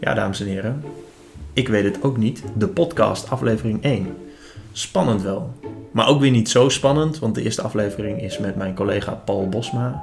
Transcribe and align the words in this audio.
Ja, 0.00 0.14
dames 0.14 0.40
en 0.40 0.46
heren. 0.46 0.82
Ik 1.52 1.68
weet 1.68 1.84
het 1.84 2.02
ook 2.02 2.16
niet. 2.16 2.42
De 2.56 2.68
podcast, 2.68 3.30
aflevering 3.30 3.82
1. 3.82 4.16
Spannend 4.72 5.22
wel. 5.22 5.52
Maar 5.92 6.08
ook 6.08 6.20
weer 6.20 6.30
niet 6.30 6.48
zo 6.48 6.68
spannend, 6.68 7.18
want 7.18 7.34
de 7.34 7.42
eerste 7.42 7.62
aflevering 7.62 8.22
is 8.22 8.38
met 8.38 8.56
mijn 8.56 8.74
collega 8.74 9.12
Paul 9.12 9.48
Bosma. 9.48 10.02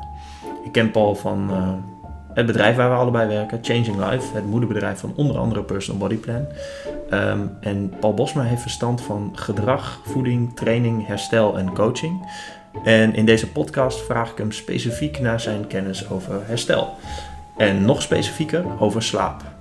Ik 0.63 0.71
ken 0.71 0.91
Paul 0.91 1.15
van 1.15 1.49
uh, 1.51 1.73
het 2.33 2.45
bedrijf 2.45 2.75
waar 2.75 2.89
we 2.89 2.95
allebei 2.95 3.27
werken, 3.27 3.59
Changing 3.61 4.09
Life, 4.09 4.35
het 4.35 4.45
moederbedrijf 4.45 4.99
van 4.99 5.13
onder 5.15 5.37
andere 5.37 5.63
Personal 5.63 5.99
Body 5.99 6.15
Plan. 6.15 6.45
Um, 7.11 7.51
en 7.59 7.93
Paul 7.99 8.13
Bosma 8.13 8.43
heeft 8.43 8.61
verstand 8.61 9.01
van 9.01 9.31
gedrag, 9.33 9.99
voeding, 10.03 10.55
training, 10.55 11.07
herstel 11.07 11.57
en 11.57 11.73
coaching. 11.73 12.29
En 12.83 13.15
in 13.15 13.25
deze 13.25 13.51
podcast 13.51 14.05
vraag 14.05 14.31
ik 14.31 14.37
hem 14.37 14.51
specifiek 14.51 15.19
naar 15.19 15.39
zijn 15.39 15.67
kennis 15.67 16.09
over 16.09 16.41
herstel. 16.45 16.93
En 17.57 17.85
nog 17.85 18.01
specifieker 18.01 18.65
over 18.79 19.03
slaap. 19.03 19.54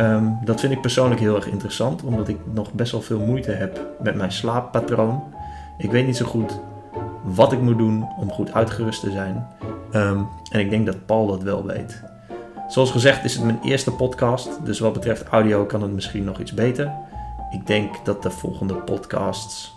Um, 0.00 0.38
dat 0.44 0.60
vind 0.60 0.72
ik 0.72 0.80
persoonlijk 0.80 1.20
heel 1.20 1.36
erg 1.36 1.46
interessant, 1.46 2.02
omdat 2.02 2.28
ik 2.28 2.38
nog 2.52 2.72
best 2.72 2.92
wel 2.92 3.00
veel 3.00 3.20
moeite 3.20 3.50
heb 3.50 3.80
met 4.02 4.14
mijn 4.14 4.32
slaappatroon. 4.32 5.22
Ik 5.78 5.90
weet 5.90 6.06
niet 6.06 6.16
zo 6.16 6.26
goed 6.26 6.60
wat 7.22 7.52
ik 7.52 7.60
moet 7.60 7.78
doen 7.78 8.08
om 8.18 8.30
goed 8.30 8.52
uitgerust 8.52 9.00
te 9.00 9.10
zijn. 9.10 9.46
Um, 9.92 10.28
en 10.50 10.60
ik 10.60 10.70
denk 10.70 10.86
dat 10.86 11.06
Paul 11.06 11.26
dat 11.26 11.42
wel 11.42 11.66
weet. 11.66 12.02
Zoals 12.68 12.90
gezegd 12.90 13.24
is 13.24 13.34
het 13.34 13.44
mijn 13.44 13.60
eerste 13.62 13.92
podcast, 13.92 14.64
dus 14.64 14.78
wat 14.78 14.92
betreft 14.92 15.28
audio 15.28 15.64
kan 15.64 15.82
het 15.82 15.92
misschien 15.92 16.24
nog 16.24 16.38
iets 16.38 16.52
beter. 16.52 16.92
Ik 17.50 17.66
denk 17.66 18.04
dat 18.04 18.22
de 18.22 18.30
volgende 18.30 18.74
podcasts 18.74 19.76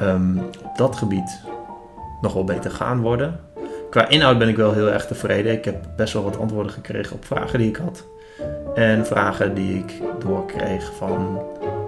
um, 0.00 0.38
op 0.64 0.76
dat 0.76 0.96
gebied 0.96 1.40
nog 2.20 2.32
wel 2.32 2.44
beter 2.44 2.70
gaan 2.70 3.00
worden. 3.00 3.40
Qua 3.90 4.08
inhoud 4.08 4.38
ben 4.38 4.48
ik 4.48 4.56
wel 4.56 4.72
heel 4.72 4.90
erg 4.90 5.06
tevreden. 5.06 5.52
Ik 5.52 5.64
heb 5.64 5.88
best 5.96 6.12
wel 6.12 6.22
wat 6.22 6.38
antwoorden 6.38 6.72
gekregen 6.72 7.16
op 7.16 7.24
vragen 7.24 7.58
die 7.58 7.68
ik 7.68 7.76
had. 7.76 8.04
En 8.78 9.06
vragen 9.06 9.54
die 9.54 9.78
ik 9.78 9.92
doorkreeg 10.18 10.92
van 10.96 11.42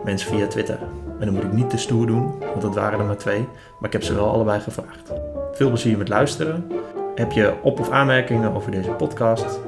mensen 0.04 0.28
via 0.28 0.46
Twitter. 0.46 0.78
En 1.18 1.26
dan 1.26 1.34
moet 1.34 1.44
ik 1.44 1.52
niet 1.52 1.70
te 1.70 1.76
stoer 1.76 2.06
doen, 2.06 2.38
want 2.38 2.60
dat 2.60 2.74
waren 2.74 2.98
er 2.98 3.04
maar 3.04 3.16
twee. 3.16 3.38
Maar 3.78 3.88
ik 3.88 3.92
heb 3.92 4.02
ze 4.02 4.14
wel 4.14 4.30
allebei 4.30 4.60
gevraagd. 4.60 5.12
Veel 5.52 5.68
plezier 5.68 5.98
met 5.98 6.08
luisteren. 6.08 6.70
Heb 7.14 7.32
je 7.32 7.54
op- 7.62 7.80
of 7.80 7.90
aanmerkingen 7.90 8.54
over 8.54 8.70
deze 8.70 8.90
podcast? 8.90 9.60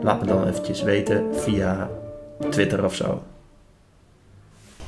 Laat 0.00 0.20
me 0.20 0.26
dan 0.26 0.46
eventjes 0.46 0.82
weten 0.82 1.24
via 1.32 1.90
Twitter 2.50 2.84
of 2.84 2.94
zo. 2.94 3.22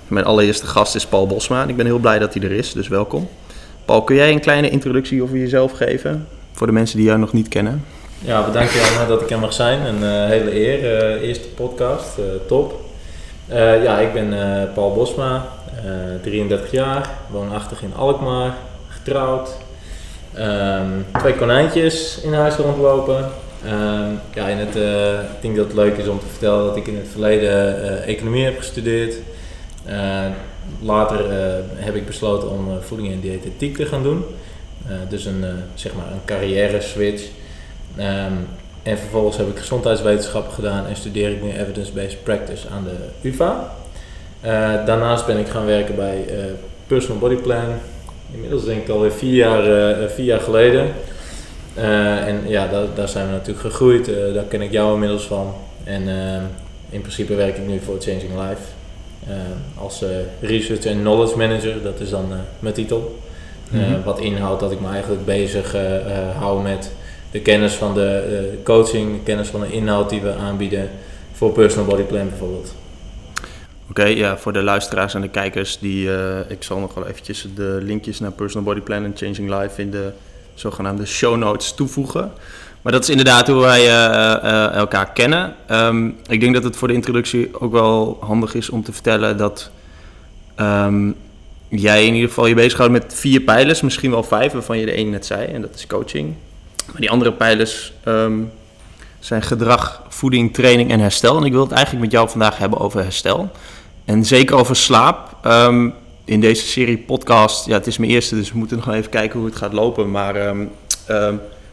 Mijn 0.08 0.24
allereerste 0.24 0.66
gast 0.66 0.94
is 0.94 1.06
Paul 1.06 1.26
Bosma 1.26 1.62
en 1.62 1.68
ik 1.68 1.76
ben 1.76 1.86
heel 1.86 1.98
blij 1.98 2.18
dat 2.18 2.34
hij 2.34 2.42
er 2.42 2.52
is, 2.52 2.72
dus 2.72 2.88
welkom. 2.88 3.28
Paul, 3.84 4.02
kun 4.02 4.16
jij 4.16 4.32
een 4.32 4.40
kleine 4.40 4.70
introductie 4.70 5.22
over 5.22 5.36
jezelf 5.36 5.72
geven 5.72 6.26
voor 6.52 6.66
de 6.66 6.72
mensen 6.72 6.96
die 6.96 7.06
jou 7.06 7.18
nog 7.18 7.32
niet 7.32 7.48
kennen? 7.48 7.84
Ja, 8.24 8.44
bedankt 8.44 8.72
Jan 8.72 9.08
dat 9.08 9.22
ik 9.22 9.30
er 9.30 9.38
mag 9.38 9.52
zijn. 9.52 9.86
Een 9.86 10.02
uh, 10.02 10.26
hele 10.26 10.54
eer. 10.54 10.82
Uh, 10.82 11.28
eerste 11.28 11.48
podcast, 11.48 12.18
uh, 12.18 12.24
top. 12.46 12.80
ja, 13.82 13.98
ik 13.98 14.12
ben 14.12 14.28
Paul 14.74 14.94
Bosma, 14.94 15.48
33 16.22 16.70
jaar, 16.70 17.10
woonachtig 17.30 17.82
in 17.82 17.94
Alkmaar, 17.94 18.54
getrouwd. 18.88 19.50
Um, 20.38 21.06
twee 21.18 21.34
konijntjes 21.34 22.20
in 22.20 22.32
huis 22.32 22.54
rondlopen. 22.54 23.30
Um, 23.66 24.20
ja, 24.34 24.46
in 24.46 24.58
het, 24.58 24.74
ik 25.34 25.40
denk 25.40 25.56
dat 25.56 25.66
het 25.66 25.74
leuk 25.74 25.96
is 25.96 26.08
om 26.08 26.18
te 26.18 26.26
vertellen 26.26 26.64
dat 26.64 26.76
ik 26.76 26.86
in 26.86 26.96
het 26.96 27.08
verleden 27.10 28.02
economie 28.02 28.44
heb 28.44 28.58
gestudeerd. 28.58 29.14
later 30.82 31.32
heb 31.74 31.94
ik 31.94 32.06
besloten 32.06 32.50
om 32.50 32.68
voeding 32.80 33.12
en 33.12 33.20
diëtetiek 33.20 33.76
te 33.76 33.86
gaan 33.86 34.02
doen. 34.02 34.24
dus 35.08 35.24
een, 35.24 35.44
zeg 35.74 35.94
maar 35.94 36.06
een 36.12 36.24
carrière 36.24 36.80
switch. 36.80 37.22
Um, 37.98 38.48
en 38.84 38.98
vervolgens 38.98 39.36
heb 39.36 39.48
ik 39.48 39.58
gezondheidswetenschappen 39.58 40.52
gedaan 40.52 40.86
en 40.86 40.96
studeer 40.96 41.30
ik 41.30 41.42
nu 41.42 41.52
evidence-based 41.52 42.22
practice 42.22 42.68
aan 42.68 42.84
de 42.84 43.28
UvA. 43.28 43.72
Uh, 44.44 44.50
daarnaast 44.86 45.26
ben 45.26 45.38
ik 45.38 45.48
gaan 45.48 45.66
werken 45.66 45.94
bij 45.94 46.24
uh, 46.28 46.44
Personal 46.86 47.18
Body 47.18 47.34
Plan. 47.34 47.64
Inmiddels 48.32 48.64
denk 48.64 48.82
ik 48.82 48.88
alweer 48.88 49.12
vier 49.12 49.34
jaar, 49.34 49.68
uh, 49.68 50.08
vier 50.08 50.24
jaar 50.24 50.40
geleden. 50.40 50.92
en 51.74 52.40
ja, 52.46 52.66
daar, 52.66 52.86
daar, 52.94 53.08
zijn 53.08 53.26
we 53.26 53.32
natuurlijk 53.32 53.66
gegroeid. 53.66 54.10
daar 54.34 54.44
ken 54.44 54.62
ik 54.62 54.72
jou 54.72 54.94
inmiddels 54.94 55.26
van. 55.26 55.54
En 55.84 56.08
in 56.90 57.00
principe 57.00 57.34
werk 57.34 57.56
ik 57.56 57.66
nu 57.66 57.80
voor 57.80 58.00
Changing 58.00 58.32
Life. 58.48 58.62
als 59.78 60.04
Research 60.40 60.86
and 60.86 61.00
Knowledge 61.00 61.36
Manager, 61.36 61.82
dat 61.82 62.00
is 62.00 62.10
dan 62.10 62.32
mijn 62.58 62.74
titel. 62.74 63.18
Mm-hmm. 63.68 64.02
Wat 64.04 64.18
inhoudt 64.18 64.60
dat 64.60 64.72
ik 64.72 64.80
me 64.80 64.88
eigenlijk 64.88 65.24
bezig 65.24 65.76
hou 66.38 66.62
met 66.62 66.90
de 67.34 67.40
kennis 67.40 67.74
van 67.74 67.94
de 67.94 68.40
uh, 68.56 68.64
coaching, 68.64 69.12
de 69.12 69.22
kennis 69.24 69.48
van 69.48 69.60
de 69.60 69.72
inhoud 69.72 70.10
die 70.10 70.20
we 70.20 70.34
aanbieden 70.34 70.90
voor 71.32 71.52
Personal 71.52 71.86
Body 71.86 72.02
Plan 72.02 72.28
bijvoorbeeld. 72.28 72.74
Oké, 73.90 74.04
ja, 74.04 74.36
voor 74.36 74.52
de 74.52 74.62
luisteraars 74.62 75.14
en 75.14 75.20
de 75.20 75.28
kijkers, 75.28 75.78
die, 75.78 76.06
uh, 76.06 76.38
ik 76.48 76.62
zal 76.62 76.78
nog 76.78 76.94
wel 76.94 77.06
eventjes 77.06 77.46
de 77.54 77.78
linkjes 77.82 78.20
naar 78.20 78.32
Personal 78.32 78.64
Body 78.64 78.80
Plan 78.80 79.04
en 79.04 79.12
Changing 79.14 79.60
Life 79.60 79.80
in 79.80 79.90
de 79.90 80.12
zogenaamde 80.54 81.06
show 81.06 81.36
notes 81.36 81.74
toevoegen. 81.74 82.32
Maar 82.82 82.92
dat 82.92 83.02
is 83.02 83.08
inderdaad 83.08 83.46
hoe 83.46 83.60
wij 83.60 83.86
uh, 83.86 84.74
elkaar 84.74 85.12
kennen. 85.12 85.54
Um, 85.70 86.16
ik 86.26 86.40
denk 86.40 86.54
dat 86.54 86.64
het 86.64 86.76
voor 86.76 86.88
de 86.88 86.94
introductie 86.94 87.60
ook 87.60 87.72
wel 87.72 88.16
handig 88.20 88.54
is 88.54 88.70
om 88.70 88.82
te 88.82 88.92
vertellen 88.92 89.36
dat 89.36 89.70
um, 90.60 91.14
jij 91.68 92.06
in 92.06 92.14
ieder 92.14 92.28
geval 92.28 92.46
je 92.46 92.54
bezighoudt 92.54 92.92
met 92.92 93.14
vier 93.14 93.40
pijlers, 93.40 93.80
misschien 93.80 94.10
wel 94.10 94.22
vijf, 94.22 94.52
waarvan 94.52 94.78
je 94.78 94.86
de 94.86 94.92
één 94.92 95.10
net 95.10 95.26
zei, 95.26 95.46
en 95.46 95.60
dat 95.60 95.74
is 95.74 95.86
coaching, 95.86 96.34
maar 96.94 97.02
die 97.02 97.10
andere 97.10 97.32
pijlers 97.32 97.92
um, 98.04 98.52
zijn 99.18 99.42
gedrag, 99.42 100.02
voeding, 100.08 100.54
training 100.54 100.90
en 100.90 101.00
herstel. 101.00 101.36
En 101.36 101.44
ik 101.44 101.52
wil 101.52 101.62
het 101.62 101.72
eigenlijk 101.72 102.04
met 102.04 102.12
jou 102.12 102.28
vandaag 102.28 102.58
hebben 102.58 102.78
over 102.78 103.02
herstel. 103.02 103.50
En 104.04 104.24
zeker 104.24 104.56
over 104.56 104.76
slaap. 104.76 105.36
Um, 105.46 105.94
in 106.24 106.40
deze 106.40 106.66
serie 106.66 106.98
podcast, 106.98 107.66
ja, 107.66 107.72
het 107.72 107.86
is 107.86 107.98
mijn 107.98 108.10
eerste, 108.10 108.34
dus 108.34 108.52
we 108.52 108.58
moeten 108.58 108.76
nog 108.76 108.92
even 108.92 109.10
kijken 109.10 109.38
hoe 109.38 109.48
het 109.48 109.58
gaat 109.58 109.72
lopen. 109.72 110.10
Maar 110.10 110.48
um, 110.48 110.70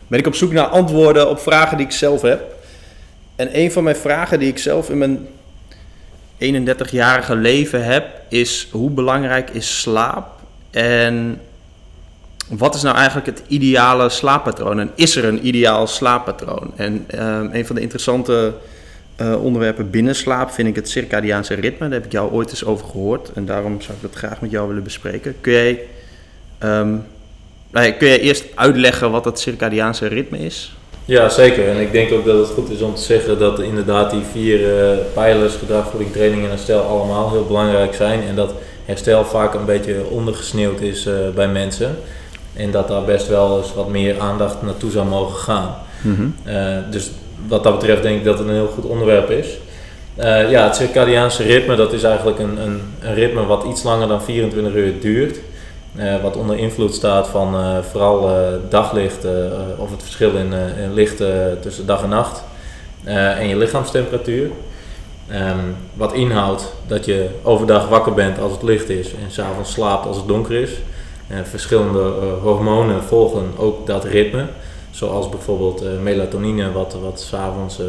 ben 0.08 0.20
ik 0.20 0.28
op 0.28 0.36
zoek 0.36 0.52
naar 0.52 0.66
antwoorden 0.66 1.30
op 1.30 1.40
vragen 1.40 1.78
die 1.78 1.86
ik 1.86 1.92
zelf 1.92 2.22
heb. 2.22 2.56
En 3.36 3.60
een 3.60 3.72
van 3.72 3.84
mijn 3.84 3.96
vragen 3.96 4.40
die 4.40 4.48
ik 4.48 4.58
zelf 4.58 4.90
in 4.90 4.98
mijn 4.98 5.28
31-jarige 6.40 7.36
leven 7.36 7.86
heb, 7.86 8.06
is 8.30 8.68
hoe 8.72 8.90
belangrijk 8.90 9.50
is 9.50 9.82
slaap? 9.82 10.28
En 10.72 11.42
wat 12.58 12.76
is 12.76 12.82
nou 12.82 12.96
eigenlijk 12.96 13.26
het 13.26 13.42
ideale 13.48 14.10
slaappatroon? 14.10 14.80
En 14.80 14.92
is 14.96 15.16
er 15.16 15.26
een 15.26 15.48
ideaal 15.48 15.88
slaappatroon? 15.88 16.72
En 16.76 16.94
um, 16.94 17.50
een 17.54 17.66
van 17.66 17.76
de 17.76 17.82
interessante 17.82 18.54
uh, 19.22 19.44
onderwerpen 19.44 19.90
binnen 19.90 20.16
slaap 20.16 20.52
vind 20.52 20.68
ik 20.68 20.76
het 20.76 20.90
circadiaanse 20.90 21.54
ritme. 21.54 21.86
Daar 21.86 21.98
heb 21.98 22.06
ik 22.06 22.12
jou 22.12 22.32
ooit 22.32 22.50
eens 22.50 22.66
over 22.66 22.86
gehoord. 22.86 23.32
En 23.34 23.46
daarom 23.46 23.82
zou 23.82 23.94
ik 23.94 24.02
dat 24.02 24.16
graag 24.16 24.42
met 24.42 24.52
jou 24.52 24.68
willen 24.68 24.84
bespreken. 24.84 25.36
Kun 25.42 25.52
jij, 25.52 25.80
um, 26.64 27.04
kun 27.72 28.08
jij 28.08 28.20
eerst 28.20 28.46
uitleggen 28.56 29.12
wat 29.12 29.26
het 29.26 29.40
circadiaanse 29.40 30.08
ritme 30.08 30.38
is? 30.38 30.76
Ja, 31.06 31.30
zeker. 31.30 31.68
En 31.70 31.80
ik 31.82 31.92
denk 31.92 32.12
ook 32.12 32.26
dat 32.26 32.38
het 32.38 32.50
goed 32.50 32.70
is 32.70 32.82
om 32.82 32.96
te 32.96 33.02
zeggen 33.02 33.40
dat 33.40 33.60
inderdaad 33.60 34.12
die 34.12 34.24
vier 34.32 34.60
uh, 34.60 34.98
pijlers, 35.14 35.56
gedrag, 35.56 35.90
voeding, 35.90 36.12
training 36.12 36.44
en 36.44 36.50
herstel, 36.50 36.82
allemaal 36.82 37.32
heel 37.32 37.46
belangrijk 37.46 37.94
zijn. 37.94 38.22
En 38.28 38.36
dat 38.36 38.54
herstel 38.86 39.26
vaak 39.26 39.54
een 39.54 39.66
beetje 39.66 40.06
ondergesneeuwd 40.10 40.82
is 40.82 41.06
uh, 41.06 41.14
bij 41.36 41.48
mensen. 41.48 41.96
En 42.54 42.72
dat 42.72 42.88
daar 42.88 43.04
best 43.04 43.28
wel 43.28 43.58
eens 43.58 43.74
wat 43.74 43.90
meer 43.90 44.20
aandacht 44.20 44.62
naartoe 44.62 44.92
zou 44.92 45.08
mogen 45.08 45.40
gaan. 45.40 45.76
Mm-hmm. 46.02 46.36
Uh, 46.48 46.78
dus 46.90 47.12
wat 47.48 47.64
dat 47.64 47.80
betreft 47.80 48.04
denk 48.04 48.18
ik 48.18 48.24
dat 48.24 48.40
het 48.40 48.48
een 48.48 48.54
heel 48.54 48.68
goed 48.74 48.86
onderwerp 48.86 49.30
is. 49.30 49.48
Uh, 50.18 50.52
ja, 50.52 50.64
het 50.64 50.76
circadiaanse 50.76 51.44
ritme, 51.44 51.76
dat 51.76 51.94
is 51.94 52.04
eigenlijk 52.04 52.40
een, 52.40 52.62
een, 52.62 52.82
een, 53.00 53.14
ritme 53.14 53.46
wat 53.46 53.64
iets 53.64 53.84
langer 53.84 54.08
dan 54.08 54.22
24 54.22 54.74
uur 54.74 55.00
duurt. 55.00 55.40
Uh, 55.96 56.22
wat 56.22 56.36
onder 56.36 56.58
invloed 56.58 56.94
staat 56.94 57.28
van 57.28 57.56
vooral 57.92 58.30
daglicht 58.70 59.26
of 59.78 59.92
het 59.92 60.04
verschil 60.04 60.36
in, 60.36 60.54
in 60.84 60.94
licht 60.94 61.24
tussen 61.62 61.86
dag 61.86 62.04
en 62.04 62.10
nacht. 62.10 62.44
en 63.04 63.48
je 63.48 63.58
lichaamstemperatuur. 63.58 64.50
Um, 65.34 65.76
wat 65.94 66.14
inhoudt 66.14 66.74
dat 66.88 67.06
je 67.06 67.30
overdag 67.44 67.88
wakker 67.88 68.14
bent 68.14 68.40
als 68.40 68.52
het 68.52 68.64
licht 68.64 68.90
is 68.90 69.08
en 69.08 69.32
s'avonds 69.32 69.72
slaapt 69.72 70.06
als 70.06 70.18
het 70.18 70.28
donker 70.28 70.56
is. 70.56 70.72
Verschillende 71.44 72.00
uh, 72.00 72.44
hormonen 72.44 73.04
volgen 73.04 73.52
ook 73.58 73.88
dat 73.88 74.04
ritme. 74.04 74.46
Zoals 74.92 75.30
bijvoorbeeld 75.30 75.84
uh, 75.84 75.90
melatonine, 76.02 76.72
wat, 76.72 76.98
wat 77.02 77.20
s'avonds 77.20 77.80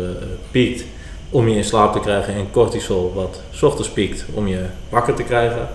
piekt 0.51 0.85
om 1.31 1.49
je 1.49 1.57
in 1.57 1.65
slaap 1.65 1.93
te 1.93 2.01
krijgen. 2.01 2.35
En 2.35 2.51
cortisol, 2.51 3.13
wat 3.15 3.41
s 3.51 3.63
ochtends 3.63 3.91
piekt 3.91 4.25
om 4.35 4.49
je 4.49 4.65
wakker 4.89 5.15
te 5.15 5.23
krijgen. 5.23 5.69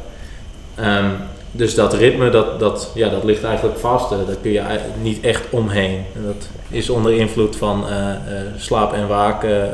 Um, 0.80 1.12
dus 1.52 1.76
dat 1.76 1.94
ritme, 1.94 2.30
dat, 2.30 2.60
dat, 2.60 2.92
ja, 2.96 3.10
dat 3.10 3.24
ligt 3.24 3.44
eigenlijk 3.44 3.80
vast. 3.80 4.10
daar 4.10 4.36
kun 4.42 4.52
je 4.52 4.80
niet 5.02 5.24
echt 5.24 5.44
omheen. 5.50 6.06
En 6.16 6.24
dat 6.26 6.50
is 6.70 6.90
onder 6.90 7.14
invloed 7.14 7.56
van 7.56 7.84
slaap 8.58 8.94
en 8.94 9.08
waken. 9.08 9.72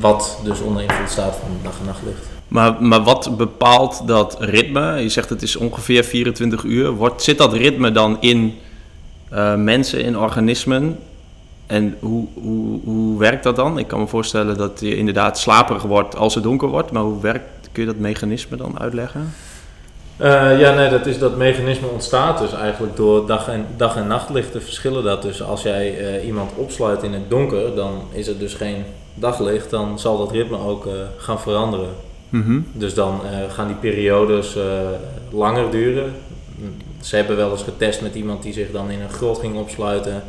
wat 0.00 0.38
dus 0.44 0.60
onder 0.60 0.82
invloed 0.82 1.10
staat 1.10 1.36
van 1.36 1.58
dag 1.62 1.78
en 1.80 1.86
nachtlicht. 1.86 2.37
Maar, 2.48 2.82
maar 2.82 3.02
wat 3.02 3.36
bepaalt 3.36 4.02
dat 4.06 4.36
ritme? 4.40 5.00
Je 5.02 5.08
zegt 5.08 5.28
het 5.28 5.42
is 5.42 5.56
ongeveer 5.56 6.04
24 6.04 6.62
uur. 6.62 6.90
Wordt, 6.90 7.22
zit 7.22 7.38
dat 7.38 7.52
ritme 7.52 7.92
dan 7.92 8.16
in 8.20 8.58
uh, 9.32 9.54
mensen, 9.54 10.04
in 10.04 10.18
organismen? 10.18 10.98
En 11.66 11.96
hoe, 12.00 12.26
hoe, 12.34 12.80
hoe 12.84 13.18
werkt 13.18 13.42
dat 13.42 13.56
dan? 13.56 13.78
Ik 13.78 13.88
kan 13.88 14.00
me 14.00 14.06
voorstellen 14.06 14.56
dat 14.56 14.80
je 14.80 14.96
inderdaad 14.96 15.38
slaperig 15.38 15.82
wordt 15.82 16.16
als 16.16 16.34
het 16.34 16.44
donker 16.44 16.68
wordt. 16.68 16.90
Maar 16.90 17.02
hoe 17.02 17.20
werkt, 17.20 17.68
kun 17.72 17.82
je 17.82 17.88
dat 17.88 17.98
mechanisme 17.98 18.56
dan 18.56 18.80
uitleggen? 18.80 19.32
Uh, 20.20 20.60
ja, 20.60 20.74
nee, 20.74 20.90
dat, 20.90 21.06
is, 21.06 21.18
dat 21.18 21.36
mechanisme 21.36 21.86
ontstaat 21.86 22.38
dus 22.38 22.52
eigenlijk 22.52 22.96
door 22.96 23.26
dag- 23.26 23.48
en, 23.48 23.66
dag 23.76 23.96
en 23.96 24.06
nachtlicht 24.06 24.52
te 24.52 24.60
verschillen. 24.60 25.04
Dat 25.04 25.22
dus 25.22 25.42
als 25.42 25.62
jij 25.62 26.00
uh, 26.00 26.26
iemand 26.26 26.50
opsluit 26.54 27.02
in 27.02 27.12
het 27.12 27.30
donker, 27.30 27.74
dan 27.74 28.02
is 28.12 28.26
het 28.26 28.38
dus 28.38 28.54
geen 28.54 28.84
daglicht. 29.14 29.70
Dan 29.70 29.98
zal 29.98 30.18
dat 30.18 30.32
ritme 30.32 30.58
ook 30.58 30.88
gaan 31.16 31.40
veranderen. 31.40 31.88
Mm 32.28 32.42
-hmm. 32.42 32.66
Dus 32.72 32.94
dan 32.94 33.20
gaan 33.48 33.66
die 33.66 33.76
periodes 33.76 34.56
langer 35.30 35.70
duren. 35.70 36.12
Ze 37.00 37.16
hebben 37.16 37.36
wel 37.36 37.50
eens 37.50 37.62
getest 37.62 38.00
met 38.00 38.14
iemand 38.14 38.42
die 38.42 38.52
zich 38.52 38.70
dan 38.70 38.90
in 38.90 39.00
een 39.00 39.10
grot 39.10 39.38
ging 39.38 39.56
opsluiten. 39.56 40.22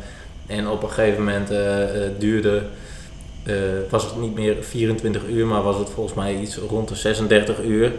En 0.46 0.68
op 0.68 0.82
een 0.82 0.88
gegeven 0.88 1.24
moment 1.24 1.48
duurde 2.18 2.62
was 3.90 4.04
het 4.04 4.20
niet 4.20 4.34
meer 4.34 4.56
24 4.60 5.22
uur, 5.28 5.46
maar 5.46 5.62
was 5.62 5.78
het 5.78 5.88
volgens 5.88 6.16
mij 6.16 6.40
iets 6.40 6.56
rond 6.56 6.88
de 6.88 6.94
36 6.94 7.62
uur. 7.62 7.92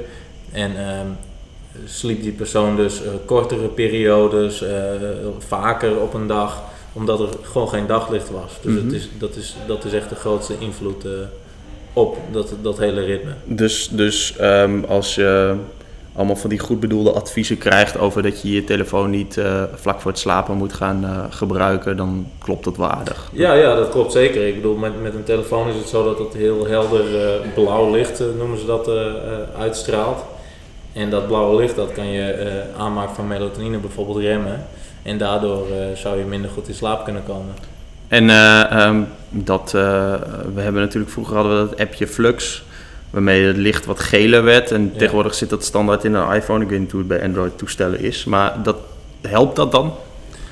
En 0.51 0.71
uh, 0.71 0.99
sliep 1.85 2.21
die 2.21 2.31
persoon 2.31 2.75
dus 2.75 3.01
kortere 3.25 3.67
periodes, 3.67 4.63
vaker 5.37 5.99
op 5.99 6.13
een 6.13 6.27
dag, 6.27 6.61
omdat 6.93 7.19
er 7.19 7.29
gewoon 7.41 7.69
geen 7.69 7.87
daglicht 7.87 8.29
was. 8.29 8.51
Dus 8.61 8.71
mm 8.71 8.77
-hmm. 8.77 8.85
het 8.85 8.95
is, 8.95 9.09
dat, 9.17 9.35
is, 9.35 9.55
dat 9.67 9.85
is 9.85 9.93
echt 9.93 10.09
de 10.09 10.15
grootste 10.15 10.53
invloed 10.59 11.05
uh, 11.05 11.11
op 11.93 12.17
dat, 12.31 12.53
dat 12.61 12.77
hele 12.77 13.01
ritme. 13.01 13.31
Dus, 13.43 13.89
dus 13.91 14.35
um, 14.41 14.85
als 14.87 15.15
je 15.15 15.55
allemaal 16.15 16.35
van 16.35 16.49
die 16.49 16.59
goed 16.59 16.79
bedoelde 16.79 17.11
adviezen 17.11 17.57
krijgt 17.57 17.97
over 17.97 18.23
dat 18.23 18.41
je 18.41 18.51
je 18.51 18.63
telefoon 18.63 19.09
niet 19.09 19.41
vlak 19.75 20.01
voor 20.01 20.11
het 20.11 20.19
slapen 20.19 20.55
moet 20.55 20.73
gaan 20.73 21.27
gebruiken, 21.29 21.97
dan 21.97 22.27
klopt 22.39 22.63
dat 22.63 22.77
waardig. 22.77 23.29
Ja, 23.33 23.53
ja, 23.53 23.75
dat 23.75 23.89
klopt 23.89 24.11
zeker. 24.11 24.47
Ik 24.47 24.55
bedoel, 24.55 24.75
met, 24.75 25.01
met 25.01 25.13
een 25.13 25.23
telefoon 25.23 25.69
is 25.69 25.75
het 25.75 25.87
zo 25.87 26.03
dat 26.03 26.19
het 26.19 26.33
heel 26.33 26.67
helder 26.67 27.03
blauw 27.53 27.91
licht, 27.91 28.23
noemen 28.37 28.57
ze 28.57 28.65
dat, 28.65 28.89
uitstraalt. 29.57 30.23
En 30.93 31.09
dat 31.09 31.27
blauwe 31.27 31.55
licht, 31.55 31.75
dat 31.75 31.91
kan 31.91 32.07
je 32.07 32.63
aanmaken 32.77 33.15
van 33.15 33.27
melatonine 33.27 33.77
bijvoorbeeld 33.77 34.17
remmen. 34.17 34.65
En 35.03 35.17
daardoor 35.17 35.65
zou 35.95 36.17
je 36.17 36.23
minder 36.23 36.49
goed 36.51 36.67
in 36.67 36.73
slaap 36.73 37.03
kunnen 37.03 37.23
komen. 37.23 37.53
En 38.11 38.29
uh, 38.29 38.85
um, 38.87 39.07
dat, 39.29 39.71
we 39.71 40.61
hebben 40.61 40.81
natuurlijk 40.81 41.11
vroeger 41.11 41.35
hadden 41.35 41.61
we 41.61 41.69
dat 41.69 41.79
appje 41.79 42.07
Flux, 42.07 42.63
waarmee 43.09 43.45
het 43.45 43.57
licht 43.57 43.85
wat 43.85 43.99
geler 43.99 44.43
werd. 44.43 44.71
En 44.71 44.89
ja. 44.93 44.99
tegenwoordig 44.99 45.33
zit 45.33 45.49
dat 45.49 45.63
standaard 45.63 46.03
in 46.03 46.13
een 46.13 46.33
iPhone. 46.33 46.63
Ik 46.63 46.69
weet 46.69 46.79
niet 46.79 46.91
hoe 46.91 46.99
het 46.99 47.09
bij 47.09 47.23
Android 47.23 47.57
toestellen 47.57 47.99
is. 47.99 48.25
Maar 48.25 48.63
dat, 48.63 48.75
helpt 49.21 49.55
dat 49.55 49.71
dan? 49.71 49.93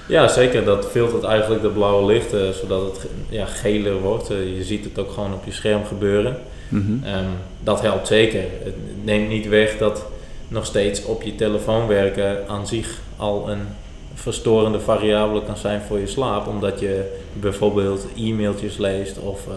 Ja, 0.08 0.28
zeker. 0.28 0.66
Dat 0.66 0.88
filtert 0.92 1.24
eigenlijk 1.24 1.62
de 1.62 1.70
blauwe 1.70 2.06
licht, 2.06 2.30
zodat 2.62 2.82
het 2.82 3.10
ja, 3.30 3.46
geler 3.46 4.00
wordt. 4.00 4.28
je 4.28 4.64
ziet 4.64 4.84
het 4.84 5.00
ook 5.00 5.12
gewoon 5.12 5.34
op 5.34 5.46
je 5.46 5.52
scherm 5.52 5.86
gebeuren. 5.86 6.38
Mm 6.70 6.86
-hmm. 6.86 7.14
um, 7.14 7.30
dat 7.64 7.82
helpt 7.82 8.08
zeker. 8.08 8.44
Het 8.64 8.76
neemt 9.04 9.30
niet 9.30 9.48
weg 9.48 9.78
dat 9.78 10.06
nog 10.48 10.66
steeds 10.66 11.04
op 11.04 11.24
je 11.24 11.36
telefoon 11.36 11.88
werken 11.88 12.38
aan 12.48 12.68
zich 12.68 13.00
al 13.18 13.50
een 13.50 13.62
verstorende 14.22 14.80
variabele 14.80 15.44
kan 15.44 15.58
zijn 15.58 15.82
voor 15.82 16.00
je 16.00 16.08
slaap. 16.08 16.48
Omdat 16.48 16.80
je 16.80 17.20
bijvoorbeeld 17.34 18.06
e-mailtjes 18.16 18.78
leest 18.78 19.20
of 19.20 19.48
uh, 19.48 19.54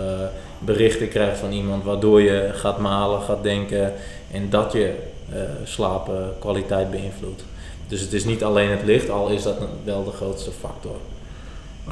berichten 0.58 1.08
krijgt 1.08 1.38
van 1.38 1.52
iemand 1.52 1.84
waardoor 1.84 2.20
je 2.20 2.50
gaat 2.52 2.78
malen, 2.78 3.22
gaat 3.22 3.42
denken 3.42 3.92
en 4.30 4.50
dat 4.50 4.72
je 4.72 4.94
uh, 5.32 5.40
slaapkwaliteit 5.64 6.90
beïnvloedt. 6.90 7.44
Dus 7.88 8.00
het 8.00 8.12
is 8.12 8.24
niet 8.24 8.44
alleen 8.44 8.70
het 8.70 8.82
licht, 8.84 9.10
al 9.10 9.28
is 9.28 9.42
dat 9.42 9.56
wel 9.84 10.04
de 10.04 10.10
grootste 10.10 10.50
factor. 10.50 10.96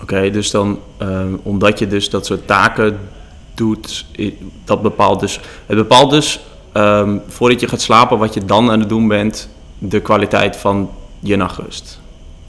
Oké, 0.02 0.30
dus 0.30 0.50
dan 0.50 0.78
um, 0.98 1.40
omdat 1.42 1.78
je 1.78 1.86
dus 1.86 2.10
dat 2.10 2.26
soort 2.26 2.46
taken 2.46 2.98
doet, 3.54 4.06
dat 4.64 4.82
bepaalt 4.82 5.20
dus, 5.20 5.40
het 5.66 5.76
bepaalt 5.76 6.10
dus 6.10 6.40
um, 6.74 7.22
voordat 7.26 7.60
je 7.60 7.68
gaat 7.68 7.80
slapen, 7.80 8.18
wat 8.18 8.34
je 8.34 8.44
dan 8.44 8.70
aan 8.70 8.80
het 8.80 8.88
doen 8.88 9.08
bent, 9.08 9.48
de 9.78 10.00
kwaliteit 10.00 10.56
van 10.56 10.90
je 11.20 11.36
nachtrust. 11.36 12.00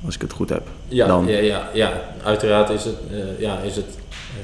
Als 0.05 0.15
ik 0.15 0.21
het 0.21 0.31
goed 0.31 0.49
heb. 0.49 0.67
Ja, 0.87 1.07
dan. 1.07 1.27
ja, 1.27 1.37
ja, 1.37 1.69
ja. 1.73 2.01
uiteraard 2.23 2.69
is 2.69 2.83
het, 2.83 2.97
uh, 3.11 3.39
ja, 3.39 3.59
is 3.59 3.75
het, 3.75 3.85
uh, 3.87 4.43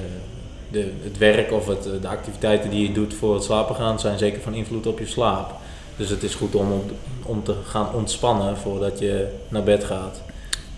de, 0.72 0.92
het 1.04 1.18
werk 1.18 1.52
of 1.52 1.68
het, 1.68 1.84
de 2.02 2.08
activiteiten 2.08 2.70
die 2.70 2.88
je 2.88 2.94
doet 2.94 3.14
voor 3.14 3.34
het 3.34 3.44
slapen 3.44 3.76
gaan 3.76 4.00
zijn 4.00 4.18
zeker 4.18 4.42
van 4.42 4.54
invloed 4.54 4.88
op 4.88 5.00
je 5.00 5.06
slaap. 5.06 5.52
Dus 5.96 6.10
het 6.10 6.24
is 6.24 6.36
goed 6.36 6.56
om, 6.56 6.72
om, 6.72 6.82
om 7.24 7.44
te 7.44 7.54
gaan 7.66 7.94
ontspannen 7.94 8.58
voordat 8.58 9.00
je 9.00 9.28
naar 9.48 9.64
bed 9.64 9.84
gaat. 9.84 10.22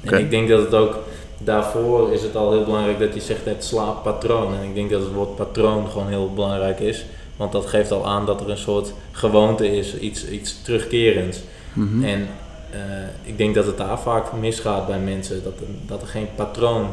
Okay. 0.04 0.20
En 0.20 0.26
ik 0.26 0.32
denk 0.32 0.50
dat 0.50 0.60
het 0.60 0.74
ook 0.74 0.98
daarvoor 1.38 2.14
is 2.14 2.22
het 2.22 2.36
al 2.36 2.52
heel 2.52 2.64
belangrijk 2.64 3.00
dat 3.00 3.14
je 3.14 3.22
zegt 3.22 3.46
het 3.46 3.64
slaappatroon. 3.64 4.56
En 4.56 4.64
ik 4.64 4.76
denk 4.76 4.90
dat 4.90 5.02
het 5.02 5.14
woord 5.14 5.36
patroon 5.36 5.90
gewoon 5.90 6.08
heel 6.08 6.34
belangrijk 6.34 6.80
is. 6.80 7.06
Want 7.36 7.52
dat 7.52 7.66
geeft 7.66 7.92
al 7.92 8.08
aan 8.08 8.26
dat 8.26 8.42
er 8.42 8.50
een 8.50 8.58
soort 8.58 8.94
gewoonte 9.12 9.78
is, 9.78 9.98
iets, 9.98 10.28
iets 10.28 10.62
terugkerends. 10.62 11.40
Mm 11.74 11.88
-hmm. 11.88 12.04
En 12.04 12.28
uh, 12.74 12.80
ik 13.22 13.38
denk 13.38 13.56
dat 13.56 13.66
het 13.66 13.78
daar 13.78 14.00
vaak 14.00 14.34
misgaat 14.34 14.88
bij 14.88 15.00
mensen, 15.00 15.44
dat 15.44 15.54
er, 15.60 15.66
dat 15.88 16.02
er 16.02 16.08
geen 16.08 16.28
patroon 16.36 16.88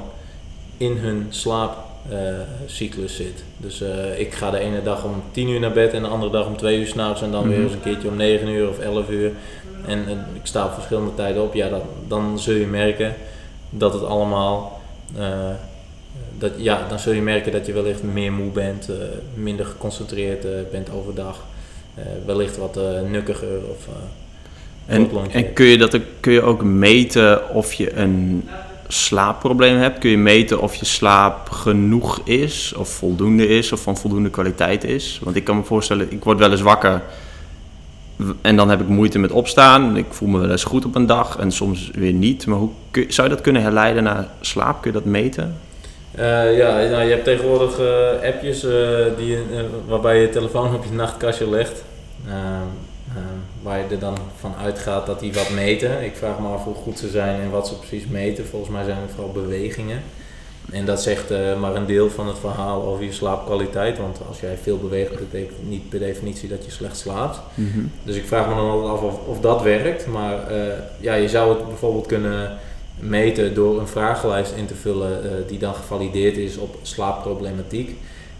in 0.76 0.96
hun 0.96 1.26
slaapcyclus 1.28 3.20
uh, 3.20 3.26
zit. 3.26 3.44
Dus 3.56 3.82
uh, 3.82 4.20
ik 4.20 4.34
ga 4.34 4.50
de 4.50 4.58
ene 4.58 4.82
dag 4.82 5.04
om 5.04 5.22
10 5.30 5.48
uur 5.48 5.60
naar 5.60 5.72
bed 5.72 5.92
en 5.92 6.02
de 6.02 6.08
andere 6.08 6.32
dag 6.32 6.46
om 6.46 6.56
2 6.56 6.78
uur 6.78 6.86
s'nachts 6.86 7.22
en 7.22 7.30
dan 7.30 7.44
mm 7.44 7.46
-hmm. 7.46 7.56
weer 7.56 7.64
eens 7.64 7.74
een 7.74 7.82
keertje 7.82 8.08
om 8.08 8.16
9 8.16 8.48
uur 8.48 8.68
of 8.68 8.78
11 8.78 9.08
uur. 9.10 9.32
En 9.86 10.08
ik 10.32 10.40
sta 10.42 10.64
op 10.64 10.72
verschillende 10.72 11.14
tijden 11.14 11.42
op. 11.42 11.54
Ja, 11.54 11.68
dan, 11.68 11.82
dan 12.08 12.38
zul 12.38 12.54
je 12.54 12.66
merken 12.66 13.14
dat 13.70 13.92
het 13.92 14.04
allemaal 14.04 14.80
dat, 16.38 16.52
ja, 16.56 16.86
dan 16.88 16.98
zul 16.98 17.12
je 17.12 17.22
merken 17.22 17.52
dat 17.52 17.66
je 17.66 17.72
wellicht 17.72 18.02
meer 18.02 18.32
moe 18.32 18.50
bent, 18.50 18.88
minder 19.34 19.66
geconcentreerd 19.66 20.70
bent 20.70 20.90
overdag. 20.90 21.44
Wellicht 22.26 22.56
wat 22.56 22.78
nukkiger 23.08 23.58
of 23.70 23.88
en, 24.86 25.10
en 25.30 25.52
kun 25.52 25.66
je, 25.66 25.78
dat, 25.78 25.98
kun 26.20 26.32
je 26.32 26.42
ook 26.42 26.62
meten 26.62 27.54
of 27.54 27.72
je 27.72 27.96
een 27.96 28.48
slaapprobleem 28.88 29.76
hebt? 29.76 29.98
Kun 29.98 30.10
je 30.10 30.18
meten 30.18 30.60
of 30.60 30.74
je 30.74 30.84
slaap 30.84 31.50
genoeg 31.50 32.20
is, 32.24 32.74
of 32.76 32.88
voldoende 32.88 33.48
is, 33.48 33.72
of 33.72 33.80
van 33.80 33.96
voldoende 33.96 34.30
kwaliteit 34.30 34.84
is? 34.84 35.20
Want 35.22 35.36
ik 35.36 35.44
kan 35.44 35.56
me 35.56 35.62
voorstellen, 35.62 36.12
ik 36.12 36.24
word 36.24 36.38
wel 36.38 36.50
eens 36.50 36.60
wakker 36.60 37.02
en 38.40 38.56
dan 38.56 38.70
heb 38.70 38.80
ik 38.80 38.88
moeite 38.88 39.18
met 39.18 39.30
opstaan. 39.30 39.96
Ik 39.96 40.06
voel 40.08 40.28
me 40.28 40.38
wel 40.38 40.50
eens 40.50 40.64
goed 40.64 40.84
op 40.84 40.94
een 40.94 41.06
dag 41.06 41.38
en 41.38 41.52
soms 41.52 41.90
weer 41.94 42.12
niet. 42.12 42.46
Maar 42.46 42.58
hoe 42.58 42.70
kun, 42.90 43.04
zou 43.08 43.28
je 43.28 43.34
dat 43.34 43.42
kunnen 43.42 43.62
herleiden 43.62 44.02
naar 44.02 44.26
slaap? 44.40 44.82
Kun 44.82 44.90
je 44.90 44.96
dat 44.96 45.06
meten? 45.06 45.56
Uh, 46.18 46.56
ja, 46.56 46.74
nou, 46.74 47.02
je 47.02 47.10
hebt 47.10 47.24
tegenwoordig 47.24 47.80
uh, 47.80 48.28
appjes 48.28 48.64
uh, 48.64 48.72
die, 49.16 49.38
waarbij 49.88 50.16
je 50.16 50.22
je 50.22 50.28
telefoon 50.28 50.74
op 50.74 50.84
je 50.84 50.94
nachtkastje 50.94 51.50
legt. 51.50 51.84
Waar 53.66 53.78
je 53.78 53.84
er 53.90 53.98
dan 53.98 54.16
van 54.36 54.54
uitgaat 54.62 55.06
dat 55.06 55.20
die 55.20 55.32
wat 55.32 55.50
meten. 55.50 56.04
Ik 56.04 56.16
vraag 56.16 56.38
me 56.38 56.48
af 56.48 56.64
hoe 56.64 56.74
goed 56.74 56.98
ze 56.98 57.08
zijn 57.08 57.40
en 57.40 57.50
wat 57.50 57.68
ze 57.68 57.78
precies 57.78 58.06
meten. 58.06 58.46
Volgens 58.46 58.72
mij 58.72 58.84
zijn 58.84 59.00
het 59.00 59.10
vooral 59.14 59.32
bewegingen. 59.32 60.02
En 60.70 60.84
dat 60.84 61.02
zegt 61.02 61.30
maar 61.60 61.74
een 61.74 61.86
deel 61.86 62.10
van 62.10 62.26
het 62.28 62.38
verhaal 62.38 62.82
over 62.82 63.04
je 63.04 63.12
slaapkwaliteit. 63.12 63.98
Want 63.98 64.18
als 64.28 64.40
jij 64.40 64.56
veel 64.62 64.78
beweegt, 64.78 65.18
betekent 65.18 65.68
niet 65.68 65.88
per 65.88 65.98
definitie 65.98 66.48
dat 66.48 66.64
je 66.64 66.70
slecht 66.70 66.96
slaapt. 66.96 67.40
Mm 67.54 67.70
-hmm. 67.72 67.90
Dus 68.02 68.16
ik 68.16 68.26
vraag 68.26 68.48
me 68.48 68.54
dan 68.54 68.70
altijd 68.70 68.92
af 68.92 69.00
of, 69.00 69.26
of 69.26 69.40
dat 69.40 69.62
werkt. 69.62 70.06
Maar 70.06 70.52
ja, 71.00 71.14
je 71.14 71.28
zou 71.28 71.56
het 71.56 71.68
bijvoorbeeld 71.68 72.06
kunnen 72.06 72.58
meten 72.98 73.54
door 73.54 73.80
een 73.80 73.88
vragenlijst 73.88 74.52
in 74.56 74.66
te 74.66 74.74
vullen 74.74 75.24
uh, 75.24 75.30
die 75.46 75.58
dan 75.58 75.74
gevalideerd 75.74 76.36
is 76.36 76.56
op 76.56 76.76
slaapproblematiek. 76.82 77.96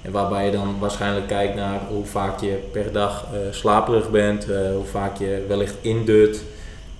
En 0.06 0.12
waarbij 0.12 0.44
je 0.44 0.50
dan 0.50 0.78
waarschijnlijk 0.78 1.26
kijkt 1.26 1.54
naar 1.54 1.80
hoe 1.88 2.04
vaak 2.04 2.40
je 2.40 2.58
per 2.72 2.92
dag 2.92 3.26
uh, 3.32 3.38
slaperig 3.50 4.10
bent, 4.10 4.48
uh, 4.48 4.56
hoe 4.74 4.84
vaak 4.84 5.18
je 5.18 5.44
wellicht 5.48 5.74
indut. 5.80 6.42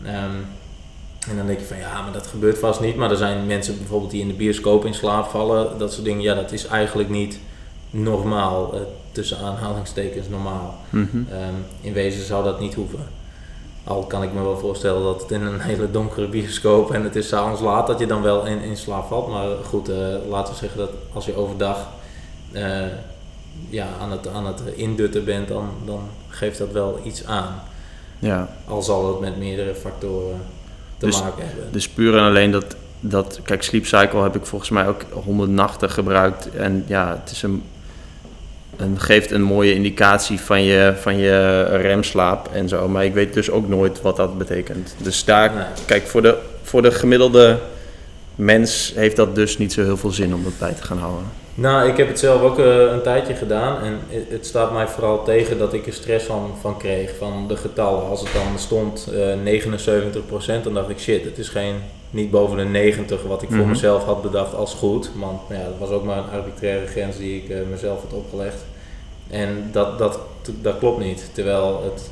Um, 0.03 0.47
en 1.31 1.37
dan 1.37 1.47
denk 1.47 1.59
je 1.59 1.65
van 1.65 1.79
ja, 1.79 2.03
maar 2.03 2.13
dat 2.13 2.27
gebeurt 2.27 2.59
vast 2.59 2.81
niet. 2.81 2.97
Maar 2.97 3.11
er 3.11 3.17
zijn 3.17 3.47
mensen 3.47 3.79
bijvoorbeeld 3.79 4.11
die 4.11 4.21
in 4.21 4.29
de 4.29 4.35
bioscoop 4.35 4.85
in 4.85 4.95
slaap 4.95 5.27
vallen. 5.27 5.79
Dat 5.79 5.93
soort 5.93 6.05
dingen, 6.05 6.23
ja, 6.23 6.35
dat 6.35 6.53
is 6.53 6.67
eigenlijk 6.67 7.09
niet 7.09 7.39
normaal. 7.91 8.75
tussen 9.13 9.39
aanhalingstekens 9.39 10.29
normaal. 10.29 10.75
Mm 10.91 11.09
-hmm. 11.11 11.27
um, 11.33 11.65
in 11.81 11.93
wezen 11.93 12.25
zou 12.25 12.45
dat 12.45 12.61
niet 12.61 12.75
hoeven. 12.75 13.07
Al 13.85 14.03
kan 14.05 14.23
ik 14.23 14.33
me 14.33 14.43
wel 14.43 14.59
voorstellen 14.59 15.03
dat 15.03 15.23
het 15.23 15.31
in 15.31 15.43
een 15.43 15.61
hele 15.61 15.91
donkere 15.91 16.29
bioscoop 16.29 16.91
en 16.91 17.03
het 17.03 17.17
is 17.17 17.29
s'avonds 17.29 17.61
laat 17.61 17.87
dat 17.87 17.99
je 17.99 18.07
dan 18.07 18.23
wel 18.23 18.47
in, 18.47 18.61
in 18.61 18.77
slaap 18.77 19.07
valt. 19.07 19.29
Maar 19.29 19.49
goed, 19.65 19.91
laten 20.29 20.53
we 20.53 20.59
zeggen 20.59 20.79
dat 20.79 20.91
als 21.13 21.27
je 21.27 21.37
overdag 21.37 21.89
uh, 22.57 22.87
ja, 23.69 23.87
aan, 24.01 24.11
het, 24.11 24.29
aan 24.29 24.47
het 24.47 24.61
indutten 24.75 25.25
bent, 25.25 25.49
dan, 25.49 25.69
dan 25.85 26.01
geeft 26.29 26.59
dat 26.59 26.73
wel 26.73 27.01
iets 27.05 27.25
aan. 27.25 27.63
Ja. 28.19 28.49
Al 28.65 28.83
zal 28.83 29.09
het 29.09 29.21
met 29.21 29.39
meerdere 29.39 29.75
factoren 29.75 30.41
te 30.99 31.07
dus, 31.07 31.21
maken 31.21 31.47
hebben. 31.47 31.73
Dus 31.73 31.89
puur 31.89 32.17
en 32.17 32.23
alleen 32.23 32.51
dat, 32.51 32.77
dat, 33.01 33.41
kijk, 33.45 33.63
Sleep 33.63 33.87
Cycle 33.87 34.23
heb 34.23 34.37
ik 34.37 34.47
volgens 34.47 34.71
mij 34.71 34.87
ook 34.87 35.03
100 35.13 35.51
nachten 35.51 35.91
gebruikt. 35.91 36.51
En 36.51 36.85
ja, 36.87 37.19
het 37.23 37.31
is 37.31 37.43
een 37.43 37.63
en 38.77 39.01
geeft 39.01 39.31
een 39.31 39.43
mooie 39.43 39.75
indicatie 39.75 40.41
van 40.41 40.63
je, 40.63 40.95
van 41.01 41.17
je 41.17 41.63
remslaap 41.65 42.49
en 42.53 42.69
zo. 42.69 42.89
Maar 42.89 43.05
ik 43.05 43.15
weet 43.15 43.35
dus 43.35 43.51
ook 43.51 43.69
nooit 43.69 44.03
wat 44.03 44.17
dat 44.17 44.39
betekent. 44.39 44.95
Dus 45.03 45.25
daar, 45.25 45.69
kijk, 45.87 46.07
voor 46.07 46.23
de, 46.23 46.39
voor 46.63 46.83
de 46.83 46.91
gemiddelde 46.91 47.59
mens 48.35 48.93
heeft 48.95 49.17
dat 49.17 49.35
dus 49.35 49.59
niet 49.59 49.73
zo 49.73 49.83
heel 49.83 49.97
veel 49.97 50.11
zin 50.11 50.35
om 50.35 50.45
dat 50.45 50.59
bij 50.59 50.73
te 50.73 50.83
gaan 50.83 50.99
houden. 50.99 51.25
Nou, 51.59 51.89
ik 51.89 51.97
heb 51.97 52.09
het 52.09 52.19
zelf 52.19 52.43
ook 52.43 52.59
eh, 52.59 52.81
een 52.81 53.03
tijdje 53.03 53.35
gedaan 53.35 53.83
en 53.83 54.01
het, 54.29 54.47
staat 54.47 54.73
mij 54.73 54.89
vooral 54.89 55.25
tegen 55.25 55.59
dat 55.59 55.73
ik 55.73 55.87
er 55.87 55.93
stress 55.93 56.25
van, 56.27 56.51
van 56.61 56.77
kreeg, 56.79 57.17
van 57.19 57.45
de 57.49 57.57
getallen. 57.57 58.09
Als 58.09 58.21
het 58.21 58.33
dan 58.33 58.59
stond 58.59 59.09
eh 59.13 60.59
79%, 60.59 60.63
dan 60.63 60.75
dacht 60.75 60.89
ik 60.89 60.99
shit, 60.99 61.25
het 61.25 61.39
is 61.39 61.49
geen, 61.49 61.75
niet 62.11 62.31
boven 62.31 62.57
de 62.57 62.65
90 62.65 63.23
wat 63.23 63.43
ik 63.43 63.49
voor 63.49 63.59
Mhm. 63.59 63.69
mezelf 63.69 64.05
had 64.05 64.23
bedacht 64.23 64.55
als 64.55 64.75
goed. 64.75 65.11
Want 65.15 65.41
ja, 65.49 65.65
dat 65.65 65.79
was 65.79 65.91
ook 65.91 66.05
maar 66.05 66.19
een 66.19 66.31
arbitraire 66.41 66.87
grens 66.87 67.17
die 67.17 67.43
ik 67.43 67.51
eh, 67.51 67.57
mezelf 67.71 68.01
had 68.03 68.13
opgelegd. 68.13 68.65
En 69.31 69.69
dat, 69.73 69.99
dat, 69.99 70.19
dat 70.61 70.79
klopt 70.79 70.99
niet, 71.05 71.31
terwijl, 71.33 71.83
het, 71.85 72.11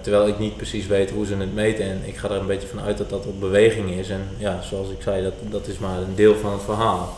terwijl 0.00 0.28
ik 0.28 0.38
niet 0.38 0.56
precies 0.56 0.86
weet 0.86 1.10
hoe 1.10 1.26
ze 1.26 1.36
het 1.36 1.54
meten. 1.54 1.84
En 1.84 2.00
ik 2.04 2.16
ga 2.16 2.28
er 2.28 2.36
een 2.36 2.46
beetje 2.46 2.68
van 2.68 2.80
uit 2.80 2.98
dat 2.98 3.10
dat 3.10 3.26
op 3.26 3.40
beweging 3.40 3.90
is. 3.90 4.08
En 4.10 4.28
ja, 4.36 4.60
zoals 4.62 4.88
ik 4.88 5.02
zei, 5.02 5.22
dat, 5.22 5.32
dat 5.50 5.66
is 5.66 5.78
maar 5.78 5.96
een 5.98 6.14
deel 6.14 6.36
van 6.36 6.52
het 6.52 6.62
verhaal. 6.62 7.08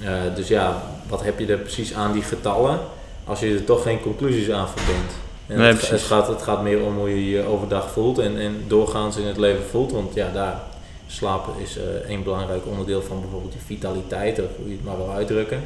Eh, 0.00 0.10
dus 0.34 0.48
ja, 0.48 0.82
wat 1.08 1.22
heb 1.22 1.38
je 1.38 1.46
er 1.46 1.58
precies 1.58 1.94
aan 1.94 2.12
die 2.12 2.22
getallen 2.22 2.78
als 3.24 3.40
je 3.40 3.54
er 3.54 3.64
toch 3.64 3.82
geen 3.82 4.00
conclusies 4.00 4.50
aan 4.50 4.68
verbindt? 4.68 5.12
En 5.46 5.58
Nee, 5.58 5.72
het, 5.72 5.88
het, 5.88 6.02
gaat, 6.02 6.28
het 6.28 6.42
gaat 6.42 6.62
meer 6.62 6.82
om 6.82 6.96
hoe 6.96 7.08
je 7.08 7.30
je 7.30 7.44
overdag 7.44 7.90
voelt 7.90 8.18
en, 8.18 8.38
en 8.38 8.64
doorgaans 8.66 9.16
in 9.16 9.26
het 9.26 9.36
leven 9.36 9.64
voelt. 9.70 9.92
Want 9.92 10.14
ja, 10.14 10.30
daar 10.32 10.60
slapen 11.06 11.52
is 11.58 11.78
eh 11.78 12.10
één 12.10 12.22
belangrijk 12.22 12.66
onderdeel 12.66 13.02
van 13.02 13.20
bijvoorbeeld 13.20 13.52
je 13.52 13.58
vitaliteit, 13.66 14.38
of 14.38 14.48
hoe 14.56 14.68
je 14.68 14.74
het 14.76 14.84
maar 14.84 14.96
wil 14.96 15.10
uitdrukken. 15.10 15.62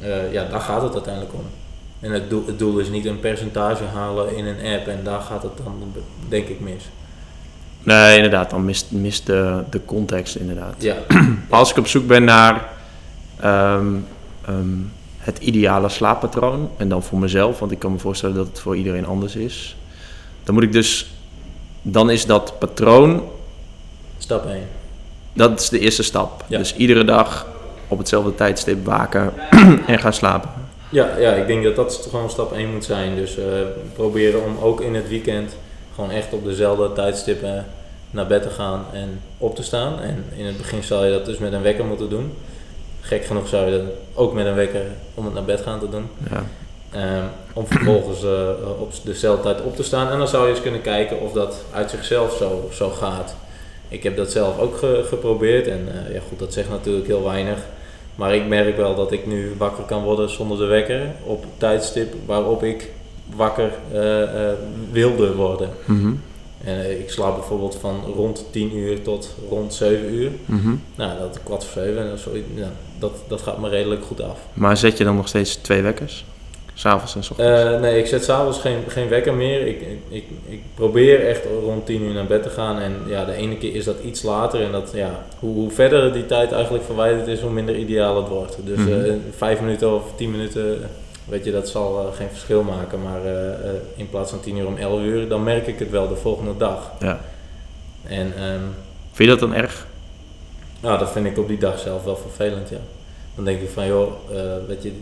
Eh, 0.00 0.32
ja, 0.32 0.44
daar 0.44 0.60
gaat 0.60 0.82
het 0.82 0.92
uiteindelijk 0.92 1.34
om. 1.34 1.44
En 2.00 2.10
het 2.10 2.30
doel, 2.30 2.46
het 2.46 2.58
doel 2.58 2.78
is 2.78 2.88
niet 2.88 3.04
een 3.04 3.20
percentage 3.20 3.84
halen 3.84 4.36
in 4.36 4.46
een 4.46 4.74
app 4.74 4.86
en 4.86 5.00
daar 5.04 5.20
gaat 5.20 5.42
het 5.42 5.56
dan 5.64 5.92
denk 6.28 6.48
ik 6.48 6.60
mis. 6.60 6.90
Nee, 7.82 8.16
inderdaad, 8.16 8.50
dan 8.50 8.64
mist, 8.64 8.90
mist 8.90 9.26
de, 9.26 9.62
de 9.70 9.84
context 9.84 10.36
inderdaad. 10.36 10.74
Ja, 10.78 10.96
als 11.48 11.70
ik 11.70 11.76
op 11.76 11.86
zoek 11.86 12.06
ben 12.06 12.24
naar 12.24 12.75
ehm, 13.40 13.94
ehm, 14.46 14.78
het 15.18 15.38
ideale 15.38 15.88
slaappatroon, 15.88 16.70
en 16.76 16.88
dan 16.88 17.02
voor 17.02 17.18
mezelf, 17.18 17.58
want 17.58 17.72
ik 17.72 17.78
kan 17.78 17.92
me 17.92 17.98
voorstellen 17.98 18.36
dat 18.36 18.46
het 18.46 18.60
voor 18.60 18.76
iedereen 18.76 19.06
anders 19.06 19.36
is, 19.36 19.76
dan 20.44 20.54
moet 20.54 20.64
ik 20.64 20.72
dus, 20.72 21.10
dan 21.82 22.10
is 22.10 22.26
dat 22.26 22.58
patroon, 22.58 23.22
stap 24.18 24.46
1. 24.46 24.62
dat 25.32 25.60
is 25.60 25.68
de 25.68 25.78
eerste 25.78 26.02
stap. 26.02 26.44
Ja. 26.46 26.58
Dus 26.58 26.76
iedere 26.76 27.04
dag 27.04 27.46
op 27.88 27.98
hetzelfde 27.98 28.34
tijdstip 28.34 28.84
waken 28.84 29.32
en 29.86 29.98
gaan 29.98 30.12
slapen. 30.12 30.50
Ja, 30.88 31.18
ja, 31.18 31.32
ik 31.32 31.46
denk 31.46 31.64
dat 31.64 31.76
dat 31.76 32.06
gewoon 32.10 32.30
stap 32.30 32.52
1 32.52 32.72
moet 32.72 32.84
zijn. 32.84 33.16
Dus 33.16 33.38
eh, 33.38 33.44
proberen 33.94 34.44
om 34.44 34.56
ook 34.58 34.80
in 34.80 34.94
het 34.94 35.08
weekend 35.08 35.56
gewoon 35.94 36.10
echt 36.10 36.32
op 36.32 36.44
dezelfde 36.44 36.92
tijdstippen 36.92 37.66
naar 38.10 38.26
bed 38.26 38.42
te 38.42 38.50
gaan 38.50 38.84
en 38.92 39.20
op 39.38 39.56
te 39.56 39.62
staan. 39.62 40.00
En 40.00 40.24
in 40.36 40.44
het 40.44 40.56
begin 40.56 40.82
zou 40.82 41.04
je 41.04 41.12
dat 41.12 41.26
dus 41.26 41.38
met 41.38 41.52
een 41.52 41.62
wekker 41.62 41.84
moeten 41.84 42.10
doen. 42.10 42.32
Gek 43.06 43.24
genoeg 43.24 43.48
zou 43.48 43.64
je 43.70 43.70
dat 43.78 43.86
ook 44.14 44.32
met 44.32 44.46
een 44.46 44.54
wekker 44.54 44.82
om 45.14 45.24
het 45.24 45.34
naar 45.34 45.44
bed 45.44 45.60
gaan 45.60 45.80
te 45.80 45.88
doen. 45.88 46.06
Ja. 46.30 46.44
Ehm, 46.92 47.24
om 47.52 47.66
vervolgens 47.66 48.24
eh, 48.24 48.48
op 48.80 48.92
dezelfde 49.04 49.42
tijd 49.42 49.62
op 49.62 49.76
te 49.76 49.82
staan. 49.82 50.10
En 50.10 50.18
dan 50.18 50.28
zou 50.28 50.44
je 50.44 50.50
eens 50.50 50.62
kunnen 50.62 50.80
kijken 50.80 51.20
of 51.20 51.32
dat 51.32 51.64
uit 51.72 51.90
zichzelf 51.90 52.36
zo, 52.36 52.68
zo 52.72 52.88
gaat. 52.90 53.36
Ik 53.88 54.02
heb 54.02 54.16
dat 54.16 54.30
zelf 54.30 54.58
ook 54.58 54.76
ge- 54.76 55.04
geprobeerd. 55.08 55.66
En 55.68 55.88
eh, 56.06 56.14
ja, 56.14 56.20
goed, 56.28 56.38
dat 56.38 56.52
zegt 56.52 56.68
natuurlijk 56.68 57.06
heel 57.06 57.24
weinig. 57.24 57.58
Maar 58.14 58.34
ik 58.34 58.46
merk 58.46 58.76
wel 58.76 58.94
dat 58.94 59.12
ik 59.12 59.26
nu 59.26 59.54
wakker 59.58 59.84
kan 59.84 60.02
worden 60.02 60.30
zonder 60.30 60.58
de 60.58 60.64
wekker. 60.64 61.00
Op 61.24 61.40
het 61.42 61.50
tijdstip 61.58 62.14
waarop 62.26 62.62
ik 62.62 62.90
wakker 63.36 63.70
eh, 63.92 64.52
wilde 64.92 65.34
worden. 65.34 65.70
Mhm. 65.84 66.12
En 66.66 66.80
eh, 66.84 67.00
ik 67.00 67.10
slaap 67.10 67.34
bijvoorbeeld 67.34 67.76
van 67.80 68.00
rond 68.16 68.44
10 68.50 68.76
uur 68.76 69.02
tot 69.02 69.34
rond 69.48 69.74
7 69.74 70.14
uur. 70.14 70.30
Mhm. 70.46 70.74
Nou, 70.94 71.18
dat 71.18 71.38
kwart 71.44 71.64
voor 71.64 71.82
7. 71.82 72.10
En 72.10 72.18
zo, 72.18 72.30
ja, 72.54 72.70
dat, 72.98 73.12
dat 73.28 73.42
gaat 73.42 73.58
me 73.58 73.68
redelijk 73.68 74.04
goed 74.04 74.22
af. 74.22 74.38
Maar 74.52 74.76
zet 74.76 74.98
je 74.98 75.04
dan 75.04 75.16
nog 75.16 75.28
steeds 75.28 75.54
twee 75.56 75.82
wekkers? 75.82 76.24
S'avonds 76.74 77.14
en 77.14 77.24
s 77.24 77.30
ochtends? 77.30 77.62
Eh, 77.74 77.80
nee, 77.80 77.98
ik 77.98 78.06
zet 78.06 78.24
s'avonds 78.24 78.58
geen, 78.58 78.78
geen 78.88 79.08
wekker 79.08 79.34
meer. 79.34 79.66
Ik, 79.66 79.80
ik, 80.08 80.24
ik, 80.48 80.60
probeer 80.74 81.26
echt 81.26 81.44
rond 81.62 81.86
10 81.86 82.02
uur 82.02 82.14
naar 82.14 82.26
bed 82.26 82.42
te 82.42 82.48
gaan. 82.48 82.78
En 82.78 82.92
ja, 83.06 83.24
de 83.24 83.32
ene 83.32 83.56
keer 83.56 83.74
is 83.74 83.84
dat 83.84 83.96
iets 84.04 84.22
later. 84.22 84.62
En 84.62 84.72
dat, 84.72 84.90
ja, 84.94 85.24
hoe, 85.38 85.54
hoe 85.54 85.70
verder 85.70 86.12
die 86.12 86.26
tijd 86.26 86.52
eigenlijk 86.52 86.84
verwijderd 86.84 87.26
is, 87.26 87.40
hoe 87.40 87.50
minder 87.50 87.76
ideaal 87.76 88.16
het 88.16 88.28
wordt. 88.28 88.56
Dus 88.64 88.78
Mhm. 88.78 88.90
eh, 89.04 89.12
vijf 89.36 89.60
minuten 89.60 89.94
of 89.94 90.02
10 90.16 90.30
minuten, 90.30 90.78
weet 91.28 91.44
je, 91.44 91.52
dat 91.52 91.68
zal 91.68 92.00
eh, 92.00 92.16
geen 92.16 92.28
verschil 92.28 92.62
maken. 92.62 93.02
Maar 93.02 93.24
eh, 93.24 93.52
eh, 93.52 93.74
in 93.96 94.10
plaats 94.10 94.30
van 94.30 94.40
10 94.40 94.56
uur 94.56 94.66
om 94.66 94.76
11 94.76 95.00
uur, 95.00 95.28
dan 95.28 95.42
merk 95.42 95.66
ik 95.66 95.78
het 95.78 95.90
wel 95.90 96.08
de 96.08 96.16
volgende 96.16 96.56
dag. 96.56 96.92
ja. 97.00 97.20
En 98.08 98.32
ehm, 98.36 98.60
Vind 99.12 99.30
je 99.30 99.36
dat 99.36 99.48
dan 99.48 99.54
erg? 99.54 99.86
nou, 100.80 100.98
dat 100.98 101.10
vind 101.10 101.26
ik 101.26 101.38
op 101.38 101.48
die 101.48 101.58
dag 101.58 101.78
zelf 101.78 102.04
wel 102.04 102.16
vervelend, 102.16 102.68
ja. 102.68 102.78
Dan 103.34 103.44
denk 103.44 103.60
ik 103.60 103.70
van, 103.70 103.86
joh, 103.86 104.12
eh, 104.30 104.38
weet 104.66 104.82
je, 104.82 104.92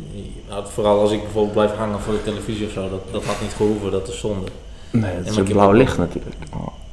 nou, 0.49 0.65
vooral 0.73 1.01
als 1.01 1.13
ik 1.13 1.23
bijvoorbeeld 1.23 1.55
blijf 1.55 1.75
hangen 1.75 2.01
voor 2.01 2.13
de 2.13 2.23
televisie 2.23 2.67
of 2.67 2.73
zo, 2.73 2.91
dat, 2.91 3.01
dat 3.11 3.25
had 3.25 3.41
niet 3.41 3.53
gehoeven, 3.53 3.91
dat 3.91 4.09
is 4.09 4.19
zonde. 4.19 4.47
Nee, 4.91 5.11
het 5.15 5.29
is 5.29 5.37
heb 5.37 5.45
blauw 5.45 5.73
licht 5.73 5.99
natuurlijk. 5.99 6.37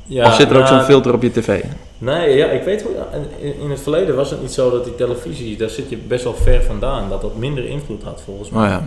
Ja, 0.05 0.25
of 0.25 0.35
zit 0.35 0.49
er 0.49 0.55
ook 0.55 0.63
nou, 0.63 0.75
zo'n 0.75 0.85
filter 0.85 1.13
op 1.13 1.21
je 1.21 1.31
tv? 1.31 1.63
Nee, 1.97 2.35
ja, 2.37 2.47
ik 2.47 2.63
weet 2.63 2.81
hoe. 2.81 2.91
in, 3.39 3.59
in 3.59 3.69
het 3.69 3.81
verleden 3.81 4.15
was 4.15 4.31
het 4.31 4.41
niet 4.41 4.51
zo 4.51 4.69
dat 4.69 4.83
die 4.83 4.95
televisie, 4.95 5.57
daar 5.57 5.69
zit 5.69 5.89
je 5.89 5.97
best 5.97 6.23
wel 6.23 6.33
ver 6.33 6.63
vandaan, 6.63 7.09
dat 7.09 7.21
dat 7.21 7.35
minder 7.35 7.65
invloed 7.65 8.03
had 8.03 8.21
volgens 8.25 8.49
mij. 8.49 8.63
Oh 8.63 8.69
ja. 8.69 8.83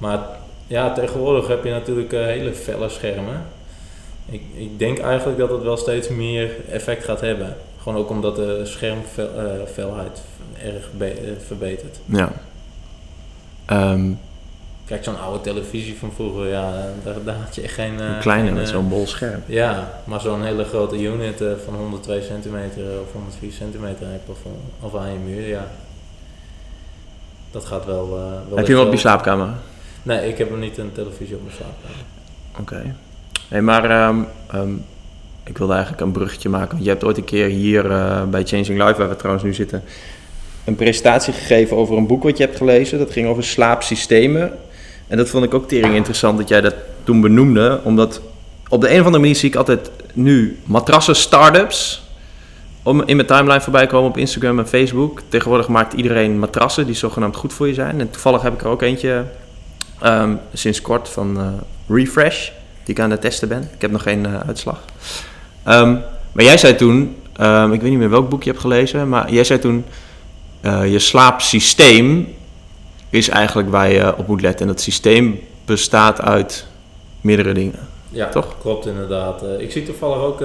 Maar 0.00 0.18
ja, 0.66 0.92
tegenwoordig 0.92 1.46
heb 1.48 1.64
je 1.64 1.70
natuurlijk 1.70 2.12
eh, 2.12 2.24
hele 2.24 2.52
felle 2.52 2.88
schermen. 2.88 3.42
Ik, 4.26 4.42
ik 4.54 4.78
denk 4.78 4.98
eigenlijk 4.98 5.38
dat 5.38 5.50
het 5.50 5.62
wel 5.62 5.76
steeds 5.76 6.08
meer 6.08 6.50
effect 6.70 7.04
gaat 7.04 7.20
hebben. 7.20 7.56
Gewoon 7.82 7.98
ook 7.98 8.10
omdat 8.10 8.36
de 8.36 8.60
schermfelheid 8.64 10.22
erg 10.64 10.88
be- 10.96 11.04
eh, 11.10 11.30
verbetert. 11.46 11.98
Ja. 12.04 12.32
Ehm, 13.66 14.10
Kijk, 14.84 15.04
zo'n 15.04 15.18
oude 15.20 15.40
televisie 15.40 15.98
van 15.98 16.12
vroeger, 16.14 16.46
ja, 16.48 16.72
daar, 17.04 17.14
daar 17.24 17.34
had 17.44 17.54
je 17.54 17.62
echt 17.62 17.74
geen... 17.74 18.00
eh, 18.00 18.06
een 18.06 18.18
kleine 18.18 18.46
geen, 18.46 18.54
met 18.56 18.66
eh, 18.66 18.72
zo'n 18.72 18.88
bol 18.88 19.06
scherm. 19.06 19.42
Ja, 19.46 20.00
maar 20.04 20.20
zo'n 20.20 20.44
hele 20.44 20.64
grote 20.64 21.02
unit 21.02 21.40
eh, 21.40 21.48
van 21.64 21.74
102 21.74 22.22
centimeter 22.22 22.82
of 23.02 23.12
104 23.12 23.52
centimeter 23.52 24.06
aan 24.06 24.12
je 24.12 24.18
plafond 24.24 24.56
of 24.80 24.94
aan 24.96 25.12
je 25.12 25.18
muur, 25.18 25.48
ja. 25.48 25.66
Dat 27.50 27.64
gaat 27.64 27.84
wel. 27.84 28.04
eh, 28.04 28.48
wel 28.48 28.56
Heb 28.58 28.66
je 28.66 28.76
hem 28.76 28.86
op 28.86 28.92
je 28.92 28.98
slaapkamer? 28.98 29.48
Nee, 30.02 30.28
ik 30.28 30.38
heb 30.38 30.50
hem 30.50 30.58
niet 30.58 30.78
een 30.78 30.92
televisie 30.92 31.34
op 31.34 31.42
mijn 31.42 31.56
slaapkamer. 31.56 32.04
Oké. 32.60 32.94
Hey, 33.48 33.62
maar 33.62 33.90
ehm, 33.90 34.18
ehm, 34.50 34.72
ik 35.44 35.58
wilde 35.58 35.72
eigenlijk 35.72 36.02
een 36.02 36.12
bruggetje 36.12 36.48
maken. 36.48 36.70
Want 36.70 36.84
je 36.84 36.90
hebt 36.90 37.04
ooit 37.04 37.16
een 37.16 37.24
keer 37.24 37.46
hier 37.46 37.90
eh, 37.90 38.24
bij 38.24 38.44
Changing 38.44 38.84
Life, 38.84 38.98
waar 38.98 39.08
we 39.08 39.16
trouwens 39.16 39.44
nu 39.44 39.54
zitten, 39.54 39.82
een 40.64 40.74
presentatie 40.74 41.32
gegeven 41.32 41.76
over 41.76 41.96
een 41.96 42.06
boek 42.06 42.22
wat 42.22 42.36
je 42.36 42.44
hebt 42.44 42.56
gelezen. 42.56 42.98
Dat 42.98 43.12
ging 43.12 43.28
over 43.28 43.44
slaapsystemen. 43.44 44.52
En 45.06 45.16
dat 45.16 45.28
vond 45.28 45.44
ik 45.44 45.54
ook 45.54 45.68
tering 45.68 45.94
interessant 45.94 46.38
dat 46.38 46.48
jij 46.48 46.60
dat 46.60 46.74
toen 47.04 47.20
benoemde. 47.20 47.80
Omdat 47.84 48.20
op 48.68 48.80
de 48.80 48.88
een 48.88 49.00
of 49.00 49.04
andere 49.04 49.18
manier 49.18 49.36
zie 49.36 49.48
ik 49.48 49.56
altijd 49.56 49.90
nu 50.12 50.58
matrassen 50.64 51.16
startups 51.16 52.02
om 52.82 53.02
in 53.02 53.16
mijn 53.16 53.28
timeline 53.28 53.60
voorbij 53.60 53.86
komen 53.86 54.10
op 54.10 54.16
Instagram 54.16 54.58
en 54.58 54.68
Facebook. 54.68 55.20
Tegenwoordig 55.28 55.68
maakt 55.68 55.92
iedereen 55.92 56.38
matrassen 56.38 56.86
die 56.86 56.94
zogenaamd 56.94 57.36
goed 57.36 57.52
voor 57.52 57.66
je 57.66 57.74
zijn. 57.74 58.00
En 58.00 58.10
toevallig 58.10 58.42
heb 58.42 58.52
ik 58.52 58.60
er 58.60 58.68
ook 58.68 58.82
eentje 58.82 59.24
ehm, 60.00 60.34
sinds 60.52 60.82
kort 60.82 61.08
van 61.08 61.38
eh, 61.38 61.96
Refresh, 61.96 62.50
die 62.84 62.94
ik 62.94 63.00
aan 63.00 63.10
het 63.10 63.20
testen 63.20 63.48
ben. 63.48 63.70
Ik 63.74 63.80
heb 63.80 63.90
nog 63.90 64.02
geen 64.02 64.26
eh, 64.26 64.40
uitslag. 64.46 64.84
Ehm, 65.62 65.96
maar 66.32 66.44
jij 66.44 66.58
zei 66.58 66.74
toen, 66.74 67.16
ehm, 67.36 67.72
ik 67.72 67.80
weet 67.80 67.90
niet 67.90 67.98
meer 67.98 68.10
welk 68.10 68.28
boek 68.28 68.42
je 68.42 68.50
hebt 68.50 68.62
gelezen, 68.62 69.08
maar 69.08 69.32
jij 69.32 69.44
zei 69.44 69.58
toen, 69.58 69.84
eh, 70.60 70.92
je 70.92 70.98
slaapsysteem 70.98 72.34
is 73.10 73.28
eigenlijk 73.28 73.70
waar 73.70 73.92
je 73.92 74.16
op 74.16 74.26
moet 74.26 74.40
letten. 74.40 74.60
En 74.60 74.72
dat 74.72 74.80
systeem 74.80 75.40
bestaat 75.64 76.20
uit 76.20 76.66
meerdere 77.20 77.52
dingen. 77.52 77.88
Ja, 78.12 78.28
Toch? 78.28 78.54
Klopt 78.60 78.86
inderdaad. 78.86 79.42
Ik 79.58 79.72
zie 79.72 79.82
toevallig 79.82 80.16
ook, 80.16 80.40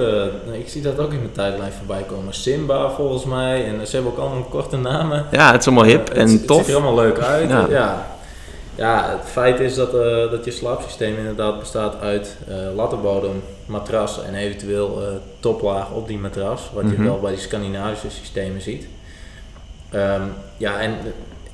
ik 0.52 0.68
zie 0.68 0.82
dat 0.82 0.98
ook 0.98 1.12
in 1.12 1.18
mijn 1.18 1.32
tijdlijn 1.32 1.72
voorbij 1.78 2.02
komen. 2.02 2.34
Simba 2.34 2.90
volgens 2.90 3.24
mij. 3.24 3.64
En 3.64 3.86
ze 3.86 3.94
hebben 3.94 4.12
ook 4.12 4.18
allemaal 4.18 4.42
korte 4.42 4.76
namen. 4.76 5.26
Ja, 5.30 5.52
het 5.52 5.60
is 5.60 5.66
allemaal 5.66 5.84
hip 5.84 6.08
en 6.08 6.28
het, 6.28 6.46
tof. 6.46 6.56
Het 6.56 6.66
ziet 6.66 6.74
er 6.74 6.82
allemaal 6.82 7.04
leuk 7.04 7.18
uit. 7.18 7.48
Ja. 7.48 7.66
Ja. 7.68 8.15
Ja. 8.76 9.10
Het 9.18 9.28
feit 9.28 9.60
is 9.60 9.74
dat, 9.74 9.94
eh, 9.94 10.30
dat 10.30 10.44
je 10.44 10.50
slaapsysteem 10.50 11.16
inderdaad 11.18 11.58
bestaat 11.58 12.00
uit 12.00 12.36
eh 12.48 12.74
lattenbodem, 12.74 13.42
matras 13.66 14.22
en 14.22 14.34
eventueel 14.34 15.02
eh, 15.02 15.08
toplaag 15.40 15.90
op 15.90 16.08
die 16.08 16.18
matras. 16.18 16.70
Wat 16.74 16.82
Mhm. 16.84 16.92
je 17.02 17.08
wel 17.08 17.20
bij 17.20 17.30
die 17.32 17.40
Scandinavische 17.40 18.10
systemen 18.10 18.60
ziet. 18.60 18.86
Ehm, 19.90 20.22
ja, 20.56 20.80
en 20.80 20.94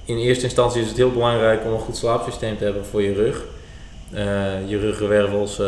in 0.05 0.17
eerste 0.17 0.45
instantie 0.45 0.81
is 0.83 0.88
het 0.88 0.97
heel 0.97 1.12
belangrijk 1.12 1.64
om 1.64 1.73
een 1.73 1.79
goed 1.79 1.97
slaapsysteem 1.97 2.59
te 2.59 2.64
hebben 2.64 2.85
voor 2.85 3.02
je 3.02 3.12
rug. 3.14 3.43
Je 4.67 4.79
ruggenwervels 4.79 5.61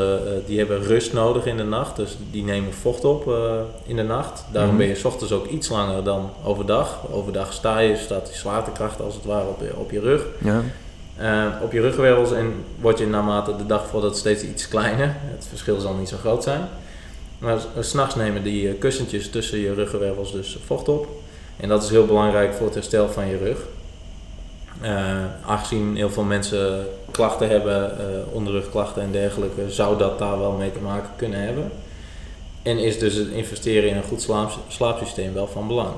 die 0.47 0.59
hebben 0.59 0.83
rust 0.83 1.13
nodig 1.13 1.47
in 1.47 1.57
de 1.57 1.63
nacht, 1.65 1.97
dus 1.97 2.17
die 2.31 2.45
nemen 2.45 2.73
vocht 2.75 3.05
op 3.05 3.35
in 3.87 3.97
de 3.97 4.03
nacht. 4.03 4.45
Daarom 4.53 4.71
Mhm. 4.75 4.79
ben 4.87 4.89
je 4.97 5.01
ochtends 5.05 5.33
ook 5.33 5.47
iets 5.47 5.69
langer 5.69 6.05
dan 6.05 6.31
overdag. 6.45 6.99
Overdag 7.13 7.53
sta 7.53 7.79
je, 7.79 7.97
staat 7.97 8.27
die 8.27 8.35
zwaartekracht 8.37 9.01
als 9.01 9.15
het 9.15 9.25
ware 9.25 9.49
op 9.49 9.61
je, 9.61 9.77
op 9.77 9.91
je 9.91 10.01
rug. 10.01 10.25
Ja. 10.45 10.63
Eh, 11.17 11.47
op 11.63 11.73
je 11.73 11.81
ruggenwervels 11.81 12.33
en 12.33 12.65
word 12.81 12.99
je 12.99 13.07
naarmate 13.07 13.57
de 13.57 13.67
dag 13.67 13.87
voordat 13.87 14.17
steeds 14.17 14.43
iets 14.43 14.69
kleiner. 14.69 15.17
Het 15.21 15.47
verschil 15.49 15.81
zal 15.81 15.95
niet 15.95 16.09
zo 16.09 16.17
groot 16.17 16.43
zijn. 16.43 16.69
Maar 17.39 17.59
's 17.81 17.89
s'nachts 17.89 18.15
nemen 18.15 18.43
die 18.43 18.69
eh, 18.69 18.79
kussentjes 18.79 19.31
tussen 19.31 19.59
je 19.59 19.75
ruggenwervels 19.75 20.33
dus 20.33 20.59
vocht 20.67 20.89
op. 20.89 21.07
En 21.57 21.69
dat 21.69 21.83
is 21.83 21.91
heel 21.91 22.07
belangrijk 22.07 22.55
voor 22.55 22.67
het 22.67 22.75
herstel 22.75 23.09
van 23.09 23.27
je 23.27 23.37
rug. 23.37 23.59
Eh, 24.81 25.25
aangezien 25.47 25.97
heel 25.97 26.11
veel 26.11 26.23
mensen 26.23 26.87
klachten 27.11 27.49
hebben, 27.49 27.93
onderrugklachten 28.33 29.03
en 29.03 29.13
dergelijke, 29.13 29.71
zou 29.71 29.99
dat 29.99 30.19
daar 30.19 30.39
wel 30.39 30.53
mee 30.53 30.73
te 30.73 30.81
maken 30.81 31.11
kunnen 31.17 31.41
hebben. 31.41 31.71
En 32.63 32.79
is 32.79 32.99
dus 32.99 33.15
het 33.15 33.29
investeren 33.29 33.89
in 33.91 33.97
een 33.97 34.03
goed 34.03 34.23
slaap, 34.23 34.51
slaapsysteem 34.69 35.35
wel 35.35 35.47
van 35.47 35.67
belang. 35.67 35.95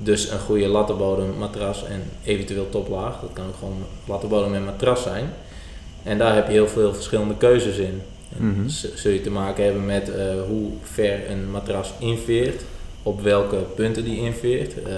Dus 0.00 0.30
een 0.30 0.38
goede 0.38 0.68
lattenbodem, 0.68 1.38
matras 1.38 1.84
en 1.84 2.02
eventueel 2.24 2.68
toplaag. 2.68 3.20
Dat 3.20 3.30
kan 3.32 3.46
ook 3.46 3.56
gewoon 3.58 3.84
lattenbodem 4.04 4.54
en 4.54 4.64
matras 4.64 5.02
zijn. 5.02 5.32
En 6.02 6.18
daar 6.18 6.34
heb 6.34 6.46
je 6.46 6.52
heel 6.52 6.68
veel 6.68 6.94
verschillende 6.94 7.36
keuzes 7.36 7.76
in. 7.76 8.02
Mm 8.36 8.68
Zul 8.68 9.12
je 9.12 9.20
te 9.20 9.30
maken 9.30 9.64
hebben 9.64 9.86
met 9.86 10.08
uh, 10.08 10.14
hoe 10.48 10.70
ver 10.82 11.30
een 11.30 11.50
matras 11.50 11.92
inveert, 11.98 12.62
op 13.02 13.20
welke 13.22 13.56
punten 13.56 14.04
die 14.04 14.18
inveert. 14.18 14.74
Uh, 14.86 14.92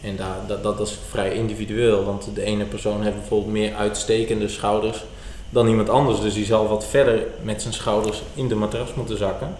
en 0.00 0.16
daar, 0.16 0.36
dat, 0.46 0.62
dat 0.62 0.80
is 0.80 0.98
vrij 1.08 1.34
individueel, 1.34 2.04
want 2.04 2.28
de 2.34 2.42
ene 2.42 2.64
persoon 2.64 3.02
heeft 3.02 3.16
bijvoorbeeld 3.16 3.52
meer 3.52 3.74
uitstekende 3.74 4.48
schouders 4.48 5.04
dan 5.50 5.68
iemand 5.68 5.88
anders. 5.88 6.20
Dus 6.20 6.34
die 6.34 6.44
zal 6.44 6.68
wat 6.68 6.86
verder 6.86 7.22
met 7.42 7.62
zijn 7.62 7.74
schouders 7.74 8.22
in 8.34 8.48
de 8.48 8.54
matras 8.54 8.94
moeten 8.94 9.18
zakken. 9.18 9.56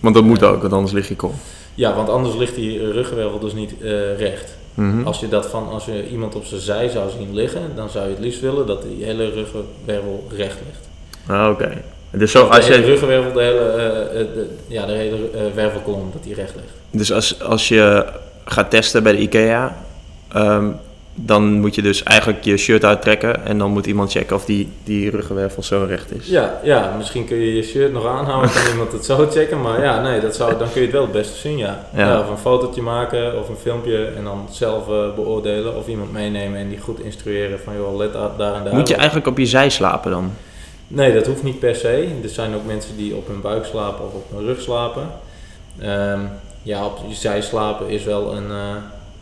Want 0.00 0.14
dat 0.14 0.24
moet 0.24 0.42
ook, 0.42 0.60
want 0.60 0.72
anders 0.72 0.92
lig 0.92 1.08
je 1.08 1.16
krom. 1.16 1.34
Ja, 1.80 1.94
want 1.94 2.08
anders 2.08 2.36
ligt 2.36 2.54
die 2.54 2.92
ruggenwervel 2.92 3.38
dus 3.38 3.52
niet 3.52 3.74
uh, 3.80 4.18
recht. 4.18 4.56
Mhm. 4.74 5.06
Als 5.06 5.20
je 5.20 5.28
dat 5.28 5.46
van, 5.46 5.68
als 5.68 5.84
je 5.84 6.08
iemand 6.08 6.34
op 6.34 6.44
zijn 6.44 6.60
zij 6.60 6.88
zou 6.88 7.10
zien 7.10 7.34
liggen, 7.34 7.60
dan 7.74 7.90
zou 7.90 8.04
je 8.04 8.10
het 8.10 8.20
liefst 8.20 8.40
willen 8.40 8.66
dat 8.66 8.82
die 8.82 9.04
hele 9.04 9.30
ruggenwervel 9.30 10.26
recht 10.36 10.56
ligt. 10.66 10.88
Ah, 11.26 11.50
oké. 11.50 11.82
Dus 12.10 12.30
zo, 12.30 12.46
als 12.46 12.66
de 12.66 12.72
hele 12.72 12.84
je... 12.84 12.90
ruggenwervel, 12.90 13.32
de 13.32 13.40
hele, 13.40 13.58
uh, 13.58 14.34
de, 14.34 14.50
ja, 14.66 14.86
de 14.86 14.92
hele 14.92 15.16
uh, 15.16 15.40
wervelkolom, 15.54 16.10
dat 16.12 16.22
die 16.22 16.34
recht 16.34 16.54
ligt. 16.54 16.72
Dus 16.90 17.12
als, 17.12 17.42
als 17.42 17.68
je 17.68 18.06
gaat 18.44 18.70
testen 18.70 19.02
bij 19.02 19.12
de 19.12 19.18
IKEA, 19.18 19.76
um, 20.36 20.76
dan 21.22 21.60
moet 21.60 21.74
je 21.74 21.82
dus 21.82 22.02
eigenlijk 22.02 22.44
je 22.44 22.56
shirt 22.56 22.84
uittrekken 22.84 23.46
en 23.46 23.58
dan 23.58 23.70
moet 23.70 23.86
iemand 23.86 24.10
checken 24.10 24.36
of 24.36 24.44
die, 24.44 24.68
die 24.84 25.10
ruggenwervel 25.10 25.62
zo 25.62 25.84
recht 25.88 26.14
is. 26.20 26.26
Ja, 26.26 26.60
ja, 26.62 26.94
misschien 26.96 27.26
kun 27.26 27.36
je 27.36 27.54
je 27.54 27.62
shirt 27.62 27.92
nog 27.92 28.06
aanhouden, 28.06 28.50
kan 28.52 28.70
iemand 28.70 28.92
het 28.92 29.04
zo 29.04 29.28
checken, 29.30 29.60
maar 29.60 29.82
ja, 29.82 30.02
nee, 30.02 30.20
dat 30.20 30.34
zou, 30.34 30.58
dan 30.58 30.72
kun 30.72 30.80
je 30.80 30.86
het 30.86 30.92
wel 30.92 31.02
het 31.02 31.12
beste 31.12 31.36
zien, 31.38 31.56
ja. 31.56 31.86
ja. 31.94 32.20
of 32.20 32.30
een 32.30 32.38
fotootje 32.38 32.82
maken 32.82 33.38
of 33.38 33.48
een 33.48 33.56
filmpje 33.56 34.04
en 34.16 34.24
dan 34.24 34.48
zelf 34.50 34.88
uh, 34.88 35.14
beoordelen 35.14 35.76
of 35.76 35.86
iemand 35.86 36.12
meenemen 36.12 36.60
en 36.60 36.68
die 36.68 36.80
goed 36.80 37.00
instrueren 37.00 37.60
van 37.60 37.74
joh, 37.74 37.96
let 37.96 38.12
daar 38.12 38.54
en 38.54 38.64
daar. 38.64 38.74
Moet 38.74 38.88
je 38.88 38.94
eigenlijk 38.94 39.26
op 39.26 39.38
je 39.38 39.46
zij 39.46 39.70
slapen 39.70 40.10
dan? 40.10 40.32
Nee, 40.86 41.14
dat 41.14 41.26
hoeft 41.26 41.42
niet 41.42 41.58
per 41.58 41.74
se. 41.74 42.08
Er 42.22 42.28
zijn 42.28 42.54
ook 42.54 42.66
mensen 42.66 42.96
die 42.96 43.14
op 43.14 43.26
hun 43.26 43.40
buik 43.40 43.64
slapen 43.64 44.04
of 44.04 44.12
op 44.12 44.30
hun 44.34 44.46
rug 44.46 44.60
slapen. 44.60 45.10
Um, 45.82 46.28
ja, 46.62 46.84
op 46.84 46.98
je 47.08 47.14
zij 47.14 47.42
slapen 47.42 47.88
is 47.88 48.04
wel 48.04 48.34
een... 48.36 48.48
Uh, 48.50 48.76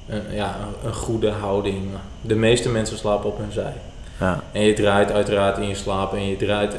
een, 0.08 0.22
ja, 0.30 0.56
een 0.84 0.94
goede 0.94 1.30
houding. 1.30 1.88
De 2.20 2.34
meeste 2.34 2.68
mensen 2.68 2.98
slapen 2.98 3.30
op 3.30 3.38
hun 3.38 3.52
zij. 3.52 3.72
Ja. 4.20 4.42
En 4.52 4.62
je 4.62 4.72
draait 4.72 5.12
uiteraard 5.12 5.58
in 5.58 5.68
je 5.68 5.74
slaap 5.74 6.14
en 6.14 6.28
je 6.28 6.36
draait. 6.36 6.74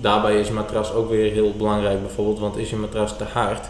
Daarbij 0.00 0.40
is 0.40 0.50
matras 0.50 0.92
ook 0.92 1.10
weer 1.10 1.32
heel 1.32 1.52
belangrijk 1.56 2.00
bijvoorbeeld, 2.00 2.38
want 2.38 2.56
is 2.56 2.70
je 2.70 2.76
matras 2.76 3.16
te 3.16 3.24
hard, 3.24 3.68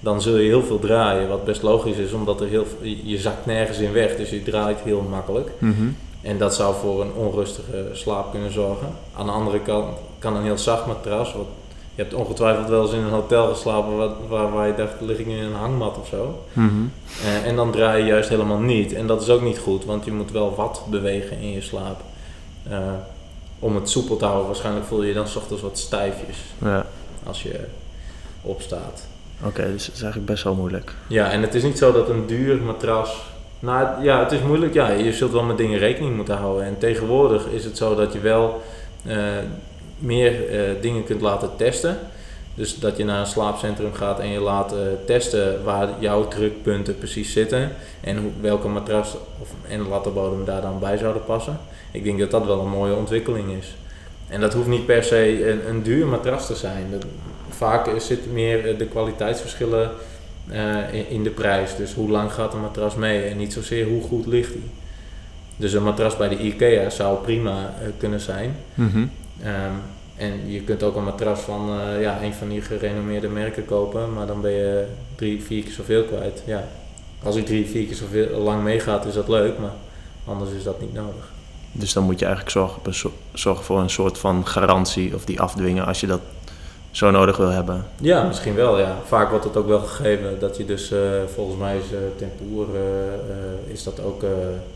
dan 0.00 0.22
zul 0.22 0.36
je 0.36 0.48
heel 0.48 0.62
veel 0.62 0.78
draaien, 0.78 1.28
wat 1.28 1.44
best 1.44 1.62
logisch 1.62 1.96
is, 1.96 2.12
omdat 2.12 2.40
er 2.40 2.48
heel, 2.48 2.66
je 3.04 3.18
zakt 3.18 3.46
nergens 3.46 3.78
in 3.78 3.92
weg, 3.92 4.16
dus 4.16 4.30
je 4.30 4.42
draait 4.42 4.80
heel 4.80 5.06
makkelijk. 5.10 5.50
Mm 5.58 5.96
En 6.22 6.38
dat 6.38 6.54
zou 6.54 6.74
voor 6.74 7.00
een 7.00 7.12
onrustige 7.12 7.88
slaap 7.92 8.30
kunnen 8.30 8.52
zorgen. 8.52 8.88
Aan 9.16 9.26
de 9.26 9.32
andere 9.32 9.60
kant 9.60 9.96
kan 10.18 10.36
een 10.36 10.42
heel 10.42 10.58
zacht 10.58 10.86
matras, 10.86 11.34
wat 11.34 11.46
je 11.94 12.02
hebt 12.02 12.14
ongetwijfeld 12.14 12.68
wel 12.68 12.82
eens 12.82 12.92
in 12.92 13.02
een 13.02 13.10
hotel 13.10 13.48
geslapen 13.48 13.96
waar, 13.96 14.10
waar, 14.28 14.52
waar 14.52 14.66
je 14.66 14.74
dacht, 14.74 15.00
lig 15.00 15.18
ik 15.18 15.26
in 15.26 15.38
een 15.38 15.54
hangmat 15.54 15.98
of 15.98 16.06
zo. 16.06 16.44
Mhm. 16.52 16.68
Eh, 17.24 17.46
en 17.46 17.56
dan 17.56 17.70
draai 17.70 18.02
je 18.02 18.08
juist 18.08 18.28
helemaal 18.28 18.58
niet. 18.58 18.92
En 18.92 19.06
dat 19.06 19.22
is 19.22 19.28
ook 19.28 19.42
niet 19.42 19.58
goed, 19.58 19.84
want 19.84 20.04
je 20.04 20.12
moet 20.12 20.30
wel 20.30 20.54
wat 20.54 20.82
bewegen 20.90 21.40
in 21.40 21.52
je 21.52 21.60
slaap. 21.60 22.00
Uh, 22.70 22.76
om 23.58 23.74
het 23.74 23.90
soepel 23.90 24.16
te 24.16 24.24
houden. 24.24 24.46
Waarschijnlijk 24.46 24.86
voel 24.86 25.02
je 25.02 25.08
je 25.08 25.14
dan 25.14 25.28
s 25.28 25.36
ochtends 25.36 25.62
wat 25.62 25.78
stijfjes 25.78 26.36
ja. 26.58 26.86
als 27.26 27.42
je 27.42 27.60
opstaat. 28.42 29.06
Oké, 29.44 29.72
dus 29.72 29.86
het 29.86 29.94
is 29.94 30.02
eigenlijk 30.02 30.30
best 30.30 30.44
wel 30.44 30.54
moeilijk. 30.54 30.94
Ja, 31.06 31.30
en 31.30 31.42
het 31.42 31.54
is 31.54 31.62
niet 31.62 31.78
zo 31.78 31.92
dat 31.92 32.08
een 32.08 32.26
duur 32.26 32.62
matras. 32.62 33.22
Nou 33.58 34.02
ja, 34.02 34.22
het 34.22 34.32
is 34.32 34.40
moeilijk. 34.40 34.74
Ja, 34.74 34.90
je 34.90 35.12
zult 35.12 35.32
wel 35.32 35.42
met 35.42 35.56
dingen 35.56 35.78
rekening 35.78 36.16
moeten 36.16 36.36
houden. 36.36 36.64
En 36.64 36.78
tegenwoordig 36.78 37.46
is 37.46 37.64
het 37.64 37.76
zo 37.76 37.94
dat 37.94 38.12
je 38.12 38.20
wel. 38.20 38.62
Uh, 39.06 39.16
meer 40.00 40.50
uh, 40.50 40.82
dingen 40.82 41.04
kunt 41.04 41.20
laten 41.20 41.50
testen. 41.56 41.98
Dus 42.54 42.78
dat 42.78 42.96
je 42.96 43.04
naar 43.04 43.20
een 43.20 43.26
slaapcentrum 43.26 43.92
gaat 43.92 44.20
en 44.20 44.28
je 44.28 44.40
laat 44.40 44.72
uh, 44.72 44.78
testen 45.06 45.64
waar 45.64 45.88
jouw 45.98 46.28
drukpunten 46.28 46.98
precies 46.98 47.32
zitten 47.32 47.72
en 48.00 48.34
welke 48.40 48.68
matras 48.68 49.16
of, 49.40 49.48
en 49.68 49.88
lattenbodem 49.88 50.44
daar 50.44 50.60
dan 50.60 50.78
bij 50.78 50.96
zouden 50.96 51.24
passen. 51.24 51.58
Ik 51.90 52.04
denk 52.04 52.18
dat 52.18 52.30
dat 52.30 52.46
wel 52.46 52.60
een 52.60 52.68
mooie 52.68 52.94
ontwikkeling 52.94 53.50
is. 53.58 53.74
En 54.28 54.40
dat 54.40 54.54
hoeft 54.54 54.68
niet 54.68 54.86
per 54.86 55.04
se 55.04 55.50
een, 55.50 55.68
een 55.68 55.82
duur 55.82 56.06
matras 56.06 56.46
te 56.46 56.54
zijn. 56.54 56.86
Vaak 57.48 58.00
zit 58.00 58.32
meer 58.32 58.68
eh, 58.68 58.78
de 58.78 58.86
kwaliteitsverschillen 58.86 59.90
in, 61.08 61.22
de 61.22 61.30
prijs. 61.30 61.76
Dus 61.76 61.94
hoe 61.94 62.10
lang 62.10 62.32
gaat 62.32 62.54
een 62.54 62.60
matras 62.60 62.94
mee 62.94 63.22
en 63.22 63.36
niet 63.36 63.52
zozeer 63.52 63.86
hoe 63.86 64.02
goed 64.02 64.26
ligt 64.26 64.52
die. 64.52 64.70
Dus 65.56 65.72
een 65.72 65.82
matras 65.82 66.16
bij 66.16 66.28
de 66.28 66.38
IKEA 66.38 66.90
zou 66.90 67.18
prima 67.22 67.74
kunnen 67.98 68.20
zijn. 68.20 68.56
-hmm. 68.74 69.10
Um, 69.44 69.82
en 70.20 70.50
je 70.50 70.60
kunt 70.62 70.82
ook 70.82 70.96
een 70.96 71.04
matras 71.04 71.40
van 71.40 71.78
uh, 71.78 72.00
ja, 72.00 72.22
een 72.22 72.34
van 72.34 72.48
die 72.48 72.60
gerenommeerde 72.60 73.28
merken 73.28 73.64
kopen, 73.64 74.12
maar 74.12 74.26
dan 74.26 74.40
ben 74.40 74.50
je 74.50 74.86
drie, 75.14 75.42
vier 75.42 75.62
keer 75.62 75.72
zoveel 75.72 76.04
kwijt. 76.04 76.42
Ja. 76.46 76.68
Als 77.22 77.34
hij 77.34 77.44
drie, 77.44 77.66
vier 77.66 77.86
keer 77.86 77.94
zoveel 77.94 78.38
lang 78.38 78.62
meegaat, 78.62 79.04
is 79.04 79.14
dat 79.14 79.28
leuk, 79.28 79.58
maar 79.58 79.72
anders 80.24 80.50
is 80.50 80.62
dat 80.62 80.80
niet 80.80 80.94
nodig. 80.94 81.32
Dus 81.72 81.92
dan 81.92 82.04
moet 82.04 82.18
je 82.18 82.24
eigenlijk 82.24 82.54
zorgen, 82.54 83.12
zorgen 83.32 83.64
voor 83.64 83.80
een 83.80 83.90
soort 83.90 84.18
van 84.18 84.46
garantie 84.46 85.14
of 85.14 85.24
die 85.24 85.40
afdwingen 85.40 85.86
als 85.86 86.00
je 86.00 86.06
dat 86.06 86.20
zo 86.90 87.10
nodig 87.10 87.36
wil 87.36 87.48
hebben. 87.48 87.86
Ja, 88.00 88.22
misschien 88.22 88.54
wel. 88.54 88.78
Ja. 88.78 88.98
Vaak 89.04 89.30
wordt 89.30 89.44
het 89.44 89.56
ook 89.56 89.66
wel 89.66 89.80
gegeven 89.80 90.38
dat 90.38 90.56
je 90.56 90.64
dus, 90.64 90.92
uh, 90.92 91.00
volgens 91.34 91.58
mij 91.58 91.76
is 91.76 91.92
uh, 91.92 91.98
Tempoer, 92.16 92.66
uh, 92.74 93.72
is 93.72 93.82
dat 93.82 94.00
ook 94.00 94.24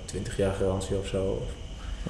20 0.05 0.37
jaar 0.37 0.55
garantie 0.59 0.97
of 0.97 1.07
zo. 1.07 1.43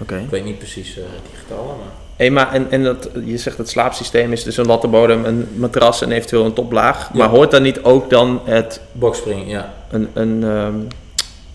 Okay. 0.01 0.23
Ik 0.23 0.31
weet 0.31 0.45
niet 0.45 0.59
precies 0.59 0.95
die 0.95 1.39
getallen, 1.39 1.77
maar... 1.77 2.04
Hey, 2.17 2.31
maar 2.31 2.53
en, 2.53 2.71
en 2.71 2.83
dat, 2.83 3.09
je 3.25 3.37
zegt 3.37 3.59
het 3.59 3.69
slaapsysteem 3.69 4.33
is 4.33 4.43
dus 4.43 4.57
een 4.57 4.67
lattenbodem, 4.67 5.25
een 5.25 5.49
matras 5.55 6.03
en 6.03 6.13
eventueel 6.13 6.45
een 6.45 6.53
toplaag. 6.53 7.13
Maar 7.13 7.29
hoort 7.29 7.51
daar 7.51 7.61
niet 7.61 7.83
ook 7.83 8.11
dan 8.11 8.41
het... 8.45 8.81
Boxspring, 8.93 9.51
ja. 9.51 9.75
Een, 9.91 10.09
een, 10.13 10.43
um, 10.43 10.89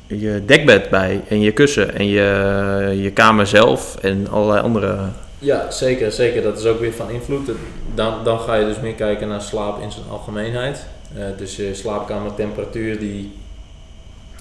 je 0.08 0.44
dekbed 0.46 0.90
bij 0.90 1.22
en 1.28 1.42
je 1.42 1.52
kussen 1.52 1.96
en 1.96 2.08
je, 2.08 2.98
je 3.02 3.12
kamer 3.12 3.48
zelf 3.48 3.98
en 4.02 4.28
allerlei 4.32 4.62
andere... 4.62 4.98
Ja, 5.40 5.72
zeker, 5.72 6.12
zeker. 6.12 6.42
Dat 6.42 6.60
is 6.60 6.66
ook 6.66 6.80
weer 6.80 6.94
van 6.94 7.10
invloed. 7.10 7.52
Dan, 7.96 8.24
dan 8.24 8.40
ga 8.40 8.56
je 8.56 8.66
dus 8.66 8.80
meer 8.80 8.94
kijken 8.94 9.28
naar 9.28 9.42
slaap 9.42 9.82
in 9.82 9.92
zijn 9.92 10.06
algemeenheid. 10.10 10.86
Uh, 11.18 11.24
dus 11.38 11.56
je 11.56 11.74
slaapkamertemperatuur 11.74 13.00
die 13.00 13.32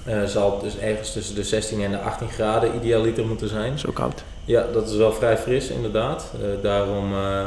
uh, 0.08 0.24
zal 0.24 0.60
dus 0.62 0.78
ergens 0.78 1.12
tussen 1.12 1.34
de 1.34 1.42
16 1.42 1.82
en 1.82 1.90
de 1.90 1.98
18 1.98 2.28
graden 2.28 2.74
idealiter 2.74 3.26
moeten 3.26 3.48
zijn. 3.48 3.78
Zo 3.78 3.90
koud. 3.90 4.24
Ja, 4.48 4.66
dat 4.72 4.88
is 4.88 4.96
wel 4.96 5.12
vrij 5.12 5.38
fris 5.38 5.68
inderdaad. 5.68 6.32
Uh, 6.40 6.62
daarom 6.62 7.12
uh, 7.12 7.46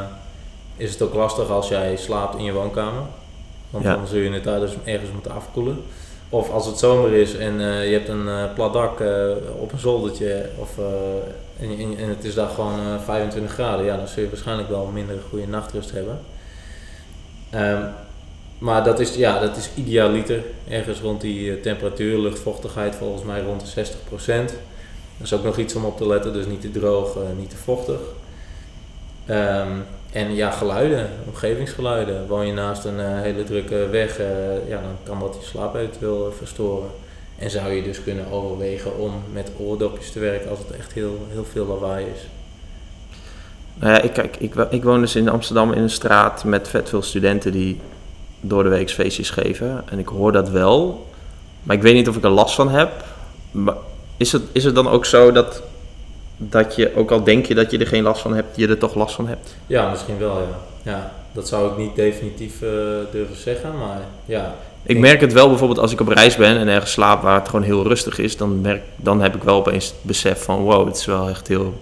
is 0.76 0.92
het 0.92 1.02
ook 1.02 1.14
lastig 1.14 1.50
als 1.50 1.68
jij 1.68 1.96
slaapt 1.96 2.38
in 2.38 2.44
je 2.44 2.52
woonkamer. 2.52 3.02
Want 3.70 3.84
ja. 3.84 3.96
dan 3.96 4.06
zul 4.06 4.18
je 4.18 4.30
het 4.30 4.44
dus 4.44 4.72
ergens 4.84 5.10
moeten 5.12 5.32
afkoelen. 5.32 5.82
Of 6.28 6.50
als 6.50 6.66
het 6.66 6.78
zomer 6.78 7.12
is 7.12 7.36
en 7.36 7.60
uh, 7.60 7.86
je 7.86 7.92
hebt 7.92 8.08
een 8.08 8.52
plat 8.54 8.72
dak 8.72 9.02
op 9.58 9.72
een 9.72 9.78
zoldertje 9.78 10.48
of, 10.58 10.78
en, 11.60 11.96
en, 11.98 12.08
het 12.08 12.24
is 12.24 12.34
daar 12.34 12.48
gewoon 12.48 13.00
25 13.04 13.52
graden, 13.52 13.84
ja, 13.84 13.96
dan 13.96 14.08
zul 14.08 14.22
je 14.22 14.28
waarschijnlijk 14.28 14.68
wel 14.68 14.86
minder 14.86 15.16
goede 15.30 15.46
nachtrust 15.46 15.92
hebben. 15.92 16.20
Um, 17.54 17.88
maar 18.58 18.84
dat 18.84 19.00
is, 19.00 19.14
ja, 19.14 19.40
dat 19.40 19.56
is 19.56 19.70
idealiter. 19.74 20.42
Ergens 20.68 21.00
rond 21.00 21.20
die 21.20 21.60
temperatuur, 21.60 22.18
luchtvochtigheid 22.18 22.94
volgens 22.94 23.22
mij 23.22 23.42
rond 23.42 23.60
de 23.60 23.66
60 23.66 23.98
procent. 24.04 24.54
Dat 25.22 25.30
is 25.30 25.38
ook 25.38 25.44
nog 25.44 25.58
iets 25.58 25.74
om 25.74 25.84
op 25.84 25.96
te 25.96 26.06
letten, 26.06 26.32
dus 26.32 26.46
niet 26.46 26.60
te 26.60 26.70
droog, 26.70 27.16
uh, 27.16 27.22
niet 27.38 27.50
te 27.50 27.56
vochtig. 27.56 28.00
Um, 29.30 29.84
en 30.12 30.34
ja, 30.34 30.50
geluiden, 30.50 31.10
omgevingsgeluiden. 31.26 32.26
Woon 32.26 32.46
je 32.46 32.52
naast 32.52 32.84
een 32.84 32.98
uh, 32.98 33.20
hele 33.20 33.44
drukke 33.44 33.88
weg, 33.90 34.20
uh, 34.20 34.26
ja, 34.68 34.80
dan 34.80 34.96
kan 35.02 35.20
dat 35.20 35.36
je 35.40 35.46
slaap 35.46 35.74
eventueel 35.74 36.32
verstoren. 36.38 36.88
En 37.38 37.50
zou 37.50 37.72
je 37.72 37.82
dus 37.82 38.02
kunnen 38.02 38.30
overwegen 38.30 38.98
om 38.98 39.12
met 39.32 39.50
oordopjes 39.58 40.12
te 40.12 40.18
werken 40.18 40.50
als 40.50 40.58
het 40.58 40.70
echt 40.70 40.92
heel, 40.92 41.26
heel 41.30 41.44
veel 41.52 41.66
lawaai 41.66 42.06
is. 42.14 42.20
Nou 43.74 44.02
ik, 44.02 44.12
kijk, 44.12 44.36
ik, 44.36 44.54
ik 44.70 44.82
woon 44.82 45.00
dus 45.00 45.16
in 45.16 45.28
Amsterdam 45.28 45.72
in 45.72 45.82
een 45.82 45.90
straat 45.90 46.44
met 46.44 46.68
vet 46.68 46.88
veel 46.88 47.02
studenten 47.02 47.52
die 47.52 47.80
door 48.40 48.62
de 48.62 48.68
week 48.68 48.90
feestjes 48.90 49.30
geven. 49.30 49.82
En 49.88 49.98
ik 49.98 50.08
hoor 50.08 50.32
dat 50.32 50.48
wel, 50.48 51.06
maar 51.62 51.76
ik 51.76 51.82
weet 51.82 51.94
niet 51.94 52.08
of 52.08 52.16
ik 52.16 52.24
er 52.24 52.30
last 52.30 52.54
van 52.54 52.68
heb. 52.68 53.04
Maar 53.50 53.76
is 54.16 54.32
het, 54.32 54.42
is 54.52 54.64
het 54.64 54.74
dan 54.74 54.88
ook 54.88 55.04
zo 55.04 55.32
dat, 55.32 55.62
dat 56.36 56.74
je, 56.74 56.96
ook 56.96 57.10
al 57.10 57.24
denk 57.24 57.46
je 57.46 57.54
dat 57.54 57.70
je 57.70 57.78
er 57.78 57.86
geen 57.86 58.02
last 58.02 58.22
van 58.22 58.34
hebt, 58.34 58.56
je 58.56 58.68
er 58.68 58.78
toch 58.78 58.94
last 58.94 59.14
van 59.14 59.28
hebt? 59.28 59.54
Ja, 59.66 59.90
misschien 59.90 60.18
wel, 60.18 60.38
ja. 60.38 60.90
ja. 60.92 61.12
dat 61.32 61.48
zou 61.48 61.70
ik 61.70 61.76
niet 61.76 61.94
definitief 61.94 62.62
eh, 62.62 62.68
durven 63.12 63.36
zeggen, 63.36 63.78
maar 63.78 64.00
ja. 64.24 64.54
Ik 64.82 64.98
merk 64.98 65.20
het 65.20 65.32
wel 65.32 65.48
bijvoorbeeld 65.48 65.78
als 65.78 65.92
ik 65.92 66.00
op 66.00 66.08
reis 66.08 66.36
ben 66.36 66.56
en 66.56 66.68
ergens 66.68 66.92
slaap 66.92 67.22
waar 67.22 67.38
het 67.38 67.48
gewoon 67.48 67.64
heel 67.64 67.86
rustig 67.86 68.18
is, 68.18 68.36
dan, 68.36 68.60
merk, 68.60 68.82
dan 68.96 69.20
heb 69.20 69.34
ik 69.34 69.42
wel 69.42 69.56
opeens 69.56 69.86
het 69.86 70.02
besef 70.02 70.42
van 70.42 70.62
wow, 70.62 70.86
het 70.86 70.96
is 70.96 71.04
wel 71.04 71.28
echt 71.28 71.48
heel 71.48 71.80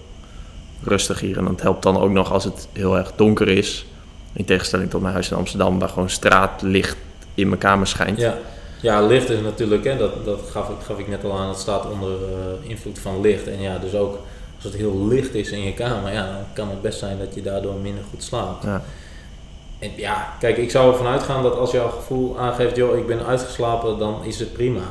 rustig 0.83 1.19
hier. 1.19 1.37
En 1.37 1.45
dat 1.45 1.61
helpt 1.61 1.83
dan 1.83 1.99
ook 1.99 2.11
nog 2.11 2.31
als 2.31 2.43
het 2.43 2.67
heel 2.73 2.97
erg 2.97 3.11
donker 3.15 3.47
is. 3.47 3.85
In 4.33 4.45
tegenstelling 4.45 4.89
tot 4.89 5.01
mijn 5.01 5.13
huis 5.13 5.31
in 5.31 5.37
Amsterdam, 5.37 5.79
waar 5.79 5.89
gewoon 5.89 6.09
straatlicht 6.09 6.97
in 7.33 7.47
mijn 7.47 7.59
kamer 7.59 7.87
schijnt. 7.87 8.19
Ja, 8.19 8.37
ja 8.81 9.01
licht 9.01 9.29
is 9.29 9.41
natuurlijk, 9.41 9.83
hè, 9.83 9.97
dat, 9.97 10.25
dat 10.25 10.39
gaf, 10.51 10.69
ik, 10.69 10.75
gaf 10.83 10.99
ik 10.99 11.07
net 11.07 11.23
al 11.23 11.37
aan, 11.37 11.49
het 11.49 11.57
staat 11.57 11.91
onder 11.91 12.11
uh, 12.11 12.69
invloed 12.69 12.99
van 12.99 13.21
licht. 13.21 13.47
En 13.47 13.61
ja, 13.61 13.77
dus 13.77 13.95
ook 13.95 14.17
als 14.55 14.63
het 14.63 14.73
heel 14.73 15.07
licht 15.07 15.33
is 15.33 15.51
in 15.51 15.61
je 15.61 15.73
kamer, 15.73 16.11
ja, 16.11 16.25
dan 16.25 16.45
kan 16.53 16.69
het 16.69 16.81
best 16.81 16.99
zijn 16.99 17.19
dat 17.19 17.35
je 17.35 17.41
daardoor 17.41 17.73
minder 17.73 18.03
goed 18.09 18.23
slaapt. 18.23 18.63
Ja. 18.63 18.83
En 19.79 19.91
ja, 19.95 20.33
kijk, 20.39 20.57
ik 20.57 20.71
zou 20.71 20.91
ervan 20.91 21.07
uitgaan 21.07 21.43
dat 21.43 21.57
als 21.57 21.71
jouw 21.71 21.89
gevoel 21.89 22.39
aangeeft, 22.39 22.75
joh, 22.75 22.97
ik 22.97 23.07
ben 23.07 23.25
uitgeslapen, 23.25 23.97
dan 23.97 24.23
is 24.23 24.39
het 24.39 24.53
prima. 24.53 24.83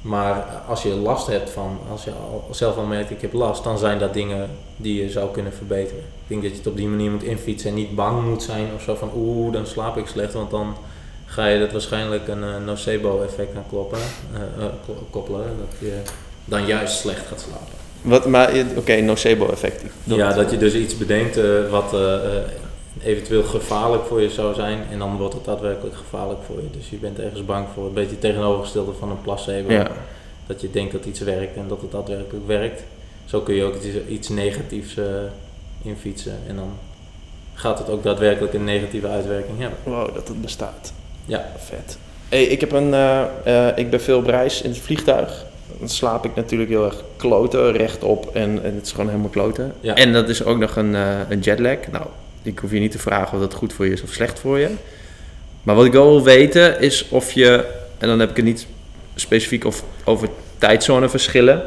Maar 0.00 0.44
als 0.68 0.82
je 0.82 0.88
last 0.88 1.26
hebt 1.26 1.50
van, 1.50 1.78
als 1.90 2.04
je 2.04 2.10
al, 2.10 2.48
zelf 2.50 2.76
al 2.76 2.84
merkt, 2.84 3.10
ik 3.10 3.20
heb 3.20 3.32
last, 3.32 3.64
dan 3.64 3.78
zijn 3.78 3.98
dat 3.98 4.14
dingen 4.14 4.50
die 4.76 5.02
je 5.02 5.10
zou 5.10 5.30
kunnen 5.30 5.52
verbeteren. 5.52 6.00
Ik 6.02 6.26
denk 6.26 6.42
dat 6.42 6.50
je 6.50 6.56
het 6.56 6.66
op 6.66 6.76
die 6.76 6.88
manier 6.88 7.10
moet 7.10 7.22
infietsen 7.22 7.68
en 7.70 7.74
niet 7.74 7.94
bang 7.94 8.24
moet 8.24 8.42
zijn 8.42 8.66
of 8.74 8.82
zo 8.82 8.94
van, 8.94 9.10
oeh, 9.16 9.52
dan 9.52 9.66
slaap 9.66 9.96
ik 9.96 10.06
slecht, 10.06 10.32
want 10.32 10.50
dan 10.50 10.74
ga 11.28 11.46
je 11.46 11.58
dat 11.58 11.72
waarschijnlijk 11.72 12.28
een 12.28 12.42
uh, 12.42 12.64
nocebo-effect 12.66 13.56
aan 13.56 13.64
kloppen, 13.68 13.98
uh, 14.34 14.40
uh, 14.58 14.96
koppelen, 15.10 15.44
dat 15.58 15.78
je 15.78 16.00
dan 16.44 16.66
juist 16.66 16.98
slecht 16.98 17.26
gaat 17.26 17.40
slapen. 17.40 17.76
Wat, 18.02 18.26
maar 18.26 18.52
oké, 18.76 19.00
nocebo-effect. 19.00 19.82
Ja, 20.04 20.32
dat 20.32 20.50
je 20.50 20.56
dus 20.56 20.74
iets 20.74 20.96
bedenkt 20.96 21.40
wat 21.70 21.96
eventueel 23.02 23.42
gevaarlijk 23.42 24.04
voor 24.04 24.20
je 24.20 24.30
zou 24.30 24.54
zijn 24.54 24.78
en 24.90 24.98
dan 24.98 25.16
wordt 25.16 25.34
het 25.34 25.44
daadwerkelijk 25.44 25.96
gevaarlijk 25.96 26.40
voor 26.46 26.56
je. 26.56 26.70
Dus 26.78 26.90
je 26.90 26.96
bent 26.96 27.18
ergens 27.18 27.44
bang 27.44 27.66
voor 27.74 27.86
een 27.86 27.92
beetje 27.92 28.18
tegenovergestelde 28.18 28.92
van 28.98 29.10
een 29.10 29.20
placebo. 29.22 29.72
Ja. 29.72 29.90
Dat 30.46 30.60
je 30.60 30.70
denkt 30.70 30.92
dat 30.92 31.04
iets 31.04 31.20
werkt 31.20 31.56
en 31.56 31.68
dat 31.68 31.80
het 31.80 31.90
daadwerkelijk 31.90 32.46
werkt. 32.46 32.82
Zo 33.24 33.40
kun 33.40 33.54
je 33.54 33.64
ook 33.64 33.74
iets, 33.74 33.96
iets 34.08 34.28
negatiefs 34.28 34.96
uh, 34.96 35.04
infietsen 35.82 36.38
en 36.46 36.56
dan 36.56 36.70
gaat 37.54 37.78
het 37.78 37.88
ook 37.90 38.02
daadwerkelijk 38.02 38.54
een 38.54 38.64
negatieve 38.64 39.08
uitwerking 39.08 39.58
hebben. 39.58 39.78
Wow, 39.82 40.14
dat 40.14 40.28
het 40.28 40.42
bestaat. 40.42 40.92
Ja. 41.28 41.46
Vet. 41.58 41.98
Hey, 42.28 42.44
ik, 42.44 42.60
heb 42.60 42.72
een, 42.72 42.88
uh, 42.88 43.22
uh, 43.46 43.68
ik 43.76 43.90
ben 43.90 44.00
veel 44.00 44.18
op 44.18 44.26
reis 44.26 44.62
in 44.62 44.70
het 44.70 44.78
vliegtuig. 44.78 45.44
Dan 45.78 45.88
slaap 45.88 46.24
ik 46.24 46.34
natuurlijk 46.34 46.70
heel 46.70 46.84
erg 46.84 47.04
kloten, 47.16 47.72
rechtop 47.72 48.30
en, 48.34 48.62
en 48.64 48.74
het 48.74 48.84
is 48.86 48.90
gewoon 48.90 49.08
helemaal 49.08 49.30
kloten. 49.30 49.74
Ja. 49.80 49.94
En 49.94 50.12
dat 50.12 50.28
is 50.28 50.44
ook 50.44 50.58
nog 50.58 50.76
een, 50.76 50.94
een 51.28 51.40
jetlag. 51.40 51.76
Nou, 51.90 52.06
ik 52.42 52.58
hoef 52.58 52.70
je 52.70 52.78
niet 52.78 52.90
te 52.90 52.98
vragen 52.98 53.34
of 53.34 53.40
dat 53.40 53.54
goed 53.54 53.72
voor 53.72 53.86
je 53.86 53.92
is 53.92 54.02
of 54.02 54.12
slecht 54.12 54.38
voor 54.38 54.58
je. 54.58 54.68
Maar 55.62 55.74
wat 55.74 55.84
ik 55.84 55.92
wel 55.92 56.10
wil 56.10 56.22
weten 56.22 56.80
is 56.80 57.08
of 57.08 57.32
je, 57.32 57.64
en 57.98 58.08
dan 58.08 58.18
heb 58.20 58.30
ik 58.30 58.36
het 58.36 58.44
niet 58.44 58.66
specifiek 59.14 59.64
of, 59.64 59.84
over 60.04 60.28
tijdzoneverschillen. 60.58 61.62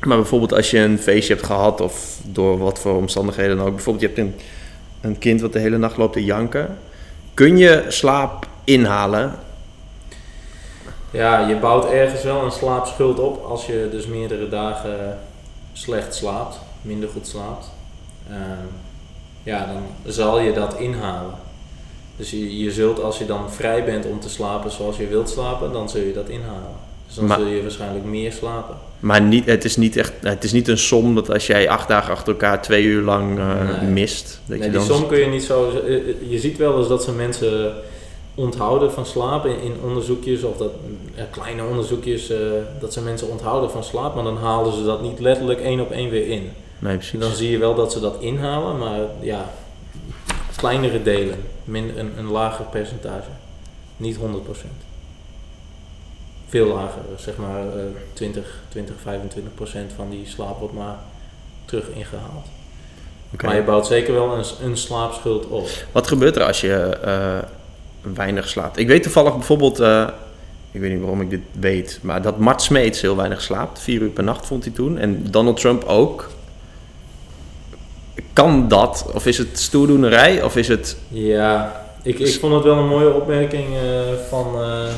Maar 0.00 0.16
bijvoorbeeld 0.16 0.52
als 0.52 0.70
je 0.70 0.78
een 0.78 0.98
feestje 0.98 1.34
hebt 1.34 1.46
gehad 1.46 1.80
of 1.80 2.18
door 2.22 2.58
wat 2.58 2.78
voor 2.78 2.96
omstandigheden 2.96 3.56
dan 3.56 3.66
ook. 3.66 3.74
Bijvoorbeeld 3.74 4.10
je 4.10 4.22
hebt 4.22 4.28
een, 4.28 4.40
een 5.00 5.18
kind 5.18 5.40
wat 5.40 5.52
de 5.52 5.58
hele 5.58 5.78
nacht 5.78 5.96
loopt 5.96 6.12
te 6.12 6.24
janken. 6.24 6.78
Kun 7.34 7.56
je 7.56 7.84
slaap 7.88 8.46
inhalen? 8.64 9.34
Ja, 11.10 11.48
je 11.48 11.56
bouwt 11.56 11.84
ergens 11.90 12.22
wel 12.22 12.44
een 12.44 12.50
slaapschuld 12.52 13.18
op 13.18 13.44
als 13.44 13.66
je 13.66 13.88
dus 13.90 14.06
meerdere 14.06 14.48
dagen 14.48 15.18
slecht 15.72 16.14
slaapt, 16.14 16.58
minder 16.82 17.08
goed 17.08 17.26
slaapt. 17.26 17.70
Uh, 18.30 18.36
ja, 19.42 19.66
dan 19.66 20.12
zal 20.12 20.40
je 20.40 20.52
dat 20.52 20.74
inhalen. 20.78 21.34
Dus 22.16 22.30
je, 22.30 22.58
je 22.62 22.70
zult 22.72 23.02
als 23.02 23.18
je 23.18 23.26
dan 23.26 23.50
vrij 23.50 23.84
bent 23.84 24.06
om 24.06 24.20
te 24.20 24.28
slapen 24.28 24.70
zoals 24.70 24.96
je 24.96 25.06
wilt 25.06 25.28
slapen, 25.30 25.72
dan 25.72 25.88
zul 25.88 26.00
je 26.02 26.12
dat 26.12 26.28
inhalen. 26.28 26.72
Dus 27.06 27.14
dan 27.14 27.24
Maar- 27.24 27.38
zul 27.38 27.46
je 27.48 27.62
waarschijnlijk 27.62 28.04
meer 28.04 28.32
slapen. 28.32 28.76
Maar 29.00 29.20
niet, 29.22 29.46
het, 29.46 29.64
is 29.64 29.76
niet 29.76 29.96
echt, 29.96 30.12
het 30.20 30.44
is 30.44 30.52
niet 30.52 30.68
een 30.68 30.78
som 30.78 31.14
dat 31.14 31.30
als 31.30 31.46
jij 31.46 31.68
acht 31.68 31.88
dagen 31.88 32.12
achter 32.12 32.32
elkaar 32.32 32.62
twee 32.62 32.82
uur 32.84 33.02
lang 33.02 33.38
eh, 33.38 33.80
Nee. 33.80 33.88
mist. 33.90 34.40
Dat 34.46 34.58
Nee, 34.58 34.58
je 34.58 34.64
die 34.78 34.86
dan 34.86 34.96
som 34.98 35.06
kun 35.08 35.18
je 35.18 35.26
niet 35.26 35.44
zo. 35.44 35.70
eh, 35.70 35.94
eh, 35.94 36.02
Je 36.28 36.38
ziet 36.38 36.56
wel 36.58 36.78
eens 36.78 36.88
dat 36.88 37.02
ze 37.04 37.12
mensen 37.12 37.74
onthouden 38.34 38.92
van 38.92 39.06
slapen 39.06 39.50
in, 39.50 39.60
in 39.60 39.76
onderzoekjes, 39.82 40.42
of 40.42 40.56
dat 40.56 40.70
kleine 41.30 41.64
onderzoekjes, 41.64 42.30
eh, 42.30 42.38
dat 42.80 42.92
ze 42.92 43.02
mensen 43.02 43.28
onthouden 43.28 43.70
van 43.70 43.84
slaap, 43.84 44.14
maar 44.14 44.24
dan 44.24 44.36
halen 44.36 44.72
ze 44.72 44.84
dat 44.84 45.02
niet 45.02 45.20
letterlijk 45.20 45.60
één 45.60 45.80
op 45.80 45.90
één 45.90 46.10
weer 46.10 46.28
in. 46.28 46.50
Nee, 46.78 46.96
precies. 46.96 47.20
Dan 47.20 47.32
zie 47.32 47.50
je 47.50 47.58
wel 47.58 47.74
dat 47.74 47.92
ze 47.92 48.00
dat 48.00 48.20
inhalen, 48.20 48.78
maar 48.78 49.00
ja, 49.20 49.50
kleinere 50.56 51.02
delen, 51.02 51.42
minder, 51.64 51.98
een, 51.98 52.12
een 52.18 52.30
lager 52.30 52.64
percentage. 52.64 53.28
Niet 53.96 54.16
100%. 54.16 54.20
Veel 56.48 56.66
lager, 56.66 57.02
zeg 57.16 57.36
maar 57.36 57.66
eh 57.66 57.84
20, 58.12 58.62
20, 58.68 58.94
25% 58.96 59.94
van 59.96 60.10
die 60.10 60.26
slaap 60.26 60.58
wordt 60.58 60.74
maar 60.74 60.98
terug 61.64 61.88
ingehaald. 61.94 62.46
Maar 63.42 63.56
je 63.56 63.62
bouwt 63.62 63.86
zeker 63.86 64.14
wel 64.14 64.32
een, 64.32 64.44
een 64.62 64.76
slaapschuld 64.76 65.46
op. 65.46 65.68
Wat 65.92 66.08
gebeurt 66.08 66.36
er 66.36 66.44
als 66.44 66.60
je 66.60 66.74
eh, 67.02 67.38
weinig 68.14 68.48
slaapt? 68.48 68.78
Ik 68.78 68.86
weet 68.86 69.02
toevallig 69.02 69.34
bijvoorbeeld, 69.34 69.80
eh, 69.80 70.06
ik 70.70 70.80
weet 70.80 70.90
niet 70.90 71.00
waarom 71.00 71.20
ik 71.20 71.30
dit 71.30 71.40
weet, 71.60 71.98
maar 72.02 72.22
dat 72.22 72.38
Mart 72.38 72.62
Smeets 72.62 73.00
heel 73.00 73.16
weinig 73.16 73.40
slaapt. 73.42 73.80
Vier 73.80 74.00
uur 74.00 74.08
per 74.08 74.24
nacht 74.24 74.46
vond 74.46 74.64
hij 74.64 74.72
toen. 74.72 74.98
En 74.98 75.26
Donald 75.30 75.60
Trump 75.60 75.84
ook. 75.84 76.30
Kan 78.32 78.68
dat? 78.68 79.10
Of 79.14 79.26
is 79.26 79.38
het 79.38 79.58
stoerdoenerij? 79.58 80.42
Of 80.42 80.56
is 80.56 80.68
het... 80.68 80.96
Ja, 81.08 81.82
ik, 82.02 82.18
ik 82.18 82.40
vond 82.40 82.54
het 82.54 82.64
wel 82.64 82.76
een 82.76 82.88
mooie 82.88 83.14
opmerking 83.14 83.66
eh, 83.74 83.80
van, 84.28 84.46
eh, 84.54 84.88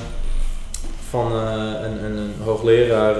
van 1.08 1.32
een, 1.32 2.04
een, 2.04 2.16
een 2.16 2.34
hoogleraar 2.44 3.14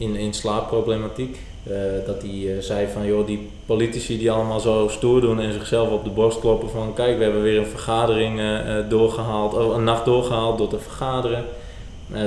in, 0.00 0.16
in 0.16 0.34
slaapproblematiek. 0.34 1.38
Eh, 1.62 1.72
dat 2.06 2.22
hij 2.22 2.56
eh, 2.56 2.62
zei 2.62 2.86
van, 2.92 3.06
joh, 3.06 3.26
die 3.26 3.48
politici 3.66 4.18
die 4.18 4.30
allemaal 4.30 4.60
zo 4.60 4.88
stoer 4.90 5.20
doen 5.20 5.40
en 5.40 5.52
zichzelf 5.52 5.90
op 5.90 6.04
de 6.04 6.10
borst 6.10 6.40
kloppen 6.40 6.70
van, 6.70 6.94
kijk, 6.94 7.16
we 7.18 7.22
hebben 7.22 7.42
weer 7.42 7.58
een 7.58 7.66
vergadering 7.66 8.38
eh, 8.38 8.78
eh, 8.78 8.88
doorgehaald, 8.88 9.54
oh, 9.54 9.74
een 9.74 9.84
nacht 9.84 10.04
doorgehaald 10.04 10.58
door 10.58 10.68
te 10.68 10.78
vergaderen. 10.78 11.44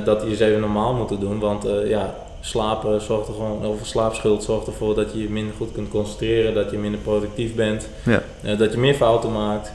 Dat 0.04 0.22
die 0.22 0.30
eens 0.30 0.40
even 0.40 0.60
normaal 0.60 0.94
moeten 0.94 1.20
doen, 1.20 1.40
want 1.40 1.66
ja, 1.88 2.16
slapen 2.42 3.02
zorgt 3.02 3.28
er 3.28 3.34
gewoon, 3.34 3.66
of 3.66 3.86
slaapschuld 3.86 4.44
zorgt 4.44 4.68
ervoor 4.68 4.96
dat 4.96 5.14
je 5.14 5.22
je 5.22 5.30
minder 5.30 5.56
goed 5.58 5.72
kunt 5.72 5.90
concentreren, 5.90 6.54
dat 6.54 6.72
je 6.72 6.78
minder 6.78 7.00
productief 7.00 7.56
bent, 7.56 7.88
Ja. 8.06 8.22
dat 8.56 8.72
je 8.72 8.78
meer 8.78 8.94
fouten 8.94 9.32
maakt. 9.32 9.72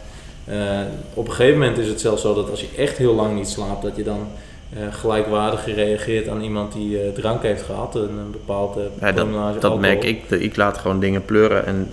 Op 1.14 1.26
een 1.26 1.32
gegeven 1.32 1.58
moment 1.58 1.78
is 1.78 1.88
het 1.88 2.00
zelfs 2.00 2.22
zo 2.22 2.34
dat 2.34 2.50
als 2.50 2.61
je 2.61 2.68
echt 2.76 2.98
heel 2.98 3.14
lang 3.14 3.34
niet 3.34 3.48
slaapt, 3.48 3.82
dat 3.82 3.96
je 3.96 4.02
dan 4.02 4.26
eh, 4.72 4.78
gelijkwaardig 4.90 5.74
reageert 5.74 6.28
aan 6.28 6.40
iemand 6.42 6.72
die 6.72 7.00
eh, 7.02 7.12
drank 7.12 7.42
heeft 7.42 7.62
gehad, 7.62 7.94
een, 7.94 8.02
een 8.18 8.31
bepaalde 8.31 8.88
Ja, 9.00 9.12
dat 9.12 9.33
dat 9.33 9.54
alcohol. 9.54 9.78
merk 9.78 10.04
ik. 10.04 10.31
Ik 10.31 10.57
laat 10.57 10.78
gewoon 10.78 11.00
dingen 11.00 11.24
pleuren 11.24 11.66
en 11.66 11.90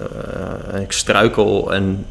eh, 0.73 0.81
ik 0.81 0.91
struikel 0.91 1.73
en 1.73 2.05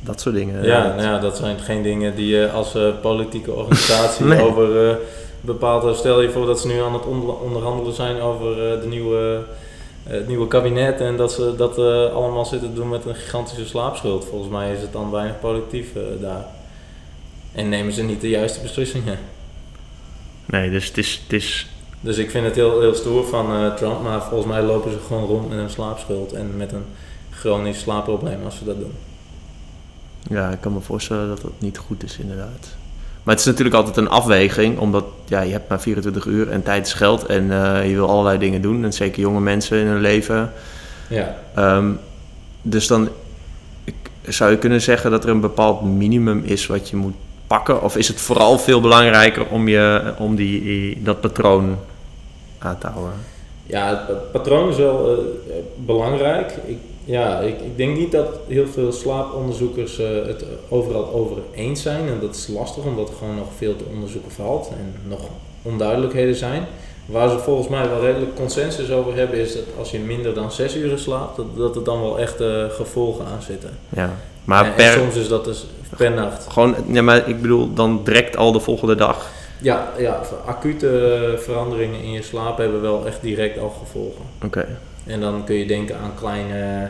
dat 0.00 0.20
soort 0.20 0.34
dingen. 0.34 0.64
Ja, 0.64 0.86
nou 0.86 1.02
ja, 1.02 1.18
dat 1.18 1.36
zijn 1.36 1.58
geen 1.58 1.82
dingen 1.82 2.14
die 2.16 2.26
je 2.36 2.50
als 2.50 2.76
politieke 3.00 3.52
organisatie 3.60 4.24
Nee. 4.24 4.40
over 4.42 4.98
bepaalde... 5.40 5.94
Stel 5.94 6.20
je 6.20 6.30
voor 6.30 6.46
dat 6.46 6.60
ze 6.60 6.66
nu 6.66 6.80
aan 6.80 6.92
het 6.92 7.06
onder- 7.06 7.38
onderhandelen 7.38 7.94
zijn 7.94 8.20
over 8.20 8.56
de 8.56 8.86
nieuwe, 8.88 9.42
het 10.02 10.28
nieuwe 10.28 10.48
kabinet 10.48 11.00
en 11.00 11.16
dat 11.16 11.32
ze 11.32 11.54
dat 11.56 11.78
allemaal 12.12 12.44
zitten 12.44 12.68
te 12.68 12.74
doen 12.74 12.88
met 12.88 13.04
een 13.06 13.14
gigantische 13.14 13.66
slaapschuld. 13.66 14.24
Volgens 14.24 14.50
mij 14.50 14.72
is 14.72 14.80
het 14.80 14.92
dan 14.92 15.10
weinig 15.10 15.40
productief 15.40 15.88
daar. 16.20 16.44
En 17.52 17.68
nemen 17.68 17.92
ze 17.92 18.02
niet 18.02 18.20
de 18.20 18.28
juiste 18.28 18.60
beslissingen. 18.60 19.18
Nee, 20.46 20.70
dus 20.70 20.86
het 20.86 20.98
is, 20.98 21.20
het 21.22 21.32
is 21.32 21.68
Dus 22.00 22.18
ik 22.18 22.30
vind 22.30 22.44
het 22.44 22.54
heel, 22.54 22.80
heel 22.80 22.94
stoer 22.94 23.26
van 23.26 23.54
eh, 23.54 23.74
Trump, 23.74 24.02
maar 24.02 24.22
volgens 24.22 24.52
mij 24.52 24.62
lopen 24.62 24.90
ze 24.90 24.98
gewoon 25.06 25.24
rond 25.24 25.48
met 25.48 25.58
een 25.58 25.70
slaapschuld 25.70 26.32
en 26.32 26.56
met 26.56 26.72
een 26.72 26.84
chronisch 27.30 27.78
slaapprobleem 27.78 28.44
als 28.44 28.56
ze 28.56 28.64
dat 28.64 28.78
doen. 28.78 28.92
Ja, 30.28 30.50
ik 30.50 30.60
kan 30.60 30.72
me 30.72 30.80
voorstellen 30.80 31.28
dat 31.28 31.40
dat 31.40 31.52
niet 31.58 31.78
goed 31.78 32.02
is, 32.02 32.18
inderdaad. 32.18 32.76
Maar 33.22 33.34
het 33.34 33.44
is 33.44 33.50
natuurlijk 33.50 33.76
altijd 33.76 33.96
een 33.96 34.08
afweging, 34.08 34.78
omdat 34.78 35.04
ja, 35.26 35.40
je 35.40 35.52
hebt 35.52 35.68
maar 35.68 35.80
24 35.80 36.24
uur 36.24 36.50
en 36.50 36.62
tijd 36.62 36.86
is 36.86 36.92
geld 36.92 37.26
en 37.26 37.50
eh, 37.50 37.88
je 37.88 37.94
wil 37.94 38.08
allerlei 38.08 38.38
dingen 38.38 38.62
doen. 38.62 38.84
En 38.84 38.92
zeker 38.92 39.20
jonge 39.20 39.40
mensen 39.40 39.78
in 39.78 39.86
hun 39.86 40.00
leven. 40.00 40.52
Ja, 41.08 41.36
Ehm, 41.54 41.90
dus 42.62 42.86
dan 42.86 43.08
ik, 43.84 43.94
zou 44.22 44.50
je 44.50 44.58
kunnen 44.58 44.80
zeggen 44.80 45.10
dat 45.10 45.24
er 45.24 45.30
een 45.30 45.40
bepaald 45.40 45.82
minimum 45.82 46.42
is 46.44 46.66
wat 46.66 46.88
je 46.88 46.96
moet 46.96 47.14
pakken? 47.46 47.82
Of 47.82 47.96
is 47.96 48.08
het 48.08 48.20
vooral 48.20 48.58
veel 48.58 48.80
belangrijker 48.80 49.46
om, 49.46 49.68
je, 49.68 50.12
om 50.18 50.34
die, 50.34 51.02
dat 51.02 51.20
patroon 51.20 51.78
aan 52.58 52.78
te 52.78 52.86
houden? 52.86 53.14
Ja, 53.66 53.88
het 53.88 54.06
pa- 54.06 54.12
patroon 54.38 54.68
is 54.68 54.76
wel 54.76 55.12
eh, 55.12 55.54
belangrijk. 55.76 56.52
Ik, 56.66 56.78
ja, 57.04 57.38
ik, 57.40 57.60
ik 57.60 57.76
denk 57.76 57.96
niet 57.96 58.12
dat 58.12 58.26
heel 58.48 58.66
veel 58.66 58.92
slaaponderzoekers 58.92 59.98
eh, 59.98 60.06
het 60.26 60.44
overal 60.68 61.12
over 61.12 61.36
eens 61.54 61.82
zijn. 61.82 62.08
En 62.08 62.18
dat 62.20 62.34
is 62.34 62.46
lastig, 62.48 62.84
omdat 62.84 63.08
er 63.08 63.14
gewoon 63.18 63.34
nog 63.36 63.48
veel 63.56 63.76
te 63.76 63.84
onderzoeken 63.92 64.30
valt 64.30 64.68
en 64.68 64.94
nog 65.08 65.20
onduidelijkheden 65.62 66.34
zijn. 66.34 66.66
Waar 67.06 67.28
ze 67.30 67.38
volgens 67.38 67.68
mij 67.68 67.88
wel 67.88 68.00
redelijk 68.00 68.34
consensus 68.36 68.90
over 68.90 69.14
hebben, 69.16 69.38
is 69.38 69.52
dat 69.54 69.62
als 69.78 69.90
je 69.90 69.98
minder 69.98 70.34
dan 70.34 70.52
6 70.52 70.76
uur 70.76 70.98
slaapt, 70.98 71.36
dat, 71.36 71.56
dat 71.56 71.76
er 71.76 71.84
dan 71.84 72.00
wel 72.00 72.18
echt 72.18 72.40
eh, 72.40 72.64
gevolgen 72.70 73.24
aan 73.26 73.42
zitten. 73.42 73.70
Ja, 73.88 74.10
Maar 74.44 74.76
en, 74.76 74.92
soms 74.92 75.14
is 75.14 75.28
dat 75.28 75.44
dus 75.44 75.66
per 75.96 76.10
nacht. 76.10 76.46
gewoon, 76.52 76.74
ja, 76.86 77.02
maar 77.02 77.28
ik 77.28 77.40
bedoel, 77.40 77.74
dan 77.74 78.00
direct 78.04 78.36
al 78.36 78.52
de 78.52 78.60
volgende 78.60 78.94
dag. 78.94 79.30
Ja, 79.60 79.92
ja, 79.98 80.20
acute 80.46 81.34
veranderingen 81.38 82.00
in 82.02 82.12
je 82.12 82.22
slaap 82.22 82.58
hebben 82.58 82.80
wel 82.80 83.06
echt 83.06 83.22
direct 83.22 83.58
al 83.58 83.70
gevolgen. 83.70 84.24
Oké. 84.44 84.66
En 85.06 85.20
dan 85.20 85.44
kun 85.44 85.54
je 85.54 85.66
denken 85.66 85.98
aan 85.98 86.12
kleine, 86.18 86.88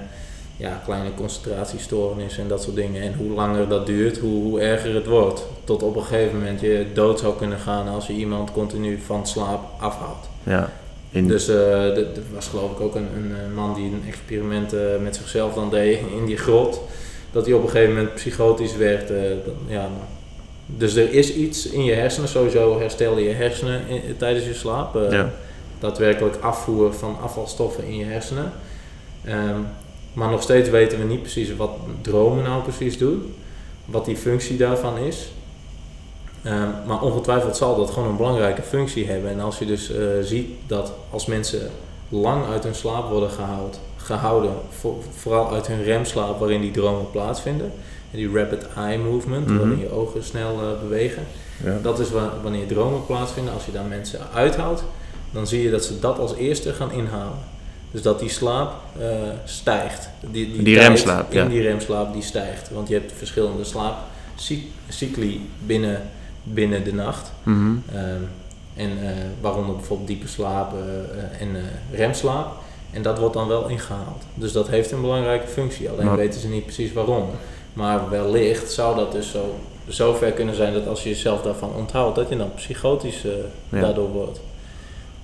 ja, 0.56 0.80
kleine 0.84 1.14
concentratiestoornissen 1.14 2.42
en 2.42 2.48
dat 2.48 2.62
soort 2.62 2.76
dingen. 2.76 3.02
En 3.02 3.14
hoe 3.14 3.30
langer 3.30 3.68
dat 3.68 3.86
duurt, 3.86 4.18
hoe, 4.18 4.42
hoe 4.42 4.60
erger 4.60 4.94
het 4.94 5.06
wordt. 5.06 5.46
Tot 5.64 5.82
op 5.82 5.96
een 5.96 6.02
gegeven 6.02 6.38
moment 6.38 6.60
je 6.60 6.86
dood 6.94 7.20
zou 7.20 7.36
kunnen 7.36 7.58
gaan 7.58 7.88
als 7.88 8.06
je 8.06 8.12
iemand 8.12 8.52
continu 8.52 8.98
van 9.06 9.26
slaap 9.26 9.60
afhoudt. 9.78 10.28
Ja. 10.42 10.70
In, 11.14 11.28
Dus 11.28 11.48
eh, 11.48 11.96
er 11.96 12.06
was 12.34 12.48
geloof 12.48 12.70
ik 12.70 12.80
ook 12.80 12.94
een, 12.94 13.08
een, 13.16 13.32
eh, 13.32 13.54
man 13.54 13.74
die 13.74 13.84
een 13.84 14.02
experiment 14.08 14.72
eh, 14.72 14.80
met 15.02 15.16
zichzelf 15.16 15.54
dan 15.54 15.70
deed 15.70 15.98
in 16.16 16.24
die 16.26 16.36
grot. 16.36 16.80
Dat 17.34 17.46
hij 17.46 17.54
op 17.54 17.62
een 17.62 17.68
gegeven 17.70 17.94
moment 17.94 18.14
psychotisch 18.14 18.76
werd. 18.76 19.10
eh, 19.10 19.22
ja, 19.66 19.88
dus 20.66 20.94
er 20.94 21.12
is 21.12 21.34
iets 21.34 21.66
in 21.66 21.84
je 21.84 21.92
hersenen, 21.92 22.28
sowieso 22.28 22.78
herstel 22.78 23.18
je 23.18 23.28
hersenen 23.30 23.88
in- 23.88 24.16
tijdens 24.16 24.44
je 24.46 24.54
slaap. 24.54 24.96
eh, 24.96 25.10
ja. 25.12 25.30
daadwerkelijk 25.78 26.36
afvoer 26.40 26.92
van 26.94 27.16
afvalstoffen 27.22 27.84
in 27.84 27.96
je 27.96 28.04
hersenen. 28.04 28.52
Ehm, 29.24 29.58
maar 30.12 30.30
nog 30.30 30.42
steeds 30.42 30.68
weten 30.70 30.98
we 30.98 31.04
niet 31.04 31.20
precies 31.20 31.56
wat 31.56 31.70
dromen 32.02 32.44
nou 32.44 32.62
precies 32.62 32.98
doen, 32.98 33.34
wat 33.84 34.04
die 34.04 34.16
functie 34.16 34.56
daarvan 34.56 34.98
is. 34.98 35.28
Ehm, 36.42 36.68
maar 36.86 37.00
ongetwijfeld 37.02 37.56
zal 37.56 37.76
dat 37.76 37.90
gewoon 37.90 38.08
een 38.08 38.16
belangrijke 38.16 38.62
functie 38.62 39.06
hebben. 39.06 39.30
En 39.30 39.40
als 39.40 39.58
je 39.58 39.66
dus 39.66 39.90
eh, 39.90 40.04
ziet 40.22 40.48
dat 40.66 40.92
als 41.10 41.26
mensen 41.26 41.70
lang 42.08 42.46
uit 42.46 42.64
hun 42.64 42.74
slaap 42.74 43.10
worden 43.10 43.30
gehouden, 43.30 43.80
gehouden 44.04 44.50
vo- 44.80 45.02
vooral 45.18 45.52
uit 45.52 45.66
hun 45.66 45.82
remslaap 45.82 46.38
waarin 46.38 46.60
die 46.60 46.70
dromen 46.70 47.10
plaatsvinden, 47.10 47.72
en 48.10 48.16
die 48.18 48.32
rapid 48.34 48.66
eye 48.76 48.98
movement, 48.98 49.46
Mhm. 49.46 49.58
waarin 49.58 49.78
je 49.78 49.90
ogen 49.92 50.24
snel 50.24 50.60
eh, 50.60 50.80
bewegen, 50.82 51.22
ja. 51.64 51.78
dat 51.82 51.98
is 51.98 52.10
wa- 52.10 52.32
wanneer 52.42 52.66
dromen 52.66 53.06
plaatsvinden. 53.06 53.52
Als 53.54 53.64
je 53.66 53.72
daar 53.72 53.84
mensen 53.84 54.20
uithoudt, 54.34 54.84
dan 55.30 55.46
zie 55.46 55.62
je 55.62 55.70
dat 55.70 55.84
ze 55.84 55.98
dat 55.98 56.18
als 56.18 56.34
eerste 56.34 56.72
gaan 56.72 56.92
inhalen. 56.92 57.38
Dus 57.90 58.02
dat 58.02 58.18
die 58.18 58.28
slaap 58.28 58.72
eh, 58.98 59.06
stijgt. 59.44 60.08
Die, 60.30 60.62
Die 60.62 60.78
remslaap, 60.78 61.32
In 61.32 61.38
ja. 61.42 61.48
die 61.48 61.62
remslaap 61.62 62.12
die 62.12 62.22
stijgt. 62.22 62.70
Want 62.70 62.88
je 62.88 62.94
hebt 62.94 63.12
verschillende 63.16 63.64
slaapcycli 63.64 65.48
binnen, 65.66 66.02
binnen 66.42 66.84
de 66.84 66.94
nacht. 66.94 67.32
Mhm. 67.42 67.76
Ehm, 67.94 68.22
en 68.76 68.90
eh, 69.02 69.08
waaronder 69.40 69.76
bijvoorbeeld 69.76 70.08
diepe 70.08 70.28
slaap 70.28 70.72
en 71.38 71.48
remslaap. 71.92 72.62
En 72.94 73.02
dat 73.02 73.18
wordt 73.18 73.34
dan 73.34 73.48
wel 73.48 73.68
ingehaald. 73.68 74.22
Dus 74.34 74.52
dat 74.52 74.68
heeft 74.68 74.90
een 74.90 75.00
belangrijke 75.00 75.46
functie. 75.46 75.88
Alleen 75.90 76.06
Maar- 76.06 76.16
weten 76.16 76.40
ze 76.40 76.48
niet 76.48 76.64
precies 76.64 76.92
waarom. 76.92 77.26
Maar 77.72 78.10
wellicht 78.10 78.72
zou 78.72 78.96
dat 78.96 79.12
dus 79.12 79.30
zo, 79.30 79.54
zo 79.88 80.12
ver 80.14 80.32
kunnen 80.32 80.54
zijn 80.54 80.72
dat 80.72 80.86
als 80.88 81.02
je 81.02 81.08
jezelf 81.08 81.42
daarvan 81.42 81.70
onthoudt, 81.76 82.16
dat 82.16 82.28
je 82.28 82.36
dan 82.36 82.50
psychotisch 82.54 83.24
eh, 83.24 83.30
Ja. 83.68 83.80
daardoor 83.80 84.08
wordt. 84.08 84.40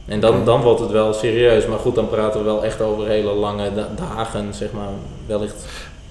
En 0.06 0.20
dan, 0.20 0.44
dan 0.44 0.60
wordt 0.62 0.80
het 0.80 0.90
wel 0.90 1.12
serieus. 1.12 1.66
Maar 1.66 1.78
goed, 1.78 1.94
dan 1.94 2.08
praten 2.08 2.40
we 2.40 2.46
wel 2.46 2.64
echt 2.64 2.80
over 2.80 3.06
hele 3.06 3.32
lange 3.32 3.74
da- 3.74 3.88
dagen, 3.96 4.54
zeg 4.54 4.72
maar. 4.72 4.88
Wellicht. 5.26 5.64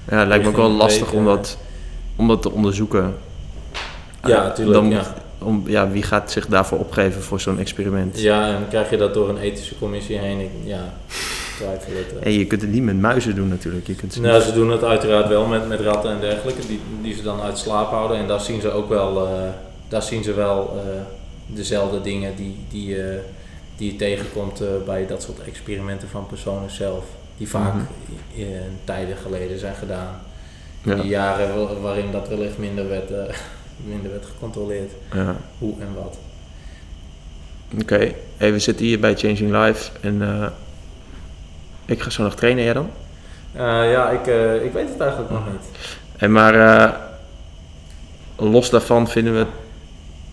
Ja, 0.10 0.18
het 0.20 0.28
lijkt 0.28 0.44
me 0.44 0.50
ook 0.50 0.56
wel 0.56 0.70
lastig 0.70 1.06
weken, 1.06 1.18
om 1.18 1.26
dat, 1.26 1.58
om 2.16 2.28
dat 2.28 2.42
te 2.42 2.52
onderzoeken. 2.52 3.16
Ja, 4.24 4.52
tuurlijk, 4.52 4.76
Dan, 4.78 4.90
ja. 4.90 5.14
Om, 5.42 5.64
ja, 5.66 5.90
wie 5.90 6.04
gaat 6.04 6.32
zich 6.32 6.48
daarvoor 6.48 6.78
opgeven 6.80 7.22
voor 7.22 7.40
zo'n 7.40 7.60
experiment? 7.60 8.20
Ja, 8.20 8.48
en 8.48 8.66
krijg 8.70 8.90
je 8.90 8.98
dat 8.98 9.14
door 9.14 9.30
een 9.30 9.38
ethische 9.38 9.78
commissie 9.78 10.18
heen? 10.18 10.40
Ik, 10.40 10.50
ja, 10.64 10.94
eh. 11.62 12.26
En 12.26 12.32
je 12.32 12.46
kunt 12.48 12.62
het 12.62 12.72
niet 12.72 12.84
met 12.84 13.00
muizen 13.00 13.36
doen 13.36 13.48
natuurlijk. 13.48 13.88
Je 13.88 13.96
kunt 13.96 14.14
ze 14.14 14.22
Nou, 14.22 14.42
ze 14.42 14.54
doen 14.54 14.72
het 14.72 14.84
uiteraard 14.84 15.28
wel 15.28 15.46
met, 15.46 15.68
met 15.68 15.80
ratten 15.80 16.12
en 16.12 16.20
dergelijke, 16.20 16.68
die, 16.68 16.80
die 17.02 17.16
ze 17.16 17.22
dan 17.24 17.42
uit 17.42 17.58
slaap 17.58 17.90
houden. 17.90 18.18
En 18.18 18.28
daar 18.28 18.40
zien 18.42 18.62
ze 18.62 18.72
ook 18.72 18.90
wel, 18.90 19.28
eh, 19.28 19.32
daar 19.88 20.04
zien 20.04 20.24
ze 20.24 20.34
wel 20.34 20.78
eh, 20.86 21.02
dezelfde 21.46 22.02
dingen 22.02 22.36
die, 22.36 22.56
die, 22.70 23.02
eh, 23.04 23.18
die 23.78 23.92
je 23.92 23.98
tegenkomt 23.98 24.62
eh, 24.62 24.68
bij 24.86 25.08
dat 25.08 25.22
soort 25.24 25.40
experimenten 25.48 26.08
van 26.10 26.28
personen 26.28 26.70
zelf. 26.72 27.04
Die 27.38 27.50
vaak 27.50 27.74
Mhm. 27.74 27.84
in, 28.36 28.48
tijden 28.84 29.18
geleden 29.18 29.60
zijn 29.60 29.76
gedaan. 29.76 30.20
ja, 30.84 30.96
Die 30.96 31.10
jaren 31.10 31.56
wa- 31.56 31.80
waarin 31.82 32.12
dat 32.12 32.28
wellicht 32.30 32.58
minder 32.58 32.90
werd, 32.90 33.12
eh, 33.12 33.18
minder 33.94 34.12
werd 34.12 34.26
gecontroleerd. 34.26 34.92
ja. 35.14 35.36
Hoe 35.58 35.74
en 35.80 35.88
wat. 36.04 36.18
Oké, 37.82 38.12
hey, 38.38 38.52
we 38.54 38.60
zitten 38.60 38.86
hier 38.86 39.00
bij 39.00 39.16
Changing 39.16 39.52
Life 39.52 39.92
en 40.02 40.22
eh, 40.22 40.48
ik 41.90 42.02
ga 42.02 42.10
zo 42.10 42.24
nog 42.24 42.36
trainen, 42.36 42.64
jij 42.64 42.74
dan? 42.74 42.90
Eh, 43.54 43.92
ja, 43.92 44.10
ik, 44.10 44.28
eh, 44.28 44.64
ik 44.64 44.72
weet 44.74 44.90
het 44.90 45.00
eigenlijk 45.00 45.32
nog 45.32 45.42
niet. 45.52 45.62
En 46.18 46.32
maar 46.32 46.56
eh, 46.56 46.92
los 48.38 48.70
daarvan 48.70 49.08
vinden 49.08 49.34
we 49.34 49.46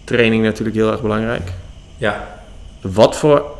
training 0.04 0.44
natuurlijk 0.44 0.76
heel 0.76 0.90
erg 0.90 1.02
belangrijk. 1.02 1.52
Ja, 1.96 2.28
Wat 2.80 3.16
voor 3.16 3.54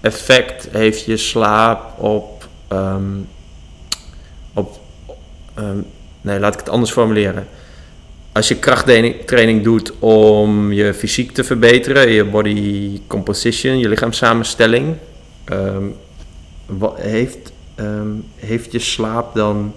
effect 0.00 0.68
heeft 0.72 1.04
je 1.04 1.16
slaap 1.16 1.98
op. 2.02 2.46
ehm, 2.68 3.02
op 4.54 4.78
ehm, 5.54 5.78
nee, 6.20 6.38
laat 6.40 6.52
ik 6.54 6.60
het 6.60 6.68
anders 6.68 6.90
formuleren. 6.92 7.46
Als 8.32 8.48
je 8.48 8.56
krachttraining 8.58 9.24
training 9.24 9.64
doet 9.64 9.92
om 9.98 10.72
je 10.72 10.94
fysiek 10.94 11.32
te 11.32 11.44
verbeteren, 11.44 12.10
je 12.10 12.24
body 12.24 13.00
composition, 13.06 13.78
je 13.78 13.88
lichaamssamenstelling, 13.88 14.96
ehm, 15.44 15.84
wat, 16.68 16.98
heeft, 16.98 17.52
ehm, 17.74 18.10
heeft 18.36 18.72
je 18.72 18.78
slaap 18.78 19.34
dan. 19.34 19.74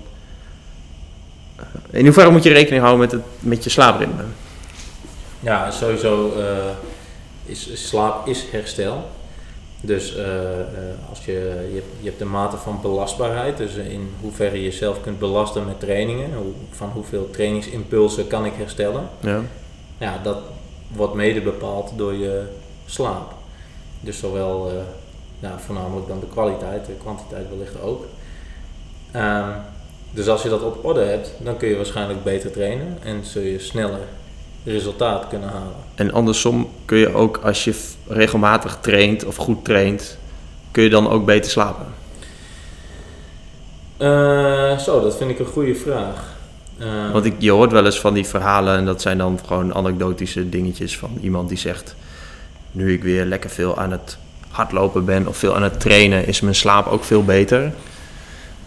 eh, 1.55 1.99
in 1.99 2.05
hoeverre 2.05 2.31
moet 2.31 2.43
je 2.43 2.53
rekening 2.53 2.81
houden 2.81 3.01
met, 3.01 3.11
het, 3.11 3.21
met 3.39 3.63
je 3.63 3.69
slaapritme? 3.69 4.23
Ja, 5.39 5.71
sowieso 5.71 6.33
eh, 6.37 6.45
is 7.45 7.87
slaap 7.87 8.27
is 8.27 8.45
herstel. 8.51 9.09
Dus 9.83 10.15
eh, 10.15 10.25
als 11.09 11.25
je, 11.25 11.31
je, 11.69 11.75
hebt, 11.75 11.87
je 11.99 12.05
hebt 12.05 12.19
de 12.19 12.25
mate 12.25 12.57
van 12.57 12.79
belastbaarheid, 12.81 13.57
dus 13.57 13.75
in 13.75 14.09
hoeverre 14.21 14.55
je 14.55 14.63
jezelf 14.63 15.01
kunt 15.01 15.19
belasten 15.19 15.65
met 15.65 15.79
trainingen, 15.79 16.33
hoe, 16.33 16.51
van 16.71 16.89
hoeveel 16.89 17.29
trainingsimpulsen 17.29 18.27
kan 18.27 18.45
ik 18.45 18.53
herstellen. 18.53 19.09
Ja. 19.19 19.41
Ja, 19.97 20.19
dat 20.23 20.37
wordt 20.87 21.13
mede 21.13 21.41
bepaald 21.41 21.91
door 21.95 22.13
je 22.13 22.43
slaap. 22.85 23.33
Dus 23.99 24.19
zowel, 24.19 24.71
ja, 25.41 25.59
voornamelijk 25.59 26.07
dan 26.07 26.19
de 26.19 26.27
kwaliteit, 26.27 26.85
de 26.85 26.95
kwantiteit 27.01 27.49
wellicht 27.49 27.81
ook. 27.81 28.05
Ehm, 29.11 29.49
dus 30.11 30.27
als 30.27 30.43
je 30.43 30.49
dat 30.49 30.61
op 30.61 30.85
orde 30.85 31.03
hebt, 31.03 31.31
dan 31.37 31.57
kun 31.57 31.67
je 31.67 31.75
waarschijnlijk 31.75 32.23
beter 32.23 32.51
trainen 32.51 32.97
en 33.03 33.23
zul 33.23 33.41
je 33.41 33.59
sneller 33.59 34.07
resultaat 34.63 35.27
kunnen 35.27 35.49
halen. 35.49 35.75
En 35.95 36.13
andersom 36.13 36.69
kun 36.85 36.97
je 36.97 37.13
ook 37.13 37.37
als 37.43 37.63
je 37.63 37.75
regelmatig 38.07 38.77
traint 38.81 39.25
of 39.25 39.35
goed 39.35 39.65
traint, 39.65 40.17
kun 40.71 40.83
je 40.83 40.89
dan 40.89 41.09
ook 41.09 41.25
beter 41.25 41.51
slapen. 41.51 41.85
Eh, 43.97 44.77
zo, 44.77 45.01
dat 45.01 45.17
vind 45.17 45.29
ik 45.29 45.39
een 45.39 45.45
goede 45.45 45.75
vraag. 45.75 46.35
Eh, 46.77 47.11
Want 47.11 47.25
ik, 47.25 47.33
je 47.37 47.51
hoort 47.51 47.71
wel 47.71 47.85
eens 47.85 47.99
van 47.99 48.13
die 48.13 48.25
verhalen 48.25 48.77
en 48.77 48.85
dat 48.85 49.01
zijn 49.01 49.17
dan 49.17 49.39
gewoon 49.45 49.73
anekdotische 49.73 50.49
dingetjes 50.49 50.97
van 50.97 51.17
iemand 51.21 51.49
die 51.49 51.57
zegt, 51.57 51.95
nu 52.71 52.93
ik 52.93 53.03
weer 53.03 53.25
lekker 53.25 53.49
veel 53.49 53.77
aan 53.77 53.91
het 53.91 54.17
hardlopen 54.51 55.05
ben 55.05 55.27
of 55.27 55.37
veel 55.37 55.55
aan 55.55 55.63
het 55.63 55.79
trainen, 55.79 56.27
is 56.27 56.41
mijn 56.41 56.55
slaap 56.55 56.87
ook 56.87 57.03
veel 57.03 57.23
beter. 57.23 57.73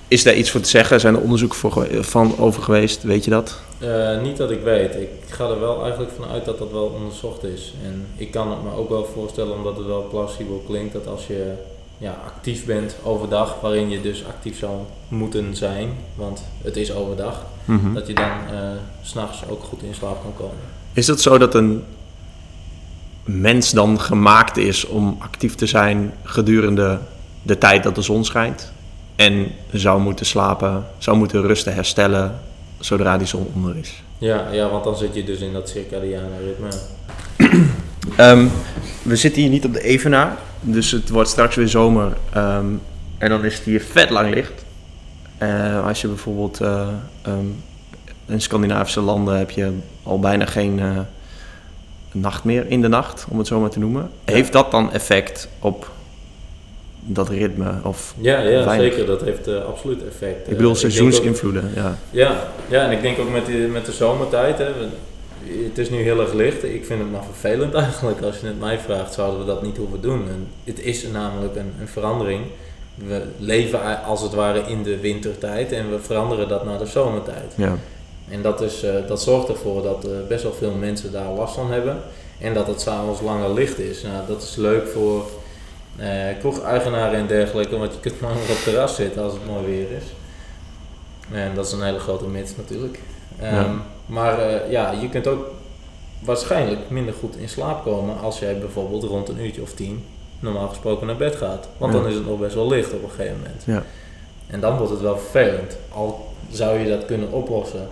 Is 0.08 0.22
daar 0.22 0.34
iets 0.34 0.50
voor 0.50 0.60
te 0.60 0.68
zeggen? 0.68 1.00
Zijn 1.00 1.14
er 1.14 1.20
onderzoeken 1.20 1.58
voor, 1.58 1.86
van 2.00 2.38
over 2.38 2.62
geweest? 2.62 3.02
Weet 3.02 3.24
je 3.24 3.30
dat? 3.30 3.60
Eh, 3.78 4.20
niet 4.22 4.36
dat 4.36 4.50
ik 4.50 4.60
weet. 4.62 4.94
Ik 4.94 5.08
ga 5.28 5.44
er 5.48 5.60
wel 5.60 5.82
eigenlijk 5.82 6.12
van 6.16 6.28
uit 6.30 6.44
dat 6.44 6.58
dat 6.58 6.70
wel 6.72 6.84
onderzocht 6.96 7.44
is. 7.44 7.74
En 7.84 8.06
ik 8.16 8.30
kan 8.30 8.50
het 8.50 8.62
me 8.62 8.74
ook 8.76 8.88
wel 8.88 9.04
voorstellen, 9.14 9.54
omdat 9.56 9.76
het 9.76 9.86
wel 9.86 10.06
plausibel 10.10 10.62
klinkt, 10.66 10.92
dat 10.92 11.06
als 11.06 11.26
je 11.26 11.52
ja, 11.98 12.16
actief 12.26 12.64
bent 12.64 12.96
overdag, 13.02 13.56
waarin 13.60 13.90
je 13.90 14.00
dus 14.00 14.24
actief 14.28 14.58
zou 14.58 14.72
moeten 15.08 15.56
zijn, 15.56 15.88
want 16.14 16.44
het 16.62 16.76
is 16.76 16.92
overdag, 16.94 17.42
Mhm. 17.64 17.94
dat 17.94 18.06
je 18.06 18.14
dan 18.14 18.24
eh, 18.24 18.58
s 19.02 19.08
s'nachts 19.10 19.42
ook 19.50 19.62
goed 19.62 19.82
in 19.82 19.94
slaap 19.94 20.22
kan 20.22 20.32
komen. 20.36 20.56
Is 20.92 21.06
het 21.06 21.20
zo 21.20 21.38
dat 21.38 21.54
een 21.54 21.84
mens 23.24 23.70
dan 23.70 24.00
gemaakt 24.00 24.56
is 24.56 24.86
om 24.86 25.16
actief 25.18 25.54
te 25.54 25.66
zijn 25.66 26.12
gedurende 26.22 26.98
de 27.42 27.58
tijd 27.58 27.82
dat 27.82 27.94
de 27.94 28.02
zon 28.02 28.24
schijnt? 28.24 28.72
En 29.16 29.52
zou 29.72 30.00
moeten 30.00 30.26
slapen, 30.26 30.86
zou 30.98 31.16
moeten 31.16 31.42
rusten, 31.42 31.74
herstellen 31.74 32.40
zodra 32.78 33.18
die 33.18 33.26
zon 33.26 33.46
onder 33.54 33.76
is? 33.76 34.02
Ja, 34.18 34.46
ja, 34.52 34.68
want 34.68 34.84
dan 34.84 34.96
zit 34.96 35.14
je 35.14 35.24
dus 35.24 35.40
in 35.40 35.52
dat 35.52 35.68
circadiane 35.68 36.38
ritme. 36.44 36.68
Ehm, 38.16 38.46
we 39.02 39.16
zitten 39.16 39.42
hier 39.42 39.50
niet 39.50 39.64
op 39.64 39.72
de 39.72 39.82
Evenaar, 39.82 40.36
dus 40.60 40.90
het 40.90 41.08
wordt 41.08 41.28
straks 41.28 41.56
weer 41.56 41.68
zomer. 41.68 42.16
Ehm, 42.32 42.66
en 43.18 43.28
dan 43.28 43.44
is 43.44 43.54
het 43.54 43.64
hier 43.64 43.80
vet 43.80 44.10
lang 44.10 44.34
licht. 44.34 44.64
Eh, 45.38 45.86
als 45.86 46.00
je 46.00 46.08
bijvoorbeeld 46.08 46.60
eh, 46.60 46.88
ehm, 47.22 47.46
in 48.26 48.40
Scandinavische 48.40 49.00
landen 49.00 49.38
heb 49.38 49.50
je 49.50 49.72
al 50.02 50.18
bijna 50.18 50.46
geen 50.46 50.80
eh, 50.80 50.98
nacht 52.14 52.44
meer 52.44 52.66
in 52.70 52.80
de 52.80 52.88
nacht, 52.88 53.26
om 53.28 53.38
het 53.38 53.46
zo 53.46 53.60
maar 53.60 53.70
te 53.70 53.78
noemen. 53.78 54.10
Ja. 54.24 54.32
Heeft 54.32 54.52
dat 54.52 54.70
dan 54.70 54.92
effect 54.92 55.48
op 55.58 55.90
dat 57.06 57.28
ritme? 57.28 57.72
Of 57.82 58.14
Ja, 58.18 58.38
ja 58.40 58.64
weinig? 58.64 58.92
zeker. 58.92 59.06
Dat 59.06 59.20
heeft 59.20 59.46
eh, 59.46 59.64
absoluut 59.64 60.02
effect. 60.06 60.40
ik 60.40 60.46
Eh, 60.46 60.56
bedoel 60.56 60.70
ook- 60.70 60.76
seizoensinvloeden, 60.76 61.70
ja. 61.74 61.98
Ja, 62.10 62.36
ja, 62.68 62.84
en 62.84 62.90
ik 62.90 63.02
denk 63.02 63.18
ook 63.18 63.30
met, 63.30 63.46
die, 63.46 63.56
met 63.66 63.86
de 63.86 63.92
zomertijd. 63.92 64.58
Hè, 64.58 64.64
we- 64.72 64.88
het 65.68 65.78
is 65.78 65.90
nu 65.90 65.96
heel 66.02 66.20
erg 66.20 66.32
licht. 66.32 66.64
Ik 66.64 66.84
vind 66.86 67.00
het 67.00 67.10
maar 67.12 67.24
vervelend 67.24 67.74
eigenlijk. 67.84 68.20
Als 68.22 68.38
je 68.40 68.46
het 68.46 68.60
mij 68.60 68.78
vraagt, 68.78 69.14
zouden 69.14 69.38
we 69.40 69.46
dat 69.46 69.62
niet 69.62 69.76
hoeven 69.76 70.00
doen. 70.00 70.28
En 70.28 70.46
het 70.64 70.80
is 70.80 71.06
namelijk 71.12 71.56
een, 71.56 71.72
een 71.80 71.88
verandering. 71.88 72.40
We 72.94 73.22
leven 73.38 74.04
als 74.04 74.22
het 74.22 74.32
ware 74.34 74.62
in 74.66 74.82
de 74.82 75.00
wintertijd 75.00 75.72
en 75.72 75.90
we 75.90 75.98
veranderen 75.98 76.48
dat 76.48 76.64
naar 76.64 76.78
de 76.78 76.86
zomertijd. 76.86 77.52
ja. 77.56 77.76
En 78.28 78.42
dat, 78.42 78.60
is, 78.60 78.82
eh, 78.82 78.94
dat 79.06 79.22
zorgt 79.22 79.48
ervoor 79.48 79.82
dat 79.82 80.04
eh, 80.04 80.10
best 80.28 80.42
wel 80.42 80.52
veel 80.52 80.74
mensen 80.74 81.12
daar 81.12 81.30
last 81.30 81.54
van 81.54 81.70
hebben. 81.72 81.96
En 82.38 82.54
dat 82.54 82.66
het 82.66 82.80
s'avonds 82.80 83.20
langer 83.20 83.52
licht 83.54 83.78
is. 83.78 84.02
Nou, 84.02 84.26
dat 84.28 84.42
is 84.42 84.56
leuk 84.56 84.88
voor 84.88 85.24
eh 85.96 86.38
kroegeigenaren 86.38 87.18
en 87.18 87.26
dergelijke, 87.26 87.76
want 87.78 87.92
je 87.92 88.00
kunt 88.00 88.20
langer 88.20 88.36
op 88.36 88.48
het 88.48 88.62
terras 88.64 88.94
zitten 88.94 89.22
als 89.22 89.32
het 89.32 89.46
mooi 89.46 89.64
weer 89.66 89.90
is. 89.96 90.04
En 91.32 91.54
dat 91.54 91.66
is 91.66 91.72
een 91.72 91.82
hele 91.82 91.98
grote 91.98 92.24
mits 92.26 92.56
natuurlijk. 92.56 92.98
Ehm, 93.40 93.54
Ja. 93.54 93.66
Maar 94.06 94.70
ja, 94.70 94.90
je 95.00 95.08
kunt 95.08 95.26
ook 95.26 95.46
waarschijnlijk 96.24 96.80
minder 96.90 97.14
goed 97.20 97.36
in 97.36 97.48
slaap 97.48 97.84
komen 97.84 98.20
als 98.20 98.38
jij 98.38 98.58
bijvoorbeeld 98.58 99.02
rond 99.02 99.28
een 99.28 99.40
uurtje 99.44 99.62
of 99.62 99.72
tien 99.72 100.04
normaal 100.40 100.68
gesproken 100.68 101.06
naar 101.06 101.16
bed 101.16 101.36
gaat. 101.36 101.68
Want 101.78 101.92
Ja. 101.92 101.98
dan 102.00 102.08
is 102.08 102.14
het 102.14 102.26
nog 102.26 102.38
best 102.38 102.54
wel 102.54 102.68
licht 102.68 102.92
op 102.92 103.02
een 103.02 103.10
gegeven 103.10 103.36
moment. 103.36 103.62
Ja. 103.66 103.82
En 104.46 104.60
dan 104.60 104.76
wordt 104.76 104.92
het 104.92 105.00
wel 105.00 105.18
vervelend. 105.18 105.76
Al 105.94 106.28
zou 106.50 106.78
je 106.78 106.88
dat 106.88 107.04
kunnen 107.04 107.32
oplossen 107.32 107.88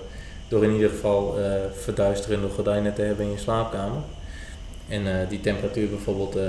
door 0.53 0.65
in 0.65 0.73
ieder 0.73 0.89
geval 0.91 1.39
eh, 1.39 1.45
verduisterende 1.77 2.49
gordijnen 2.55 2.95
te 2.95 3.03
hebben 3.03 3.25
in 3.25 3.31
je 3.33 3.39
slaapkamer. 3.39 4.01
En 4.89 5.07
eh, 5.07 5.29
die 5.29 5.41
temperatuur 5.41 5.89
bijvoorbeeld 5.89 6.37
eh, 6.37 6.45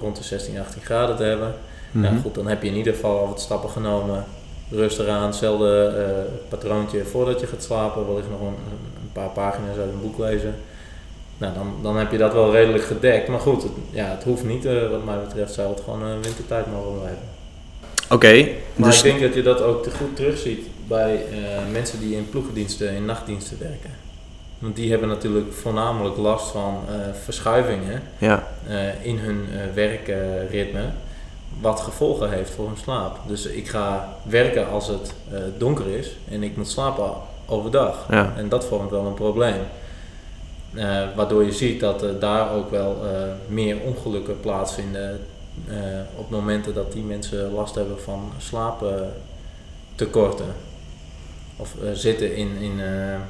rond 0.00 0.16
de 0.16 0.22
16, 0.22 0.58
18 0.58 0.82
graden 0.82 1.16
te 1.16 1.22
hebben. 1.22 1.54
Nou 1.90 2.14
Mhm. 2.14 2.22
goed, 2.22 2.34
dan 2.34 2.46
heb 2.46 2.62
je 2.62 2.68
in 2.68 2.76
ieder 2.76 2.94
geval 2.94 3.18
al 3.18 3.28
wat 3.28 3.40
stappen 3.40 3.70
genomen. 3.70 4.24
Rust 4.70 4.98
eraan, 4.98 5.26
hetzelfde 5.26 5.92
patroontje 6.48 7.04
voordat 7.04 7.40
je 7.40 7.46
gaat 7.46 7.62
slapen. 7.62 8.06
Wellicht 8.06 8.30
nog 8.30 8.40
een, 8.40 8.46
een 9.02 9.12
paar 9.12 9.28
pagina's 9.28 9.76
uit 9.76 9.88
een 9.92 10.00
boek 10.02 10.18
lezen. 10.18 10.54
Nou, 11.38 11.54
dan, 11.54 11.74
dan 11.82 11.96
heb 11.96 12.12
je 12.12 12.18
dat 12.18 12.32
wel 12.32 12.52
redelijk 12.52 12.84
gedekt. 12.84 13.28
Maar 13.28 13.40
goed, 13.40 13.62
het, 13.62 13.72
ja, 13.90 14.04
het 14.04 14.24
hoeft 14.24 14.44
niet. 14.44 14.64
wat 14.90 15.04
mij 15.04 15.18
betreft 15.26 15.52
zou 15.52 15.68
het 15.70 15.80
gewoon 15.80 16.20
wintertijd 16.20 16.66
mogen 16.72 16.98
blijven. 16.98 17.22
Oké, 18.10 18.48
Maar 18.76 18.88
dus 18.88 18.98
ik 18.98 19.04
denk 19.04 19.20
dat 19.20 19.34
je 19.34 19.42
dat 19.42 19.60
ook 19.62 19.82
te 19.82 19.90
goed 19.90 20.16
terugziet 20.16 20.66
bij 20.88 21.14
eh, 21.14 21.22
mensen 21.72 22.00
die 22.00 22.16
in 22.16 22.30
ploegendiensten, 22.30 22.94
in 22.94 23.04
nachtdiensten 23.04 23.58
werken. 23.58 23.90
Want 24.58 24.76
die 24.76 24.90
hebben 24.90 25.08
natuurlijk 25.08 25.52
voornamelijk 25.52 26.16
last 26.16 26.50
van 26.50 26.78
eh, 26.88 26.94
verschuivingen 27.22 28.02
ja, 28.18 28.46
eh, 28.66 29.04
in 29.04 29.18
hun 29.18 29.46
werkritme, 29.74 30.84
wat 31.60 31.80
gevolgen 31.80 32.30
heeft 32.30 32.50
voor 32.50 32.66
hun 32.66 32.76
slaap. 32.76 33.18
Dus 33.26 33.46
ik 33.46 33.68
ga 33.68 34.08
werken 34.22 34.68
als 34.68 34.88
het 34.88 35.14
donker 35.58 35.86
is 35.86 36.16
en 36.30 36.42
ik 36.42 36.56
moet 36.56 36.68
slapen 36.68 37.10
overdag. 37.46 38.06
ja, 38.10 38.32
En 38.36 38.48
dat 38.48 38.64
vormt 38.64 38.90
wel 38.90 39.06
een 39.06 39.14
probleem. 39.14 39.60
Waardoor 41.14 41.44
je 41.44 41.52
ziet 41.52 41.80
dat 41.80 42.20
daar 42.20 42.52
ook 42.52 42.70
wel 42.70 42.96
meer 43.46 43.76
ongelukken 43.84 44.40
plaatsvinden 44.40 45.20
op 46.16 46.30
momenten 46.30 46.74
dat 46.74 46.92
die 46.92 47.02
mensen 47.02 47.52
last 47.52 47.74
hebben 47.74 48.00
van 48.00 48.32
slaaptekorten. 48.38 50.54
Of 51.58 51.74
eh, 51.82 51.90
zitten 51.92 52.36
in, 52.36 52.56
in, 52.60 52.80
eh, 52.80 53.14
eh, 53.14 53.20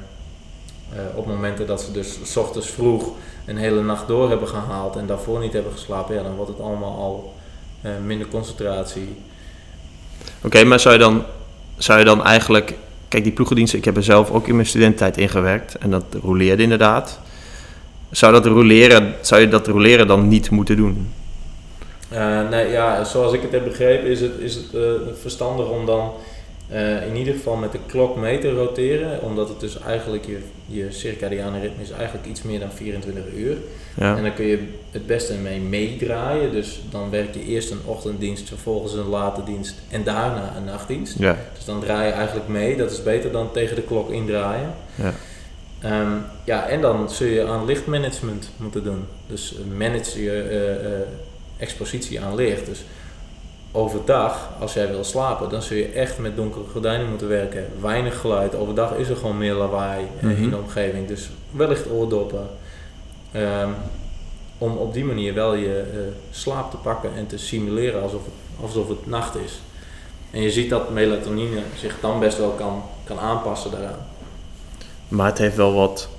op 1.15 1.27
momenten 1.27 1.67
dat 1.67 1.81
ze 1.81 1.91
dus 1.91 2.17
s 2.23 2.35
ochtends 2.35 2.69
vroeg 2.69 3.11
een 3.45 3.57
hele 3.57 3.81
nacht 3.81 4.07
door 4.07 4.29
hebben 4.29 4.47
gehaald 4.47 4.95
en 4.95 5.05
daarvoor 5.05 5.39
niet 5.39 5.53
hebben 5.53 5.71
geslapen, 5.71 6.15
ja, 6.15 6.23
dan 6.23 6.35
wordt 6.35 6.51
het 6.51 6.59
allemaal 6.59 6.97
al 6.97 7.33
minder 8.05 8.27
concentratie. 8.27 9.15
Oké, 10.43 10.63
maar 10.63 10.79
zou 10.79 10.93
je, 10.93 10.99
dan, 10.99 11.23
zou 11.77 11.99
je 11.99 12.05
dan 12.05 12.23
eigenlijk... 12.23 12.73
Kijk, 13.07 13.23
die 13.23 13.33
ploegendiensten, 13.33 13.79
ik 13.79 13.85
heb 13.85 13.95
er 13.95 14.03
zelf 14.03 14.31
ook 14.31 14.47
in 14.47 14.55
mijn 14.55 14.67
studententijd 14.67 15.17
ingewerkt. 15.17 15.77
En 15.77 15.89
dat 15.89 16.03
roleerde 16.23 16.63
inderdaad. 16.63 17.19
Zou, 18.11 18.33
dat 18.33 18.45
roleren, 18.45 19.15
zou 19.21 19.41
je 19.41 19.47
dat 19.47 19.67
roleren 19.67 20.07
dan 20.07 20.27
niet 20.27 20.49
moeten 20.49 20.75
doen? 20.75 21.13
Nee, 22.49 22.67
ja, 22.67 23.03
zoals 23.03 23.33
ik 23.33 23.41
het 23.41 23.51
heb 23.51 23.63
begrepen 23.63 24.09
is 24.09 24.21
het, 24.21 24.39
is 24.39 24.55
het 24.55 24.69
verstandig 25.21 25.67
om 25.67 25.85
dan 25.85 26.11
eh, 26.69 27.07
in 27.07 27.15
ieder 27.15 27.33
geval 27.33 27.55
met 27.55 27.71
de 27.71 27.79
klok 27.85 28.15
mee 28.15 28.39
te 28.39 28.51
roteren. 28.51 29.21
Omdat 29.21 29.49
het 29.49 29.59
dus 29.59 29.79
eigenlijk 29.79 30.25
je, 30.25 30.39
je 30.65 30.91
circadiane 30.91 31.59
ritme 31.59 31.83
is 31.83 31.91
eigenlijk 31.91 32.27
iets 32.27 32.41
meer 32.41 32.59
dan 32.59 32.71
24 32.71 33.23
uur. 33.35 33.51
En 33.95 34.05
Ja, 34.05 34.21
dan 34.21 34.33
kun 34.33 34.45
je 34.45 34.67
het 34.91 35.05
beste 35.05 35.33
mee 35.33 35.59
meedraaien. 35.59 36.51
Dus 36.51 36.81
dan 36.89 37.09
werk 37.09 37.33
je 37.33 37.43
eerst 37.45 37.71
een 37.71 37.81
ochtenddienst, 37.85 38.47
vervolgens 38.47 38.93
een 38.93 39.07
late 39.07 39.43
dienst 39.43 39.75
en 39.89 40.03
daarna 40.03 40.53
een 40.57 40.63
nachtdienst. 40.63 41.19
ja, 41.19 41.37
Dus 41.55 41.65
dan 41.65 41.79
draai 41.79 42.07
je 42.07 42.13
eigenlijk 42.13 42.47
mee. 42.47 42.77
Dat 42.77 42.91
is 42.91 43.03
beter 43.03 43.31
dan 43.31 43.51
tegen 43.51 43.75
de 43.75 43.83
klok 43.83 44.09
indraaien. 44.09 44.73
ja. 44.95 45.13
Ehm, 45.81 46.11
ja, 46.43 46.67
en 46.67 46.81
dan 46.81 47.09
zul 47.09 47.27
je 47.27 47.47
aan 47.47 47.65
lichtmanagement 47.65 48.49
moeten 48.57 48.83
doen. 48.83 49.05
Dus 49.27 49.55
manage 49.77 50.23
je 50.23 50.41
eh, 50.41 50.71
eh, 50.71 51.01
expositie 51.57 52.21
aan 52.21 52.35
licht. 52.35 52.65
Dus 52.65 52.85
overdag, 53.71 54.49
als 54.59 54.73
jij 54.73 54.87
wil 54.89 55.03
slapen, 55.03 55.49
dan 55.49 55.61
zul 55.61 55.77
je 55.77 55.85
echt 55.89 56.17
met 56.17 56.35
donkere 56.35 56.63
gordijnen 56.71 57.09
moeten 57.09 57.27
werken. 57.27 57.65
Weinig 57.81 58.19
geluid. 58.19 58.55
Overdag 58.55 58.93
is 58.95 59.09
er 59.09 59.15
gewoon 59.15 59.37
meer 59.37 59.53
lawaai 59.53 60.05
eh, 60.19 60.23
Mhm. 60.23 60.43
in 60.43 60.49
de 60.49 60.57
omgeving. 60.57 61.07
Dus 61.07 61.29
wellicht 61.51 61.89
oordoppen. 61.89 62.47
Ehm, 63.31 63.69
om 64.57 64.77
op 64.77 64.93
die 64.93 65.05
manier 65.05 65.33
wel 65.33 65.53
je 65.53 65.79
eh, 65.93 65.99
slaap 66.31 66.71
te 66.71 66.77
pakken 66.77 67.09
en 67.15 67.27
te 67.27 67.37
simuleren 67.37 68.01
alsof 68.01 68.25
het, 68.25 68.33
alsof 68.65 68.87
het 68.87 69.07
nacht 69.07 69.35
is. 69.35 69.59
En 70.31 70.41
je 70.41 70.51
ziet 70.51 70.69
dat 70.69 70.89
melatonine 70.89 71.59
zich 71.77 71.95
dan 72.01 72.19
best 72.19 72.37
wel 72.37 72.49
kan, 72.49 72.83
kan 73.03 73.19
aanpassen 73.19 73.71
daaraan. 73.71 74.05
Maar 75.07 75.25
het 75.25 75.37
heeft 75.37 75.55
wel 75.55 75.73
wat 75.73 76.09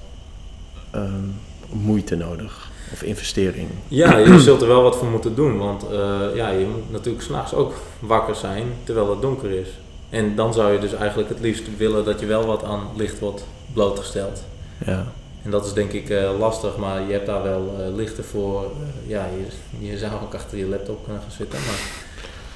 ehm, 0.90 1.24
moeite 1.68 2.16
nodig. 2.16 2.69
Of 2.92 3.02
investering. 3.02 3.68
Ja, 3.88 4.16
je 4.16 4.40
zult 4.48 4.62
er 4.62 4.68
wel 4.68 4.82
wat 4.82 4.96
voor 4.96 5.08
moeten 5.08 5.34
doen, 5.34 5.58
want 5.58 5.84
eh, 5.92 6.20
ja, 6.34 6.48
je 6.48 6.66
moet 6.66 6.92
natuurlijk 6.92 7.24
s'nachts 7.24 7.54
ook 7.54 7.74
wakker 7.98 8.34
zijn 8.34 8.66
terwijl 8.84 9.10
het 9.10 9.22
donker 9.22 9.50
is. 9.50 9.68
En 10.10 10.34
dan 10.34 10.54
zou 10.54 10.72
je 10.72 10.78
dus 10.78 10.94
eigenlijk 10.94 11.28
het 11.28 11.40
liefst 11.40 11.62
willen 11.76 12.04
dat 12.04 12.20
je 12.20 12.26
wel 12.26 12.46
wat 12.46 12.64
aan 12.64 12.80
licht 12.96 13.18
wordt 13.18 13.44
blootgesteld. 13.72 14.42
Ja, 14.86 15.06
En 15.42 15.50
dat 15.50 15.66
is 15.66 15.72
denk 15.72 15.92
ik 15.92 16.10
eh, 16.10 16.38
lastig, 16.38 16.76
maar 16.76 17.06
je 17.06 17.12
hebt 17.12 17.26
daar 17.26 17.42
wel 17.42 17.74
eh, 17.78 17.94
lichten 17.94 18.24
voor. 18.24 18.70
Ja, 19.06 19.28
je, 19.36 19.88
je 19.90 19.98
zou 19.98 20.12
ook 20.22 20.34
achter 20.34 20.58
je 20.58 20.66
laptop 20.66 21.04
kunnen 21.04 21.22
gaan 21.22 21.30
zitten. 21.30 21.58
Maar 21.66 21.78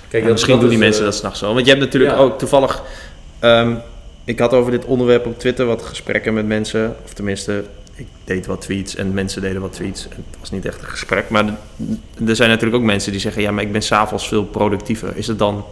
kijk, 0.09 0.25
Ja, 0.25 0.31
misschien 0.31 0.59
doen 0.59 0.69
die 0.69 0.79
is, 0.79 0.85
mensen 0.85 1.01
eh, 1.01 1.07
dat 1.07 1.17
s'nachts 1.19 1.41
wel. 1.41 1.55
Want 1.55 1.67
je 1.67 1.71
hebt 1.73 1.85
natuurlijk 1.85 2.15
ja. 2.15 2.21
ook 2.21 2.39
toevallig... 2.39 2.83
ehm, 3.39 3.75
ik 4.25 4.39
had 4.39 4.53
over 4.53 4.71
dit 4.71 4.85
onderwerp 4.85 5.27
op 5.27 5.39
Twitter 5.39 5.67
wat 5.67 5.83
gesprekken 5.83 6.35
met 6.35 6.47
mensen. 6.47 6.97
Of 7.05 7.13
tenminste, 7.13 7.65
ik 7.95 8.07
deed 8.25 8.47
wat 8.47 8.61
tweets 8.61 8.95
en 8.95 9.15
mensen 9.15 9.43
deden 9.43 9.61
wat 9.61 9.73
tweets. 9.73 10.03
Het 10.03 10.39
was 10.41 10.51
niet 10.51 10.67
echt 10.67 10.79
een 10.79 10.87
gesprek. 10.87 11.29
Maar 11.29 11.45
er 12.27 12.37
zijn 12.37 12.49
natuurlijk 12.49 12.77
ook 12.77 12.89
mensen 12.89 13.13
die 13.13 13.21
zeggen... 13.21 13.43
Ja, 13.43 13.51
maar 13.51 13.65
ik 13.65 13.73
ben 13.73 13.83
s'avonds 13.83 14.29
veel 14.29 14.45
productiever. 14.45 15.17
Is 15.17 15.27
het 15.27 15.39
dan... 15.39 15.65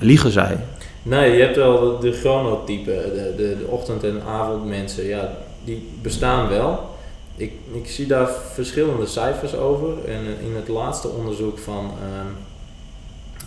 Liegen 0.00 0.30
zij? 0.30 0.56
Nee, 1.02 1.36
je 1.36 1.42
hebt 1.42 1.56
wel 1.56 1.98
de, 1.98 2.12
chronotypen, 2.12 2.94
de, 3.14 3.34
de, 3.36 3.66
ochtend- 3.68 4.04
en 4.04 4.22
avondmensen, 4.22 5.04
ja, 5.04 5.36
die 5.64 5.88
bestaan 6.02 6.48
wel. 6.48 6.94
Ik, 7.36 7.52
ik 7.72 7.88
zie 7.88 8.06
daar 8.06 8.28
verschillende 8.52 9.06
cijfers 9.06 9.54
over. 9.54 9.88
En 10.06 10.24
in 10.42 10.54
het 10.54 10.68
laatste 10.68 11.08
onderzoek 11.08 11.58
van 11.58 11.90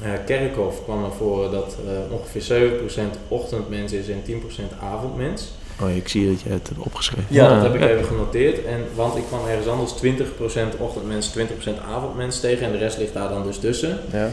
eh, 0.04 0.12
Kerkhoff 0.25 0.84
kwam 0.84 1.04
er 1.04 1.12
voor 1.12 1.52
dat 1.52 1.78
eh, 1.88 2.13
ongeveer 2.13 2.71
7% 3.02 3.02
ochtendmens 3.28 3.91
is 3.91 4.10
en 4.10 4.23
10% 4.28 4.34
avondmens. 4.82 5.52
Oh, 5.82 5.96
ik 5.96 6.08
zie 6.08 6.32
dat 6.32 6.42
je 6.42 6.50
het 6.50 6.68
hebt 6.68 6.86
opgeschreven. 6.86 7.26
Ja, 7.28 7.54
dat 7.54 7.63
heb 7.63 7.74
ik 7.74 7.82
ja. 7.82 7.88
even 7.88 8.06
genoteerd. 8.06 8.65
En, 8.65 8.86
want 8.96 9.18
ik 9.18 9.24
kwam 9.28 9.48
ergens 9.48 9.68
anders 9.68 9.94
20% 9.94 10.80
ochtendmens, 10.80 11.38
20% 11.38 11.42
avondmens 11.89 12.39
tegen 12.39 12.65
en 12.65 12.72
de 12.72 12.78
rest 12.78 12.98
ligt 12.98 13.13
daar 13.13 13.30
dan 13.30 13.44
dus 13.44 13.58
tussen. 13.58 13.98
Ja. 14.12 14.30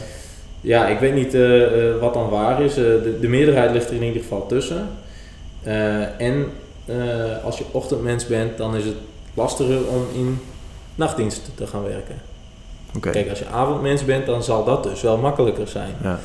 Ja, 0.61 0.87
ik 0.87 0.99
weet 0.99 1.13
niet 1.13 1.33
eh, 1.33 1.89
eh, 1.89 1.99
wat 1.99 2.13
dan 2.13 2.29
waar 2.29 2.61
is. 2.61 2.71
Eh, 2.71 2.83
de, 2.83 3.17
de 3.21 3.27
meerderheid 3.27 3.71
ligt 3.71 3.89
er 3.89 3.95
in 3.95 4.03
ieder 4.03 4.21
geval 4.21 4.47
tussen. 4.47 4.87
Eh, 5.63 6.21
en 6.21 6.51
eh, 6.85 7.43
als 7.43 7.57
je 7.57 7.63
ochtendmens 7.71 8.27
bent, 8.27 8.57
dan 8.57 8.75
is 8.75 8.85
het 8.85 8.95
lastiger 9.33 9.87
om 9.87 10.05
in 10.13 10.39
nachtdienst 10.95 11.51
te 11.55 11.67
gaan 11.67 11.83
werken. 11.83 12.15
Oké. 12.95 13.09
Kijk, 13.09 13.29
als 13.29 13.39
je 13.39 13.47
avondmens 13.47 14.05
bent, 14.05 14.25
dan 14.25 14.43
zal 14.43 14.63
dat 14.63 14.83
dus 14.83 15.01
wel 15.01 15.17
makkelijker 15.17 15.67
zijn. 15.67 15.95
Ja. 16.03 16.19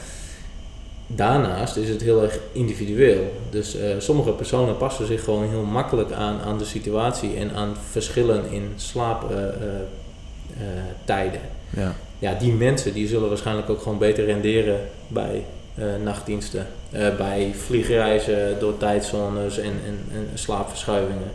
Daarnaast 1.15 1.77
is 1.77 1.89
het 1.89 2.03
heel 2.03 2.23
erg 2.23 2.39
individueel. 2.53 3.33
Dus 3.51 3.77
eh, 3.77 3.89
sommige 3.99 4.31
personen 4.31 4.77
passen 4.77 5.07
zich 5.07 5.25
gewoon 5.25 5.49
heel 5.49 5.65
makkelijk 5.65 6.13
aan 6.13 6.41
aan 6.41 6.59
de 6.59 6.65
situatie 6.65 7.37
en 7.37 7.55
aan 7.55 7.77
verschillen 7.91 8.51
in 8.51 8.73
slaaptijden. 8.77 11.41
Ja. 11.71 11.95
ja, 12.19 12.35
die 12.35 12.53
mensen 12.53 12.93
die 12.93 13.09
zullen 13.09 13.29
waarschijnlijk 13.29 13.71
ook 13.71 13.83
gewoon 13.83 13.99
beter 13.99 14.25
renderen 14.25 14.81
bij 15.09 15.45
eh, 15.75 15.85
nachtdiensten. 16.05 16.67
Eh, 16.91 17.17
bij 17.17 17.55
vliegreizen 17.67 18.57
door 18.61 18.77
tijdzones 18.77 19.59
en, 19.59 19.73
en, 19.87 19.99
en 20.13 20.29
slaapverschuivingen. 20.35 21.31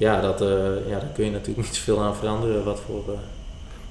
Ja, 0.00 0.20
dat, 0.20 0.40
eh, 0.40 0.48
ja, 0.88 0.98
daar 0.98 1.10
kun 1.14 1.24
je 1.24 1.30
natuurlijk 1.30 1.66
niet 1.66 1.76
zoveel 1.76 2.02
aan 2.02 2.16
veranderen 2.16 2.64
wat 2.64 2.80
voor 2.86 3.04
eh, 3.08 3.18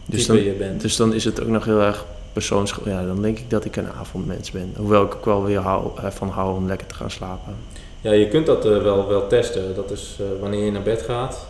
Dus 0.06 0.26
type 0.26 0.34
dan, 0.34 0.44
je 0.44 0.52
bent. 0.52 0.82
dus 0.82 0.96
dan 0.96 1.14
is 1.14 1.24
het 1.24 1.42
ook 1.42 1.48
nog 1.48 1.66
heel 1.66 1.82
erg 1.82 2.06
persoons... 2.34 2.76
Ja, 2.86 3.06
dan 3.06 3.22
denk 3.22 3.38
ik 3.38 3.50
dat 3.50 3.66
ik 3.66 3.76
een 3.76 3.90
avondmens 4.00 4.52
ben. 4.52 4.74
Hoewel 4.76 5.04
ik 5.04 5.16
ook 5.16 5.26
wel 5.26 5.44
weer 5.44 5.60
hou, 5.60 5.92
eh, 5.98 6.12
van 6.12 6.30
hou 6.30 6.56
om 6.56 6.68
lekker 6.68 6.88
te 6.88 6.96
gaan 6.96 7.12
slapen. 7.12 7.56
Ja, 8.02 8.12
je 8.12 8.28
kunt 8.28 8.46
dat 8.46 8.66
eh, 8.66 8.82
wel, 8.82 9.08
wel 9.08 9.28
testen. 9.28 9.76
Dat 9.76 9.92
is 9.92 10.18
eh, 10.20 10.42
wanneer 10.42 10.66
je 10.66 10.72
naar 10.72 10.82
bed 10.82 11.02
gaat. 11.02 11.48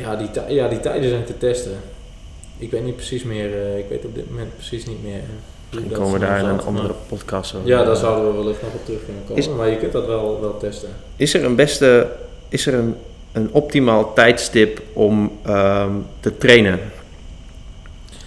Ja, 0.00 0.16
die 0.16 0.28
ja, 0.48 0.68
die 0.68 0.80
tijden 0.80 1.10
zijn 1.10 1.24
te 1.24 1.38
testen. 1.38 1.76
Ik 2.58 2.70
weet 2.70 2.84
niet 2.84 2.96
precies 2.96 3.22
meer, 3.22 3.76
ik 3.78 3.84
weet 3.88 4.04
op 4.04 4.14
dit 4.14 4.30
moment 4.30 4.56
precies 4.56 4.86
niet 4.86 5.02
meer. 5.02 5.20
Misschien 5.70 5.90
dat 5.90 5.98
komen 5.98 6.20
we 6.20 6.26
daar 6.26 6.38
in 6.38 6.44
een 6.44 6.60
andere 6.60 6.94
podcast 7.08 7.54
over. 7.54 7.68
Ja, 7.68 7.84
daar 7.84 7.96
zouden 7.96 8.30
we 8.30 8.38
wellicht 8.38 8.62
nog 8.62 8.74
op 8.74 8.84
terug 8.84 9.04
kunnen 9.04 9.22
komen. 9.22 9.42
Is- 9.42 9.48
maar 9.48 9.68
je 9.70 9.76
kunt 9.76 9.92
dat 9.92 10.06
wel, 10.06 10.40
wel 10.40 10.56
testen. 10.58 10.88
Is 11.16 11.34
er 11.34 11.44
een 11.44 11.56
beste... 11.56 12.08
Is 12.48 12.66
er 12.66 12.74
een, 12.74 12.94
een 13.32 13.48
optimaal 13.52 14.12
tijdstip 14.12 14.82
om 14.92 15.38
ehm, 15.42 15.92
te 16.20 16.36
trainen? 16.36 16.80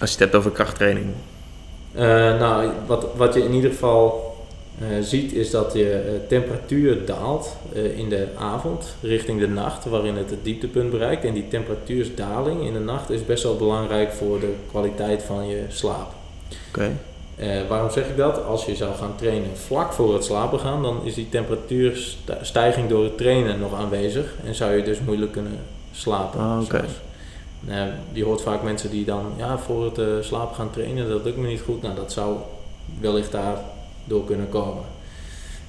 Als 0.04 0.12
je 0.12 0.18
het 0.18 0.32
hebt 0.32 0.44
over 0.44 0.56
krachttraining. 0.56 1.06
Eh, 1.94 2.04
nou, 2.38 2.70
wat, 2.86 3.06
wat 3.16 3.34
je 3.34 3.44
in 3.44 3.52
ieder 3.52 3.70
geval 3.70 4.36
eh, 4.78 4.86
ziet 5.00 5.32
is 5.32 5.50
dat 5.50 5.72
je 5.72 5.92
eh, 5.92 6.28
temperatuur 6.28 7.04
daalt 7.04 7.56
in 7.96 8.08
de 8.08 8.26
avond 8.38 8.94
richting 9.02 9.40
de 9.40 9.48
nacht, 9.48 9.84
waarin 9.84 10.16
het 10.16 10.30
het 10.30 10.44
dieptepunt 10.44 10.90
bereikt. 10.90 11.24
En 11.24 11.34
die 11.34 11.48
temperatuursdaling 11.48 12.66
in 12.66 12.72
de 12.72 12.78
nacht 12.78 13.10
is 13.10 13.26
best 13.26 13.42
wel 13.42 13.56
belangrijk 13.56 14.12
voor 14.12 14.40
de 14.40 14.54
kwaliteit 14.70 15.22
van 15.22 15.48
je 15.48 15.62
slaap. 15.68 16.12
Oké. 16.68 16.90
Waarom 17.68 17.90
zeg 17.90 18.08
ik 18.08 18.16
dat? 18.16 18.44
Als 18.44 18.64
je 18.64 18.74
zou 18.74 18.94
gaan 18.94 19.16
trainen 19.16 19.56
vlak 19.56 19.92
voor 19.92 20.14
het 20.14 20.24
slapen 20.24 20.60
gaan, 20.60 20.82
dan 20.82 21.00
is 21.04 21.14
die 21.14 21.28
temperatuurstijging 21.28 22.88
door 22.88 23.04
het 23.04 23.16
trainen 23.16 23.58
nog 23.58 23.74
aanwezig 23.74 24.34
en 24.46 24.54
zou 24.54 24.76
je 24.76 24.82
dus 24.82 25.00
moeilijk 25.00 25.32
kunnen 25.32 25.58
slapen. 25.92 26.40
Ah, 26.40 26.60
oké. 26.62 26.84
Eh, 27.68 27.82
je 28.12 28.24
hoort 28.24 28.42
vaak 28.42 28.62
mensen 28.62 28.90
die 28.90 29.04
dan 29.04 29.32
ja, 29.36 29.58
voor 29.58 29.84
het 29.84 29.98
eh, 29.98 30.06
slapen 30.20 30.54
gaan 30.54 30.70
trainen, 30.70 31.08
dat 31.08 31.24
lukt 31.24 31.36
me 31.36 31.46
niet 31.46 31.60
goed. 31.60 31.82
Nou, 31.82 31.94
dat 31.94 32.12
zou 32.12 32.36
wellicht 33.00 33.32
daardoor 33.32 34.24
kunnen 34.24 34.48
komen. 34.48 34.82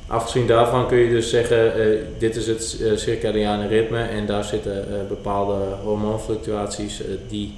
Afgezien 0.08 0.48
daarvan 0.48 0.88
kun 0.88 0.98
je 0.98 1.10
dus 1.10 1.30
zeggen, 1.30 1.74
eh, 1.76 2.02
dit 2.18 2.36
is 2.36 2.48
het 2.48 2.82
circadiane 2.96 3.68
ritme 3.68 4.02
en 4.02 4.26
daar 4.26 4.44
zitten 4.44 5.06
bepaalde 5.08 5.58
hormoonfluctuaties 5.84 7.02
die 7.28 7.54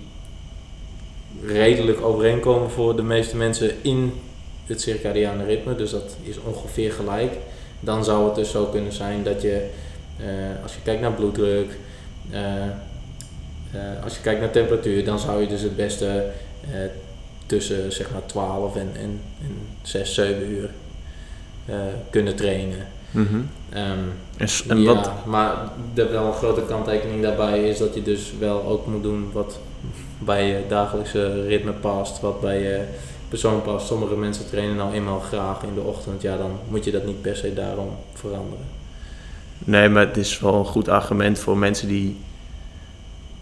redelijk 1.46 2.02
overeenkomen 2.02 2.70
voor 2.70 2.96
de 2.96 3.04
meeste 3.04 3.36
mensen 3.38 3.72
in 3.82 4.14
het 4.66 4.82
circadiane 4.82 5.46
ritme. 5.46 5.76
Dus 5.76 5.92
dat 5.92 6.16
is 6.24 6.40
ongeveer 6.40 6.92
gelijk. 6.92 7.34
Dan 7.80 8.04
zou 8.04 8.26
het 8.26 8.36
dus 8.36 8.52
zo 8.52 8.66
kunnen 8.66 8.94
zijn 8.94 9.24
dat 9.24 9.42
je, 9.42 9.70
als 10.64 10.74
je 10.74 10.82
kijkt 10.84 11.02
naar 11.02 11.12
bloeddruk, 11.12 11.78
eh, 13.78 14.04
als 14.04 14.16
je 14.16 14.22
kijkt 14.22 14.40
naar 14.40 14.52
temperatuur, 14.52 15.06
dan 15.06 15.20
zou 15.20 15.42
je 15.42 15.48
dus 15.48 15.62
het 15.62 15.76
beste 15.76 16.26
eh, 16.72 16.80
tussen 17.46 17.92
zeg 17.92 18.12
maar 18.12 18.26
12 18.26 18.76
en, 18.76 18.90
en, 18.94 19.22
en 19.42 19.58
6, 19.82 20.14
7 20.14 20.52
uur 20.52 20.70
eh, 21.66 21.76
kunnen 22.10 22.36
trainen. 22.36 22.88
Mhm. 23.12 23.40
Ehm, 23.70 24.00
en 24.68 24.82
ja, 24.82 24.94
wat... 24.94 25.26
maar 25.26 25.56
de 25.94 26.08
wel 26.08 26.26
een 26.26 26.34
grote 26.34 26.62
kanttekening 26.62 27.22
daarbij 27.22 27.70
is 27.70 27.78
dat 27.78 27.96
je 27.96 28.02
dus 28.02 28.34
wel 28.40 28.64
ook 28.64 28.88
moet 28.88 29.04
doen 29.04 29.30
wat 29.32 29.60
bij 30.18 30.48
je 30.48 30.62
dagelijkse 30.68 31.46
ritme 31.48 31.72
past, 31.72 32.22
wat 32.22 32.42
bij 32.42 32.62
je 32.62 32.84
persoon 33.30 33.62
past. 33.62 33.88
Sommige 33.88 34.16
mensen 34.16 34.50
trainen 34.50 34.76
nou 34.76 34.94
eenmaal 34.94 35.20
graag 35.20 35.64
in 35.64 35.74
de 35.74 35.82
ochtend, 35.82 36.22
ja 36.22 36.38
dan 36.38 36.52
moet 36.70 36.86
je 36.86 36.92
dat 36.92 37.06
niet 37.06 37.22
per 37.22 37.36
se 37.36 37.54
daarom 37.54 37.90
veranderen. 38.14 38.66
Nee, 39.60 39.90
maar 39.90 40.08
het 40.08 40.18
is 40.18 40.40
wel 40.40 40.54
een 40.54 40.66
goed 40.66 40.90
argument 40.90 41.40
voor 41.40 41.58
mensen 41.58 41.88
die. 41.88 42.18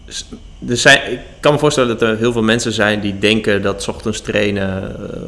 S- 0.08 0.24
Er 0.68 0.76
zijn, 0.76 1.12
ik 1.12 1.18
kan 1.40 1.52
me 1.52 1.58
voorstellen 1.58 1.98
dat 1.98 2.08
er 2.08 2.16
heel 2.18 2.32
veel 2.32 2.42
mensen 2.42 2.72
zijn 2.72 3.00
die 3.00 3.18
denken 3.18 3.62
dat 3.62 3.88
ochtends 3.88 4.20
trainen 4.20 4.96
eh, 5.14 5.20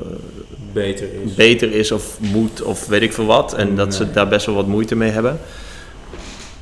Beter 0.72 1.06
is. 1.24 1.34
beter 1.34 1.72
is 1.72 1.92
of 1.92 2.18
moet 2.20 2.62
of 2.62 2.86
weet 2.86 3.02
ik 3.02 3.12
veel 3.12 3.26
wat. 3.26 3.54
En 3.54 3.74
dat 3.76 3.94
ze 3.94 4.10
daar 4.10 4.28
best 4.28 4.46
wel 4.46 4.54
wat 4.54 4.66
moeite 4.66 4.94
mee 4.96 5.10
hebben. 5.10 5.38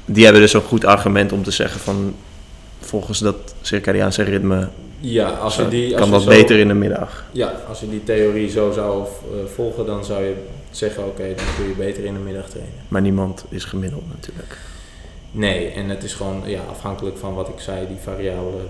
Die 0.04 0.24
hebben 0.24 0.42
dus 0.42 0.52
een 0.52 0.60
goed 0.60 0.84
argument 0.84 1.32
om 1.32 1.42
te 1.42 1.50
zeggen 1.50 1.80
van 1.80 2.14
volgens 2.80 3.18
dat 3.18 3.36
circadiaanse 3.60 4.22
ritme 4.22 4.68
ja, 5.00 5.28
als 5.28 5.56
je 5.56 5.68
die, 5.68 5.92
als 5.92 6.00
kan 6.00 6.10
dat 6.10 6.22
zo- 6.22 6.28
beter 6.28 6.58
in 6.58 6.68
de 6.68 6.74
middag. 6.74 7.24
Ja, 7.32 7.52
als 7.68 7.80
je 7.80 7.88
die 7.90 8.04
theorie 8.04 8.50
zo 8.50 8.70
zou 8.72 9.02
eh, 9.02 9.38
volgen, 9.54 9.86
dan 9.86 10.04
zou 10.04 10.24
je 10.24 10.34
zeggen, 10.70 11.04
oké, 11.06 11.22
dan 11.36 11.44
kun 11.56 11.68
je 11.68 11.74
beter 11.78 12.04
in 12.04 12.12
de 12.14 12.20
middag 12.20 12.48
trainen. 12.48 12.72
Maar 12.88 13.00
niemand 13.02 13.44
is 13.48 13.64
gemiddeld 13.64 14.02
natuurlijk. 14.14 14.58
Nee, 15.30 15.68
en 15.68 15.88
het 15.88 16.04
is 16.04 16.14
gewoon 16.14 16.42
ja, 16.44 16.60
afhankelijk 16.70 17.18
van 17.18 17.34
wat 17.34 17.48
ik 17.48 17.60
zei, 17.60 17.86
die 17.86 17.96
variabelen, 18.02 18.68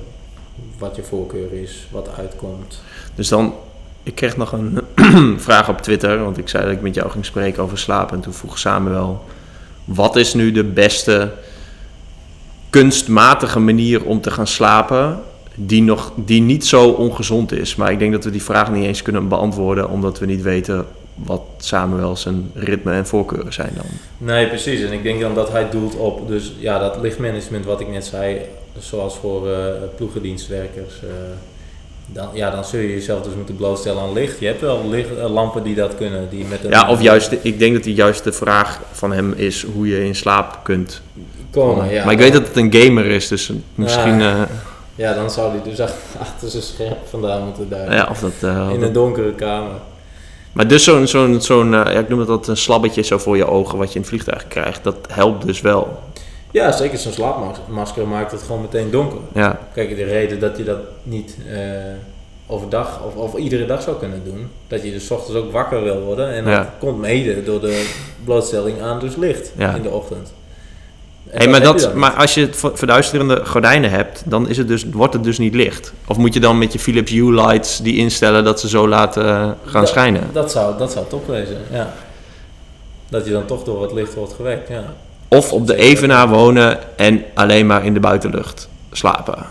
wat 0.79 0.97
je 0.97 1.03
voorkeur 1.03 1.53
is, 1.53 1.87
wat 1.91 2.09
uitkomt. 2.17 2.81
Dus 3.15 3.29
dan, 3.29 3.55
ik 4.03 4.15
kreeg 4.15 4.37
nog 4.37 4.53
een 4.53 4.81
vraag 5.49 5.69
op 5.69 5.81
Twitter, 5.81 6.23
want 6.23 6.39
ik 6.39 6.49
zei 6.49 6.65
dat 6.65 6.73
ik 6.73 6.81
met 6.81 6.95
jou 6.95 7.11
ging 7.11 7.25
spreken 7.25 7.63
over 7.63 7.79
slapen. 7.79 8.17
En 8.17 8.23
toen 8.23 8.33
vroeg 8.33 8.59
Samuel, 8.59 9.25
wat 9.85 10.17
is 10.17 10.35
nu 10.35 10.53
de 10.53 10.65
beste 10.65 11.33
kunstmatige 12.71 13.61
manier 13.61 14.05
om 14.05 14.21
te 14.21 14.31
gaan 14.31 14.47
slapen, 14.47 15.21
die, 15.55 15.83
nog, 15.83 16.13
die 16.17 16.43
niet 16.43 16.67
zo 16.67 16.89
ongezond 16.89 17.53
is? 17.53 17.77
Maar 17.77 17.93
ik 17.93 17.99
denk 17.99 18.13
dat 18.13 18.25
we 18.25 18.31
die 18.31 18.43
vraag 18.43 18.71
niet 18.71 18.85
eens 18.85 19.03
kunnen 19.03 19.29
beantwoorden, 19.29 19.91
omdat 19.91 20.19
we 20.19 20.27
niet 20.27 20.43
weten 20.43 20.87
wat 21.17 21.41
Samuel 21.59 22.17
zijn 22.17 22.51
ritme 22.55 22.93
en 22.93 23.07
voorkeuren 23.07 23.53
zijn 23.53 23.71
dan. 23.77 23.85
Nee, 24.19 24.47
precies. 24.49 24.81
En 24.83 24.93
ik 24.93 25.03
denk 25.03 25.21
dan 25.21 25.35
dat 25.35 25.53
hij 25.53 25.71
doelt 25.71 25.97
op, 25.97 26.29
dus 26.29 26.53
ja, 26.59 26.79
dat 26.79 26.97
lichtmanagement 27.01 27.65
wat 27.65 27.81
ik 27.81 27.89
net 27.89 28.05
zei, 28.05 28.41
zoals 28.79 29.17
voor 29.17 29.51
eh, 29.51 29.59
ploegendienstwerkers. 29.97 30.95
eh, 31.03 31.09
dan, 32.13 32.29
ja, 32.33 32.51
dan 32.51 32.65
zul 32.65 32.81
je 32.81 32.89
jezelf 32.91 33.23
dus 33.23 33.35
moeten 33.35 33.57
blootstellen 33.57 34.03
aan 34.03 34.13
licht. 34.13 34.39
Je 34.41 34.47
hebt 34.47 34.61
wel 34.61 34.89
licht, 34.89 35.17
eh, 35.19 35.31
lampen 35.33 35.63
die 35.63 35.75
dat 35.75 35.95
kunnen. 35.95 36.29
Die 36.31 36.45
met 36.45 36.65
een, 36.65 36.71
Ja, 36.71 36.89
of 36.91 37.03
juist, 37.03 37.35
ik 37.43 37.59
denk 37.59 37.75
dat 37.75 37.83
die 37.85 37.95
juist 37.95 38.25
de 38.25 38.33
vraag 38.33 38.81
van 38.93 39.13
hem 39.13 39.33
is 39.37 39.63
hoe 39.75 39.89
je 39.89 40.05
in 40.05 40.15
slaap 40.15 40.61
kunt 40.63 41.03
komen. 41.51 41.91
Ja. 41.91 42.05
maar 42.05 42.13
ik 42.13 42.19
weet 42.19 42.33
dat 42.33 42.47
het 42.47 42.57
een 42.57 42.73
gamer 42.75 43.07
is, 43.07 43.29
dus 43.29 43.53
misschien... 43.75 44.21
eh, 44.21 44.43
Ja, 44.95 45.15
dan 45.15 45.31
zou 45.31 45.51
hij 45.51 45.63
dus 45.63 45.81
ach- 45.81 45.95
achter 46.21 46.49
zijn 46.51 46.63
scherm 46.63 46.97
vandaan 47.09 47.45
moeten 47.45 47.69
duiken. 47.69 47.95
ja, 47.95 48.07
of 48.11 48.19
dat, 48.21 48.33
In 48.73 48.83
een 48.83 48.93
donkere 48.93 49.33
kamer. 49.35 49.75
Maar 50.57 50.69
dus 50.69 50.85
zo'n, 50.85 51.07
zo'n, 51.07 51.41
zo'n 51.41 51.75
eh, 51.75 51.93
ja, 51.93 51.99
ik 51.99 52.09
noem 52.09 52.19
het 52.19 52.29
dat 52.29 52.49
een 52.49 52.57
slabbetje 52.57 53.03
zo 53.03 53.19
voor 53.19 53.37
je 53.37 53.47
ogen 53.47 53.79
wat 53.79 53.89
je 53.89 53.95
in 53.95 54.01
het 54.01 54.09
vliegtuig 54.09 54.49
krijgt, 54.49 54.85
dat 54.85 54.97
helpt 55.09 55.47
dus 55.47 55.61
wel. 55.61 55.99
Ja, 56.51 56.73
zeker 56.73 56.99
zo'n 56.99 57.13
slaapmasker 57.13 58.07
maakt 58.09 58.33
het 58.33 58.43
gewoon 58.43 58.61
meteen 58.61 58.91
donker. 58.91 59.19
Ja, 59.35 59.59
Kijk, 59.75 59.97
de 59.97 60.05
reden 60.05 60.41
dat 60.41 60.57
je 60.57 60.65
dat 60.65 60.79
niet 61.03 61.37
eh, 61.53 61.59
overdag 62.47 63.01
of, 63.05 63.15
of 63.15 63.35
iedere 63.37 63.67
dag 63.67 63.83
zou 63.83 63.97
kunnen 63.97 64.23
doen, 64.25 64.51
dat 64.69 64.83
je 64.85 64.91
dus 64.91 65.11
ochtends 65.11 65.41
ook 65.41 65.53
wakker 65.53 65.83
wil 65.83 66.01
worden. 66.01 66.29
En 66.33 66.45
dat 66.45 66.53
Ja. 66.53 66.75
komt 66.79 66.99
mede 66.99 67.43
door 67.43 67.61
de 67.61 67.87
blootstelling 68.25 68.81
aan 68.83 69.01
dus 69.01 69.17
licht 69.17 69.53
in 69.75 69.83
de 69.83 69.91
ochtend. 69.91 70.33
Hey, 71.31 71.49
maar, 71.49 71.61
dat, 71.63 71.95
maar 71.95 72.13
als 72.13 72.35
je 72.35 72.49
verduisterende 72.53 73.45
gordijnen 73.45 73.91
hebt, 73.91 74.23
dan 74.25 74.49
is 74.49 74.57
het 74.57 74.69
dus, 74.69 74.85
wordt 74.93 75.13
het 75.15 75.25
dus 75.25 75.39
niet 75.39 75.55
licht. 75.55 75.93
Of 76.07 76.17
moet 76.17 76.35
je 76.35 76.41
dan 76.41 76.59
met 76.59 76.73
je 76.73 76.79
Philips 76.79 77.13
Hue 77.13 77.33
lights 77.35 77.79
die 77.79 77.97
instellen 77.97 78.45
dat 78.45 78.61
ze 78.61 78.69
zo 78.69 78.89
laten 78.89 79.25
eh, 79.25 79.51
gaan 79.65 79.81
Dat- 79.81 79.89
schijnen? 79.89 80.23
Dat 80.33 80.51
zou, 80.51 80.79
dat 80.79 80.93
zou 80.93 81.07
top 81.09 81.27
wezen, 81.27 81.57
ja. 81.73 81.93
Dat 83.09 83.25
je 83.27 83.31
dan 83.33 83.47
toch 83.47 83.65
door 83.65 83.79
wat 83.79 83.93
licht 83.93 84.15
wordt 84.15 84.33
gewekt, 84.33 84.69
ja. 84.69 84.95
Of 85.29 85.53
op 85.53 85.67
de 85.67 85.77
Evenaar 85.77 86.29
wonen 86.29 86.79
en 86.99 87.25
alleen 87.35 87.67
maar 87.67 87.85
in 87.85 87.95
de 87.95 88.01
buitenlucht 88.01 88.69
slapen. 88.93 89.47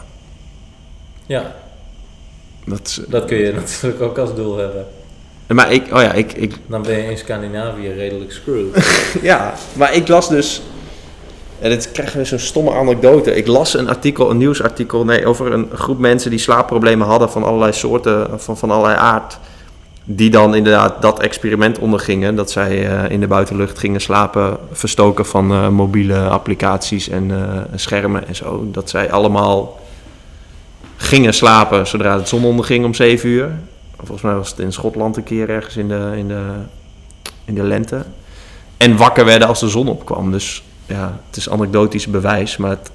Ja, 1.25 1.55
Dat 2.65 2.79
is, 2.83 2.99
dat 3.07 3.25
kun 3.25 3.37
je 3.37 3.53
natuurlijk 3.53 4.01
ook 4.01 4.17
als 4.17 4.35
doel 4.35 4.57
hebben. 4.57 4.85
maar 5.47 5.71
ik, 5.71 5.83
oh 5.93 6.01
ja, 6.01 6.11
ik, 6.13 6.33
ik, 6.33 6.53
Dan 6.67 6.81
ben 6.81 6.97
je 6.97 7.09
in 7.09 7.17
Scandinavië 7.17 7.89
redelijk 7.89 8.31
screwed. 8.31 9.03
Ja, 9.21 9.53
maar 9.73 9.93
ik 9.93 10.07
las 10.07 10.29
dus. 10.29 10.61
En 11.59 11.69
dit 11.69 11.91
krijgen 11.91 12.13
we 12.13 12.19
weer 12.19 12.27
zo'n 12.27 12.47
stomme 12.47 12.73
anekdote. 12.73 13.35
Ik 13.35 13.47
las 13.47 13.73
een 13.73 13.89
artikel, 13.89 14.29
een 14.29 14.37
nieuwsartikel, 14.37 15.05
nee, 15.05 15.25
over 15.25 15.53
een 15.53 15.69
groep 15.73 15.99
mensen 15.99 16.29
die 16.29 16.39
slaapproblemen 16.39 17.07
hadden 17.07 17.31
van 17.31 17.43
allerlei 17.43 17.73
soorten, 17.73 18.39
van, 18.39 18.57
van 18.57 18.71
allerlei 18.71 18.97
aard. 18.97 19.39
Die 20.03 20.29
dan 20.29 20.55
inderdaad 20.55 21.01
dat 21.01 21.19
experiment 21.19 21.79
ondergingen. 21.79 22.35
Dat 22.35 22.51
zij 22.51 22.87
eh, 22.87 23.11
in 23.11 23.19
de 23.19 23.27
buitenlucht 23.27 23.79
gingen 23.79 24.01
slapen, 24.01 24.57
verstoken 24.71 25.25
van 25.25 25.51
eh, 25.51 25.69
mobiele 25.69 26.27
applicaties 26.27 27.09
en 27.09 27.31
eh, 27.31 27.61
schermen 27.75 28.27
en 28.27 28.35
zo. 28.35 28.67
Dat 28.71 28.89
zij 28.89 29.11
allemaal 29.11 29.79
gingen 30.95 31.33
slapen 31.33 31.87
zodra 31.87 32.17
het 32.17 32.27
zon 32.27 32.45
onderging 32.45 32.85
om 32.85 32.93
7 32.93 33.29
uur. 33.29 33.51
Volgens 33.97 34.21
mij 34.21 34.35
was 34.35 34.49
het 34.49 34.59
in 34.59 34.73
Schotland 34.73 35.17
een 35.17 35.23
keer 35.23 35.49
ergens 35.49 35.77
in 35.77 35.87
de, 35.87 36.13
in 36.15 36.27
de, 36.27 36.41
in 37.45 37.55
de 37.55 37.63
lente. 37.63 38.05
En 38.77 38.97
wakker 38.97 39.25
werden 39.25 39.47
als 39.47 39.59
de 39.59 39.69
zon 39.69 39.87
opkwam. 39.87 40.31
Dus 40.31 40.63
ja, 40.85 41.19
het 41.27 41.37
is 41.37 41.49
anekdotisch 41.49 42.07
bewijs, 42.07 42.57
maar 42.57 42.69
het, 42.69 42.91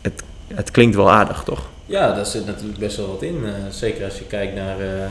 het, 0.00 0.22
het 0.46 0.70
klinkt 0.70 0.96
wel 0.96 1.10
aardig, 1.10 1.42
toch? 1.42 1.70
Ja, 1.86 2.12
daar 2.14 2.26
zit 2.26 2.46
natuurlijk 2.46 2.78
best 2.78 2.96
wel 2.96 3.06
wat 3.06 3.22
in. 3.22 3.44
eh, 3.46 3.52
zeker 3.70 4.04
als 4.04 4.18
je 4.18 4.24
kijkt 4.24 4.54
naar, 4.54 4.80
eh, 4.80 5.10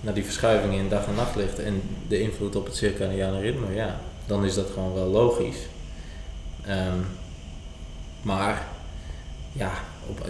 naar 0.00 0.14
die 0.14 0.24
verschuivingen 0.24 0.78
in 0.78 0.88
dag- 0.88 1.06
en 1.06 1.14
nachtlicht 1.14 1.58
en 1.58 1.82
de 2.08 2.20
invloed 2.20 2.56
op 2.56 2.64
het 2.66 2.76
circadiane 2.76 3.40
ritme. 3.40 3.74
Ja, 3.74 3.96
dan 4.26 4.44
is 4.44 4.54
dat 4.54 4.70
gewoon 4.74 4.94
wel 4.94 5.06
logisch. 5.06 5.56
Ehm, 6.66 6.98
maar 8.22 8.62
ja, 9.52 9.70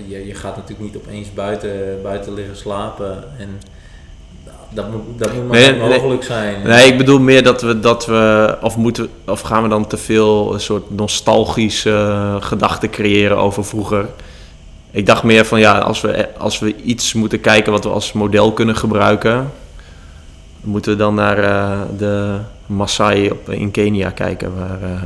je, 0.07 0.26
je 0.26 0.34
gaat 0.34 0.57
natuurlijk 0.57 0.92
niet 0.92 1.03
opeens 1.03 1.32
buiten, 1.32 2.03
buiten 2.03 2.34
liggen 2.34 2.57
slapen. 2.57 3.24
En 3.38 3.61
dat 4.75 4.91
moet, 4.91 5.01
dat 5.18 5.33
moet 5.35 5.49
maar 5.49 5.59
Nee, 5.59 5.77
mogelijk 5.79 6.22
zijn. 6.22 6.62
Nee, 6.62 6.87
ik 6.93 6.99
bedoel 6.99 7.20
meer 7.20 7.43
dat 7.43 7.62
we, 7.62 7.81
dat 7.81 8.07
we 8.07 8.57
of, 8.62 8.77
moeten, 8.77 9.09
of 9.27 9.41
gaan 9.41 9.62
we 9.62 9.68
dan 9.68 9.87
te 9.87 9.97
veel 9.97 10.55
een 10.55 10.61
soort 10.61 10.91
nostalgische 10.91 12.37
gedachten 12.41 12.91
creëren 12.91 13.37
over 13.37 13.64
vroeger. 13.64 14.07
Ik 14.91 15.07
dacht 15.07 15.22
meer 15.22 15.45
van 15.45 15.61
ja, 15.61 15.79
als 15.79 16.01
we, 16.01 16.29
als 16.39 16.59
we 16.59 16.75
iets 16.77 17.12
moeten 17.12 17.41
kijken 17.41 17.72
wat 17.72 17.85
we 17.85 17.91
als 17.91 18.12
model 18.12 18.53
kunnen 18.53 18.77
gebruiken, 18.77 19.53
moeten 20.61 20.93
we 20.93 20.99
dan 20.99 21.14
naar 21.14 21.39
eh, 21.39 21.81
de 21.99 22.37
Maasai 22.66 23.31
op, 23.31 23.49
in 23.51 23.70
Kenia 23.70 24.11
kijken, 24.11 24.59
waar 24.59 24.83
eh, 24.83 25.03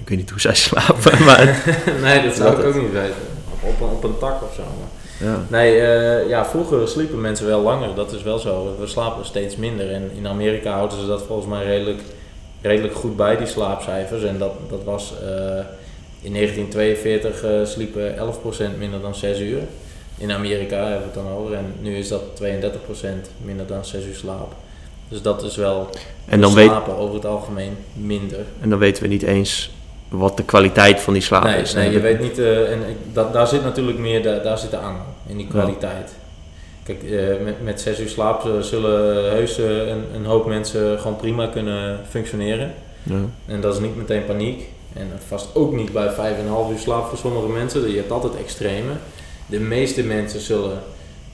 ik 0.00 0.08
weet 0.08 0.18
niet 0.18 0.30
hoe 0.30 0.40
zij 0.40 0.54
slapen, 0.68 1.24
maar 1.24 1.44
nee, 2.02 2.22
dat 2.24 2.34
zou 2.36 2.48
Dat 2.50 2.58
ik 2.58 2.64
het. 2.64 2.74
ook 2.76 2.82
niet 2.82 2.92
weten. 2.92 3.14
Op, 3.50 3.58
op, 3.68 3.80
een- 3.80 3.86
op 3.96 4.04
een 4.04 4.18
tak 4.18 4.42
of 4.42 4.54
zo. 4.54 4.62
maar- 4.62 4.96
ja. 5.20 5.44
Nee, 5.48 5.80
eh, 5.80 6.28
ja, 6.28 6.44
vroeger 6.46 6.88
sliepen 6.88 7.20
mensen 7.20 7.46
wel 7.46 7.62
langer, 7.62 7.94
dat 7.94 8.12
is 8.12 8.22
wel 8.22 8.38
zo. 8.38 8.76
We 8.80 8.86
slapen 8.86 9.24
steeds 9.24 9.56
minder. 9.56 9.90
En 9.90 10.10
in 10.16 10.26
Amerika 10.26 10.72
houden 10.72 11.00
ze 11.00 11.06
dat 11.06 11.22
volgens 11.22 11.48
mij 11.48 11.64
redelijk, 11.64 12.00
redelijk 12.60 12.94
goed 12.94 13.16
bij, 13.16 13.36
die 13.36 13.46
slaapcijfers. 13.46 14.22
En 14.22 14.38
dat, 14.38 14.52
dat 14.68 14.84
was 14.84 15.14
eh, 15.22 15.64
in 16.20 16.32
1942 16.32 17.42
eh, 17.42 17.50
sliepen 17.64 18.16
11% 18.16 18.78
minder 18.78 19.00
dan 19.00 19.14
6 19.14 19.40
uur. 19.40 19.60
In 20.18 20.32
Amerika 20.32 20.76
hebben 20.76 20.98
we 20.98 21.04
het 21.04 21.14
dan 21.14 21.28
over. 21.28 21.54
En 21.54 21.72
nu 21.80 21.96
is 21.96 22.08
dat 22.08 22.22
32% 22.42 23.06
minder 23.44 23.66
dan 23.66 23.84
6 23.84 24.04
uur 24.04 24.14
slaap. 24.14 24.54
Dus 25.08 25.22
dat 25.22 25.42
is 25.42 25.56
wel 25.56 25.90
En, 26.26 26.40
dan 26.40 26.54
weet, 26.54 26.66
slapen 26.66 26.96
over 26.96 27.14
het 27.14 27.26
algemeen 27.26 27.76
minder. 27.92 28.44
en 28.60 28.70
dan 28.70 28.78
weten 28.78 29.02
we 29.02 29.08
niet 29.08 29.22
eens 29.22 29.70
wat 30.08 30.36
de 30.36 30.44
kwaliteit 30.44 31.00
van 31.00 31.12
die 31.12 31.22
slaap 31.22 31.44
Nee, 31.44 31.60
is. 31.60 31.74
nee 31.74 31.90
je 31.90 32.00
weet 32.00 32.20
niet, 32.20 32.38
eh, 32.38 32.72
en 32.72 32.80
dat, 33.12 33.32
daar 33.32 33.46
zit 33.46 33.62
natuurlijk 33.62 33.98
meer, 33.98 34.22
daar 34.42 34.58
zit 34.58 34.70
de 34.70 34.76
angel 34.78 35.04
in 35.26 35.36
die 35.36 35.46
Ja. 35.46 35.52
kwaliteit. 35.52 36.12
Kijk, 36.82 37.02
eh, 37.02 37.44
met, 37.44 37.62
met 37.64 37.80
zes 37.80 38.00
uur 38.00 38.08
slaap 38.08 38.44
eh, 38.46 38.60
zullen 38.60 39.30
heus 39.30 39.58
een, 39.58 40.04
een 40.14 40.24
hoop 40.24 40.46
mensen 40.46 40.98
gewoon 40.98 41.16
prima 41.16 41.46
kunnen 41.46 42.00
functioneren. 42.08 42.72
Ja. 43.02 43.14
En 43.46 43.60
dat 43.60 43.74
is 43.74 43.80
niet 43.80 43.96
meteen 43.96 44.24
paniek. 44.24 44.68
En 44.92 45.10
vast 45.26 45.48
ook 45.54 45.72
niet 45.72 45.92
bij 45.92 46.10
vijf 46.10 46.36
en 46.38 46.44
een 46.44 46.50
half 46.50 46.70
uur 46.70 46.78
slaap 46.78 47.08
voor 47.08 47.18
sommige 47.18 47.48
mensen. 47.48 47.90
Je 47.90 47.96
hebt 47.96 48.10
altijd 48.10 48.36
extreme. 48.36 48.90
De 49.46 49.60
meeste 49.60 50.02
mensen 50.02 50.40
zullen 50.40 50.78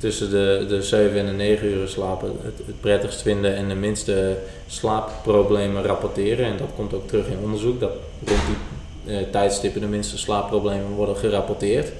tussen 0.05 0.31
de, 0.31 0.65
de 0.69 0.83
7 0.83 1.19
en 1.19 1.27
de 1.27 1.33
9 1.33 1.69
uur 1.69 1.89
slapen 1.89 2.29
het, 2.43 2.67
het 2.67 2.81
prettigst 2.81 3.23
vinden 3.23 3.57
en 3.57 3.69
de 3.69 3.75
minste 3.75 4.37
slaapproblemen 4.67 5.83
rapporteren. 5.83 6.47
En 6.47 6.57
dat 6.57 6.69
komt 6.77 6.95
ook 6.95 7.09
terug 7.09 7.27
in 7.27 7.39
onderzoek, 7.43 7.81
dat 7.81 7.91
rond 8.27 8.41
die 8.47 9.17
eh, 9.17 9.23
tijdstippen 9.31 9.81
de 9.81 9.87
minste 9.87 10.19
slaapproblemen 10.19 10.91
worden 10.91 11.17
gerapporteerd. 11.17 11.93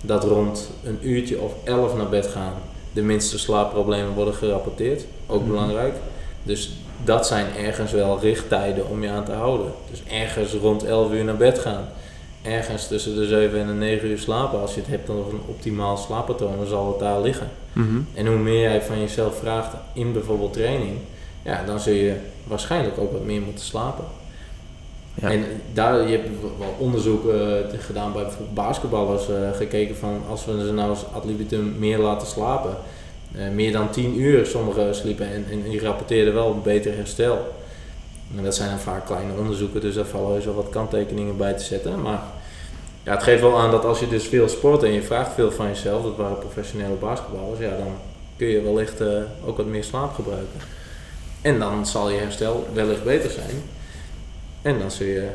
Dat 0.00 0.24
rond 0.24 0.70
een 0.84 0.98
uurtje 1.00 1.40
of 1.40 1.52
11 1.64 1.96
naar 1.96 2.08
bed 2.08 2.26
gaan 2.26 2.54
de 2.92 3.02
minste 3.02 3.38
slaapproblemen 3.38 4.12
worden 4.12 4.34
gerapporteerd. 4.34 5.04
Ook 5.26 5.40
Mhm. 5.40 5.50
belangrijk. 5.50 5.94
Dus 6.42 6.70
dat 7.04 7.26
zijn 7.26 7.46
ergens 7.56 7.92
wel 7.92 8.20
richttijden 8.20 8.88
om 8.88 9.02
je 9.02 9.08
aan 9.08 9.24
te 9.24 9.32
houden. 9.32 9.72
Dus 9.90 10.02
ergens 10.10 10.52
rond 10.52 10.84
11 10.84 11.12
uur 11.12 11.24
naar 11.24 11.36
bed 11.36 11.58
gaan. 11.58 11.88
Ergens 12.42 12.88
tussen 12.88 13.16
de 13.16 13.26
7 13.26 13.60
en 13.60 13.66
de 13.66 13.72
9 13.72 14.08
uur 14.08 14.18
slapen. 14.18 14.60
Als 14.60 14.74
je 14.74 14.80
het 14.80 14.90
hebt 14.90 15.10
over 15.10 15.32
een 15.32 15.42
optimaal 15.46 15.96
slaappatroon, 15.96 16.56
dan 16.56 16.66
zal 16.66 16.88
het 16.88 16.98
daar 16.98 17.20
liggen. 17.20 17.48
Mhm. 17.72 18.00
En 18.14 18.26
hoe 18.26 18.36
meer 18.36 18.60
jij 18.60 18.82
van 18.82 19.00
jezelf 19.00 19.38
vraagt 19.38 19.74
in 19.92 20.12
bijvoorbeeld 20.12 20.52
training, 20.52 20.96
ja, 21.42 21.64
dan 21.64 21.80
zul 21.80 21.94
je 21.94 22.14
waarschijnlijk 22.44 22.98
ook 22.98 23.12
wat 23.12 23.24
meer 23.24 23.40
moeten 23.40 23.64
slapen. 23.64 24.04
Ja. 25.14 25.30
En 25.30 25.44
daar, 25.72 26.08
je 26.08 26.16
hebt 26.16 26.28
wel 26.58 26.74
onderzoek 26.78 27.28
eh, 27.28 27.38
gedaan 27.78 28.12
bij 28.12 28.22
bijvoorbeeld 28.22 28.54
basketballers, 28.54 29.28
eh, 29.28 29.52
gekeken 29.52 29.96
van 29.96 30.22
als 30.28 30.44
we 30.44 30.64
ze 30.66 30.72
nou 30.72 30.88
als 30.88 31.04
ad 31.12 31.24
libitum 31.24 31.74
meer 31.78 31.98
laten 31.98 32.26
slapen. 32.26 32.76
Eh, 33.34 33.48
meer 33.48 33.72
dan 33.72 33.90
10 33.90 34.20
uur 34.20 34.46
sommigen 34.46 34.94
sliepen 34.94 35.26
en, 35.26 35.46
en 35.50 35.62
die 35.62 35.80
rapporteerden 35.80 36.34
wel 36.34 36.50
een 36.50 36.62
beter 36.62 36.96
herstel. 36.96 37.54
En 38.36 38.44
dat 38.44 38.54
zijn 38.54 38.78
vaak 38.78 39.06
kleine 39.06 39.32
onderzoeken, 39.32 39.80
dus 39.80 39.94
daar 39.94 40.04
vallen 40.04 40.32
heus 40.32 40.44
wel 40.44 40.54
wat 40.54 40.68
kanttekeningen 40.70 41.36
bij 41.36 41.52
te 41.52 41.64
zetten. 41.64 42.02
Maar 42.02 42.22
ja, 43.02 43.12
het 43.12 43.22
geeft 43.22 43.40
wel 43.40 43.58
aan 43.58 43.70
dat 43.70 43.84
als 43.84 44.00
je 44.00 44.08
dus 44.08 44.24
veel 44.24 44.48
sport 44.48 44.82
en 44.82 44.92
je 44.92 45.02
vraagt 45.02 45.34
veel 45.34 45.52
van 45.52 45.66
jezelf, 45.66 46.02
dat 46.02 46.16
waren 46.16 46.38
professionele 46.38 46.94
basketballers, 46.94 47.60
ja, 47.60 47.76
dan 47.76 47.94
kun 48.36 48.46
je 48.46 48.62
wellicht 48.62 49.00
eh, 49.00 49.08
ook 49.44 49.56
wat 49.56 49.66
meer 49.66 49.84
slaap 49.84 50.14
gebruiken. 50.14 50.60
En 51.40 51.58
dan 51.58 51.86
zal 51.86 52.10
je 52.10 52.18
herstel 52.18 52.66
wellicht 52.72 53.04
beter 53.04 53.30
zijn. 53.30 53.62
En 54.62 54.78
dan 54.78 54.90
zul 54.90 55.06
je 55.06 55.28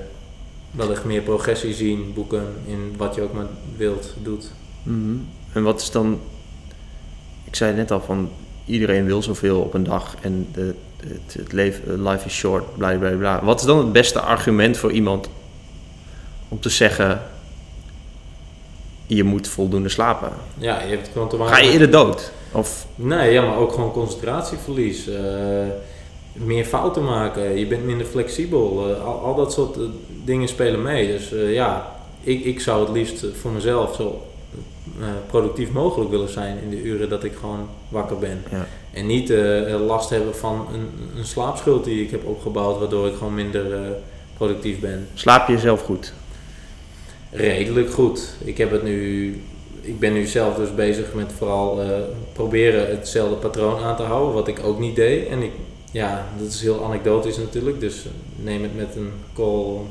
wellicht 0.72 1.04
meer 1.04 1.22
progressie 1.22 1.74
zien, 1.74 2.14
boeken 2.14 2.46
in 2.66 2.94
wat 2.98 3.16
je 3.16 3.22
ook 3.22 3.34
maar 3.34 3.48
wilt, 3.78 4.14
doet. 4.24 4.52
Mhm. 4.84 5.16
En 5.54 5.64
wat 5.64 5.82
is 5.82 5.92
dan... 5.92 6.20
Ik 7.44 7.56
zei 7.56 7.76
net 7.76 7.92
al 7.92 8.02
van... 8.02 8.30
Iedereen 8.66 9.06
wil 9.06 9.22
zoveel 9.22 9.62
op 9.62 9.74
een 9.74 9.84
dag 9.84 10.16
en 10.22 10.48
de, 10.54 10.76
het, 11.10 11.34
het 11.40 11.52
leven, 11.52 12.04
life 12.10 12.26
is 12.26 12.34
short, 12.34 12.78
bla 12.78 12.94
bla 12.98 13.10
bla. 13.10 13.44
Wat 13.44 13.60
is 13.60 13.66
dan 13.66 13.78
het 13.78 13.92
beste 13.92 14.20
argument 14.20 14.78
voor 14.78 14.92
iemand 14.92 15.30
om 16.50 16.60
te 16.60 16.70
zeggen... 16.70 17.22
Je 19.10 19.24
moet 19.24 19.48
voldoende 19.48 19.90
slapen. 19.90 20.30
Ja, 20.58 20.82
je 20.82 20.88
hebt 20.96 21.10
gewoon 21.14 21.30
te 21.30 21.36
maken 21.38 21.54
Ga 21.56 21.62
je 21.62 21.72
eerder 21.72 21.92
dood? 21.92 22.32
Of, 22.52 22.86
Nee, 22.96 23.32
ja, 23.32 23.42
maar 23.42 23.58
ook 23.58 23.74
gewoon 23.74 23.92
concentratieverlies. 23.92 25.08
eh, 25.08 25.24
meer 26.34 26.66
fouten 26.66 27.04
maken, 27.04 27.58
je 27.60 27.68
bent 27.68 27.84
minder 27.86 28.06
flexibel. 28.08 28.90
eh, 28.96 29.06
al, 29.06 29.20
al 29.20 29.36
dat 29.36 29.54
soort 29.54 29.76
eh, 29.78 29.84
dingen 30.24 30.48
spelen 30.48 30.82
mee. 30.82 31.08
Dus 31.08 31.34
eh, 31.34 31.54
ja, 31.54 31.96
ik, 32.22 32.44
ik 32.46 32.60
zou 32.60 32.86
het 32.86 32.90
liefst 32.96 33.26
voor 33.42 33.52
mezelf 33.52 33.96
zo 33.96 34.27
eh, 35.02 35.08
productief 35.28 35.72
mogelijk 35.72 36.10
willen 36.10 36.30
zijn 36.30 36.58
in 36.62 36.70
de 36.70 36.82
uren 36.82 37.10
dat 37.10 37.24
ik 37.24 37.34
gewoon 37.40 37.68
wakker 37.90 38.18
ben. 38.18 38.44
ja. 38.52 38.68
En 38.98 39.06
niet 39.06 39.30
eh, 39.30 39.86
last 39.86 40.10
hebben 40.10 40.36
van 40.36 40.68
een, 40.74 41.18
een 41.18 41.26
slaapschuld 41.26 41.84
die 41.84 42.04
ik 42.04 42.12
heb 42.12 42.26
opgebouwd, 42.26 42.80
waardoor 42.80 43.08
ik 43.08 43.16
gewoon 43.16 43.34
minder 43.34 43.74
eh, 43.74 43.80
productief 44.38 44.80
ben. 44.80 45.08
Slaap 45.14 45.48
je 45.48 45.54
jezelf 45.54 45.82
goed? 45.82 46.14
Redelijk 47.32 47.92
goed. 47.92 48.36
Ik 48.44 48.58
heb 48.58 48.72
het 48.72 48.84
nu. 48.84 49.42
Ik 49.82 50.00
ben 50.00 50.14
nu 50.14 50.26
zelf 50.26 50.56
dus 50.56 50.76
bezig 50.76 51.14
met 51.14 51.32
vooral 51.38 51.82
eh, 51.82 51.88
proberen 52.34 52.90
hetzelfde 52.90 53.36
patroon 53.36 53.84
aan 53.84 53.96
te 53.96 54.04
houden, 54.04 54.34
wat 54.34 54.48
ik 54.48 54.60
ook 54.64 54.80
niet 54.80 54.96
deed. 54.96 55.28
En 55.28 55.42
ik, 55.42 55.52
ja, 55.92 56.28
dat 56.40 56.48
is 56.48 56.62
heel 56.62 56.84
anekdotisch 56.84 57.38
natuurlijk, 57.38 57.80
dus 57.80 58.06
neem 58.36 58.64
het 58.64 58.76
met 58.76 58.96
een 58.96 59.12
kool 59.34 59.88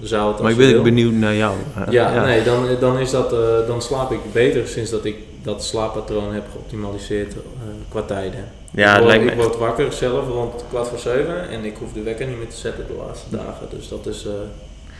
zout. 0.00 0.40
Maar 0.40 0.50
ik 0.50 0.56
ben 0.56 0.82
benieuwd 0.82 1.12
naar 1.12 1.34
jou. 1.34 1.54
Ja, 1.90 2.24
nee, 2.24 2.42
dan, 2.42 2.66
dan, 2.80 2.98
is 2.98 3.10
dat, 3.10 3.32
eh, 3.32 3.66
dan 3.66 3.82
slaap 3.82 4.12
ik 4.12 4.32
beter 4.32 4.66
sinds 4.68 4.90
dat 4.90 5.04
ik 5.04 5.16
dat 5.42 5.64
slaappatroon 5.64 6.34
heb 6.34 6.44
geoptimaliseerd 6.52 7.32
eh, 7.32 7.40
qua 7.88 8.02
tijden. 8.02 8.44
Ja, 8.70 8.92
ik 8.92 8.98
word, 8.98 9.06
lijkt 9.06 9.24
me 9.24 9.30
ik 9.30 9.36
word 9.36 9.56
wakker 9.56 9.92
zelf 9.92 10.28
rond 10.28 10.64
kwart 10.68 10.88
voor 10.88 10.98
zeven 10.98 11.48
en 11.48 11.64
ik 11.64 11.76
hoef 11.76 11.92
de 11.92 12.02
wekker 12.02 12.26
niet 12.26 12.38
meer 12.38 12.48
te 12.48 12.56
zetten 12.56 12.86
de 12.86 13.04
laatste 13.06 13.36
dagen. 13.36 13.66
Dus 13.70 13.88
dat, 13.88 14.06
is, 14.06 14.26
eh, 14.26 14.32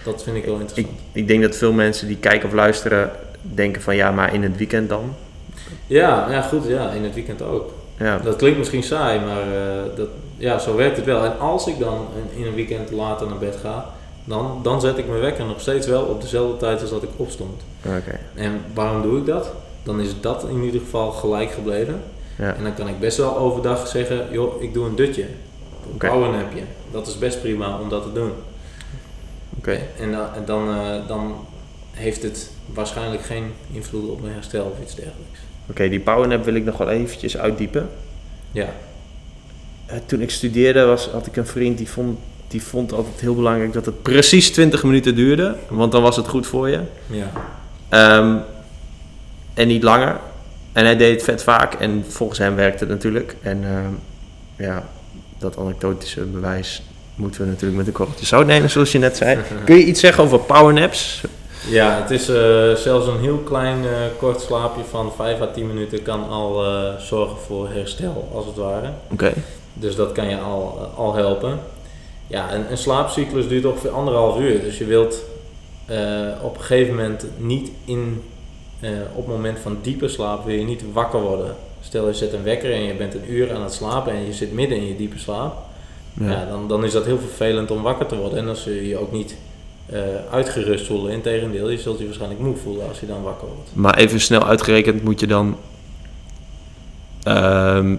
dat 0.05 0.22
vind 0.22 0.36
ik 0.36 0.45
wel 0.45 0.55
Ik, 0.55 0.61
interessant. 0.61 0.99
ik 1.12 1.28
denk 1.28 1.42
dat 1.42 1.57
veel 1.57 1.72
mensen 1.72 2.07
die 2.07 2.16
kijken 2.16 2.49
of 2.49 2.55
luisteren 2.55 3.11
denken 3.40 3.82
van 3.82 3.97
ja, 3.97 4.11
maar 4.11 4.34
in 4.34 4.42
het 4.42 4.57
weekend 4.57 4.88
dan? 4.88 5.14
Ja, 5.86 6.26
ja, 6.30 6.42
goed, 6.42 6.64
ja, 6.66 6.90
in 6.90 7.05
het 7.05 7.14
weekend 7.14 7.42
ook. 7.42 7.72
Ja, 7.99 8.18
Dat 8.18 8.36
klinkt 8.36 8.59
misschien 8.59 8.82
saai, 8.82 9.20
maar 9.20 9.42
eh, 9.42 9.97
dat, 9.97 10.09
ja, 10.36 10.59
zo 10.59 10.76
werkt 10.76 10.97
het 10.97 11.07
wel. 11.07 11.24
En 11.24 11.38
als 11.38 11.66
ik 11.66 11.78
dan 11.78 12.07
in, 12.16 12.40
in 12.40 12.47
een 12.47 12.55
weekend 12.55 12.90
later 12.90 13.26
naar 13.26 13.38
bed 13.38 13.57
ga, 13.62 13.93
dan, 14.25 14.61
dan 14.62 14.81
zet 14.81 14.99
ik 14.99 15.09
mijn 15.09 15.20
wekker 15.20 15.45
nog 15.45 15.61
steeds 15.61 15.87
wel 15.87 16.03
op 16.03 16.20
dezelfde 16.20 16.57
tijd 16.57 16.81
als 16.81 16.91
dat 16.91 17.03
ik 17.03 17.09
opstond. 17.16 17.62
oké. 17.87 18.18
En 18.35 18.61
waarom 18.75 19.03
doe 19.03 19.18
ik 19.18 19.27
dat? 19.27 19.51
Dan 19.83 20.01
is 20.01 20.20
dat 20.20 20.49
in 20.49 20.62
ieder 20.62 20.81
geval 20.81 21.11
gelijk 21.11 21.51
gebleven. 21.51 22.03
Ja. 22.39 22.55
En 22.55 22.62
dan 22.62 22.75
kan 22.75 22.89
ik 22.89 22.99
best 23.01 23.16
wel 23.16 23.37
overdag 23.39 23.87
zeggen, 23.89 24.27
joh, 24.33 24.62
ik 24.62 24.75
doe 24.75 24.87
een 24.87 24.97
dutje. 24.97 25.22
Een 25.22 25.95
Oké. 25.95 26.09
powernapje. 26.09 26.61
Dat 26.91 27.07
is 27.07 27.18
best 27.18 27.41
prima 27.41 27.79
om 27.79 27.89
dat 27.89 28.03
te 28.03 28.12
doen. 28.12 28.31
Oké. 29.59 29.79
En, 30.01 30.12
dan, 30.12 30.27
dan, 30.45 30.68
eh, 30.70 31.09
dan 31.09 31.35
heeft 31.91 32.22
het 32.22 32.51
waarschijnlijk 32.75 33.22
geen 33.22 33.53
invloed 33.72 34.11
op 34.11 34.20
mijn 34.20 34.35
herstel 34.35 34.64
of 34.64 34.83
iets 34.83 34.95
dergelijks. 34.95 35.39
Oké, 35.70 35.89
die 35.89 36.01
powernap 36.01 36.45
wil 36.45 36.55
ik 36.55 36.64
nog 36.64 36.77
wel 36.77 36.89
eventjes 36.91 37.37
uitdiepen. 37.37 37.89
Ja, 38.53 38.68
Eh, 39.87 39.97
toen 40.07 40.20
ik 40.20 40.31
studeerde 40.31 40.85
was, 40.85 41.09
had 41.09 41.27
ik 41.27 41.37
een 41.37 41.47
vriend 41.47 41.79
die 41.79 41.89
vond, 41.91 42.18
die 42.55 42.62
vond 42.62 42.92
altijd 42.92 43.20
heel 43.20 43.34
belangrijk 43.34 43.72
dat 43.72 43.86
het 43.86 44.02
precies 44.02 44.50
20 44.50 44.82
minuten 44.82 45.14
duurde. 45.14 45.57
Want 45.68 45.92
dan 45.92 46.02
was 46.02 46.16
het 46.16 46.28
goed 46.28 46.46
voor 46.46 46.68
je. 46.68 46.80
ja. 47.07 47.30
Ehm, 47.88 48.36
en 49.55 49.68
niet 49.68 49.82
langer. 49.82 50.16
En 50.72 50.84
hij 50.84 50.96
deed 50.96 51.12
het 51.14 51.22
vet 51.22 51.42
vaak. 51.42 51.74
En 51.74 52.05
volgens 52.09 52.38
hem 52.38 52.55
werkte 52.55 52.84
het 52.84 52.92
natuurlijk. 52.92 53.36
En 53.42 53.64
ehm, 53.64 53.92
ja, 54.57 54.88
dat 55.38 55.59
anekdotische 55.59 56.20
bewijs 56.20 56.82
moeten 57.14 57.40
we 57.40 57.46
natuurlijk 57.46 57.76
met 57.76 57.86
een 57.86 57.92
korreltje 57.92 58.26
zout 58.26 58.46
nemen, 58.46 58.70
zoals 58.70 58.92
je 58.92 58.98
net 58.98 59.16
zei. 59.16 59.38
Kun 59.64 59.76
je 59.76 59.84
iets 59.84 60.00
zeggen 60.00 60.24
over 60.24 60.38
powernaps? 60.38 61.22
Ja, 61.68 62.00
het 62.00 62.11
is 62.11 62.28
eh, 62.28 62.74
zelfs 62.74 63.07
een 63.07 63.20
heel 63.20 63.38
klein 63.38 63.84
eh, 63.84 63.90
kort 64.18 64.40
slaapje 64.40 64.82
van 64.90 65.12
5 65.16 65.40
à 65.40 65.46
10 65.46 65.66
minuten 65.66 66.02
kan 66.02 66.28
al 66.28 66.64
eh, 66.64 66.94
zorgen 66.98 67.36
voor 67.46 67.68
herstel, 67.70 68.28
als 68.34 68.46
het 68.46 68.57
ware. 68.57 68.88
Oké. 69.12 69.32
Dus 69.72 69.96
dat 69.96 70.12
kan 70.12 70.28
je 70.28 70.38
al, 70.38 70.92
al 70.96 71.14
helpen. 71.14 71.59
Ja, 72.27 72.55
een, 72.55 72.70
een 72.70 72.79
slaapcyclus 72.79 73.49
duurt 73.49 73.64
ongeveer 73.64 73.91
anderhalf 73.91 74.41
uur. 74.41 74.61
Dus 74.61 74.79
je 74.79 74.85
wilt 74.85 75.22
eh, 75.87 76.29
op 76.43 76.55
een 76.57 76.62
gegeven 76.62 76.95
moment 76.95 77.27
niet 77.37 77.70
in 77.85 78.22
eh, 78.81 78.91
op 79.14 79.27
het 79.27 79.35
moment 79.35 79.59
van 79.59 79.79
diepe 79.83 80.09
slaap 80.09 80.45
wil 80.45 80.55
je 80.55 80.64
niet 80.64 80.83
wakker 80.93 81.20
worden. 81.20 81.57
Stel 81.81 82.07
je 82.07 82.14
zet 82.14 82.33
een 82.33 82.43
wekker 82.43 82.72
en 82.72 82.83
je 82.83 82.95
bent 82.95 83.14
een 83.14 83.33
uur 83.33 83.55
aan 83.55 83.62
het 83.62 83.72
slapen 83.72 84.12
en 84.12 84.27
je 84.27 84.33
zit 84.33 84.53
midden 84.53 84.79
in 84.79 84.87
je 84.87 84.97
diepe 84.97 85.18
slaap. 85.18 85.57
Ja. 86.20 86.31
Ja. 86.31 86.47
dan, 86.47 86.68
dan 86.68 86.85
is 86.85 86.93
dat 86.93 87.05
heel 87.05 87.18
vervelend 87.18 87.70
om 87.70 87.83
wakker 87.83 88.07
te 88.07 88.16
worden. 88.16 88.39
En 88.39 88.47
dan 88.47 88.57
zul 88.57 88.72
je 88.72 88.89
je 88.89 88.99
ook 88.99 89.12
niet 89.12 89.37
eh, 89.87 90.01
uitgerust 90.31 90.87
voelen. 90.87 91.12
Integendeel, 91.12 91.70
je 91.70 91.79
zult 91.79 91.99
je 91.99 92.05
waarschijnlijk 92.05 92.41
moe 92.41 92.57
voelen 92.57 92.89
als 92.89 93.01
je 93.01 93.07
dan 93.07 93.22
wakker 93.22 93.49
wordt. 93.49 93.70
Maar 93.72 93.97
even 93.97 94.20
snel 94.20 94.45
uitgerekend 94.45 95.03
moet 95.03 95.20
je 95.20 95.27
dan 95.27 95.57
ehm 97.25 97.97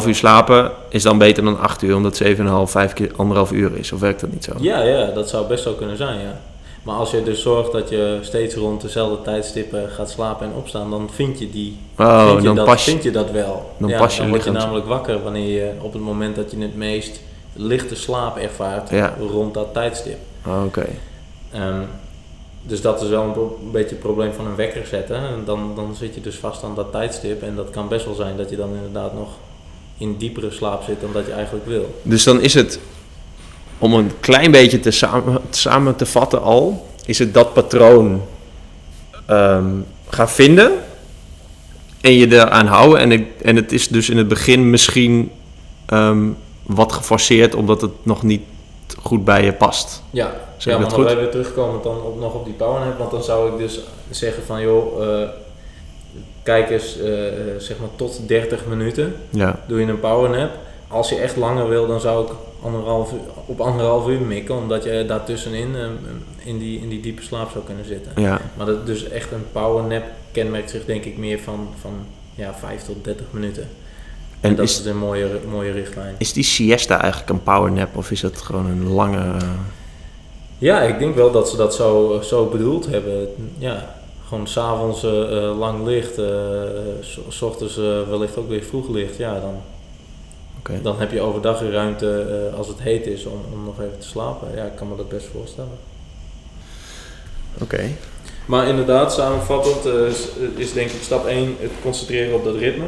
7,5 0.00 0.06
uur 0.06 0.14
slapen 0.14 0.70
is 0.88 1.02
dan 1.02 1.18
beter 1.18 1.44
dan 1.44 1.60
8 1.60 1.82
uur, 1.82 1.96
omdat 1.96 2.22
7,5 2.22 2.70
vijf 2.70 2.92
keer 2.92 3.10
anderhalf 3.16 3.52
uur 3.52 3.76
is. 3.78 3.92
Of 3.92 4.00
werkt 4.00 4.20
dat 4.20 4.32
niet 4.32 4.44
zo? 4.44 4.52
Ja, 4.60 4.82
ja, 4.82 5.06
dat 5.10 5.28
zou 5.28 5.46
best 5.46 5.64
wel 5.64 5.74
kunnen 5.74 5.96
zijn, 5.96 6.20
ja. 6.20 6.40
Maar 6.82 6.94
als 6.96 7.10
je 7.10 7.22
dus 7.22 7.42
zorgt 7.42 7.72
dat 7.72 7.88
je 7.90 8.18
steeds 8.22 8.54
rond 8.54 8.80
dezelfde 8.80 9.22
tijdstippen 9.22 9.88
gaat 9.90 10.10
slapen 10.10 10.46
en 10.46 10.52
opstaan, 10.56 10.90
dan 10.90 11.08
vind 11.12 11.38
je, 11.38 11.50
die, 11.50 11.78
Oh, 11.98 12.26
vind 12.26 12.38
je, 12.38 12.44
dan 12.46 12.54
dat, 12.54 12.64
pas 12.64 12.84
je. 12.84 12.90
vind 12.90 13.02
je 13.02 13.10
dat 13.10 13.30
wel. 13.30 13.72
dan 13.78 13.88
ja, 13.88 13.98
pas 13.98 14.14
je 14.16 14.20
dan 14.20 14.30
word 14.30 14.44
je 14.44 14.50
namelijk 14.50 14.86
wakker 14.86 15.22
wanneer 15.22 15.48
je 15.64 15.70
op 15.80 15.92
het 15.92 16.02
moment 16.02 16.36
dat 16.36 16.50
je 16.50 16.58
het 16.58 16.76
meest 16.76 17.20
lichte 17.52 17.94
slaap 17.94 18.36
ervaart 18.36 18.90
Ja. 18.90 19.14
rond 19.30 19.54
dat 19.54 19.66
tijdstip. 19.72 20.18
Oh, 20.46 20.64
Oké. 20.64 20.86
Ehm, 21.52 21.80
dus 22.66 22.80
dat 22.80 23.02
is 23.02 23.08
wel 23.08 23.22
een, 23.22 23.64
een 23.64 23.70
beetje 23.72 23.88
het 23.88 23.98
probleem 23.98 24.32
van 24.32 24.46
een 24.46 24.56
wekker 24.56 24.86
zetten. 24.86 25.16
En 25.16 25.42
dan, 25.44 25.72
dan 25.76 25.94
zit 25.94 26.14
je 26.14 26.20
dus 26.20 26.36
vast 26.36 26.62
aan 26.62 26.74
dat 26.74 26.92
tijdstip. 26.92 27.42
En 27.42 27.56
dat 27.56 27.70
kan 27.70 27.88
best 27.88 28.04
wel 28.04 28.14
zijn 28.14 28.36
dat 28.36 28.50
je 28.50 28.56
dan 28.56 28.74
inderdaad 28.74 29.14
nog 29.14 29.28
in 29.98 30.16
diepere 30.16 30.50
slaap 30.50 30.82
zit 30.82 31.00
dan 31.00 31.12
dat 31.12 31.26
je 31.26 31.32
eigenlijk 31.32 31.66
wil. 31.66 32.00
Dus 32.02 32.24
dan 32.24 32.40
is 32.40 32.54
het, 32.54 32.78
om 33.78 33.94
een 33.94 34.10
klein 34.20 34.50
beetje 34.50 34.80
te 34.80 34.90
samen, 34.90 35.40
samen 35.50 35.96
te 35.96 36.06
vatten 36.06 36.42
al, 36.42 36.86
is 37.06 37.18
het 37.18 37.34
dat 37.34 37.52
patroon 37.52 38.22
ehm, 39.26 39.70
gaan 40.08 40.28
vinden 40.28 40.72
en 42.00 42.12
je 42.12 42.32
eraan 42.32 42.66
houden. 42.66 42.98
En, 42.98 43.12
ik, 43.12 43.26
en 43.42 43.56
het 43.56 43.72
is 43.72 43.88
dus 43.88 44.10
in 44.10 44.16
het 44.16 44.28
begin 44.28 44.70
misschien 44.70 45.30
ehm, 45.86 46.28
wat 46.62 46.92
geforceerd, 46.92 47.54
omdat 47.54 47.80
het 47.80 47.92
nog 48.02 48.22
niet 48.22 48.42
goed 48.98 49.24
bij 49.24 49.44
je 49.44 49.52
past. 49.52 50.02
Ja, 50.10 50.34
Zeg 50.56 50.72
ja 50.72 50.80
maar 50.80 50.88
dat 50.88 50.98
goed? 50.98 51.08
even 51.10 51.30
terugkomen 51.30 51.82
dan 51.82 52.02
op, 52.02 52.20
nog 52.20 52.34
op 52.34 52.44
die 52.44 52.54
powernap. 52.54 52.98
Want 52.98 53.10
dan 53.10 53.22
zou 53.22 53.52
ik 53.52 53.58
dus 53.58 53.80
zeggen 54.10 54.42
van 54.42 54.60
joh, 54.60 55.02
eh, 55.02 55.28
kijk 56.42 56.70
eens 56.70 56.98
eh, 57.00 57.12
zeg 57.58 57.78
maar 57.78 57.88
tot 57.96 58.28
30 58.28 58.66
minuten. 58.66 59.14
Ja, 59.30 59.60
Doe 59.66 59.80
je 59.80 59.86
een 59.86 60.00
powernap. 60.00 60.50
Als 60.88 61.08
je 61.08 61.16
echt 61.16 61.36
langer 61.36 61.68
wil, 61.68 61.86
dan 61.86 62.00
zou 62.00 62.26
ik 62.26 62.32
anderhalf 62.62 63.12
uur, 63.12 63.18
op 63.46 63.60
anderhalf 63.60 64.08
uur 64.08 64.20
mikken. 64.20 64.56
Omdat 64.56 64.84
je 64.84 65.04
daartussenin 65.06 65.76
eh, 65.76 65.86
in, 66.44 66.58
die, 66.58 66.80
in 66.80 66.88
die 66.88 67.00
diepe 67.00 67.22
slaap 67.22 67.50
zou 67.50 67.64
kunnen 67.64 67.84
zitten. 67.84 68.12
ja. 68.16 68.40
Maar 68.56 68.66
dat, 68.66 68.86
dus 68.86 69.08
echt 69.08 69.32
een 69.32 69.46
powernap 69.52 70.04
kenmerkt 70.32 70.70
zich 70.70 70.84
denk 70.84 71.04
ik 71.04 71.16
meer 71.18 71.38
van, 71.38 71.68
van 71.80 71.92
ja, 72.34 72.54
5 72.54 72.82
tot 72.82 73.04
30 73.04 73.26
minuten. 73.30 73.62
En, 74.40 74.50
En 74.50 74.56
dat 74.56 74.64
is, 74.64 74.80
is 74.80 74.86
een 74.86 74.98
mooie, 74.98 75.28
mooie 75.50 75.72
richtlijn. 75.72 76.14
is 76.18 76.32
die 76.32 76.44
siesta 76.44 77.00
eigenlijk 77.00 77.30
een 77.30 77.42
powernap 77.42 77.96
of 77.96 78.10
is 78.10 78.22
het 78.22 78.40
gewoon 78.40 78.66
een 78.66 78.88
lange... 78.88 79.36
Ja, 80.64 80.80
ik 80.82 80.98
denk 80.98 81.14
wel 81.14 81.30
dat 81.30 81.48
ze 81.48 81.56
dat 81.56 81.74
zo, 81.74 82.20
zo 82.22 82.46
bedoeld 82.46 82.86
hebben. 82.86 83.28
Ja, 83.58 83.94
gewoon 84.28 84.46
s'avonds 84.46 85.04
avonds 85.04 85.30
eh 85.32 85.58
lang 85.58 85.86
licht, 85.86 86.18
eh, 86.18 86.26
s- 87.28 87.42
ochtends 87.42 87.76
wellicht 88.08 88.36
ook 88.36 88.48
weer 88.48 88.62
vroeg 88.62 88.88
licht. 88.88 89.16
Ja, 89.16 89.40
dan, 89.40 89.54
Oké. 90.58 90.80
dan 90.82 90.98
heb 90.98 91.12
je 91.12 91.20
overdag 91.20 91.60
een 91.60 91.70
ruimte 91.70 92.26
eh, 92.52 92.58
als 92.58 92.68
het 92.68 92.80
heet 92.80 93.06
is 93.06 93.24
om, 93.24 93.40
om 93.52 93.64
nog 93.64 93.80
even 93.80 93.98
te 93.98 94.06
slapen. 94.06 94.48
Ja, 94.56 94.64
ik 94.64 94.76
kan 94.76 94.88
me 94.88 94.96
dat 94.96 95.08
best 95.08 95.26
voorstellen. 95.26 95.78
Oké. 97.62 97.88
Maar 98.46 98.68
inderdaad, 98.68 99.12
samenvattend 99.12 99.84
is, 99.84 100.28
is 100.56 100.72
denk 100.72 100.90
ik 100.90 101.02
stap 101.02 101.26
1 101.26 101.56
het 101.60 101.70
concentreren 101.82 102.34
op 102.34 102.44
dat 102.44 102.56
ritme. 102.56 102.84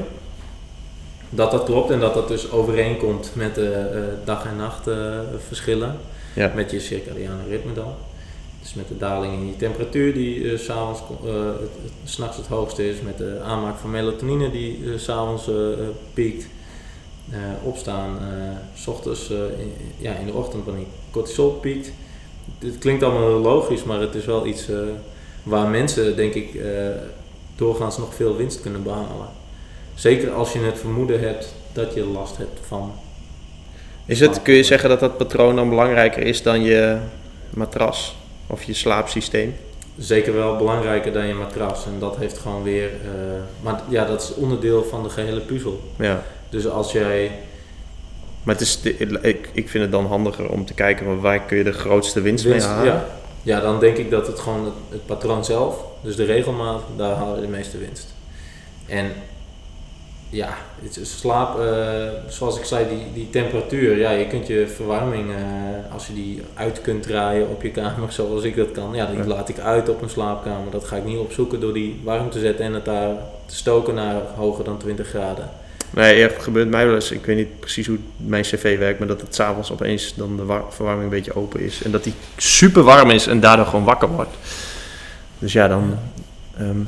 Dat 1.31 1.51
dat 1.51 1.64
klopt 1.64 1.91
en 1.91 2.01
dat 2.01 2.14
dat 2.14 2.29
dus 2.29 2.51
overeenkomt 2.51 3.31
met 3.35 3.55
de 3.55 3.70
eh, 3.72 4.01
dag- 4.24 4.45
en 4.45 4.57
nachtverschillen. 4.57 5.97
Ja. 6.37 6.53
Met 6.55 6.70
je 6.70 6.80
circadiane 6.80 7.49
ritme 7.49 7.72
dan. 7.72 7.95
Dus 8.61 8.74
met 8.74 8.89
de 8.89 8.97
daling 8.97 9.32
in 9.32 9.47
je 9.47 9.57
temperatuur 9.57 10.14
die 10.14 10.59
s 10.59 10.64
s'avonds 10.64 11.01
het, 11.24 11.70
s'nachts 12.05 12.37
het 12.37 12.47
hoogste 12.47 12.89
is. 12.89 13.01
Met 13.01 13.18
de 13.18 13.41
aanmaak 13.45 13.76
van 13.76 13.91
melatonine 13.91 14.51
die 14.51 14.78
s 14.97 15.05
s'avonds 15.05 15.51
piekt. 16.14 16.47
Opstaan, 17.62 18.18
s 18.74 18.87
ochtends, 18.87 19.30
in, 19.30 19.72
ja, 19.99 20.14
in 20.14 20.26
de 20.26 20.32
ochtend 20.32 20.64
wanneer 20.64 20.87
cortisol 21.11 21.51
piekt. 21.51 21.93
Het 22.59 22.78
klinkt 22.78 23.03
allemaal 23.03 23.41
logisch, 23.41 23.84
maar 23.84 24.01
het 24.01 24.14
is 24.14 24.24
wel 24.24 24.47
iets 24.47 24.68
waar 25.43 25.68
mensen 25.68 26.16
denk 26.16 26.34
ik 26.34 26.61
doorgaans 27.57 27.99
nog 27.99 28.14
veel 28.14 28.37
winst 28.37 28.61
kunnen 28.61 28.82
behalen. 28.82 29.28
Zeker 29.95 30.32
als 30.32 30.53
je 30.53 30.59
het 30.59 30.78
vermoeden 30.78 31.20
hebt 31.20 31.55
dat 31.72 31.95
je 31.95 32.05
last 32.05 32.37
hebt 32.37 32.59
van 32.66 32.93
Is 34.07 34.20
het, 34.20 34.42
kun 34.42 34.54
je 34.54 34.62
zeggen 34.62 34.88
dat 34.88 35.00
dat 35.00 35.16
patroon 35.16 35.57
dan 35.57 35.68
belangrijker 35.68 36.22
is 36.22 36.42
dan 36.42 36.62
je 36.62 36.96
matras 37.50 38.16
of 38.46 38.62
je 38.62 38.74
slaapsysteem? 38.74 39.57
Zeker 39.98 40.34
wel 40.34 40.57
belangrijker 40.57 41.12
dan 41.12 41.26
je 41.26 41.34
matras. 41.34 41.84
En 41.86 41.98
dat 41.98 42.16
heeft 42.16 42.38
gewoon 42.38 42.62
weer. 42.62 42.84
eh, 43.04 43.11
maar 43.61 43.82
ja, 43.88 44.04
dat 44.04 44.22
is 44.22 44.34
onderdeel 44.34 44.84
van 44.84 45.02
de 45.02 45.09
gehele 45.09 45.40
puzzel. 45.40 45.80
Ja. 45.98 46.22
Dus 46.48 46.68
als 46.68 46.92
jij. 46.92 47.30
Maar 48.42 48.54
het 48.54 48.64
is 48.64 48.80
ik, 49.22 49.48
ik 49.52 49.68
vind 49.68 49.82
het 49.82 49.92
dan 49.92 50.07
handiger 50.07 50.48
om 50.48 50.64
te 50.64 50.74
kijken 50.74 51.20
waar 51.20 51.40
kun 51.40 51.57
je 51.57 51.64
de 51.64 51.72
grootste 51.72 52.20
winst, 52.20 52.44
mee 52.44 52.52
winst- 52.52 52.68
halen. 52.68 52.92
ja, 52.92 53.07
ja, 53.42 53.61
dan 53.61 53.80
denk 53.80 53.96
ik 53.96 54.11
dat 54.11 54.26
het 54.26 54.38
gewoon 54.40 54.64
het, 54.64 54.72
het 54.90 55.07
patroon 55.07 55.44
zelf, 55.44 55.76
dus 56.00 56.16
de 56.16 56.24
regelmaat, 56.24 56.82
daar 56.96 57.14
haal 57.14 57.34
je 57.34 57.40
de 57.40 57.46
meeste 57.48 57.78
winst. 57.78 58.14
En 58.86 59.12
ja, 60.37 60.49
het 60.82 60.97
is 60.97 61.18
slaap, 61.18 61.59
eh, 61.61 61.66
zoals 62.28 62.59
ik 62.59 62.64
zei, 62.64 62.89
die, 62.89 63.05
die 63.14 63.30
temperatuur. 63.30 63.99
Ja, 63.99 64.11
je 64.11 64.26
kunt 64.26 64.47
je 64.47 64.66
verwarming, 64.76 65.30
eh, 65.30 65.93
als 65.93 66.07
je 66.07 66.14
die 66.14 66.43
uit 66.55 66.80
kunt 66.80 67.03
draaien 67.03 67.49
op 67.49 67.62
je 67.62 67.70
kamer, 67.70 68.12
zoals 68.18 68.43
ik 68.43 68.57
dat 68.57 68.72
kan, 68.72 68.91
ja, 68.95 69.07
die 69.07 69.18
Ja. 69.18 69.24
laat 69.26 69.49
ik 69.49 69.59
uit 69.59 69.89
op 69.89 70.03
een 70.03 70.09
slaapkamer. 70.11 70.70
Dat 70.70 70.84
ga 70.84 70.97
ik 70.97 71.05
niet 71.05 71.18
opzoeken 71.18 71.61
door 71.61 71.72
die 71.72 72.01
warm 72.05 72.30
te 72.30 72.39
zetten 72.41 72.64
en 72.64 72.72
het 72.72 72.84
daar 72.84 73.14
te 73.47 73.57
stoken 73.57 73.95
naar 73.95 74.14
hoger 74.37 74.64
dan 74.64 74.78
20 74.78 75.09
graden. 75.09 75.49
Nee, 75.91 76.22
het 76.22 76.34
gebeurt 76.39 76.68
mij 76.68 76.87
wel 76.87 76.95
eens. 76.95 77.11
Ik 77.11 77.26
weet 77.26 77.37
niet 77.37 77.61
precies 77.61 77.87
hoe 77.87 77.99
mijn 78.16 78.43
cv 78.43 78.78
werkt, 78.78 78.99
maar 78.99 79.09
dat 79.09 79.20
het 79.20 79.34
s'avonds 79.34 79.72
opeens 79.72 80.14
dan 80.14 80.37
de 80.37 80.45
war- 80.45 80.64
verwarming 80.70 81.05
een 81.05 81.16
beetje 81.16 81.34
open 81.37 81.61
is. 81.61 81.82
En 81.82 81.91
dat 81.91 82.05
die 82.05 82.12
super 82.37 82.82
warm 82.82 83.11
is 83.11 83.26
en 83.26 83.41
daardoor 83.41 83.66
gewoon 83.66 83.84
wakker 83.84 84.09
wordt. 84.09 84.30
Dus 85.39 85.53
ja, 85.53 85.68
dan. 85.68 85.99
ehm, 86.59 86.80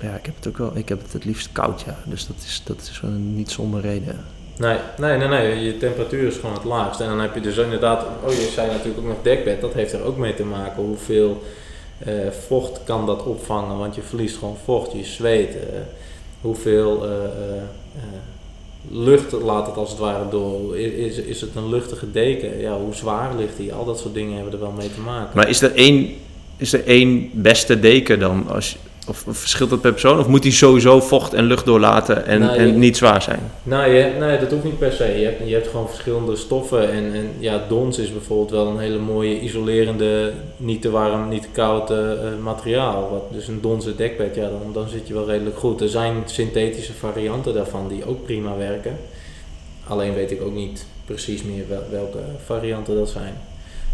ja, 0.00 0.14
ik 0.16 0.26
heb 0.26 0.34
het 0.36 0.48
ook 0.48 0.58
wel. 0.58 0.76
Ik 0.76 0.88
heb 0.88 1.02
het 1.02 1.12
het 1.12 1.24
liefst 1.24 1.48
koud, 1.52 1.80
ja. 1.80 1.96
Dus 2.04 2.26
dat 2.26 2.36
is, 2.44 2.62
dat 2.64 2.80
is 2.80 3.00
wel 3.00 3.10
niet 3.10 3.50
zonder 3.50 3.80
reden. 3.80 4.24
Nee, 4.56 4.78
nee, 4.98 5.16
nee, 5.16 5.28
nee, 5.28 5.64
je 5.64 5.76
temperatuur 5.76 6.26
is 6.26 6.36
gewoon 6.36 6.54
het 6.54 6.64
laagst. 6.64 7.00
En 7.00 7.08
dan 7.08 7.20
heb 7.20 7.34
je 7.34 7.40
dus 7.40 7.56
inderdaad, 7.56 8.04
oh 8.24 8.32
je 8.32 8.50
zei 8.54 8.70
natuurlijk 8.70 8.98
ook 8.98 9.08
nog 9.08 9.22
dekbed, 9.22 9.60
dat 9.60 9.72
heeft 9.72 9.92
er 9.92 10.02
ook 10.02 10.16
mee 10.16 10.34
te 10.34 10.44
maken. 10.44 10.82
Hoeveel 10.82 11.42
eh, 11.98 12.30
vocht 12.46 12.80
kan 12.84 13.06
dat 13.06 13.22
opvangen, 13.22 13.78
want 13.78 13.94
je 13.94 14.02
verliest 14.02 14.36
gewoon 14.36 14.56
vocht, 14.64 14.92
je 14.92 15.04
zweet. 15.04 15.54
eh, 15.54 15.80
hoeveel 16.40 17.04
eh, 17.04 17.10
lucht 18.88 19.32
laat 19.32 19.66
het 19.66 19.76
als 19.76 19.90
het 19.90 19.98
ware 19.98 20.28
door? 20.28 20.78
Is, 20.78 21.16
is 21.16 21.40
het 21.40 21.54
een 21.54 21.68
luchtige 21.68 22.10
deken? 22.10 22.60
Ja, 22.60 22.78
hoe 22.78 22.94
zwaar 22.94 23.36
ligt 23.36 23.56
die? 23.56 23.72
Al 23.72 23.84
dat 23.84 23.98
soort 23.98 24.14
dingen 24.14 24.34
hebben 24.34 24.52
er 24.52 24.60
wel 24.60 24.74
mee 24.76 24.90
te 24.94 25.00
maken. 25.00 25.30
Maar 25.34 25.48
is 25.48 25.62
er 25.62 25.74
één, 25.74 26.14
is 26.56 26.72
er 26.72 26.86
één 26.86 27.30
beste 27.32 27.80
deken 27.80 28.18
dan? 28.18 28.48
Als, 28.48 28.76
of, 29.10 29.24
of 29.26 29.36
verschilt 29.36 29.70
dat 29.70 29.80
per 29.80 29.90
persoon? 29.92 30.18
Of 30.18 30.26
moet 30.26 30.42
die 30.42 30.52
sowieso 30.52 31.00
vocht 31.00 31.34
en 31.34 31.44
lucht 31.44 31.64
doorlaten 31.64 32.26
en, 32.26 32.40
Nee, 32.40 32.48
en 32.56 32.78
niet 32.78 32.96
zwaar 32.96 33.22
zijn? 33.22 33.40
Nou, 33.62 33.90
je, 33.90 34.12
nee, 34.18 34.38
dat 34.38 34.50
hoeft 34.50 34.64
niet 34.64 34.78
per 34.78 34.92
se. 34.92 35.04
Je 35.04 35.24
hebt, 35.24 35.48
je 35.48 35.54
hebt 35.54 35.68
gewoon 35.68 35.88
verschillende 35.88 36.36
stoffen. 36.36 36.90
En, 36.92 37.12
en 37.14 37.30
ja, 37.38 37.60
dons 37.68 37.98
is 37.98 38.12
bijvoorbeeld 38.12 38.50
wel 38.50 38.66
een 38.66 38.78
hele 38.78 38.98
mooie 38.98 39.40
isolerende, 39.40 40.32
niet 40.56 40.82
te 40.82 40.90
warm, 40.90 41.28
niet 41.28 41.42
te 41.42 41.48
koud 41.52 41.90
eh, 41.90 42.12
eh, 42.12 42.18
materiaal. 42.42 43.08
Wat, 43.10 43.32
dus 43.32 43.48
een 43.48 43.60
donse 43.60 43.94
dekbed, 43.96 44.34
ja, 44.34 44.48
dan, 44.48 44.72
dan 44.72 44.88
zit 44.88 45.08
je 45.08 45.14
wel 45.14 45.26
redelijk 45.26 45.56
goed. 45.58 45.80
Er 45.80 45.88
zijn 45.88 46.14
synthetische 46.24 46.92
varianten 46.92 47.54
daarvan 47.54 47.88
die 47.88 48.06
ook 48.06 48.24
prima 48.24 48.56
werken. 48.56 48.96
Alleen 49.88 50.14
weet 50.14 50.30
ik 50.30 50.42
ook 50.42 50.54
niet 50.54 50.86
precies 51.04 51.42
meer 51.42 51.64
wel- 51.68 51.86
welke 51.90 52.18
varianten 52.44 52.94
dat 52.96 53.08
zijn. 53.08 53.34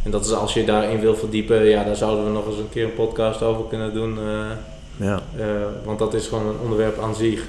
En 0.03 0.11
dat 0.11 0.25
is 0.25 0.33
als 0.33 0.55
je 0.55 0.65
daarin 0.65 1.01
wil 1.01 1.17
verdiepen, 1.17 1.65
ja, 1.65 1.85
daar 1.85 1.97
zouden 1.97 2.25
we 2.25 2.31
nog 2.31 2.47
eens 2.47 2.59
een 2.59 2.69
keer 2.71 2.85
een 2.85 2.95
podcast 2.95 3.43
over 3.43 3.65
kunnen 3.69 3.95
doen. 3.95 4.19
eh, 4.19 4.51
Ja. 4.97 5.23
eh, 5.39 5.47
want 5.85 5.99
dat 5.99 6.15
is 6.15 6.27
gewoon 6.27 6.47
een 6.47 6.59
onderwerp 6.63 6.99
aan 6.99 7.15
zich. 7.15 7.45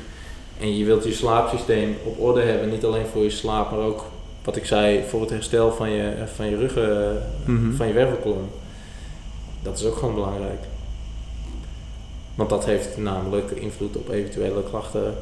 En 0.60 0.78
je 0.78 0.86
wilt 0.86 1.04
je 1.04 1.14
slaapsysteem 1.14 1.95
op 2.04 2.20
orde 2.20 2.41
hebben, 2.41 2.70
niet 2.70 2.86
alleen 2.86 3.06
voor 3.06 3.24
je 3.24 3.30
slaap, 3.30 3.72
maar 3.72 3.80
ook, 3.80 4.06
wat 4.43 4.56
ik 4.56 4.66
zei, 4.66 5.04
voor 5.08 5.22
het 5.22 5.30
herstel 5.30 5.72
van 5.72 5.89
je, 5.89 6.14
van 6.36 6.50
je 6.50 6.58
ruggen, 6.58 7.12
eh, 7.12 7.16
Mhm. 7.45 7.76
van 7.76 7.88
je 7.88 7.93
wervelkolom. 7.93 8.50
Dat 9.62 9.80
is 9.80 9.86
ook 9.86 9.95
gewoon 9.95 10.14
belangrijk. 10.14 10.60
Want 12.36 12.50
dat 12.50 12.66
heeft 12.66 12.98
namelijk 12.98 13.52
invloed 13.52 13.95
op 13.98 14.10
eventuele 14.10 14.64
klachten 14.70 15.14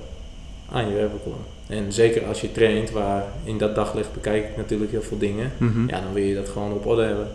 aan 0.72 0.88
je 0.90 0.94
wervelkolom. 0.96 1.40
En 1.68 1.92
zeker 1.94 2.26
als 2.26 2.42
je 2.42 2.52
traint, 2.52 2.92
waar 2.92 3.24
in 3.44 3.58
dat 3.58 3.76
daglicht 3.76 4.14
bekijk 4.14 4.50
ik 4.50 4.58
natuurlijk 4.58 4.92
heel 4.92 5.02
veel 5.02 5.18
dingen, 5.18 5.52
Mhm. 5.58 5.88
ja, 5.88 6.02
dan 6.02 6.14
wil 6.14 6.24
je 6.24 6.36
dat 6.36 6.50
gewoon 6.50 6.72
op 6.72 6.86
orde 6.86 7.04
hebben. 7.04 7.28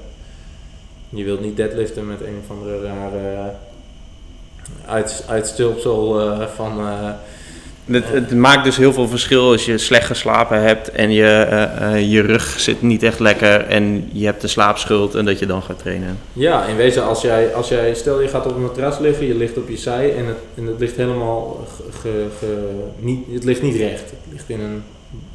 Je 1.08 1.24
wilt 1.24 1.40
niet 1.40 1.56
deadliften 1.56 2.06
met 2.06 2.20
een 2.20 2.38
of 2.44 2.50
andere 2.56 2.82
rare 2.82 3.50
uit, 4.86 5.24
uitstulpsel 5.28 6.20
uh, 6.20 6.46
van... 6.54 6.80
Het, 7.84 8.08
het, 8.08 8.34
maakt 8.34 8.64
dus 8.64 8.76
heel 8.76 8.92
veel 8.92 9.08
verschil 9.08 9.50
als 9.50 9.64
je 9.64 9.78
slecht 9.78 10.06
geslapen 10.06 10.62
hebt 10.62 10.90
en 10.90 11.10
je, 11.12 11.48
uh, 11.80 12.10
je 12.12 12.20
rug 12.20 12.60
zit 12.60 12.82
niet 12.82 13.02
echt 13.02 13.18
lekker 13.18 13.66
en 13.66 14.08
je 14.12 14.24
hebt 14.24 14.40
de 14.40 14.48
slaapschuld 14.48 15.14
en 15.14 15.24
dat 15.24 15.38
je 15.38 15.46
dan 15.46 15.62
gaat 15.62 15.78
trainen. 15.78 16.18
Ja, 16.32 16.64
in 16.64 16.76
wezen 16.76 17.04
als 17.04 17.22
jij, 17.22 17.54
als 17.54 17.68
jij 17.68 17.94
stel 17.94 18.20
je 18.20 18.28
gaat 18.28 18.46
op 18.46 18.54
een 18.54 18.62
matras 18.62 18.98
liggen, 18.98 19.26
je 19.26 19.34
ligt 19.34 19.56
op 19.56 19.68
je 19.68 19.76
zij 19.76 20.16
en 20.16 20.26
het, 20.26 20.36
en 20.54 20.66
het 20.66 20.78
ligt 20.78 20.96
helemaal 20.96 21.66
ge, 22.00 22.26
ge, 22.38 22.80
niet, 22.98 23.18
het 23.32 23.44
ligt 23.44 23.62
niet 23.62 23.76
recht. 23.76 24.10
Het 24.10 24.32
ligt 24.32 24.48
in 24.48 24.60
een 24.60 24.82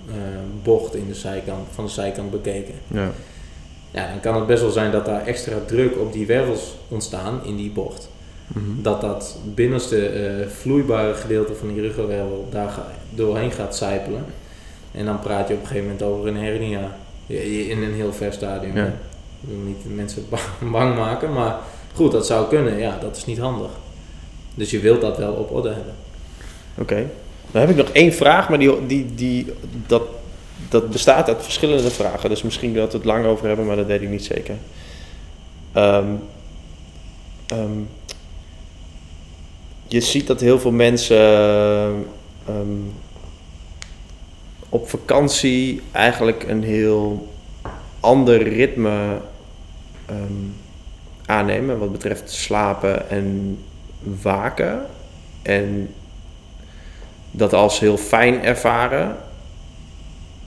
uh, 0.07 0.15
bocht 0.63 0.95
in 0.95 1.07
de 1.07 1.15
zijkant, 1.15 1.67
van 1.73 1.86
de 1.86 1.91
zijkant 1.91 2.31
bekeken. 2.31 2.73
Ja. 2.88 3.11
ja, 3.91 4.07
dan 4.07 4.19
kan 4.19 4.36
het 4.36 4.47
best 4.47 4.61
wel 4.61 4.71
zijn 4.71 4.91
dat 4.91 5.05
daar 5.05 5.25
extra 5.25 5.55
druk 5.65 5.99
op 5.99 6.13
die 6.13 6.25
wervels 6.25 6.75
ontstaan 6.88 7.41
in 7.43 7.55
die 7.55 7.71
bocht. 7.71 8.09
Dat 8.81 9.01
dat 9.01 9.37
binnenste 9.43 10.13
uh, 10.39 10.47
vloeibare 10.47 11.13
gedeelte 11.13 11.55
van 11.55 11.67
die 11.67 11.81
ruggenwervel 11.81 12.47
daar 12.51 12.79
doorheen 13.09 13.51
gaat 13.51 13.75
sijpelen. 13.75 14.25
En 14.91 15.05
dan 15.05 15.19
praat 15.19 15.47
je 15.47 15.53
op 15.53 15.59
een 15.59 15.67
gegeven 15.67 15.87
moment 15.87 16.03
over 16.03 16.27
een 16.27 16.37
hernia. 16.37 16.97
In 17.67 17.83
een 17.83 17.93
heel 17.93 18.13
ver 18.13 18.33
stadium. 18.33 18.77
Ja. 18.77 18.85
Ik 18.85 19.49
wil 19.49 19.57
niet 19.57 19.95
mensen 19.95 20.25
bang 20.71 20.95
maken, 20.95 21.33
maar 21.33 21.55
goed, 21.93 22.11
dat 22.11 22.25
zou 22.25 22.47
kunnen. 22.47 22.77
Ja, 22.77 22.97
dat 23.01 23.15
is 23.15 23.25
niet 23.25 23.37
handig. 23.37 23.69
Dus 24.55 24.71
je 24.71 24.79
wilt 24.79 25.01
dat 25.01 25.17
wel 25.17 25.33
op 25.33 25.51
orde 25.51 25.69
hebben. 25.69 25.93
Oké. 26.77 27.09
Dan 27.51 27.61
heb 27.61 27.69
ik 27.69 27.75
nog 27.75 27.89
één 27.89 28.13
vraag, 28.13 28.49
maar 28.49 28.59
die, 28.59 28.85
die, 28.85 29.15
die, 29.15 29.53
dat, 29.87 30.03
dat 30.69 30.89
bestaat 30.89 31.27
uit 31.27 31.43
verschillende 31.43 31.91
vragen. 31.91 32.29
Dus 32.29 32.41
misschien 32.41 32.73
dat 32.73 32.91
we 32.91 32.97
het 32.97 33.07
lang 33.07 33.25
over 33.25 33.47
hebben, 33.47 33.65
maar 33.65 33.75
dat 33.75 33.85
weet 33.85 34.01
ik 34.01 34.09
niet 34.09 34.25
zeker. 34.25 34.55
Um, 35.75 36.19
um, 37.53 37.87
je 39.88 40.01
ziet 40.01 40.27
dat 40.27 40.39
heel 40.39 40.59
veel 40.59 40.71
mensen 40.71 41.17
ehm, 42.47 42.77
op 44.69 44.89
vakantie 44.89 45.81
eigenlijk 45.91 46.43
een 46.47 46.63
heel 46.63 47.33
ander 47.99 48.43
ritme 48.43 49.17
um, 50.09 50.55
aannemen 51.25 51.79
wat 51.79 51.91
betreft 51.91 52.31
slapen 52.31 53.09
en 53.09 53.57
waken. 54.21 54.86
En 55.41 55.93
dat 57.31 57.53
als 57.53 57.79
heel 57.79 57.97
fijn 57.97 58.43
ervaren. 58.43 59.15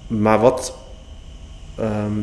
Maar 0.06 0.40
wat. 0.40 0.76
Ehm, 1.76 2.20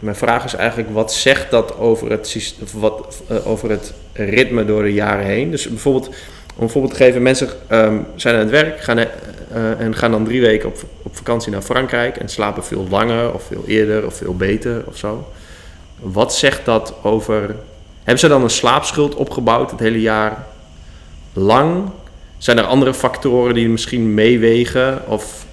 mijn 0.00 0.16
vraag 0.16 0.44
is 0.44 0.54
eigenlijk: 0.54 0.90
wat 0.90 1.12
zegt 1.12 1.50
dat 1.50 1.78
over 1.78 2.10
het, 2.10 2.54
wat, 2.72 3.22
uh, 3.30 3.46
over 3.46 3.70
het 3.70 3.94
ritme 4.12 4.64
door 4.64 4.82
de 4.82 4.92
jaren 4.92 5.26
heen? 5.26 5.50
Dus 5.50 5.68
bijvoorbeeld 5.68 6.14
om 6.56 6.62
een 6.62 6.70
voorbeeld 6.70 6.94
te 6.94 7.04
geven, 7.04 7.22
mensen 7.22 7.48
um, 7.70 8.06
zijn 8.14 8.34
aan 8.34 8.40
het 8.40 8.50
werk 8.50 8.80
gaan, 8.80 8.98
uh, 8.98 9.80
en 9.80 9.94
gaan 9.94 10.10
dan 10.10 10.24
drie 10.24 10.40
weken 10.40 10.68
op, 10.68 10.82
op 11.02 11.16
vakantie 11.16 11.52
naar 11.52 11.62
Frankrijk 11.62 12.16
en 12.16 12.28
slapen 12.28 12.64
veel 12.64 12.86
langer 12.90 13.34
of 13.34 13.42
veel 13.42 13.64
eerder 13.66 14.06
of 14.06 14.14
veel 14.14 14.36
beter 14.36 14.84
of 14.86 14.96
zo. 14.96 15.28
Wat 16.00 16.34
zegt 16.34 16.64
dat 16.64 16.94
over. 17.02 17.56
Hebben 17.98 18.18
ze 18.18 18.28
dan 18.28 18.42
een 18.42 18.50
slaapschuld 18.50 19.14
opgebouwd 19.14 19.70
het 19.70 19.80
hele 19.80 20.00
jaar 20.00 20.46
lang? 21.32 21.90
Zijn 22.38 22.58
er 22.58 22.64
andere 22.64 22.94
factoren 22.94 23.54
die 23.54 23.68
misschien 23.68 24.14
meewegen? 24.14 25.02
Of, 25.08 25.46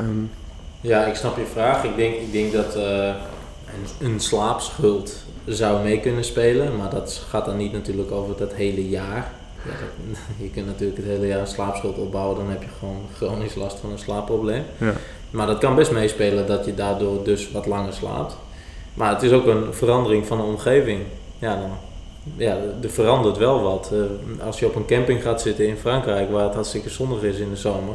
um... 0.00 0.30
Ja, 0.80 1.04
ik 1.04 1.14
snap 1.14 1.36
je 1.36 1.46
vraag. 1.52 1.84
Ik 1.84 1.96
denk, 1.96 2.14
ik 2.14 2.32
denk 2.32 2.52
dat 2.52 2.76
uh, 2.76 2.82
een, 4.04 4.06
een 4.06 4.20
slaapschuld 4.20 5.24
zou 5.44 5.82
mee 5.82 6.00
kunnen 6.00 6.24
spelen, 6.24 6.76
maar 6.76 6.90
dat 6.90 7.22
gaat 7.28 7.44
dan 7.44 7.56
niet 7.56 7.72
natuurlijk 7.72 8.10
over 8.10 8.36
dat 8.36 8.52
hele 8.52 8.88
jaar. 8.88 9.32
Je 10.36 10.50
kunt 10.50 10.66
natuurlijk 10.66 10.98
het 10.98 11.06
hele 11.06 11.26
jaar 11.26 11.40
een 11.40 11.46
slaapschuld 11.46 11.98
opbouwen, 11.98 12.36
dan 12.36 12.50
heb 12.50 12.62
je 12.62 12.68
gewoon 12.78 13.00
chronisch 13.16 13.54
last 13.54 13.78
van 13.78 13.90
een 13.90 13.98
slaapprobleem. 13.98 14.62
Ja. 14.78 14.92
Maar 15.30 15.46
dat 15.46 15.58
kan 15.58 15.74
best 15.74 15.90
meespelen 15.90 16.46
dat 16.46 16.64
je 16.64 16.74
daardoor 16.74 17.24
dus 17.24 17.50
wat 17.50 17.66
langer 17.66 17.92
slaapt. 17.92 18.36
Maar 18.94 19.12
het 19.12 19.22
is 19.22 19.32
ook 19.32 19.46
een 19.46 19.74
verandering 19.74 20.26
van 20.26 20.36
de 20.36 20.44
omgeving. 20.44 21.00
Ja, 21.38 21.56
dan, 21.56 21.70
ja 22.36 22.58
er 22.82 22.90
verandert 22.90 23.36
wel 23.36 23.62
wat. 23.62 23.90
Uh, 23.92 24.44
als 24.46 24.58
je 24.58 24.66
op 24.66 24.74
een 24.74 24.86
camping 24.86 25.22
gaat 25.22 25.40
zitten 25.40 25.68
in 25.68 25.76
Frankrijk, 25.76 26.30
waar 26.30 26.44
het 26.44 26.54
hartstikke 26.54 26.90
zonnig 26.90 27.22
is 27.22 27.38
in 27.38 27.50
de 27.50 27.56
zomer, 27.56 27.94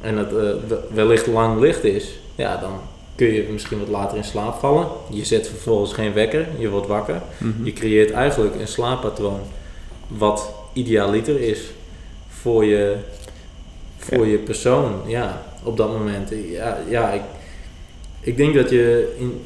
en 0.00 0.16
het 0.16 0.32
uh, 0.32 0.76
wellicht 0.92 1.26
lang 1.26 1.60
licht 1.60 1.84
is, 1.84 2.18
ja, 2.34 2.56
dan 2.56 2.72
kun 3.14 3.32
je 3.32 3.48
misschien 3.52 3.78
wat 3.78 3.88
later 3.88 4.16
in 4.16 4.24
slaap 4.24 4.58
vallen. 4.58 4.86
Je 5.10 5.24
zet 5.24 5.48
vervolgens 5.48 5.92
geen 5.92 6.12
wekker, 6.12 6.48
je 6.58 6.68
wordt 6.68 6.86
wakker. 6.86 7.22
Mhm. 7.38 7.64
Je 7.64 7.72
creëert 7.72 8.10
eigenlijk 8.10 8.54
een 8.54 8.68
slaappatroon 8.68 9.40
wat 10.08 10.52
idealiter 10.72 11.40
is 11.40 11.60
voor 12.28 12.64
je, 12.64 12.96
voor 13.96 14.26
je 14.26 14.38
persoon, 14.38 15.00
ja, 15.06 15.42
op 15.62 15.76
dat 15.76 15.92
moment. 15.92 16.32
Ja, 16.50 16.78
ja 16.88 17.10
ik, 17.10 17.22
ik 18.20 18.36
denk 18.36 18.54
dat 18.54 18.70
je 18.70 19.14
in, 19.18 19.40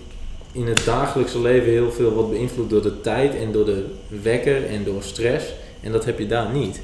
in 0.52 0.66
het 0.66 0.84
dagelijkse 0.84 1.40
leven 1.40 1.70
heel 1.70 1.92
veel 1.92 2.12
wordt 2.12 2.30
beïnvloed 2.30 2.70
door 2.70 2.82
de 2.82 3.00
tijd 3.00 3.34
en 3.34 3.52
door 3.52 3.64
de 3.64 3.86
wekker 4.22 4.66
en 4.66 4.84
door 4.84 5.02
stress. 5.02 5.54
En 5.80 5.92
dat 5.92 6.04
heb 6.04 6.18
je 6.18 6.26
daar 6.26 6.52
niet. 6.52 6.80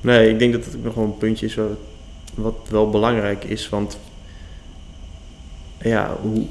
Nee, 0.00 0.28
ik 0.28 0.38
denk 0.38 0.52
dat 0.52 0.64
het 0.64 0.84
nog 0.84 0.94
wel 0.94 1.04
een 1.04 1.18
puntje 1.18 1.46
is 1.46 1.54
wat, 1.54 1.68
wat 2.34 2.54
wel 2.68 2.90
belangrijk 2.90 3.44
is. 3.44 3.68
Want 3.68 3.98
ja, 5.82 6.16
hoe, 6.22 6.46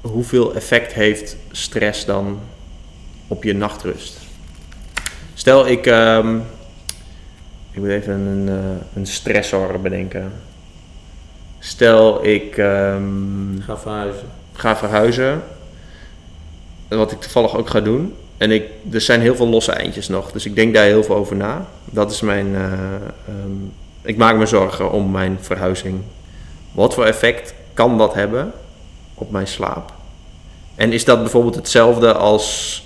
hoeveel 0.00 0.54
effect 0.54 0.92
heeft 0.92 1.36
stress 1.50 2.04
dan 2.04 2.38
op 3.26 3.44
je 3.44 3.52
nachtrust? 3.52 4.27
Stel 5.38 5.68
ik, 5.68 5.86
um, 5.86 6.42
ik 7.70 7.80
moet 7.80 7.88
even 7.88 8.12
een, 8.12 8.48
uh, 8.48 8.80
een 8.94 9.06
stressor 9.06 9.80
bedenken. 9.80 10.32
Stel 11.58 12.24
ik 12.24 12.56
um, 12.56 13.62
ga 13.66 13.78
verhuizen. 13.78 14.26
Ga 14.52 14.76
verhuizen. 14.76 15.42
Wat 16.88 17.12
ik 17.12 17.20
toevallig 17.20 17.56
ook 17.56 17.70
ga 17.70 17.80
doen. 17.80 18.14
En 18.36 18.50
ik, 18.50 18.64
er 18.92 19.00
zijn 19.00 19.20
heel 19.20 19.36
veel 19.36 19.48
losse 19.48 19.72
eindjes 19.72 20.08
nog. 20.08 20.32
Dus 20.32 20.46
ik 20.46 20.54
denk 20.54 20.74
daar 20.74 20.84
heel 20.84 21.04
veel 21.04 21.16
over 21.16 21.36
na. 21.36 21.66
Dat 21.84 22.10
is 22.10 22.20
mijn. 22.20 22.46
Uh, 22.46 22.62
um, 23.28 23.72
ik 24.02 24.16
maak 24.16 24.36
me 24.36 24.46
zorgen 24.46 24.92
om 24.92 25.10
mijn 25.10 25.38
verhuizing. 25.40 26.00
Wat 26.72 26.94
voor 26.94 27.04
effect 27.04 27.54
kan 27.74 27.98
dat 27.98 28.14
hebben 28.14 28.52
op 29.14 29.30
mijn 29.30 29.46
slaap? 29.46 29.92
En 30.74 30.92
is 30.92 31.04
dat 31.04 31.20
bijvoorbeeld 31.20 31.54
hetzelfde 31.54 32.14
als 32.14 32.82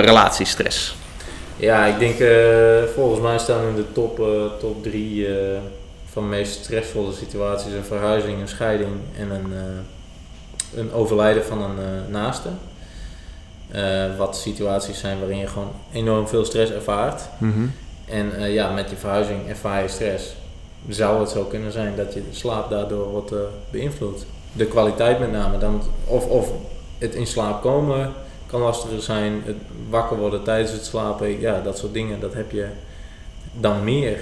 relatiestress? 0.00 0.96
Ja, 1.56 1.86
ik 1.86 1.98
denk 1.98 2.18
uh, 2.18 2.82
volgens 2.94 3.20
mij 3.20 3.38
staan 3.38 3.68
in 3.68 3.74
de 3.74 3.92
top, 3.92 4.18
uh, 4.18 4.26
top 4.58 4.82
drie 4.82 5.26
van 6.10 6.22
de 6.22 6.28
meest 6.28 6.64
stressvolle 6.64 7.12
situaties 7.12 7.72
een 7.72 7.84
verhuizing, 7.84 8.40
een 8.40 8.48
scheiding 8.48 8.92
en 9.18 9.30
een, 9.30 9.52
een 10.74 10.92
overlijden 10.92 11.44
van 11.44 11.62
een 11.62 12.10
naaste. 12.10 12.48
wat 14.18 14.36
situaties 14.36 14.98
zijn 14.98 15.18
waarin 15.18 15.38
je 15.38 15.46
gewoon 15.46 15.72
enorm 15.92 16.28
veel 16.28 16.44
stress 16.44 16.72
ervaart. 16.72 17.22
Mm 17.38 17.72
En 18.04 18.52
ja, 18.52 18.70
met 18.72 18.90
je 18.90 18.96
verhuizing 18.96 19.48
ervaar 19.48 19.82
je 19.82 19.88
stress. 19.88 20.34
Zou 20.88 21.20
het 21.20 21.30
zo 21.30 21.44
kunnen 21.44 21.72
zijn 21.72 21.96
dat 21.96 22.14
je 22.14 22.22
slaap 22.30 22.70
daardoor 22.70 23.08
wordt 23.08 23.32
beïnvloed? 23.70 24.24
De 24.52 24.66
kwaliteit 24.66 25.18
met 25.18 25.32
name. 25.32 25.58
Dan, 25.58 25.82
of, 26.04 26.26
of 26.26 26.48
het 26.98 27.14
in 27.14 27.26
slaap 27.26 27.62
komen 27.62 28.12
kan 28.54 28.62
lastiger 28.62 29.02
zijn. 29.02 29.42
Het 29.44 29.56
wakker 29.88 30.16
worden 30.16 30.42
tijdens 30.42 30.72
het 30.72 30.84
slapen, 30.84 31.40
ja, 31.40 31.60
dat 31.60 31.78
soort 31.78 31.92
dingen, 31.92 32.20
dat 32.20 32.34
heb 32.34 32.50
je 32.50 32.66
dan 33.52 33.84
meer. 33.84 34.18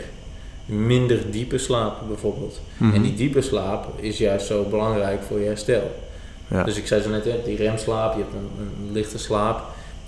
Minder 0.64 1.30
diepe 1.30 1.59
slaap 1.59 1.95
bijvoorbeeld. 2.09 2.61
Mhm. 2.76 2.95
En 2.95 3.03
die 3.03 3.14
diepe 3.14 3.41
slaap 3.41 3.87
is 3.97 4.18
juist 4.18 4.47
zo 4.47 4.64
belangrijk 4.64 5.22
voor 5.22 5.41
je 5.41 5.47
herstel. 5.47 5.91
Ja. 6.49 6.64
Dus 6.64 6.76
ik 6.76 6.87
zei 6.87 7.03
zo 7.03 7.11
net, 7.11 7.45
die 7.45 7.57
remslaap, 7.57 8.14
je 8.14 8.20
hebt 8.20 8.35
een, 8.35 8.51
een 8.87 8.93
lichte 8.93 9.18
slaap. 9.18 9.62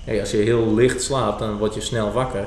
Hey, 0.04 0.20
als 0.20 0.30
je 0.30 0.36
heel 0.36 0.74
licht 0.74 1.02
slaapt, 1.02 1.38
dan 1.38 1.56
word 1.56 1.74
je 1.74 1.80
snel 1.80 2.12
wakker. 2.12 2.46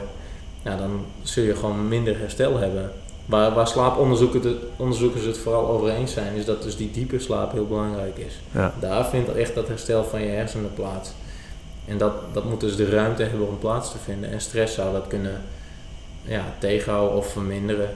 Ja, 0.64 0.78
dan 0.78 1.06
zul 1.22 1.44
je 1.44 1.56
gewoon 1.56 1.88
minder 1.88 2.20
herstel 2.20 2.58
hebben. 2.58 2.92
Waar, 3.26 3.54
waar 3.54 3.68
slaaponderzoekers 3.68 5.26
het 5.26 5.38
vooral 5.38 5.68
over 5.68 5.90
eens 5.90 6.14
zijn, 6.14 6.36
is 6.36 6.46
dat 6.46 6.64
dus 6.64 6.78
die 6.78 6.92
diepe 6.92 7.20
slaap 7.20 7.52
heel 7.52 7.68
belangrijk 7.68 8.18
is. 8.18 8.34
Ja. 8.52 8.74
Daar 8.80 9.06
vindt 9.06 9.36
echt 9.36 9.56
dat 9.56 9.68
herstel 9.68 10.04
van 10.04 10.22
je 10.22 10.30
hersenen 10.30 10.74
plaats. 10.74 11.12
En 11.88 11.98
dat, 11.98 12.14
dat 12.34 12.44
moet 12.44 12.60
dus 12.60 12.76
de 12.76 12.90
ruimte 12.90 13.24
hebben 13.24 13.48
om 13.48 13.58
plaats 13.60 13.92
te 13.92 13.98
vinden. 14.04 14.32
En 14.32 14.42
stress 14.42 14.76
zou 14.76 14.94
dat 14.94 15.08
kunnen 15.08 15.42
ja, 16.24 16.56
tegenhouden 16.60 17.18
of 17.18 17.32
verminderen. 17.32 17.90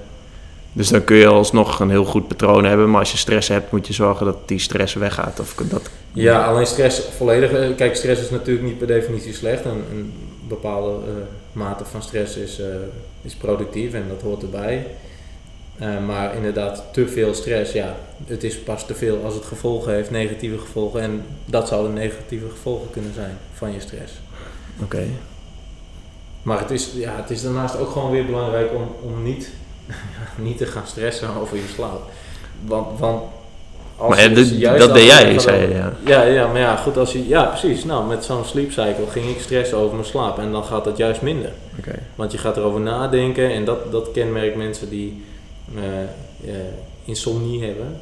Dus 0.74 0.90
dan 0.90 1.04
kun 1.04 1.16
je 1.16 1.28
alsnog 1.28 1.80
een 1.80 1.90
heel 1.90 2.06
goed 2.06 2.28
patroon 2.28 2.66
hebben, 2.66 2.90
maar 2.90 3.00
als 3.00 3.12
je 3.12 3.18
stress 3.18 3.48
hebt, 3.48 3.72
moet 3.72 3.88
je 3.88 3.94
zorgen 3.94 4.26
dat 4.26 4.48
die 4.48 4.60
stress 4.60 4.94
weggaat. 4.94 5.40
Of 5.40 5.54
dat... 5.54 5.90
Ja, 6.14 6.46
alleen 6.46 6.66
stress 6.66 7.02
volledig. 7.18 7.52
Eh, 7.52 7.76
kijk, 7.76 7.96
stress 7.96 8.22
is 8.22 8.30
natuurlijk 8.30 8.66
niet 8.66 8.78
per 8.78 8.88
definitie 8.88 9.34
slecht. 9.34 9.66
Een, 9.66 9.84
een 9.92 10.14
bepaalde 10.48 10.90
uh, 10.90 11.14
mate 11.52 11.86
van 11.86 12.02
stress 12.02 12.36
is, 12.36 12.60
uh, 12.60 12.66
is 13.22 13.36
productief 13.36 13.94
en 13.94 14.06
dat 14.10 14.22
hoort 14.22 14.42
erbij. 14.42 14.88
Uh, 15.82 16.06
maar 16.06 16.36
inderdaad, 16.36 16.84
te 16.92 17.08
veel 17.08 17.34
stress, 17.34 17.72
ja, 17.72 17.96
het 18.26 18.44
is 18.44 18.60
pas 18.60 18.86
te 18.86 18.96
veel 18.96 19.24
als 19.24 19.34
het 19.34 19.46
gevolgen 19.46 19.94
heeft, 19.94 20.12
negatieve 20.12 20.58
gevolgen. 20.58 21.02
En 21.02 21.26
dat 21.46 21.68
zouden 21.68 21.94
negatieve 21.94 22.50
gevolgen 22.50 22.90
kunnen 22.92 23.14
zijn 23.14 23.38
van 23.54 23.72
je 23.74 23.80
stress. 23.80 24.14
Oké. 24.84 25.04
Maar 26.44 26.60
het 26.60 26.72
is, 26.72 26.92
ja, 26.94 27.16
het 27.16 27.30
is 27.30 27.42
daarnaast 27.42 27.78
ook 27.78 27.90
gewoon 27.90 28.12
weer 28.12 28.26
belangrijk 28.26 28.74
om, 28.74 28.96
om 29.02 29.24
niet, 29.24 29.50
niet 30.48 30.58
te 30.58 30.66
gaan 30.66 30.88
stressen 30.88 31.36
over 31.42 31.58
je 31.58 31.68
slaap. 31.74 32.02
Want, 32.66 33.00
want 33.00 33.22
als 33.98 34.10
Maar 34.10 34.30
ja, 34.30 34.36
dus 34.36 34.52
juist 34.52 34.86
dat 34.86 34.94
deed 34.94 35.06
jij, 35.06 35.40
zei 35.40 35.62
je, 35.62 35.74
ja. 35.74 35.94
Ja, 36.06 36.22
ja, 36.24 36.48
maar 36.48 36.60
ja, 36.60 36.76
goed 36.76 36.98
als 36.98 37.12
je, 37.12 37.28
ja 37.28 37.44
precies. 37.44 37.84
Nou, 37.84 38.08
met 38.08 38.26
zo'n 38.26 38.46
sleep 38.46 38.72
cycle 38.72 39.08
ging 39.10 39.26
ik 39.26 39.42
stressen 39.42 39.78
over 39.78 39.96
mijn 39.96 40.08
slaap 40.08 40.40
en 40.40 40.52
dan 40.52 40.64
gaat 40.64 40.84
dat 40.84 40.98
juist 40.98 41.22
minder. 41.22 41.52
Oké. 41.80 42.00
Want 42.16 42.32
je 42.32 42.38
gaat 42.38 42.58
erover 42.58 42.82
nadenken 42.82 43.52
en 43.52 43.66
dat, 43.66 43.92
dat 43.92 44.12
kenmerkt 44.12 44.56
mensen 44.56 44.90
die 44.90 45.08
eh, 45.08 45.14
eh, 45.14 45.31
insomnie 47.06 47.64
hebben. 47.64 47.98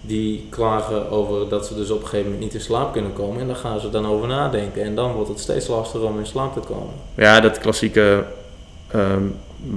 Die 0.00 0.46
klagen 0.50 1.10
over 1.10 1.48
dat 1.48 1.66
ze 1.66 1.74
dus 1.74 1.90
op 1.90 2.00
een 2.00 2.08
gegeven 2.08 2.24
moment 2.30 2.42
niet 2.44 2.54
in 2.54 2.60
slaap 2.60 2.92
kunnen 2.92 3.12
komen. 3.12 3.40
En 3.40 3.46
daar 3.46 3.56
gaan 3.56 3.80
ze 3.80 3.90
dan 3.90 4.06
over 4.06 4.28
nadenken. 4.28 4.82
En 4.82 4.94
dan 4.94 5.12
wordt 5.12 5.28
het 5.28 5.40
steeds 5.40 5.66
lastiger 5.66 6.06
om 6.06 6.18
in 6.18 6.26
slaap 6.26 6.52
te 6.54 6.60
komen. 6.60 6.92
Ja, 7.14 7.40
dat 7.40 7.58
klassieke 7.58 8.24
ehm, 8.90 9.22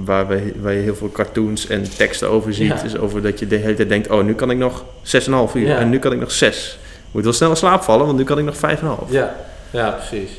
waar, 0.04 0.28
we, 0.28 0.52
waar 0.60 0.72
je 0.72 0.80
heel 0.80 0.94
veel 0.94 1.10
cartoons 1.12 1.66
en 1.66 1.82
teksten 1.96 2.28
over 2.28 2.54
ziet, 2.54 2.66
Ja. 2.68 2.82
is 2.82 2.98
over 2.98 3.22
dat 3.22 3.38
je 3.38 3.46
de 3.46 3.56
hele 3.56 3.74
tijd 3.74 3.88
denkt, 3.88 4.10
oh, 4.10 4.22
nu 4.24 4.34
kan 4.34 4.50
ik 4.50 4.58
nog 4.58 4.84
6,5 5.02 5.54
uur 5.54 5.66
Ja. 5.66 5.78
en 5.78 5.88
nu 5.88 5.98
kan 5.98 6.12
ik 6.12 6.20
nog 6.20 6.30
6. 6.30 6.78
Moet 7.10 7.24
wel 7.24 7.32
snel 7.32 7.50
in 7.50 7.56
slaap 7.56 7.82
vallen, 7.82 8.06
want 8.06 8.18
nu 8.18 8.24
kan 8.24 8.38
ik 8.38 8.44
nog 8.44 8.56
5,5. 8.56 9.10
Ja, 9.10 9.36
ja 9.70 9.90
precies. 9.90 10.30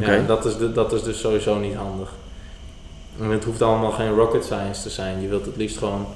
Ja, 0.00 0.20
dat, 0.26 0.44
is 0.44 0.56
de, 0.56 0.72
dat 0.72 0.92
is 0.92 1.02
dus 1.02 1.20
sowieso 1.20 1.58
niet 1.58 1.74
handig. 1.74 2.10
En 3.20 3.30
het 3.30 3.44
hoeft 3.44 3.62
allemaal 3.62 3.90
geen 3.90 4.14
rocket 4.14 4.44
science 4.44 4.82
te 4.82 4.90
zijn. 4.90 5.22
Je 5.22 5.28
wilt 5.28 5.46
het 5.46 5.56
liefst 5.56 5.78
gewoon 5.78 6.06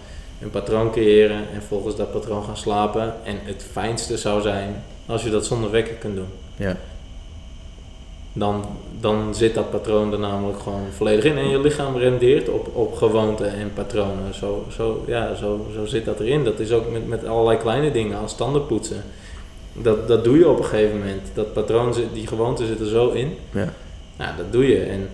een 0.41 0.51
patroon 0.51 0.91
creëren 0.91 1.37
en 1.55 1.63
volgens 1.69 1.97
dat 1.97 2.13
patroon 2.13 2.45
gaan 2.45 2.57
slapen. 2.57 3.15
En 3.25 3.39
het 3.43 3.67
fijnste 3.71 4.19
zou 4.19 4.41
zijn 4.43 4.83
als 5.07 5.23
je 5.23 5.31
dat 5.31 5.47
zonder 5.47 5.71
wekker 5.71 5.95
kunt 5.95 6.17
doen. 6.17 6.29
Ja. 6.57 6.77
Dan, 8.33 8.65
dan 9.01 9.35
zit 9.35 9.55
dat 9.55 9.71
patroon 9.71 10.13
er 10.13 10.19
namelijk 10.19 10.59
gewoon 10.59 10.87
volledig 10.97 11.25
in. 11.25 11.39
En 11.39 11.49
je 11.49 11.61
lichaam 11.61 11.97
rendeert 11.97 12.49
op, 12.49 12.77
op 12.77 12.95
gewoonten 12.95 13.53
en 13.55 13.73
patronen. 13.75 14.35
Zo, 14.35 14.67
zo, 14.71 15.05
ja, 15.07 15.35
zo, 15.35 15.67
zo 15.75 15.87
zit 15.87 16.05
dat 16.05 16.21
erin. 16.21 16.45
Dat 16.45 16.59
is 16.59 16.73
ook 16.73 16.91
met, 16.91 17.09
met 17.09 17.27
allerlei 17.27 17.59
kleine 17.59 17.91
dingen 17.91 18.19
als 18.19 18.37
tanden 18.37 18.67
poetsen. 18.67 19.03
Dat, 19.73 20.09
dat 20.09 20.25
doe 20.25 20.39
je 20.39 20.49
op 20.49 20.59
een 20.59 20.65
gegeven 20.65 20.99
moment. 20.99 21.23
Dat 21.35 21.53
patroon, 21.53 21.95
zit, 21.95 22.07
die 22.13 22.27
gewoonte 22.27 22.67
zit 22.67 22.81
er 22.81 22.87
zo 22.87 23.11
in. 23.11 23.37
Ja. 23.51 23.73
Nou, 24.17 24.37
dat 24.37 24.53
doe 24.53 24.67
je. 24.67 24.81
En 24.81 25.09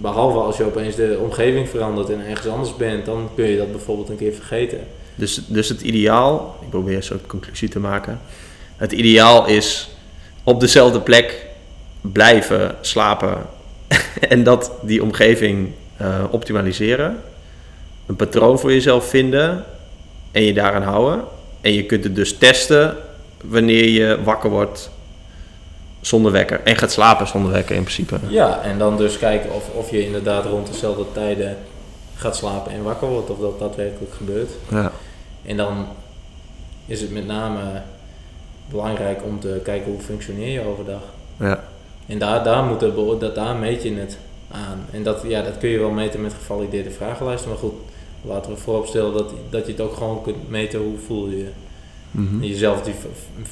behalve 0.00 0.38
als 0.38 0.56
je 0.56 0.64
opeens 0.64 0.94
de 0.94 1.18
omgeving 1.22 1.68
verandert 1.68 2.10
en 2.10 2.26
ergens 2.26 2.48
anders 2.48 2.76
bent, 2.76 3.06
dan 3.06 3.28
kun 3.34 3.46
je 3.46 3.56
dat 3.56 3.70
bijvoorbeeld 3.70 4.08
een 4.08 4.16
keer 4.16 4.32
vergeten. 4.32 4.80
Dus, 5.14 5.40
dus 5.46 5.68
het 5.68 5.80
ideaal, 5.80 6.56
ik 6.60 6.70
probeer 6.70 6.96
een 6.96 7.02
soort 7.02 7.26
conclusie 7.26 7.68
te 7.68 7.78
maken. 7.78 8.20
Het 8.76 8.92
ideaal 8.92 9.46
is 9.46 9.88
op 10.44 10.60
dezelfde 10.60 11.00
plek 11.00 11.46
blijven 12.00 12.76
slapen 12.80 13.46
en 14.28 14.42
dat 14.42 14.72
die 14.82 15.02
omgeving 15.02 15.70
eh, 15.96 16.24
optimaliseren. 16.30 17.22
Een 18.06 18.16
patroon 18.16 18.58
voor 18.58 18.72
jezelf 18.72 19.08
vinden 19.08 19.64
en 20.32 20.42
je 20.42 20.52
daaraan 20.52 20.82
houden. 20.82 21.24
En 21.60 21.72
je 21.72 21.84
kunt 21.84 22.04
het 22.04 22.14
dus 22.14 22.38
testen 22.38 22.96
wanneer 23.44 23.88
je 23.88 24.18
wakker 24.24 24.50
wordt 24.50 24.90
zonder 26.06 26.32
wekker. 26.32 26.60
En 26.64 26.76
gaat 26.76 26.92
slapen 26.92 27.26
zonder 27.26 27.52
wekker 27.52 27.76
in 27.76 27.82
principe. 27.82 28.18
Ja, 28.28 28.62
en 28.62 28.78
dan 28.78 28.96
dus 28.96 29.18
kijken 29.18 29.52
of, 29.52 29.68
of 29.74 29.90
je 29.90 30.04
inderdaad 30.04 30.44
rond 30.44 30.66
dezelfde 30.66 31.04
tijden 31.12 31.56
gaat 32.14 32.36
slapen 32.36 32.72
en 32.72 32.82
wakker 32.82 33.08
wordt, 33.08 33.30
of 33.30 33.38
dat 33.38 33.58
daadwerkelijk 33.58 34.14
gebeurt. 34.14 34.50
Ja. 34.70 34.92
En 35.44 35.56
dan 35.56 35.86
is 36.86 37.00
het 37.00 37.10
met 37.10 37.26
name 37.26 37.60
belangrijk 38.70 39.24
om 39.24 39.40
te 39.40 39.60
kijken 39.64 39.92
hoe 39.92 40.00
functioneer 40.00 40.48
je 40.48 40.66
overdag. 40.66 41.02
Ja. 41.36 41.64
En 42.06 42.18
daar, 42.18 42.44
daar, 42.44 42.64
moet 42.64 42.80
dat, 43.20 43.34
daar 43.34 43.56
meet 43.56 43.82
je 43.82 43.94
het 43.94 44.18
aan. 44.50 44.86
En 44.90 45.02
dat, 45.02 45.22
ja, 45.28 45.42
dat 45.42 45.58
kun 45.58 45.68
je 45.68 45.78
wel 45.78 45.90
meten 45.90 46.22
met 46.22 46.34
gevalideerde 46.34 46.90
vragenlijsten. 46.90 47.48
Maar 47.50 47.58
goed, 47.58 47.74
laten 48.22 48.52
we 48.52 48.56
vooropstellen 48.56 49.12
dat, 49.12 49.32
dat 49.50 49.66
je 49.66 49.72
het 49.72 49.80
ook 49.80 49.94
gewoon 49.94 50.22
kunt 50.22 50.48
meten 50.48 50.80
hoe 50.80 50.98
voel 51.06 51.28
je 51.28 51.38
je. 51.38 51.50
Mhm. 52.16 52.42
Jezelf 52.42 52.82
die 52.82 52.94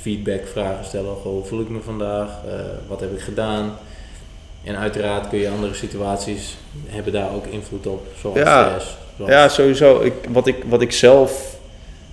feedback 0.00 0.46
vragen 0.52 0.84
stellen. 0.84 1.14
Goh, 1.14 1.32
hoe 1.32 1.44
voel 1.44 1.60
ik 1.60 1.68
me 1.68 1.80
vandaag? 1.80 2.28
Eh, 2.48 2.54
wat 2.88 3.00
heb 3.00 3.12
ik 3.12 3.20
gedaan? 3.20 3.72
En 4.64 4.76
uiteraard 4.76 5.28
kun 5.28 5.38
je 5.38 5.48
andere 5.50 5.74
situaties 5.74 6.56
hebben 6.86 7.12
daar 7.12 7.32
ook 7.34 7.46
invloed 7.46 7.86
op. 7.86 8.06
Zoals 8.20 8.38
Ja. 8.38 8.66
stress. 8.68 8.96
Zoals, 9.16 9.30
Ja, 9.30 9.48
sowieso. 9.48 10.00
Ik, 10.00 10.12
wat, 10.28 10.46
ik, 10.46 10.56
wat 10.68 10.82
ik 10.82 10.92
zelf, 10.92 11.56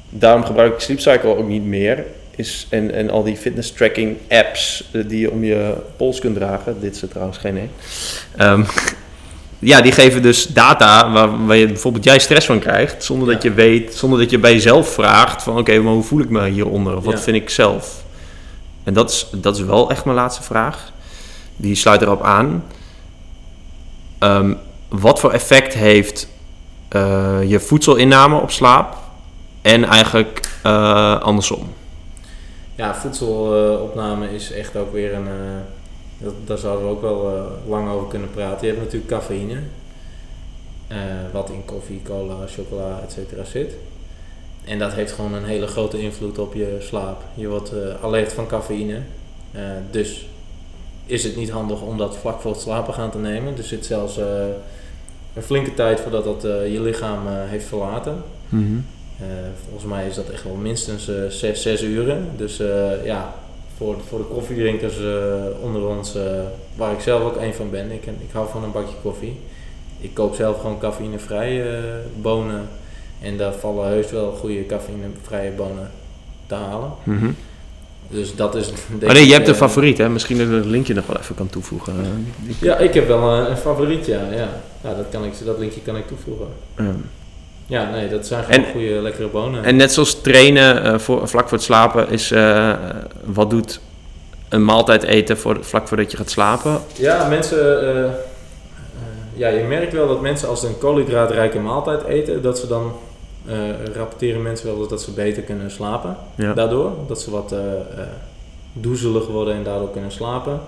daarom 0.10 0.44
gebruik 0.44 0.74
ik 0.74 0.80
Sleep 0.80 1.00
Cycle 1.00 1.36
ook 1.36 1.48
niet 1.48 1.66
meer. 1.66 2.06
Is, 2.36 2.68
en, 2.70 2.92
en 2.92 3.10
al 3.10 3.24
die 3.24 3.38
fitness 3.38 3.72
tracking 3.72 4.18
apps 4.30 4.90
eh, 4.92 5.02
die 5.08 5.20
je 5.20 5.32
om 5.32 5.44
je 5.44 5.74
pols 5.98 6.20
kunt 6.20 6.36
dragen. 6.36 6.82
Dit 6.82 6.96
is 6.96 7.02
er 7.02 7.08
trouwens 7.08 7.38
geen 7.38 7.58
één. 7.58 7.72
Ehm, 8.38 8.64
ja, 9.62 9.82
die 9.82 9.92
geven 9.92 10.22
dus 10.22 10.46
data 10.48 11.12
waar, 11.12 11.46
waar 11.46 11.58
je 11.58 11.66
bijvoorbeeld 11.68 12.04
jij 12.04 12.20
stress 12.20 12.46
van 12.46 12.60
krijgt. 12.60 13.04
Zonder 13.04 13.28
dat 13.34 13.44
Ja. 13.44 13.50
je 13.50 13.56
weet, 13.56 13.94
zonder 13.96 14.20
dat 14.20 14.30
je 14.30 14.40
bij 14.40 14.54
jezelf 14.54 14.94
vraagt 14.94 15.44
van 15.44 15.58
oké, 15.58 15.80
maar 15.80 15.94
hoe 15.94 16.04
voel 16.04 16.20
ik 16.20 16.30
me 16.30 16.48
hieronder? 16.50 16.98
Of 16.98 17.04
wat 17.06 17.20
vind 17.22 17.36
ik 17.36 17.50
zelf? 17.50 18.04
En 18.84 18.94
dat 18.94 19.10
is, 19.10 19.28
dat 19.32 19.56
is 19.58 19.64
wel 19.64 19.90
echt 19.90 20.06
mijn 20.06 20.18
laatste 20.18 20.44
vraag. 20.44 20.92
Die 21.56 21.76
sluit 21.76 22.02
erop 22.02 22.24
aan. 22.24 22.64
Ehm, 24.20 24.54
wat 24.90 25.20
voor 25.20 25.32
effect 25.32 25.74
heeft 25.74 26.28
eh, 26.90 27.38
je 27.46 27.60
voedselinname 27.60 28.36
op 28.42 28.52
slaap 28.52 28.98
en 29.62 29.84
eigenlijk 29.84 30.50
eh, 30.64 31.20
andersom. 31.22 31.74
Ja, 32.76 32.96
voedselopname 32.96 34.36
is 34.36 34.52
echt 34.52 34.76
ook 34.76 34.94
weer 34.94 35.14
een. 35.14 35.28
Dat, 36.24 36.34
daar 36.46 36.58
zouden 36.58 36.86
we 36.86 36.92
ook 36.92 37.02
wel 37.02 37.36
eh, 37.36 37.70
lang 37.70 37.90
over 37.90 38.08
kunnen 38.08 38.32
praten. 38.32 38.68
Je 38.68 38.74
hebt 38.74 38.86
natuurlijk 38.86 39.12
cafeïne, 39.12 39.60
eh, 40.88 40.98
wat 41.32 41.50
in 41.50 41.66
koffie, 41.66 42.02
cola, 42.04 42.36
chocola, 42.48 43.00
et 43.04 43.12
cetera 43.12 43.44
zit. 43.44 43.74
En 44.64 44.80
dat 44.80 44.94
heeft 44.94 45.12
gewoon 45.12 45.34
een 45.34 45.46
hele 45.46 45.68
grote 45.68 46.02
invloed 46.02 46.38
op 46.38 46.54
je 46.54 46.78
slaap. 46.80 47.24
Je 47.34 47.48
wordt 47.48 47.74
eh, 47.74 48.04
alert 48.04 48.34
van 48.34 48.48
cafeïne. 48.48 49.00
Dus 49.92 50.28
is 51.06 51.24
het 51.24 51.36
niet 51.36 51.50
handig 51.50 51.82
om 51.82 51.98
dat 51.98 52.18
vlak 52.18 52.42
voor 52.42 52.52
het 52.52 52.62
slapen 52.62 52.94
gaan 52.94 53.12
te 53.12 53.18
nemen. 53.18 53.58
Er 53.58 53.64
zit 53.64 53.86
zelfs 53.86 54.18
een 55.34 55.44
flinke 55.44 55.74
tijd 55.74 56.00
voordat 56.00 56.24
dat 56.24 56.42
je 56.42 56.82
lichaam 56.82 57.28
heeft 57.28 57.66
verlaten. 57.66 58.24
Eh, 59.22 59.28
volgens 59.64 59.86
mij 59.86 60.08
is 60.08 60.16
dat 60.16 60.30
echt 60.30 60.44
wel 60.44 60.56
minstens 60.56 61.10
eh, 61.10 61.16
zes, 61.30 61.62
zes 61.62 61.84
uren. 61.84 62.30
Dus 62.36 62.58
ja, 63.04 63.34
voor, 63.82 63.96
voor 64.08 64.18
de 64.18 64.26
koffiedrinkers 64.34 65.00
eh, 65.00 65.64
onder 65.64 65.88
ons, 65.88 66.16
eh, 66.16 66.24
waar 66.76 66.92
ik 66.92 67.00
zelf 67.00 67.22
ook 67.24 67.36
een 67.36 67.54
van 67.54 67.70
ben, 67.70 67.92
ik, 67.92 68.06
ik 68.06 68.32
hou 68.32 68.48
van 68.50 68.64
een 68.64 68.72
bakje 68.72 68.96
koffie. 69.02 69.40
Ik 70.00 70.14
koop 70.14 70.36
zelf 70.36 70.60
gewoon 70.60 70.80
cafeïnevrije 70.80 71.64
eh, 71.64 71.82
bonen. 72.22 72.70
En 73.22 73.38
daar 73.38 73.54
vallen 73.54 73.88
heus 73.88 74.12
wel 74.12 74.32
goede 74.32 74.66
cafeïnevrije 74.66 75.52
bonen 75.52 75.92
te 76.48 76.56
halen. 76.56 76.92
Mhm. 77.04 77.32
Dus 78.10 78.36
dat 78.36 78.56
is. 78.56 78.72
Oh 79.04 79.12
nee, 79.12 79.28
je 79.28 79.34
hebt 79.34 79.48
een 79.48 79.56
favoriet 79.56 79.98
hè? 79.98 80.10
Misschien 80.10 80.38
dat 80.38 80.48
ik 80.48 80.54
het 80.54 80.66
linkje 80.66 80.94
nog 80.94 81.06
wel 81.06 81.18
even 81.18 81.36
kan 81.36 81.50
toevoegen. 81.50 82.26
Ja, 82.60 82.78
ik 82.78 82.94
heb 82.94 83.08
wel 83.08 83.30
een, 83.30 83.50
een 83.50 83.58
favoriet, 83.58 84.06
ja. 84.06 84.32
ja. 84.32 84.50
ja 84.84 84.94
dat, 84.96 85.06
kan 85.12 85.24
ik, 85.24 85.34
dat 85.46 85.60
linkje 85.60 85.82
kan 85.82 85.98
ik 85.98 86.08
toevoegen. 86.08 86.48
Ehm, 86.76 87.00
Ja, 87.72 87.90
nee, 87.90 88.10
dat 88.10 88.28
zijn 88.28 88.44
gewoon 88.44 88.66
En- 88.66 88.72
goede, 88.72 88.88
lekkere 89.02 89.28
bonen. 89.28 89.64
En 89.64 89.76
net 89.76 89.92
zoals 89.94 90.22
trainen 90.22 90.84
eh, 90.84 91.00
voor, 91.00 91.28
vlak 91.28 91.44
voor 91.48 91.58
het 91.58 91.66
slapen 91.66 92.10
is, 92.10 92.32
eh, 92.32 92.74
wat 93.24 93.50
doet 93.50 93.80
een 94.50 94.66
maaltijd 94.66 95.04
eten 95.04 95.38
voor, 95.38 95.58
vlak 95.62 95.88
voordat 95.88 96.12
je 96.12 96.18
gaat 96.18 96.30
slapen? 96.30 96.80
Ja, 96.96 97.28
mensen. 97.28 97.96
eh, 98.06 98.12
ja, 99.34 99.48
je 99.48 99.64
merkt 99.64 99.94
wel 99.94 100.08
dat 100.08 100.22
mensen 100.22 100.48
als 100.48 100.60
ze 100.60 100.68
een 100.68 100.78
koolhydraatrijke 100.78 101.60
maaltijd 101.60 102.04
eten, 102.04 102.42
dat 102.42 102.60
ze 102.60 102.68
dan 102.68 102.92
rapporteren 103.94 104.42
mensen 104.42 104.68
wel 104.78 104.88
dat 104.88 105.02
ze 105.02 105.12
beter 105.12 105.44
kunnen 105.44 105.72
slapen. 105.72 106.18
Ja. 106.36 106.54
Daardoor 106.54 106.92
dat 107.08 107.22
ze 107.22 107.32
wat 107.32 107.56
doezelig 108.74 109.28
worden 109.28 109.54
en 109.56 109.64
daardoor 109.64 109.92
kunnen 109.92 110.12
slapen. 110.12 110.60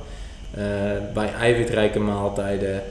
Bij 1.14 1.34
eiwitrijke 1.40 2.00
maaltijden, 2.00 2.82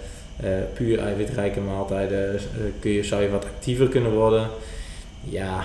puur 0.75 0.99
eiwitrijke 0.99 1.61
maaltijden, 1.61 2.35
eh, 2.35 2.41
kun 2.81 2.91
je, 2.91 3.03
zou 3.05 3.23
je 3.23 3.31
wat 3.31 3.45
actiever 3.45 3.89
kunnen 3.89 4.13
worden. 4.13 4.49
Ja, 5.25 5.65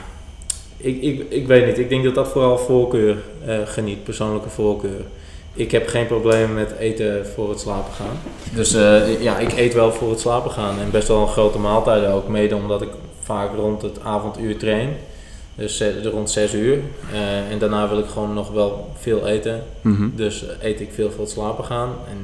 ik, 0.78 1.02
ik, 1.02 1.26
ik 1.30 1.48
weet 1.48 1.66
niet. 1.66 1.78
Ik 1.78 1.90
denk 1.90 2.04
dat 2.04 2.16
dat 2.16 2.28
vooral 2.28 2.58
voorkeur 2.58 3.18
eh, 3.46 3.58
geniet, 3.66 4.04
persoonlijke 4.04 4.50
voorkeur. 4.50 5.02
Ik 5.54 5.72
heb 5.72 5.88
geen 5.88 6.08
problemen 6.08 6.56
met 6.56 6.72
eten 6.80 7.28
voor 7.28 7.50
het 7.50 7.60
slapen 7.60 7.94
gaan. 7.94 8.18
Dus 8.54 8.74
eh, 8.74 9.22
ja, 9.22 9.40
ik 9.40 9.54
eet 9.54 9.74
wel 9.74 9.92
voor 9.92 10.10
het 10.10 10.20
slapen 10.20 10.52
gaan. 10.52 10.80
En 10.80 10.92
best 10.92 11.08
wel 11.08 11.22
een 11.22 11.28
grote 11.28 11.60
maaltijden 11.60 12.10
ook. 12.10 12.28
Mede 12.28 12.56
omdat 12.56 12.82
ik 12.82 12.90
vaak 13.22 13.56
rond 13.56 13.82
het 13.82 14.00
avonduur 14.04 14.58
train. 14.58 14.90
Dus 15.58 15.80
eh, 15.80 16.04
rond 16.04 16.30
6 16.30 16.54
uur. 16.54 16.80
Eh, 17.12 17.52
en 17.52 17.60
daarna 17.60 17.90
wil 17.90 18.00
ik 18.00 18.06
gewoon 18.06 18.34
nog 18.34 18.52
wel 18.52 18.90
veel 18.98 19.28
eten. 19.28 19.64
Mhm. 19.82 20.10
Dus 20.16 20.48
eh, 20.48 20.70
eet 20.70 20.80
ik 20.80 20.92
veel 20.94 21.12
voor 21.12 21.20
het 21.20 21.30
slapen 21.30 21.64
gaan. 21.64 21.90
En 22.10 22.18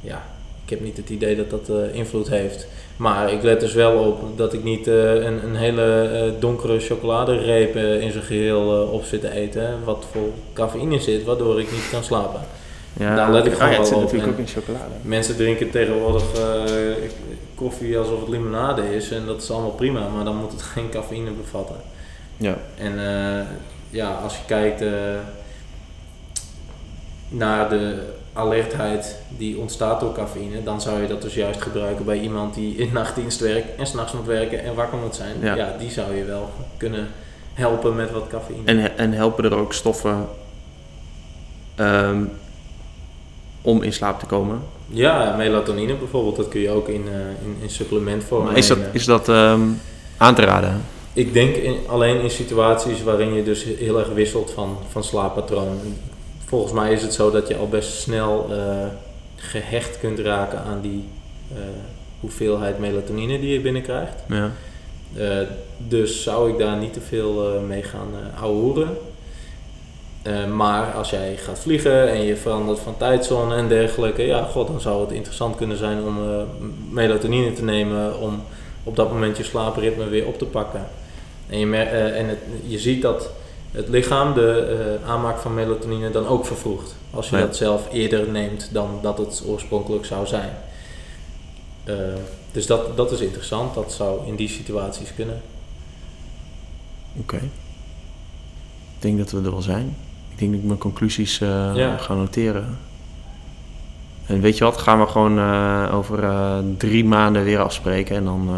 ja, 0.00 0.24
ik 0.64 0.70
heb 0.70 0.80
niet 0.80 0.96
het 0.96 1.08
idee 1.10 1.36
dat 1.36 1.50
dat 1.50 1.68
eh, 1.68 1.94
invloed 1.94 2.28
heeft. 2.28 2.66
Maar 2.96 3.32
ik 3.32 3.42
let 3.42 3.60
dus 3.60 3.72
wel 3.72 3.98
op 4.04 4.38
dat 4.38 4.52
ik 4.52 4.64
niet 4.64 4.86
eh, 4.86 5.14
een, 5.14 5.44
een 5.44 5.56
hele 5.56 6.02
eh, 6.02 6.40
donkere 6.40 6.80
chocoladereep 6.80 7.76
in 7.76 8.10
zijn 8.12 8.24
geheel 8.24 8.82
eh, 8.82 8.92
op 8.92 9.04
zit 9.04 9.20
te 9.20 9.30
eten. 9.30 9.84
Wat 9.84 10.04
vol 10.12 10.32
cafeïne 10.52 11.00
zit, 11.00 11.24
waardoor 11.24 11.60
ik 11.60 11.70
niet 11.72 11.88
kan 11.90 12.04
slapen. 12.04 12.40
Ja, 12.92 13.16
Daar 13.16 13.32
let 13.32 13.46
ik 13.46 13.52
ah, 13.52 13.58
gewoon 13.58 13.74
wel 13.74 13.84
op. 13.94 14.00
natuurlijk 14.00 14.22
En- 14.24 14.32
ook 14.32 14.38
in 14.38 14.46
chocolade. 14.46 14.94
Mensen 15.02 15.36
drinken 15.36 15.70
tegenwoordig 15.70 16.22
koffie 17.54 17.98
alsof 17.98 18.20
het 18.20 18.28
limonade 18.28 18.94
is 18.94 19.10
en 19.10 19.26
dat 19.26 19.42
is 19.42 19.50
allemaal 19.50 19.70
prima, 19.70 20.08
maar 20.08 20.24
dan 20.24 20.36
moet 20.36 20.52
het 20.52 20.62
geen 20.62 20.88
cafeïne 20.88 21.30
bevatten. 21.30 21.76
Ja. 22.36 22.56
En 22.78 22.92
ja, 23.90 24.14
als 24.22 24.36
je 24.36 24.42
kijkt 24.46 24.82
naar 27.28 27.68
de 27.68 27.94
alertheid 28.34 29.16
die 29.36 29.58
ontstaat 29.58 30.00
door 30.00 30.12
cafeïne, 30.12 30.62
dan 30.62 30.80
zou 30.80 31.00
je 31.00 31.08
dat 31.08 31.22
dus 31.22 31.34
juist 31.34 31.62
gebruiken 31.62 32.04
bij 32.04 32.18
iemand 32.20 32.54
die 32.54 32.76
in 32.76 32.92
nachtdienst 32.92 33.40
werkt 33.40 33.76
en 33.76 33.86
s'nachts 33.86 34.12
moet 34.12 34.26
werken 34.26 34.64
en 34.64 34.74
wakker 34.74 34.98
moet 34.98 35.14
zijn. 35.14 35.36
Ja. 35.40 35.54
Ja. 35.54 35.74
die 35.78 35.90
zou 35.90 36.14
je 36.16 36.24
wel 36.24 36.50
kunnen 36.76 37.08
helpen 37.52 37.94
met 37.94 38.10
wat 38.10 38.26
cafeïne. 38.28 38.64
En, 38.64 38.98
en 38.98 39.12
helpen 39.12 39.44
er 39.44 39.56
ook 39.56 39.72
stoffen 39.72 40.26
ehm, 41.74 42.24
om 43.62 43.82
in 43.82 43.92
slaap 43.92 44.18
te 44.18 44.26
komen? 44.26 44.62
Ja, 44.86 45.36
melatonine 45.36 45.94
bijvoorbeeld, 45.94 46.36
dat 46.36 46.48
kun 46.48 46.60
je 46.60 46.70
ook 46.70 46.88
in, 46.88 47.04
eh, 47.08 47.44
in, 47.44 47.56
in 47.60 47.70
supplementvorm 47.70 48.44
Maar 48.44 48.56
is 48.56 48.66
dat, 48.66 48.78
is 48.92 49.04
dat 49.04 49.28
ehm, 49.28 49.62
aan 50.16 50.34
te 50.34 50.42
raden? 50.42 50.82
Ik 51.12 51.32
denk 51.32 51.56
in, 51.56 51.76
alleen 51.86 52.20
in 52.20 52.30
situaties 52.30 53.02
waarin 53.02 53.34
je 53.34 53.42
dus 53.42 53.64
heel 53.78 53.98
erg 53.98 54.08
wisselt 54.08 54.50
van, 54.50 54.78
van 54.88 55.04
slaappatroon. 55.04 55.78
Volgens 56.54 56.74
mij 56.74 56.92
is 56.92 57.02
het 57.02 57.14
zo 57.14 57.30
dat 57.30 57.48
je 57.48 57.56
al 57.56 57.68
best 57.68 57.92
snel 57.92 58.46
eh, 58.50 58.86
gehecht 59.36 59.98
kunt 59.98 60.18
raken 60.18 60.58
aan 60.58 60.80
die 60.80 61.04
eh, 61.52 61.58
hoeveelheid 62.20 62.78
melatonine 62.78 63.40
die 63.40 63.52
je 63.52 63.60
binnenkrijgt. 63.60 64.14
Ja. 64.28 64.50
Eh, 65.16 65.46
dus 65.76 66.22
zou 66.22 66.50
ik 66.50 66.58
daar 66.58 66.76
niet 66.76 66.92
te 66.92 67.00
veel 67.00 67.60
mee 67.60 67.82
gaan 67.82 68.08
uh, 68.12 68.42
ouwehoeren. 68.42 68.96
Maar 70.56 70.92
als 70.92 71.10
jij 71.10 71.36
gaat 71.36 71.58
vliegen 71.58 72.08
en 72.08 72.22
je 72.22 72.36
verandert 72.36 72.78
van 72.78 72.96
tijdzone 72.96 73.54
en 73.54 73.68
dergelijke, 73.68 74.22
ja, 74.22 74.42
god, 74.42 74.66
dan 74.66 74.80
zou 74.80 75.00
het 75.00 75.12
interessant 75.12 75.56
kunnen 75.56 75.76
zijn 75.76 76.02
om 76.02 76.16
melatonine 76.90 77.52
te 77.52 77.64
nemen 77.64 78.20
om 78.20 78.42
op 78.84 78.96
dat 78.96 79.12
moment 79.12 79.36
je 79.36 79.44
slaapritme 79.44 80.08
weer 80.08 80.26
op 80.26 80.38
te 80.38 80.44
pakken. 80.44 80.86
En 81.48 81.58
je, 81.58 81.76
en 81.76 82.28
het, 82.28 82.38
je 82.66 82.78
ziet 82.78 83.02
dat 83.02 83.30
het 83.74 83.88
lichaam 83.88 84.34
de 84.34 84.50
eh, 85.02 85.10
aanmaak 85.10 85.38
van 85.38 85.54
melatonine 85.54 86.10
dan 86.10 86.26
ook 86.26 86.46
vervroegt. 86.46 86.94
Als 87.10 87.28
je 87.30 87.36
Ja. 87.36 87.42
dat 87.42 87.56
zelf 87.56 87.88
eerder 87.92 88.28
neemt 88.28 88.68
dan 88.72 88.98
dat 89.02 89.18
het 89.18 89.42
oorspronkelijk 89.46 90.04
zou 90.04 90.26
zijn. 90.26 90.50
Eh, 91.84 91.94
dus 92.52 92.66
dat, 92.66 92.96
dat 92.96 93.12
is 93.12 93.20
interessant. 93.20 93.74
Dat 93.74 93.92
zou 93.92 94.26
in 94.26 94.36
die 94.36 94.48
situaties 94.48 95.14
kunnen. 95.14 95.40
Oké. 97.16 97.36
Ik 97.36 97.42
denk 99.10 99.18
dat 99.18 99.30
we 99.30 99.36
er 99.44 99.50
wel 99.50 99.62
zijn. 99.62 99.96
Ik 100.30 100.38
denk 100.38 100.50
dat 100.50 100.60
ik 100.60 100.66
mijn 100.66 100.78
conclusies 100.78 101.38
Ja. 101.38 101.96
ga 101.96 102.14
noteren. 102.14 102.78
En 104.26 104.40
weet 104.40 104.58
je 104.58 104.64
wat, 104.64 104.76
gaan 104.76 105.00
we 105.00 105.06
gewoon 105.06 105.40
over 105.90 106.24
drie 106.76 107.04
maanden 107.04 107.44
weer 107.44 107.58
afspreken 107.60 108.16
en 108.16 108.24
dan 108.24 108.48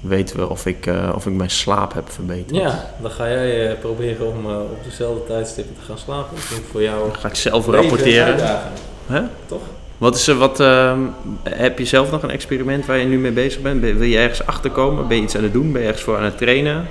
weten 0.00 0.36
we 0.36 0.48
of 0.48 0.66
ik, 0.66 0.86
eh, 0.86 1.12
of 1.14 1.26
ik 1.26 1.32
mijn 1.32 1.50
slaap 1.50 1.94
heb 1.94 2.10
verbeterd. 2.10 2.56
Ja, 2.56 2.90
dan 3.02 3.10
ga 3.10 3.28
jij 3.28 3.70
eh, 3.70 3.78
proberen 3.78 4.26
om 4.26 4.50
eh, 4.50 4.56
op 4.56 4.84
dezelfde 4.84 5.24
tijdstippen 5.26 5.74
te 5.74 5.84
gaan 5.84 5.98
slapen. 5.98 6.36
Ik 6.36 6.48
denk 6.50 6.62
voor 6.70 6.82
jou 6.82 7.10
Dan 7.10 7.20
ga 7.20 7.28
ik 7.28 7.34
zelf 7.34 7.66
rapporteren. 7.66 8.36
Hè? 9.06 9.20
Toch? 9.46 9.62
Wat 9.98 10.14
is 10.14 10.26
er, 10.26 10.34
wat, 10.34 10.60
ehm, 10.60 11.00
heb 11.42 11.78
je 11.78 11.84
zelf 11.84 12.10
nog 12.10 12.22
een 12.22 12.30
experiment 12.30 12.86
waar 12.86 12.98
je 12.98 13.06
nu 13.06 13.18
mee 13.18 13.32
bezig 13.32 13.62
bent? 13.62 13.80
Ben- 13.80 13.98
Wil 13.98 14.08
je 14.08 14.18
ergens 14.18 14.46
achterkomen? 14.46 15.08
Ben 15.08 15.16
je 15.16 15.22
iets 15.22 15.36
aan 15.36 15.42
het 15.42 15.52
doen? 15.52 15.72
Ben 15.72 15.80
je 15.80 15.86
ergens 15.86 16.04
voor 16.04 16.16
aan 16.16 16.24
het 16.24 16.38
trainen? 16.38 16.86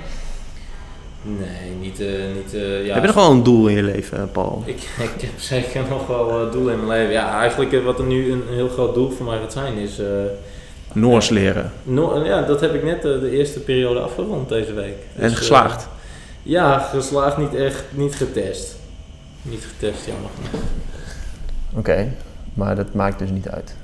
Nee, 1.22 1.70
niet... 1.80 1.98
niet 2.34 2.52
ja, 2.84 2.94
heb 2.94 3.00
je 3.00 3.06
nog 3.06 3.14
wel 3.14 3.30
een 3.30 3.42
doel 3.42 3.68
in 3.68 3.76
je 3.76 3.82
leven, 3.82 4.30
Paul? 4.32 4.62
Ik, 4.66 4.76
ik 5.16 5.20
heb 5.20 5.30
zeker 5.36 5.82
nog 5.88 6.06
wel 6.06 6.50
doelen 6.50 6.72
in 6.72 6.86
mijn 6.86 6.98
leven. 6.98 7.12
Ja, 7.12 7.40
eigenlijk 7.40 7.84
wat 7.84 7.98
er 7.98 8.04
nu 8.04 8.32
een 8.32 8.44
heel 8.50 8.68
groot 8.68 8.94
doel 8.94 9.10
voor 9.10 9.26
mij 9.26 9.38
gaat 9.38 9.52
zijn 9.52 9.76
is... 9.76 10.00
Noors 10.92 11.28
leren. 11.28 11.72
no- 11.82 12.24
ja, 12.24 12.42
dat 12.42 12.60
heb 12.60 12.74
ik 12.74 12.82
net 12.84 12.96
eh, 12.96 13.20
de 13.20 13.30
eerste 13.30 13.60
periode 13.60 14.00
afgerond 14.00 14.48
deze 14.48 14.72
week. 14.72 14.94
En 15.16 15.28
Dus, 15.28 15.38
geslaagd. 15.38 15.82
eh, 15.82 15.88
ja, 16.42 16.78
geslaagd 16.78 17.36
niet 17.38 17.54
echt, 17.54 17.84
niet 17.90 18.14
getest. 18.14 18.76
Niet 19.42 19.64
getest, 19.64 20.06
jammer 20.06 20.30
genoeg. 20.34 20.62
Oké, 21.76 22.08
maar 22.54 22.76
dat 22.76 22.94
maakt 22.94 23.18
dus 23.18 23.30
niet 23.30 23.48
uit. 23.48 23.74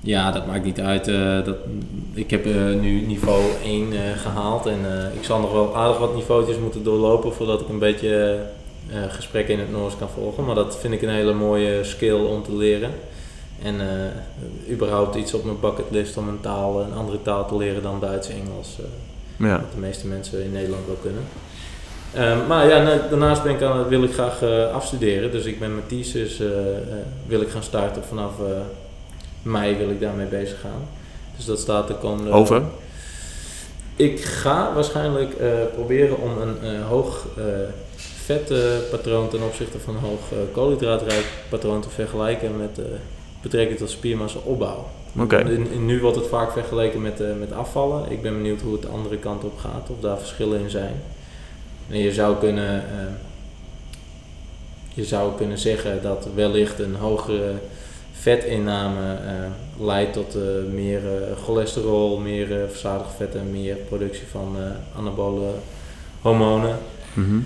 Ja, 0.00 0.30
dat 0.32 0.46
maakt 0.46 0.64
niet 0.64 0.80
uit. 0.80 1.08
eh, 1.08 1.44
dat, 1.44 1.56
ik 2.14 2.30
heb 2.30 2.46
eh, 2.46 2.52
nu 2.80 3.00
niveau 3.00 3.42
1 3.64 3.92
eh, 3.92 3.98
gehaald 4.20 4.66
en 4.66 4.78
eh, 4.90 5.14
ik 5.18 5.24
zal 5.24 5.40
nog 5.40 5.52
wel 5.52 5.76
aardig 5.76 5.98
wat 5.98 6.14
niveautjes 6.14 6.56
moeten 6.58 6.82
doorlopen 6.84 7.32
voordat 7.34 7.60
ik 7.60 7.68
een 7.68 7.78
beetje 7.78 8.38
eh, 8.90 8.96
gesprekken 9.08 9.54
in 9.54 9.60
het 9.60 9.70
Noors 9.70 9.96
kan 9.98 10.08
volgen. 10.14 10.44
Maar 10.44 10.54
dat 10.54 10.78
vind 10.80 10.94
ik 10.94 11.02
een 11.02 11.08
hele 11.08 11.34
mooie 11.34 11.84
skill 11.84 12.12
om 12.20 12.42
te 12.42 12.56
leren. 12.56 12.90
En 13.62 13.80
eh, 13.80 14.72
überhaupt 14.72 15.14
iets 15.14 15.34
op 15.34 15.44
mijn 15.44 15.60
bucketlist 15.60 16.16
om 16.16 16.28
een 16.28 16.40
taal, 16.40 16.80
een 16.80 16.92
andere 16.94 17.22
taal 17.22 17.46
te 17.48 17.56
leren 17.56 17.82
dan 17.82 18.00
Duits 18.00 18.28
en 18.28 18.34
Engels. 18.34 18.76
eh, 18.78 19.46
Ja. 19.46 19.60
wat 19.60 19.72
de 19.74 19.80
meeste 19.80 20.06
mensen 20.06 20.42
in 20.44 20.52
Nederland 20.52 20.86
wel 20.86 20.96
kunnen. 21.02 21.22
Ehm, 22.14 22.46
maar 22.46 22.68
ja, 22.68 22.82
na- 22.82 23.08
daarnaast 23.10 23.42
ben 23.42 23.54
ik 23.54 23.62
aan, 23.62 23.88
wil 23.88 24.02
ik 24.02 24.12
graag 24.12 24.42
eh, 24.42 24.72
afstuderen. 24.74 25.30
Dus 25.30 25.44
ik 25.44 25.58
ben 25.58 25.74
mijn 25.74 25.86
thesis 25.86 26.42
wil 27.26 27.40
ik 27.40 27.48
gaan 27.48 27.62
starten 27.62 28.02
vanaf 28.04 28.32
mei 29.42 29.76
wil 29.76 29.88
ik 29.90 30.00
daarmee 30.00 30.26
bezig 30.26 30.60
gaan. 30.60 30.88
Dus 31.36 31.44
dat 31.44 31.58
staat 31.58 31.88
de 31.88 31.94
komende... 31.94 32.30
Over? 32.30 32.62
Ik 33.96 34.20
ga 34.20 34.72
waarschijnlijk 34.74 35.34
proberen 35.74 36.18
om 36.20 36.30
een 36.62 36.82
hoog 36.82 37.26
vetpatroon 38.24 39.28
ten 39.28 39.42
opzichte 39.42 39.78
van 39.78 39.94
een 39.94 40.00
hoog 40.02 40.20
koolhydraatrijk 40.52 41.24
patroon 41.48 41.80
te 41.80 41.88
vergelijken 41.90 42.56
met 42.56 42.80
betrekking 43.42 43.78
tot 43.78 43.90
spiermassa 43.90 44.38
opbauw. 44.44 44.86
Oké. 45.18 45.38
In- 45.38 45.70
in- 45.72 45.86
nu 45.86 46.00
wordt 46.00 46.16
het 46.16 46.26
vaak 46.26 46.52
vergeleken 46.52 47.02
met, 47.02 47.20
eh, 47.20 47.28
met 47.38 47.52
afvallen. 47.52 48.10
Ik 48.10 48.22
ben 48.22 48.36
benieuwd 48.36 48.60
hoe 48.60 48.72
het 48.72 48.82
de 48.82 48.88
andere 48.88 49.16
kant 49.16 49.44
op 49.44 49.58
gaat, 49.58 49.90
of 49.90 50.00
daar 50.00 50.18
verschillen 50.18 50.60
in 50.60 50.70
zijn. 50.70 50.94
En 51.90 51.98
je 51.98 52.12
zou 52.12 52.36
kunnen, 52.36 52.74
eh, 52.74 53.06
je 54.94 55.04
zou 55.04 55.36
kunnen 55.36 55.58
zeggen 55.58 56.02
dat 56.02 56.28
wellicht 56.34 56.78
een 56.78 56.94
hogere 56.94 57.52
vetinname 58.12 59.14
eh, 59.14 59.84
leidt 59.86 60.12
tot 60.12 60.36
meer 60.72 61.00
cholesterol, 61.44 62.18
meer 62.18 62.50
uh, 62.50 62.68
verzadigde 62.68 63.16
vetten, 63.16 63.50
meer 63.50 63.76
productie 63.76 64.26
van 64.30 64.56
anabole 64.96 65.50
hormonen. 66.20 66.78
Mhm. 67.14 67.38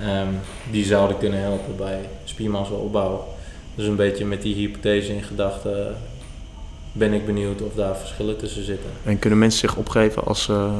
Ehm, 0.00 0.28
die 0.70 0.84
zouden 0.84 1.18
kunnen 1.18 1.40
helpen 1.40 1.76
bij 1.76 2.00
spiermassaopbouw. 2.24 3.26
Dus 3.74 3.86
een 3.86 3.96
beetje 3.96 4.24
met 4.24 4.42
die 4.42 4.54
hypothese 4.54 5.14
in 5.14 5.22
gedachten 5.22 5.96
ben 6.92 7.12
ik 7.12 7.26
benieuwd 7.26 7.62
of 7.62 7.74
daar 7.74 7.96
verschillen 7.96 8.36
tussen 8.36 8.64
zitten. 8.64 8.90
En 9.04 9.18
kunnen 9.18 9.38
mensen 9.38 9.60
zich 9.60 9.76
opgeven 9.76 10.24
als... 10.24 10.48
eh, 10.48 10.72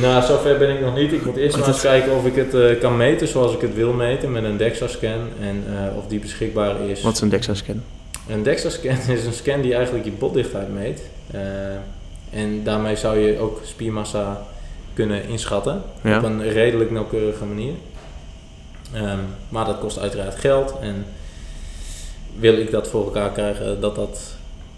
Nou, 0.00 0.22
zover 0.24 0.58
ben 0.58 0.70
ik 0.74 0.80
nog 0.80 0.94
niet. 0.96 1.12
Ik 1.12 1.24
moet 1.24 1.36
eerst 1.36 1.58
maar 1.58 1.68
eens 1.68 1.80
kijken 1.80 2.16
of 2.16 2.26
ik 2.26 2.34
het 2.34 2.54
eh, 2.54 2.80
kan 2.80 2.96
meten 2.96 3.28
zoals 3.28 3.54
ik 3.54 3.60
het 3.60 3.74
wil 3.74 3.92
meten 3.92 4.32
met 4.32 4.44
een 4.44 4.56
DEXA-scan 4.56 5.20
en 5.40 5.64
eh, 5.68 5.96
of 5.96 6.06
die 6.06 6.18
beschikbaar 6.18 6.80
is. 6.80 7.02
wat 7.02 7.14
is 7.14 7.20
een 7.20 7.28
DEXA-scan? 7.28 7.82
Een 8.28 8.42
DEXA-scan 8.42 8.96
is 9.16 9.24
een 9.24 9.32
scan 9.32 9.60
die 9.60 9.74
eigenlijk 9.74 10.04
je 10.04 10.10
botdichtheid 10.10 10.74
meet. 10.74 11.02
En 12.30 12.60
daarmee 12.64 12.96
zou 12.96 13.18
je 13.18 13.38
ook 13.38 13.60
spiermassa 13.64 14.46
kunnen 14.94 15.28
inschatten 15.28 15.82
Ja. 16.02 16.16
op 16.18 16.22
een 16.24 16.48
redelijk 16.52 16.90
nauwkeurige 16.90 17.44
manier. 17.44 17.72
Ehm, 18.92 19.18
maar 19.48 19.64
dat 19.64 19.78
kost 19.78 19.98
uiteraard 19.98 20.34
geld 20.34 20.74
en 20.80 21.04
wil 22.38 22.54
ik 22.58 22.70
dat 22.70 22.88
voor 22.88 23.04
elkaar 23.04 23.30
krijgen 23.30 23.80
dat 23.80 23.94
dat 23.94 24.20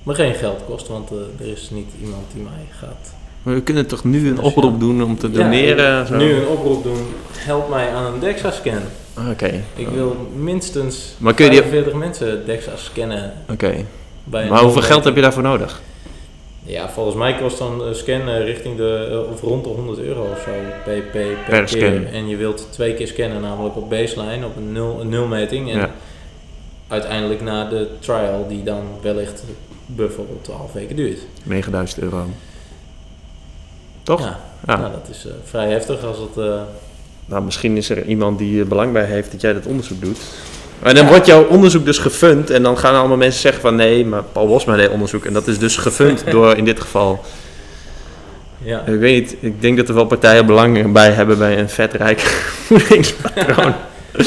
me 0.03 0.15
geen 0.15 0.35
geld 0.35 0.61
kost, 0.67 0.89
want 0.89 1.11
eh, 1.11 1.47
er 1.47 1.53
is 1.53 1.71
niet 1.71 1.91
iemand 2.03 2.23
die 2.35 2.43
mij 2.43 2.65
gaat 2.79 3.13
Maar 3.43 3.55
we 3.55 3.63
kunnen 3.63 3.87
toch 3.87 4.05
nu 4.05 4.29
een 4.29 4.41
oproep 4.41 4.81
doen 4.81 5.03
om 5.03 5.19
te 5.19 5.31
doneren? 5.31 6.19
nu 6.19 6.33
een 6.33 6.47
oproep 6.47 6.83
doen, 6.83 7.07
help 7.33 7.69
mij 7.69 7.89
aan 7.95 8.13
een 8.15 8.21
DEXA-scan. 8.21 8.81
Oké. 9.31 9.63
Ik 9.75 9.89
wil 9.89 10.17
minstens 10.37 11.15
Maar 11.19 11.35
kun 11.35 11.45
je 11.45 11.51
die- 11.51 11.61
45 11.61 11.93
mensen 12.01 12.47
DEXA 12.47 12.77
scannen 12.77 13.33
Oké. 13.51 13.69
een 14.31 14.49
Maar 14.49 14.63
hoeveel 14.63 14.83
geld 14.83 15.05
heb 15.05 15.15
je 15.15 15.21
daarvoor 15.23 15.43
nodig? 15.43 15.81
Ja, 16.65 16.89
volgens 16.91 17.17
mij 17.17 17.35
kost 17.37 17.57
zo'n 17.57 17.83
eh, 17.85 17.93
scan 17.95 18.29
eh, 18.29 18.45
richting 18.45 18.77
de, 18.77 19.09
eh, 19.27 19.33
of 19.33 19.41
rond 19.41 19.65
de 19.65 19.71
100 19.71 19.99
euro 19.99 20.23
of 20.33 20.39
zo 20.45 20.51
per, 20.85 20.95
per, 21.03 21.03
per, 21.13 21.37
Per 21.49 21.65
keer. 21.65 21.69
scan. 21.69 22.05
En 22.05 22.29
je 22.29 22.37
wilt 22.37 22.67
twee 22.71 22.95
keer 22.95 23.07
scannen, 23.07 23.41
namelijk 23.41 23.77
op 23.77 23.91
baseline, 23.91 24.47
op 24.47 24.57
een, 24.57 24.73
nul, 24.73 24.99
een 25.01 25.09
nulmeting. 25.09 25.71
En 25.71 25.79
Ja. 25.79 25.91
Uiteindelijk 26.89 27.41
na 27.43 27.65
de 27.65 27.89
trial, 28.01 28.47
die 28.49 28.63
dan 28.63 28.83
wellicht 29.03 29.43
bijvoorbeeld 29.87 30.45
12 30.45 30.73
weken 30.73 30.97
duurt. 30.97 31.19
9000 31.43 32.01
euro. 32.03 32.27
Toch? 34.03 34.21
Ja, 34.21 34.39
Ja. 34.67 34.77
Nou, 34.77 34.93
dat 34.93 35.09
is 35.11 35.27
eh, 35.27 35.33
vrij 35.45 35.71
heftig 35.71 36.05
als 36.05 36.19
het... 36.19 36.45
eh, 36.45 36.61
Nou, 37.27 37.43
misschien 37.45 37.77
is 37.77 37.91
er 37.91 38.05
iemand 38.05 38.39
die 38.39 38.61
er 38.61 38.67
belang 38.69 38.93
bij 38.93 39.05
heeft 39.05 39.31
dat 39.33 39.41
jij 39.41 39.53
dat 39.53 39.67
onderzoek 39.67 40.01
doet. 40.03 40.19
En 40.83 40.95
dan 40.95 41.07
wordt 41.07 41.27
jouw 41.27 41.45
onderzoek 41.47 41.85
dus 41.85 41.99
gefund 41.99 42.51
en 42.51 42.63
dan 42.63 42.79
gaan 42.79 42.95
allemaal 42.95 43.17
mensen 43.17 43.41
zeggen 43.41 43.61
van 43.61 43.75
nee, 43.75 44.07
maar 44.07 44.23
Paul 44.23 44.47
Bosma 44.47 44.77
deed 44.77 44.89
onderzoek 44.89 45.25
en 45.25 45.33
dat 45.33 45.47
is 45.47 45.59
dus 45.59 45.77
gefund 45.77 46.25
door 46.31 46.57
in 46.57 46.65
dit 46.65 46.81
geval. 46.81 47.21
ja. 48.63 48.81
Ik 48.87 48.99
weet 48.99 49.21
niet, 49.21 49.37
ik 49.41 49.63
denk 49.63 49.77
dat 49.77 49.89
er 49.89 49.95
wel 49.95 50.07
partijen 50.07 50.47
belang 50.47 50.93
bij 50.93 51.11
hebben 51.11 51.39
bij 51.39 51.59
een 51.59 51.69
vetrijk 51.69 52.21
voedingspatroon. 52.67 53.75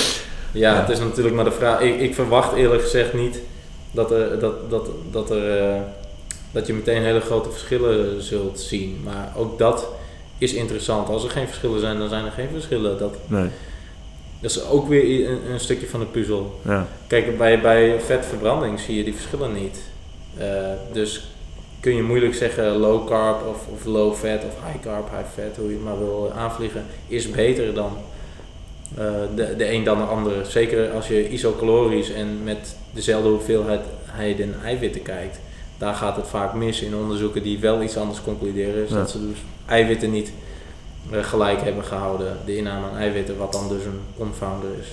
Ja, 0.52 0.74
Ja. 0.74 0.80
het 0.80 0.89
is 0.89 0.99
natuurlijk 0.99 1.36
maar 1.36 1.45
de 1.45 1.52
vraag. 1.52 1.82
Ik, 1.82 1.99
ik 1.99 2.14
verwacht 2.16 2.54
eerlijk 2.56 2.82
gezegd 2.82 3.14
niet 3.14 3.39
dat, 3.91 4.12
er, 4.12 4.39
dat, 4.39 4.70
dat, 4.70 4.89
dat, 5.12 5.30
er, 5.30 5.60
eh, 5.60 5.82
dat 6.52 6.68
je 6.68 6.74
meteen 6.74 7.02
hele 7.04 7.20
grote 7.22 7.49
verschillen 7.52 8.22
zult 8.24 8.60
zien. 8.60 9.02
Maar 9.04 9.34
ook 9.38 9.58
dat 9.60 9.88
is 10.38 10.54
interessant. 10.54 11.10
Als 11.10 11.24
er 11.24 11.30
geen 11.30 11.47
verschillen 11.47 11.80
zijn, 11.80 11.97
dan 11.99 12.10
zijn 12.10 12.26
er 12.26 12.32
geen 12.32 12.49
verschillen. 12.52 12.97
Dat, 12.97 13.14
Nee. 13.28 13.47
dat 14.41 14.52
is 14.52 14.66
ook 14.66 14.88
weer 14.88 15.30
een, 15.30 15.39
een 15.52 15.60
stukje 15.60 15.88
van 15.88 15.99
de 15.99 16.06
puzzel. 16.06 16.60
Ja. 16.66 16.88
Kijk, 17.08 17.38
bij, 17.38 17.62
bij 17.62 17.99
vetverbranding 17.99 18.80
zie 18.80 18.95
je 18.95 19.04
die 19.04 19.14
verschillen 19.16 19.54
niet. 19.54 19.78
Eh, 20.38 20.47
dus 20.93 21.26
kun 21.80 21.95
je 21.95 22.04
moeilijk 22.04 22.34
zeggen 22.36 22.78
low 22.78 23.08
carb 23.08 23.47
of, 23.47 23.68
of 23.74 23.86
low 23.86 24.14
fat 24.14 24.43
of 24.45 24.54
high 24.66 24.84
carb, 24.84 25.10
high 25.10 25.41
fat, 25.41 25.56
hoe 25.58 25.68
je 25.70 25.74
het 25.76 25.84
maar 25.84 25.97
wil 25.97 26.32
aanvliegen, 26.38 26.86
is 27.08 27.30
beter 27.32 27.74
dan 27.74 27.97
eh, 28.98 29.06
de, 29.36 29.56
de 29.56 29.72
een 29.72 29.84
dan 29.84 29.98
de 29.98 30.04
andere. 30.04 30.46
Zeker 30.46 30.92
als 30.92 31.08
je 31.08 31.30
isocalorisch 31.30 32.14
en 32.14 32.44
met 32.44 32.76
dezelfde 32.94 33.30
hoeveelheid 33.30 33.82
en 34.18 34.56
eiwitten 34.66 35.02
kijkt. 35.02 35.39
Daar 35.78 35.94
gaat 35.94 36.16
het 36.16 36.28
vaak 36.28 36.54
mis 36.54 36.82
in 36.82 36.96
onderzoeken 36.96 37.44
die 37.44 37.60
wel 37.60 37.82
iets 37.82 37.98
anders 37.98 38.22
concluderen. 38.22 38.84
Is 38.84 38.89
Ja. 38.89 38.96
dat 38.96 39.10
ze 39.10 39.28
dus 39.28 39.38
eiwitten 39.66 40.12
niet 40.12 40.32
eh, 41.12 41.24
gelijk 41.24 41.62
hebben 41.62 41.84
gehouden, 41.84 42.38
de 42.46 42.56
inname 42.56 42.86
aan 42.89 42.98
eiwitten, 42.98 43.38
wat 43.38 43.52
dan 43.52 43.70
dus 43.70 43.84
een 43.86 44.00
confounder 44.18 44.70
is. 44.80 44.88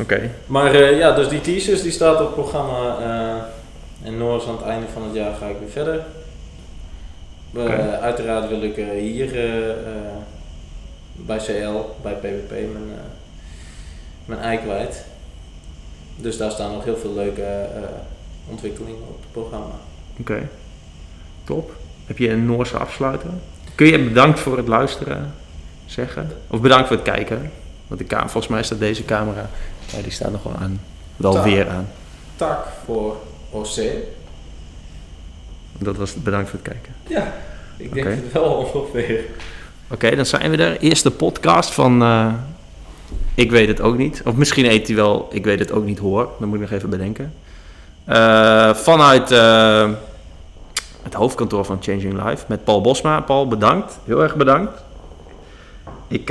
Oké. 0.00 0.30
Maar 0.46 0.74
eh, 0.74 0.98
ja, 0.98 1.12
dus 1.14 1.28
die 1.28 1.40
teasers 1.40 1.82
die 1.82 1.92
staat 1.92 2.20
op 2.20 2.26
het 2.26 2.34
programma. 2.34 2.96
en 4.04 4.18
Noors 4.18 4.46
aan 4.46 4.56
het 4.56 4.64
einde 4.66 4.86
van 4.92 5.02
het 5.02 5.14
jaar 5.14 5.34
ga 5.34 5.46
ik 5.46 5.56
weer 5.58 5.70
verder. 5.70 6.04
Uiteraard 8.00 8.48
wil 8.48 8.62
ik 8.62 8.76
hier 9.00 9.28
bij 11.16 11.36
CL, 11.38 11.78
bij 12.02 12.14
PWP, 12.14 12.50
mijn, 12.50 12.90
eh, 12.92 13.00
mijn 14.24 14.40
ei 14.40 14.58
kwijt. 14.58 15.04
Dus 16.16 16.36
daar 16.36 16.50
staan 16.50 16.72
nog 16.72 16.84
heel 16.84 16.96
veel 16.96 17.14
leuke 17.14 17.42
eh, 17.42 17.82
ontwikkelingen 18.50 19.02
op 19.08 19.20
het 19.20 19.32
programma. 19.32 19.74
Oké. 20.20 20.48
Top. 21.44 21.76
Heb 22.06 22.18
je 22.18 22.30
een 22.30 22.46
Noorse 22.46 22.76
afsluiter? 22.76 23.30
Kun 23.74 23.86
je 23.86 24.04
bedankt 24.04 24.40
voor 24.40 24.56
het 24.56 24.68
luisteren 24.68 25.34
zeggen? 25.86 26.30
Of 26.46 26.60
bedankt 26.60 26.86
voor 26.88 26.96
het 26.96 27.04
kijken? 27.04 27.50
Want 27.86 28.00
de 28.00 28.06
camera, 28.06 28.28
volgens 28.28 28.52
mij 28.52 28.62
staat 28.62 28.78
deze 28.78 29.04
camera, 29.04 29.50
ja, 29.86 30.02
die 30.02 30.10
staat 30.12 30.32
nog 30.32 30.42
wel 30.42 30.54
aan. 30.56 30.80
Wel 31.16 31.32
Tak. 31.32 31.44
weer 31.44 31.68
aan. 31.68 31.88
Tak 32.36 32.66
voor 32.84 33.16
OC. 33.50 33.76
Dat 35.78 35.96
was 35.96 36.14
het 36.14 36.24
bedankt 36.24 36.50
voor 36.50 36.58
het 36.62 36.68
kijken. 36.68 36.92
Ja, 37.06 37.32
ik 37.76 37.92
denk 37.92 38.06
het 38.06 38.32
wel 38.32 38.44
ongeveer. 38.44 39.24
Oké, 39.90 40.16
dan 40.16 40.26
zijn 40.26 40.50
we 40.50 40.56
er. 40.56 40.78
Eerste 40.80 41.10
podcast 41.10 41.70
van 41.70 42.02
eh, 42.02 42.32
Ik 43.34 43.50
weet 43.50 43.68
het 43.68 43.80
ook 43.80 43.96
niet. 43.96 44.22
Of 44.24 44.34
misschien 44.34 44.64
heet 44.64 44.86
hij 44.86 44.96
wel 44.96 45.28
Ik 45.32 45.44
weet 45.44 45.58
het 45.58 45.72
ook 45.72 45.84
niet 45.84 45.98
hoor. 45.98 46.28
Dat 46.38 46.48
moet 46.48 46.54
ik 46.54 46.60
nog 46.60 46.70
even 46.70 46.90
bedenken. 46.90 47.34
Eh, 48.04 48.74
vanuit 48.74 49.30
eh, 49.30 49.90
het 51.02 51.14
hoofdkantoor 51.14 51.64
van 51.64 51.78
Changing 51.80 52.24
Life 52.24 52.44
met 52.48 52.64
Paul 52.64 52.80
Bosma. 52.80 53.20
Paul, 53.20 53.48
bedankt. 53.48 53.98
Heel 54.04 54.22
erg 54.22 54.36
bedankt. 54.36 54.82
Ik 56.08 56.28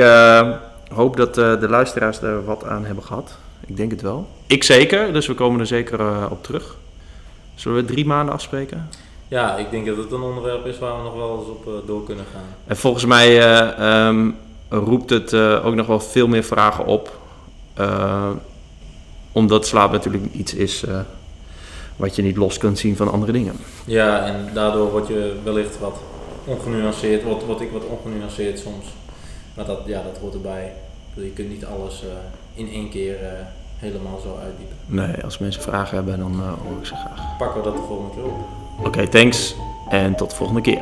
hoop 0.93 1.17
dat 1.17 1.35
de 1.35 1.67
luisteraars 1.69 2.21
er 2.21 2.45
wat 2.45 2.65
aan 2.65 2.85
hebben 2.85 3.03
gehad. 3.03 3.37
Ik 3.65 3.77
denk 3.77 3.91
het 3.91 4.01
wel. 4.01 4.27
Ik 4.47 4.63
zeker, 4.63 5.13
dus 5.13 5.27
we 5.27 5.33
komen 5.33 5.59
er 5.59 5.67
zeker 5.67 6.29
op 6.29 6.43
terug. 6.43 6.75
Zullen 7.55 7.85
we 7.85 7.93
drie 7.93 8.05
maanden 8.05 8.33
afspreken? 8.33 8.89
Ja, 9.33 9.57
ik 9.57 9.71
denk 9.71 9.85
dat 9.85 9.97
het 9.97 10.11
een 10.11 10.21
onderwerp 10.21 10.65
is 10.65 10.79
waar 10.79 10.97
we 10.97 11.03
nog 11.03 11.15
wel 11.15 11.37
eens 11.39 11.47
op 11.47 11.67
eh, 11.67 11.87
door 11.87 12.03
kunnen 12.03 12.25
gaan. 12.33 12.55
En 12.67 12.77
volgens 12.77 13.05
mij 13.05 13.41
eh, 13.41 14.07
ehm, 14.07 14.29
roept 14.69 15.09
het 15.09 15.33
eh, 15.33 15.65
ook 15.65 15.75
nog 15.75 15.87
wel 15.87 15.99
veel 15.99 16.27
meer 16.27 16.43
vragen 16.43 16.85
op. 16.85 17.17
Omdat 19.31 19.67
slaap 19.67 19.91
natuurlijk 19.91 20.33
iets 20.33 20.53
is 20.53 20.83
wat 21.95 22.15
je 22.15 22.21
niet 22.21 22.37
los 22.37 22.57
kunt 22.57 22.79
zien 22.79 22.95
van 22.95 23.11
andere 23.11 23.31
dingen. 23.31 23.55
Ja, 23.85 24.25
en 24.25 24.49
daardoor 24.53 24.91
word 24.91 25.07
je 25.07 25.35
wellicht 25.43 25.79
wat 25.79 25.97
ongenuanceerd, 26.45 27.23
word, 27.23 27.45
word 27.45 27.61
ik 27.61 27.71
wat 27.71 27.85
ongenuanceerd 27.85 28.59
soms. 28.59 28.85
Maar 29.53 29.65
dat, 29.65 29.79
ja, 29.85 30.03
dat 30.03 30.17
hoort 30.21 30.33
erbij. 30.33 30.73
Je 31.13 31.29
kunt 31.29 31.49
niet 31.49 31.65
alles 31.65 32.03
in 32.53 32.71
één 32.71 32.89
keer 32.89 33.17
helemaal 33.77 34.19
zo 34.23 34.39
uitdiepen. 34.43 34.75
Nee, 34.85 35.23
als 35.23 35.37
mensen 35.37 35.61
vragen 35.61 35.95
hebben, 35.95 36.19
dan 36.19 36.39
hoor 36.39 36.77
ik 36.79 36.85
ze 36.85 36.95
graag. 36.95 37.37
Pakken 37.37 37.61
we 37.61 37.69
dat 37.69 37.75
de 37.75 37.83
volgende 37.87 38.13
keer 38.13 38.23
op. 38.23 38.62
Oké, 38.83 39.07
thanks 39.07 39.55
en 39.89 40.15
tot 40.15 40.29
de 40.29 40.35
volgende 40.35 40.61
keer. 40.61 40.81